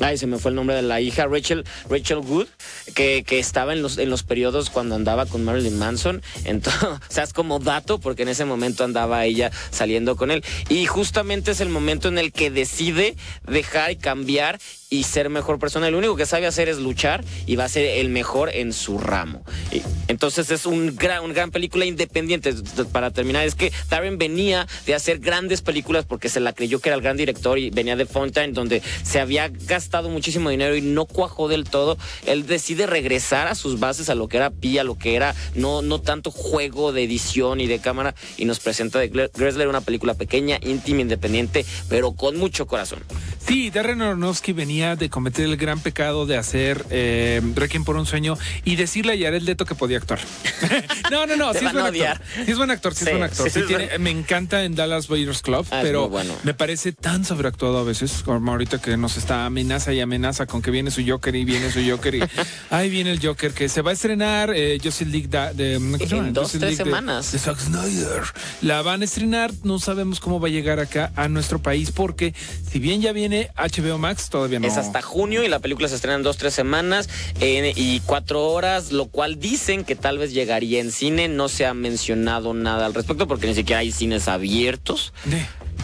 ay, 0.00 0.18
se 0.18 0.26
me 0.26 0.38
fue 0.38 0.50
el 0.50 0.56
nombre 0.56 0.76
de 0.76 0.82
la 0.82 1.00
hija, 1.00 1.26
Rachel, 1.26 1.64
Rachel 1.88 2.18
Wood, 2.18 2.46
que, 2.94 3.24
que 3.24 3.38
estaba 3.38 3.72
en 3.72 3.82
los, 3.82 3.98
en 3.98 4.10
los 4.10 4.22
periodos 4.22 4.70
cuando 4.70 4.94
andaba 4.94 5.26
con 5.26 5.44
Marilyn 5.44 5.78
Manson. 5.78 6.22
Entonces, 6.44 6.82
o 6.82 7.00
sea, 7.08 7.24
es 7.24 7.32
como 7.32 7.58
dato, 7.58 7.98
porque 7.98 8.22
en 8.22 8.28
ese 8.28 8.44
momento 8.44 8.84
andaba 8.84 9.24
ella 9.24 9.50
saliendo 9.70 10.16
con 10.16 10.30
él. 10.30 10.44
Y 10.68 10.86
justamente 10.86 11.52
es 11.52 11.60
el 11.60 11.68
momento 11.68 12.08
en 12.08 12.18
el 12.18 12.32
que 12.32 12.50
decide 12.50 13.16
dejar 13.46 13.92
y 13.92 13.96
cambiar 13.96 14.58
y 14.92 15.04
ser 15.04 15.30
mejor 15.30 15.58
persona. 15.58 15.90
Lo 15.90 15.96
único 15.96 16.16
que 16.16 16.26
sabe 16.26 16.46
hacer 16.46 16.68
es 16.68 16.76
luchar 16.76 17.24
y 17.46 17.56
va 17.56 17.64
a 17.64 17.68
ser 17.68 17.86
el 17.86 18.10
mejor 18.10 18.50
en 18.50 18.74
su 18.74 18.98
ramo. 18.98 19.42
Entonces 20.06 20.50
es 20.50 20.66
un 20.66 20.94
gran, 20.96 21.24
una 21.24 21.32
gran 21.32 21.50
película 21.50 21.86
independiente. 21.86 22.54
Para 22.92 23.10
terminar, 23.10 23.46
es 23.46 23.54
que 23.54 23.72
Darren 23.88 24.18
venía 24.18 24.68
de 24.84 24.94
hacer 24.94 25.18
grandes 25.18 25.62
películas 25.62 26.04
porque 26.04 26.28
se 26.28 26.40
la 26.40 26.52
creyó 26.52 26.78
que 26.78 26.90
era 26.90 26.96
el 26.96 27.02
gran 27.02 27.16
director 27.16 27.58
y 27.58 27.70
venía 27.70 27.96
de 27.96 28.04
Fountain, 28.04 28.52
donde 28.52 28.82
se 29.02 29.18
había 29.18 29.48
gastado 29.48 30.10
muchísimo 30.10 30.50
dinero 30.50 30.76
y 30.76 30.82
no 30.82 31.06
cuajó 31.06 31.48
del 31.48 31.64
todo. 31.64 31.96
Él 32.26 32.46
decide 32.46 32.86
regresar 32.86 33.48
a 33.48 33.54
sus 33.54 33.80
bases, 33.80 34.10
a 34.10 34.14
lo 34.14 34.28
que 34.28 34.36
era 34.36 34.50
pía, 34.50 34.82
a 34.82 34.84
lo 34.84 34.98
que 34.98 35.16
era 35.16 35.34
no, 35.54 35.80
no 35.80 36.02
tanto 36.02 36.30
juego 36.30 36.92
de 36.92 37.04
edición 37.04 37.62
y 37.62 37.66
de 37.66 37.78
cámara, 37.78 38.14
y 38.36 38.44
nos 38.44 38.60
presenta 38.60 38.98
de 38.98 39.08
Gressler 39.08 39.68
una 39.68 39.80
película 39.80 40.12
pequeña, 40.12 40.58
íntima, 40.60 41.00
independiente, 41.00 41.64
pero 41.88 42.12
con 42.12 42.36
mucho 42.36 42.66
corazón. 42.66 43.02
Sí, 43.46 43.70
Darren 43.70 44.00
Aronofsky 44.02 44.52
venía 44.52 44.94
de 44.96 45.10
cometer 45.10 45.44
el 45.44 45.56
gran 45.56 45.80
pecado 45.80 46.26
de 46.26 46.36
hacer 46.36 46.86
eh, 46.90 47.40
Requiem 47.54 47.84
por 47.84 47.96
un 47.96 48.06
sueño 48.06 48.38
y 48.64 48.76
decirle 48.76 49.14
a 49.14 49.16
Jared 49.18 49.42
Leto 49.42 49.64
que 49.66 49.74
podía 49.74 49.98
actuar. 49.98 50.20
no, 51.10 51.26
no, 51.26 51.36
no, 51.36 51.52
sí 51.52 51.64
es 51.66 51.72
buen 51.72 51.84
actor. 51.86 52.20
Sí 52.44 52.50
es 52.52 52.56
buen 52.56 52.70
actor, 52.70 52.94
sí, 52.94 53.04
Sí, 53.04 53.10
es 53.10 53.16
buen 53.16 53.22
actor. 53.24 53.46
sí 53.46 53.52
Sí 53.52 53.60
es 53.60 53.66
tiene- 53.66 53.86
buen- 53.88 54.02
me 54.02 54.10
encanta 54.10 54.64
en 54.64 54.74
Dallas 54.74 55.08
Buyers 55.08 55.42
Club, 55.42 55.66
Ah, 55.70 55.80
pero 55.82 56.08
bueno. 56.08 56.34
me 56.44 56.54
parece 56.54 56.92
tan 56.92 57.24
sobreactuado 57.24 57.78
a 57.78 57.82
veces, 57.84 58.22
como 58.24 58.52
ahorita 58.52 58.80
que 58.80 58.96
nos 58.96 59.16
está 59.16 59.44
amenaza 59.44 59.92
y 59.92 60.00
amenaza 60.00 60.46
con 60.46 60.62
que 60.62 60.70
viene 60.70 60.90
su 60.90 61.02
Joker 61.06 61.34
y 61.34 61.44
viene 61.44 61.70
su 61.72 61.80
Joker 61.86 62.14
y 62.14 62.22
ahí 62.70 62.88
viene 62.90 63.10
el 63.10 63.20
Joker 63.24 63.52
que 63.52 63.68
se 63.68 63.82
va 63.82 63.90
a 63.90 63.94
estrenar 63.94 64.52
eh, 64.54 64.78
Justice 64.82 65.10
League 65.10 65.28
da- 65.28 65.52
de. 65.52 65.74
En 65.74 65.92
dos, 66.32 66.44
Justice 66.44 66.58
tres 66.60 66.60
League 66.60 66.76
de- 66.78 66.84
semanas. 66.84 67.32
de 67.32 67.38
Zack 67.38 67.58
Snyder. 67.58 68.22
La 68.62 68.82
van 68.82 69.02
a 69.02 69.04
estrenar, 69.04 69.50
no 69.64 69.78
sabemos 69.80 70.20
cómo 70.20 70.38
va 70.40 70.46
a 70.48 70.50
llegar 70.50 70.78
acá 70.80 71.12
a 71.16 71.28
nuestro 71.28 71.60
país 71.60 71.90
porque 71.90 72.34
si 72.70 72.78
bien 72.78 73.00
ya 73.00 73.12
viene 73.12 73.31
HBO 73.56 73.98
Max, 73.98 74.30
todavía 74.30 74.60
no. 74.60 74.66
Es 74.66 74.76
hasta 74.76 75.02
junio 75.02 75.42
y 75.44 75.48
la 75.48 75.58
película 75.58 75.88
se 75.88 75.94
estrena 75.94 76.16
en 76.16 76.22
dos, 76.22 76.36
tres 76.36 76.54
semanas 76.54 77.08
eh, 77.40 77.72
y 77.76 78.00
cuatro 78.00 78.44
horas, 78.50 78.92
lo 78.92 79.06
cual 79.06 79.38
dicen 79.40 79.84
que 79.84 79.96
tal 79.96 80.18
vez 80.18 80.32
llegaría 80.32 80.80
en 80.80 80.92
cine. 80.92 81.28
No 81.28 81.48
se 81.48 81.66
ha 81.66 81.74
mencionado 81.74 82.54
nada 82.54 82.86
al 82.86 82.94
respecto 82.94 83.26
porque 83.26 83.46
ni 83.46 83.54
siquiera 83.54 83.80
hay 83.80 83.92
cines 83.92 84.28
abiertos. 84.28 85.12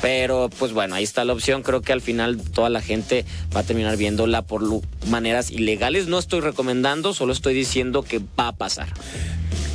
Pero 0.01 0.49
pues 0.59 0.73
bueno, 0.73 0.95
ahí 0.95 1.05
está 1.05 1.25
la 1.25 1.33
opción. 1.33 1.63
Creo 1.63 1.83
que 1.83 1.93
al 1.93 2.01
final 2.01 2.39
toda 2.39 2.69
la 2.69 2.81
gente 2.81 3.25
va 3.55 3.61
a 3.61 3.65
terminar 3.65 3.97
viéndola 3.97 4.43
por 4.43 4.63
maneras 5.09 5.51
ilegales. 5.51 6.07
No 6.07 6.19
estoy 6.19 6.41
recomendando, 6.41 7.15
solo 7.15 7.33
estoy 7.33 7.55
diciendo 7.55 8.03
que 8.03 8.21
va 8.39 8.49
a 8.49 8.53
pasar. 8.53 8.89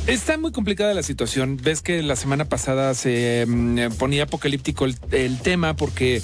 Está 0.06 0.36
muy 0.36 0.52
complicada 0.52 0.92
la 0.92 1.02
situación. 1.02 1.58
Ves 1.62 1.80
que 1.80 2.02
la 2.02 2.14
semana 2.14 2.44
pasada 2.44 2.92
se 2.94 3.46
mm, 3.48 3.94
ponía 3.98 4.24
apocalíptico 4.24 4.84
el, 4.84 4.96
el 5.12 5.38
tema 5.38 5.76
porque 5.76 6.20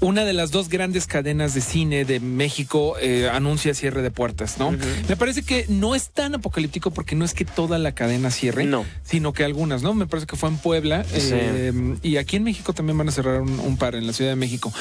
una 0.00 0.24
de 0.24 0.32
las 0.32 0.50
dos 0.50 0.68
grandes 0.68 1.06
cadenas 1.06 1.54
de 1.54 1.60
cine 1.60 2.04
de 2.04 2.18
México 2.18 2.96
eh, 3.00 3.28
anuncia 3.32 3.72
cierre 3.74 4.02
de 4.02 4.10
puertas, 4.10 4.58
¿no? 4.58 4.72
Me 5.08 5.16
parece 5.16 5.42
que 5.44 5.66
no 5.68 5.94
es 5.94 6.10
tan 6.10 6.34
apocalíptico 6.34 6.90
porque 6.90 7.14
no 7.14 7.24
es 7.24 7.34
que 7.34 7.44
toda 7.44 7.78
la 7.78 7.92
cadena 7.92 8.30
cierre, 8.32 8.68
sino 9.04 9.32
que 9.32 9.44
algunas, 9.44 9.82
¿no? 9.82 9.94
Me 9.94 10.06
parece 10.06 10.26
que 10.26 10.36
fue 10.36 10.48
en 10.48 10.56
Puebla 10.56 11.04
Sí. 11.04 11.30
eh, 11.32 11.96
y 12.02 12.16
aquí 12.16 12.36
en 12.36 12.44
México 12.44 12.72
también 12.72 12.98
van 12.98 13.08
a 13.08 13.12
cerrar 13.12 13.42
un, 13.42 13.60
un 13.60 13.76
par 13.76 13.94
en 13.94 14.06
la 14.06 14.12
Ciudad 14.12 14.30
de 14.32 14.36
México. 14.36 14.72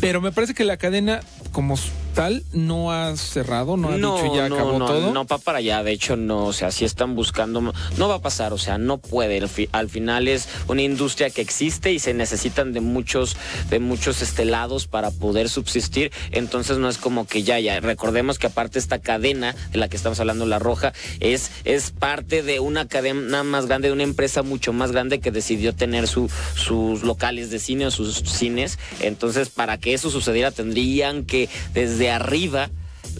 Pero 0.00 0.20
me 0.20 0.30
parece 0.32 0.52
que 0.54 0.64
la 0.64 0.76
cadena, 0.76 1.20
como 1.52 1.78
tal 2.14 2.42
no 2.52 2.92
ha 2.92 3.16
cerrado, 3.16 3.76
no 3.76 3.90
ha 3.90 3.96
no, 3.96 4.16
dicho 4.16 4.34
ya 4.36 4.48
no, 4.48 4.56
acabó 4.56 4.78
no, 4.78 4.86
todo. 4.86 5.12
No 5.12 5.24
va 5.24 5.38
para 5.38 5.58
allá, 5.58 5.82
de 5.82 5.92
hecho 5.92 6.16
no, 6.16 6.46
o 6.46 6.52
sea, 6.52 6.70
si 6.70 6.84
están 6.84 7.14
buscando, 7.14 7.72
no 7.98 8.08
va 8.08 8.16
a 8.16 8.20
pasar, 8.22 8.52
o 8.52 8.58
sea, 8.58 8.78
no 8.78 8.98
puede. 8.98 9.38
Al, 9.38 9.48
fi- 9.48 9.68
al 9.72 9.88
final 9.88 10.28
es 10.28 10.48
una 10.68 10.82
industria 10.82 11.30
que 11.30 11.40
existe 11.40 11.92
y 11.92 11.98
se 11.98 12.14
necesitan 12.14 12.72
de 12.72 12.80
muchos, 12.80 13.36
de 13.70 13.78
muchos 13.78 14.22
este, 14.22 14.44
lados 14.44 14.86
para 14.86 15.10
poder 15.10 15.48
subsistir. 15.48 16.12
Entonces 16.32 16.78
no 16.78 16.88
es 16.88 16.98
como 16.98 17.26
que 17.26 17.42
ya, 17.42 17.58
ya. 17.60 17.80
Recordemos 17.80 18.38
que 18.38 18.46
aparte 18.46 18.78
esta 18.78 18.98
cadena 18.98 19.54
de 19.72 19.78
la 19.78 19.88
que 19.88 19.96
estamos 19.96 20.20
hablando, 20.20 20.46
la 20.46 20.58
roja, 20.58 20.92
es, 21.20 21.50
es 21.64 21.90
parte 21.90 22.42
de 22.42 22.60
una 22.60 22.88
cadena 22.88 23.42
más 23.44 23.66
grande, 23.66 23.88
de 23.88 23.94
una 23.94 24.02
empresa 24.02 24.42
mucho 24.42 24.72
más 24.72 24.92
grande 24.92 25.20
que 25.20 25.30
decidió 25.30 25.74
tener 25.74 26.08
su, 26.08 26.30
sus 26.56 27.02
locales 27.02 27.50
de 27.50 27.58
cine 27.58 27.86
o 27.86 27.90
sus 27.90 28.16
cines. 28.18 28.78
Entonces, 29.00 29.50
para 29.50 29.78
que 29.78 29.94
eso 29.94 30.10
sucediera, 30.10 30.50
tendrían 30.50 31.24
que 31.24 31.48
desde 31.72 32.10
arriba 32.10 32.70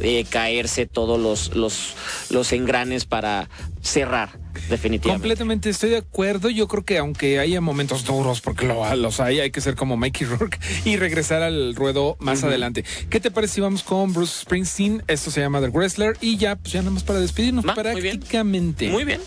eh, 0.00 0.24
caerse 0.28 0.86
todos 0.86 1.20
los, 1.20 1.54
los, 1.54 1.94
los 2.30 2.52
engranes 2.52 3.04
para 3.04 3.48
cerrar, 3.82 4.38
definitivamente. 4.68 5.08
Completamente 5.08 5.70
estoy 5.70 5.90
de 5.90 5.98
acuerdo. 5.98 6.50
Yo 6.50 6.68
creo 6.68 6.84
que 6.84 6.98
aunque 6.98 7.38
haya 7.38 7.60
momentos 7.60 8.04
duros, 8.04 8.40
porque 8.40 8.66
lo, 8.66 8.94
los 8.96 9.20
hay, 9.20 9.40
hay 9.40 9.50
que 9.50 9.60
ser 9.60 9.74
como 9.74 9.96
Mikey 9.96 10.26
Rourke 10.26 10.58
y 10.84 10.96
regresar 10.96 11.42
al 11.42 11.74
ruedo 11.74 12.16
más 12.20 12.44
adelante. 12.44 12.84
¿Qué 13.10 13.20
te 13.20 13.30
parece 13.30 13.54
si 13.54 13.60
vamos 13.60 13.82
con 13.82 14.12
Bruce 14.12 14.40
Springsteen? 14.42 15.02
Esto 15.06 15.30
se 15.30 15.40
llama 15.40 15.60
The 15.60 15.68
Wrestler 15.68 16.16
y 16.20 16.36
ya, 16.36 16.56
pues 16.56 16.72
ya 16.72 16.80
nada 16.80 16.92
más 16.92 17.02
para 17.02 17.20
despedirnos 17.20 17.64
prácticamente. 17.64 18.88
Muy 18.88 19.04
bien. 19.04 19.20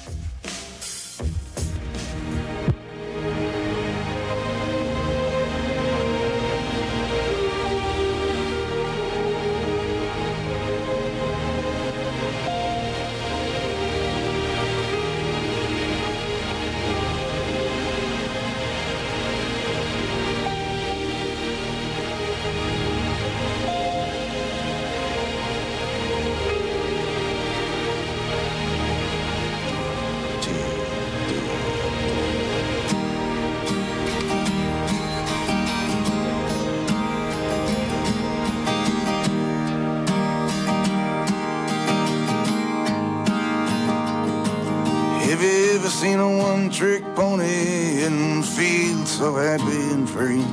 Happy 49.37 49.91
and 49.93 50.09
free? 50.09 50.43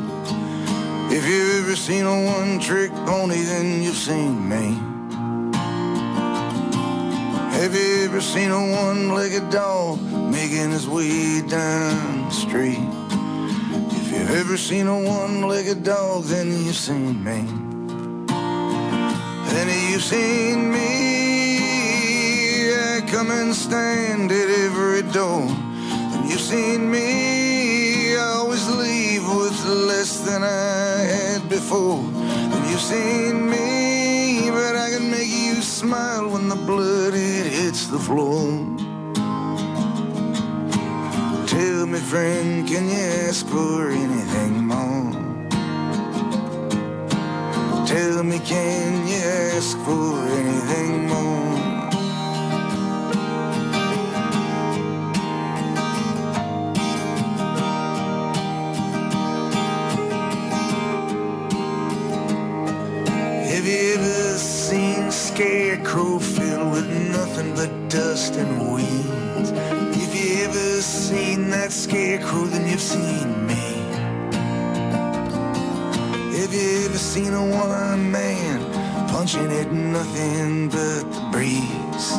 If 1.14 1.26
you've 1.28 1.64
ever 1.64 1.76
seen 1.76 2.04
a 2.06 2.24
one 2.24 2.58
trick 2.58 2.90
pony, 3.06 3.42
then 3.42 3.82
you've 3.82 3.96
seen 3.96 4.48
me. 4.48 4.78
Have 7.58 7.74
you 7.74 8.04
ever 8.04 8.20
seen 8.20 8.50
a 8.50 8.60
one 8.72 9.10
legged 9.14 9.50
dog 9.50 10.00
making 10.02 10.70
his 10.72 10.88
way 10.88 11.40
down 11.42 12.24
the 12.24 12.30
street? 12.30 12.88
If 13.92 14.12
you've 14.12 14.30
ever 14.30 14.56
seen 14.56 14.86
a 14.86 14.98
one 14.98 15.42
legged 15.42 15.84
dog, 15.84 16.24
then 16.24 16.50
you've 16.64 16.74
seen 16.74 17.22
me. 17.22 17.44
Then 19.50 19.68
you've 19.90 20.02
seen 20.02 20.72
me. 20.72 20.84
I 22.74 23.00
come 23.06 23.30
and 23.30 23.54
stand 23.54 24.32
at 24.32 24.50
every 24.50 25.02
door. 25.12 25.46
And 25.48 26.28
you've 26.28 26.40
seen 26.40 26.90
me. 26.90 27.43
Always 28.66 28.88
leave 28.88 29.28
with 29.28 29.66
less 29.66 30.20
than 30.20 30.42
I 30.42 30.98
had 31.04 31.48
before. 31.50 31.98
And 31.98 32.70
you've 32.70 32.80
seen 32.80 33.50
me. 33.50 34.50
But 34.50 34.76
I 34.76 34.90
can 34.90 35.10
make 35.10 35.28
you 35.28 35.60
smile 35.60 36.28
when 36.30 36.48
the 36.48 36.56
blood 36.56 37.12
it 37.14 37.46
hits 37.52 37.88
the 37.88 37.98
floor. 37.98 38.48
Tell 41.46 41.86
me, 41.86 41.98
friend, 41.98 42.66
can 42.66 42.88
you 42.88 43.04
ask 43.28 43.46
for 43.46 43.90
anything 43.90 44.66
more? 44.66 45.12
Tell 47.86 48.22
me, 48.22 48.38
can 48.38 49.06
you 49.06 49.16
ask 49.16 49.76
for 49.78 50.26
anything 50.40 51.08
more? 51.08 51.43
Scarecrow 65.84 66.18
filled 66.18 66.72
with 66.72 66.88
nothing 67.12 67.54
but 67.54 67.90
dust 67.90 68.36
and 68.36 68.72
weeds? 68.72 69.52
If 69.96 70.14
you 70.14 70.44
ever 70.44 70.80
seen 70.80 71.50
that 71.50 71.72
scarecrow, 71.72 72.44
then 72.44 72.66
you've 72.66 72.80
seen 72.80 73.46
me. 73.46 73.54
Have 76.38 76.54
you 76.54 76.86
ever 76.86 76.98
seen 76.98 77.34
a 77.34 77.44
one 77.44 78.10
man 78.10 78.60
punching 79.08 79.52
at 79.52 79.70
nothing 79.72 80.68
but 80.68 81.02
the 81.12 81.28
breeze? 81.30 82.10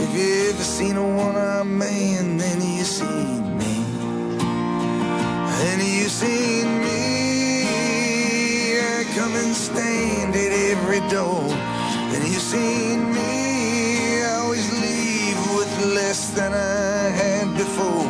Have 0.00 0.14
you 0.14 0.50
ever 0.50 0.62
seen 0.62 0.96
a 0.96 1.02
one-armed 1.02 1.78
man, 1.78 2.36
then 2.36 2.60
you 2.60 2.84
seen 2.84 3.58
me. 3.58 3.84
Then 5.58 5.80
you 5.80 6.08
seen 6.08 6.80
me. 6.80 8.78
I 8.78 9.04
come 9.16 9.34
and 9.34 9.54
stand 9.54 10.34
at 10.36 10.52
every 10.52 11.00
door. 11.10 11.79
Then 12.10 12.22
you've 12.26 12.42
seen 12.42 13.12
me. 13.14 14.22
I 14.22 14.40
always 14.42 14.66
leave 14.82 15.38
with 15.56 15.72
less 15.94 16.30
than 16.30 16.52
I 16.52 17.10
had 17.22 17.56
before. 17.56 18.08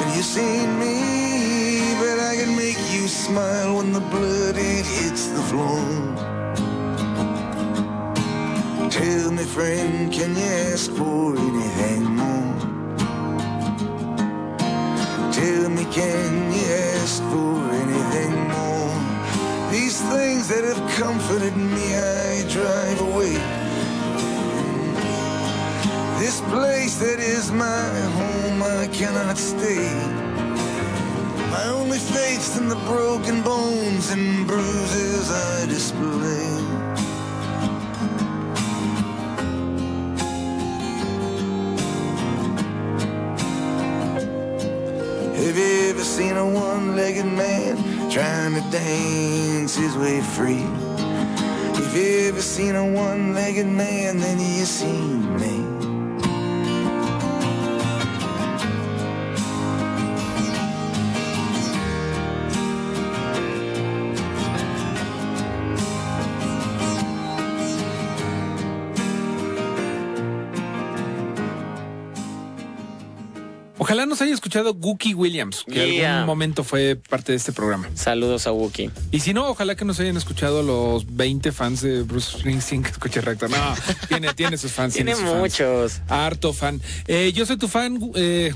And 0.00 0.14
you've 0.14 0.24
seen 0.24 0.78
me, 0.78 1.94
but 2.00 2.18
I 2.20 2.36
can 2.36 2.54
make 2.56 2.78
you 2.92 3.08
smile 3.08 3.76
when 3.76 3.92
the 3.92 4.00
blood 4.00 4.56
it 4.56 4.86
hits 4.86 5.28
the 5.28 5.42
floor. 5.50 5.84
Tell 8.90 9.30
me, 9.32 9.44
friend, 9.44 10.12
can 10.12 10.36
you 10.36 10.50
ask 10.72 10.90
for 10.90 11.36
anything 11.36 12.04
more? 12.04 12.58
Tell 15.32 15.68
me, 15.70 15.84
can 15.92 16.47
things 20.12 20.48
that 20.48 20.64
have 20.64 20.82
comforted 20.92 21.56
me, 21.56 21.94
I 21.94 22.46
drive 22.48 23.00
away. 23.00 23.34
This 26.18 26.40
place 26.52 26.98
that 26.98 27.20
is 27.20 27.50
my 27.52 27.90
home, 28.20 28.62
I 28.62 28.88
cannot 28.88 29.36
stay. 29.38 29.88
My 31.50 31.64
only 31.68 31.98
faith's 31.98 32.56
in 32.58 32.68
the 32.68 32.80
broken 32.92 33.42
bones 33.42 34.10
and 34.10 34.46
bruises 34.46 35.30
I 35.30 35.66
display. 35.66 36.48
Have 45.44 45.56
you 45.56 45.90
ever 45.90 46.04
seen 46.04 46.36
a 46.36 46.44
one-legged 46.44 46.66
man 46.66 46.67
trying 48.18 48.54
to 48.54 48.70
dance 48.72 49.76
his 49.76 49.96
way 49.96 50.20
free? 50.20 50.66
If 51.80 51.94
you 51.94 52.28
ever 52.30 52.42
seen 52.42 52.74
a 52.74 52.84
one-legged 52.84 53.68
man, 53.68 54.18
then 54.18 54.40
you 54.40 54.64
seen 54.64 55.38
me. 55.38 55.57
Nos 74.18 74.22
haya 74.26 74.34
escuchado 74.34 74.74
Gookie 74.74 75.14
Williams, 75.14 75.64
que 75.64 75.94
Yeah. 75.94 76.14
algún 76.14 76.26
momento 76.26 76.64
fue 76.64 76.96
parte 76.96 77.30
de 77.30 77.36
este 77.36 77.52
programa. 77.52 77.88
Saludos 77.94 78.48
a 78.48 78.52
Wookie. 78.52 78.90
Y 79.12 79.20
si 79.20 79.32
no, 79.32 79.46
ojalá 79.46 79.76
que 79.76 79.84
nos 79.84 80.00
hayan 80.00 80.16
escuchado 80.16 80.64
los 80.64 81.14
20 81.14 81.52
fans 81.52 81.82
de 81.82 82.02
Bruce 82.02 82.36
Springsteen 82.36 82.82
que 82.82 82.90
escucha 82.90 83.20
Reactor. 83.20 83.48
No, 83.48 83.56
tiene, 84.08 84.34
tiene 84.34 84.58
sus 84.58 84.72
fans. 84.72 84.94
Tiene 84.94 85.14
sus 85.14 85.22
fans. 85.22 85.36
muchos. 85.36 86.00
Harto 86.08 86.52
fan. 86.52 86.80
Eh, 87.06 87.32
yo 87.32 87.46
soy 87.46 87.58
tu 87.58 87.68
fan, 87.68 88.00
eh, 88.16 88.52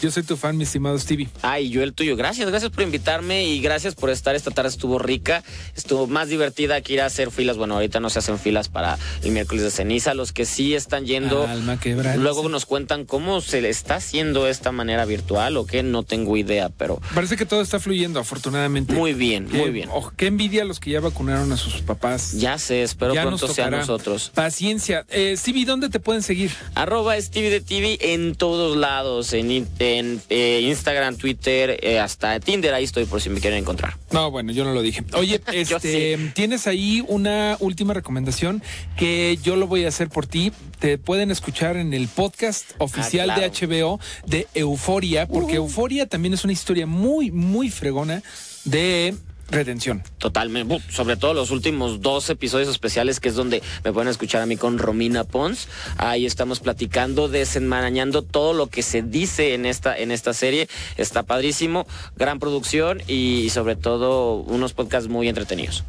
yo 0.00 0.12
soy 0.12 0.22
tu 0.22 0.36
fan, 0.36 0.56
mi 0.56 0.62
estimado 0.62 0.96
Stevie. 0.96 1.28
Ay, 1.42 1.70
yo 1.70 1.82
el 1.82 1.92
tuyo. 1.92 2.14
Gracias, 2.14 2.48
gracias 2.48 2.70
por 2.70 2.84
invitarme 2.84 3.48
y 3.48 3.60
gracias 3.60 3.96
por 3.96 4.10
estar 4.10 4.36
esta 4.36 4.52
tarde. 4.52 4.68
Estuvo 4.68 5.00
rica, 5.00 5.42
estuvo 5.76 6.06
más 6.06 6.28
divertida 6.28 6.80
que 6.82 6.92
ir 6.92 7.00
a 7.00 7.06
hacer 7.06 7.32
filas. 7.32 7.56
Bueno, 7.56 7.74
ahorita 7.74 7.98
no 7.98 8.10
se 8.10 8.20
hacen 8.20 8.38
filas 8.38 8.68
para 8.68 8.96
el 9.24 9.32
miércoles 9.32 9.64
de 9.64 9.72
ceniza. 9.72 10.14
Los 10.14 10.32
que 10.32 10.46
sí 10.46 10.72
están 10.76 11.04
yendo, 11.04 11.48
Alma 11.48 11.80
luego 12.16 12.48
nos 12.48 12.64
cuentan 12.64 13.06
cómo 13.06 13.40
se 13.40 13.60
le 13.60 13.70
está 13.70 13.96
haciendo 13.96 14.46
esta 14.46 14.70
manera 14.70 14.83
virtual 15.04 15.56
o 15.56 15.66
qué, 15.66 15.82
no 15.82 16.02
tengo 16.02 16.36
idea, 16.36 16.68
pero 16.68 17.00
Parece 17.14 17.36
que 17.36 17.46
todo 17.46 17.60
está 17.60 17.80
fluyendo, 17.80 18.20
afortunadamente. 18.20 18.92
muy 18.94 19.12
bien, 19.12 19.48
muy 19.52 19.70
bien. 19.70 19.88
oh, 19.92 20.12
qué 20.16 20.26
envidia 20.26 20.64
los 20.64 20.80
que 20.80 20.90
ya 20.90 21.00
vacunaron 21.00 21.52
a 21.52 21.56
sus 21.56 21.82
papás. 21.82 22.32
Ya 22.32 22.58
sé, 22.58 22.82
espero 22.82 23.14
Ya 23.14 23.22
pronto 23.22 23.48
sea 23.48 23.70
nosotros. 23.70 24.30
Paciencia. 24.34 25.04
Eh, 25.10 25.34
Stevie, 25.36 25.64
¿dónde 25.64 25.88
te 25.88 26.00
pueden 26.00 26.22
seguir? 26.22 26.50
Arroba 26.74 27.20
Stevie 27.20 27.50
de 27.50 27.60
TV 27.60 27.98
en 28.00 28.34
todos 28.34 28.76
lados, 28.76 29.32
en, 29.32 29.50
en, 29.78 30.22
eh, 30.30 30.60
Instagram, 30.62 31.16
Twitter, 31.16 31.78
eh, 31.82 31.98
hasta 31.98 32.38
Tinder, 32.40 32.74
ahí 32.74 32.84
estoy 32.84 33.04
por 33.04 33.20
si 33.20 33.30
me 33.30 33.40
quieren 33.40 33.60
encontrar. 33.60 33.96
No, 34.10 34.30
bueno, 34.30 34.52
yo 34.52 34.64
no 34.64 34.72
lo 34.72 34.82
dije. 34.82 35.04
Oye, 35.14 35.40
este, 35.52 36.32
tienes 36.34 36.66
ahí 36.66 37.04
una 37.08 37.56
última 37.60 37.94
recomendación 37.94 38.62
que 38.96 39.38
yo 39.42 39.56
lo 39.56 39.66
voy 39.66 39.84
a 39.84 39.88
hacer 39.88 40.08
por 40.08 40.26
ti. 40.26 40.52
Te 40.78 40.98
pueden 40.98 41.30
escuchar 41.30 41.76
en 41.76 41.94
el 41.94 42.08
podcast 42.08 42.72
oficial 42.78 43.30
Ah, 43.30 43.34
claro. 43.36 43.52
de 43.52 43.66
HBO 43.66 44.00
de 44.26 44.46
Euforia, 44.54 45.26
porque 45.26 45.56
Euforia 45.56 46.06
también 46.06 46.34
es 46.34 46.44
una 46.44 46.52
historia 46.52 46.86
muy, 46.86 47.30
muy 47.30 47.70
fregona 47.70 48.22
de 48.64 49.14
redención. 49.50 50.02
Totalmente, 50.18 50.80
sobre 50.90 51.16
todo 51.16 51.34
los 51.34 51.50
últimos 51.50 52.00
dos 52.00 52.28
episodios 52.30 52.68
especiales, 52.68 53.20
que 53.20 53.28
es 53.28 53.34
donde 53.34 53.62
me 53.84 53.92
pueden 53.92 54.08
escuchar 54.08 54.42
a 54.42 54.46
mí 54.46 54.56
con 54.56 54.78
Romina 54.78 55.24
Pons. 55.24 55.68
Ahí 55.96 56.26
estamos 56.26 56.60
platicando, 56.60 57.28
desenmarañando 57.28 58.22
todo 58.22 58.52
lo 58.54 58.68
que 58.68 58.82
se 58.82 59.02
dice 59.02 59.54
en 59.54 59.66
esta, 59.66 59.96
en 59.96 60.10
esta 60.10 60.32
serie. 60.34 60.68
Está 60.96 61.22
padrísimo, 61.24 61.86
gran 62.16 62.38
producción 62.40 63.02
y 63.06 63.48
sobre 63.50 63.76
todo 63.76 64.36
unos 64.36 64.72
podcasts 64.72 65.08
muy 65.08 65.28
entretenidos. 65.28 65.84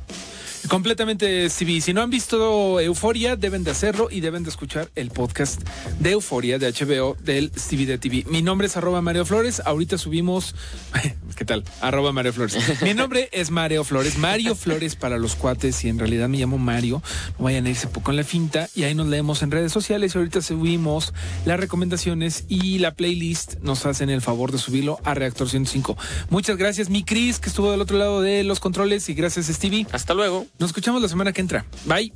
Completamente 0.70 1.50
Stevie. 1.50 1.82
Si 1.82 1.94
no 1.94 2.02
han 2.02 2.10
visto 2.10 2.80
Euforia, 2.80 3.36
deben 3.36 3.64
de 3.64 3.72
hacerlo 3.72 4.08
y 4.10 4.20
deben 4.20 4.44
de 4.44 4.50
escuchar 4.50 4.90
el 4.96 5.12
podcast 5.12 5.62
de 6.00 6.12
Euforia 6.12 6.58
de 6.58 6.72
HBO 6.72 7.16
del 7.22 7.52
Stevie 7.56 7.86
de 7.86 7.98
TV. 7.98 8.26
Mi 8.28 8.42
nombre 8.42 8.68
es 8.68 8.76
arroba 8.76 9.02
Mario 9.02 9.26
Flores. 9.26 9.62
Ahorita 9.64 9.98
subimos. 9.98 10.56
¿Qué 11.36 11.46
tal? 11.46 11.64
Arroba 11.82 12.12
Mario 12.12 12.34
Flores. 12.34 12.58
Mi 12.82 12.94
nombre 12.94 13.30
es 13.32 13.52
Mario 13.52 13.84
Flores. 13.84 14.18
Mario 14.18 14.56
Flores 14.56 14.96
para 14.96 15.18
los 15.18 15.36
cuates 15.36 15.84
y 15.84 15.90
en 15.90 16.00
realidad 16.00 16.30
me 16.30 16.38
llamo 16.38 16.58
Mario. 16.58 17.04
No 17.38 17.46
vayan 17.46 17.66
a 17.66 17.70
irse 17.70 17.88
poco 17.88 18.12
en 18.12 18.18
la 18.18 18.24
finta 18.24 18.70
y 18.74 18.84
ahí 18.84 18.96
nos 18.96 19.08
leemos 19.08 19.44
en 19.44 19.52
redes 19.52 19.72
sociales 19.72 20.16
y 20.16 20.18
ahorita 20.18 20.42
subimos 20.42 21.14
las 21.46 21.60
recomendaciones 21.60 22.46
y 22.48 22.80
la 22.80 22.94
playlist 22.94 23.56
nos 23.62 23.86
hacen 23.86 24.10
el 24.10 24.22
favor 24.22 24.52
de 24.52 24.58
subirlo 24.58 25.00
a 25.04 25.14
Reactor 25.14 25.50
105. 25.50 25.98
Muchas 26.30 26.58
gracias, 26.58 26.90
mi 26.90 27.04
Cris, 27.04 27.40
que 27.40 27.50
estuvo 27.50 27.72
del 27.72 27.82
otro 27.82 27.98
lado 27.98 28.22
de 28.22 28.44
los 28.44 28.60
controles 28.60 29.10
y 29.10 29.14
gracias, 29.14 29.48
Stevie. 29.48 29.86
Hasta 29.92 30.14
luego. 30.14 30.48
Nos 30.60 30.70
escuchamos 30.70 31.02
la 31.02 31.08
semana 31.08 31.34
que 31.34 31.42
entra. 31.42 31.66
Bye. 31.86 32.14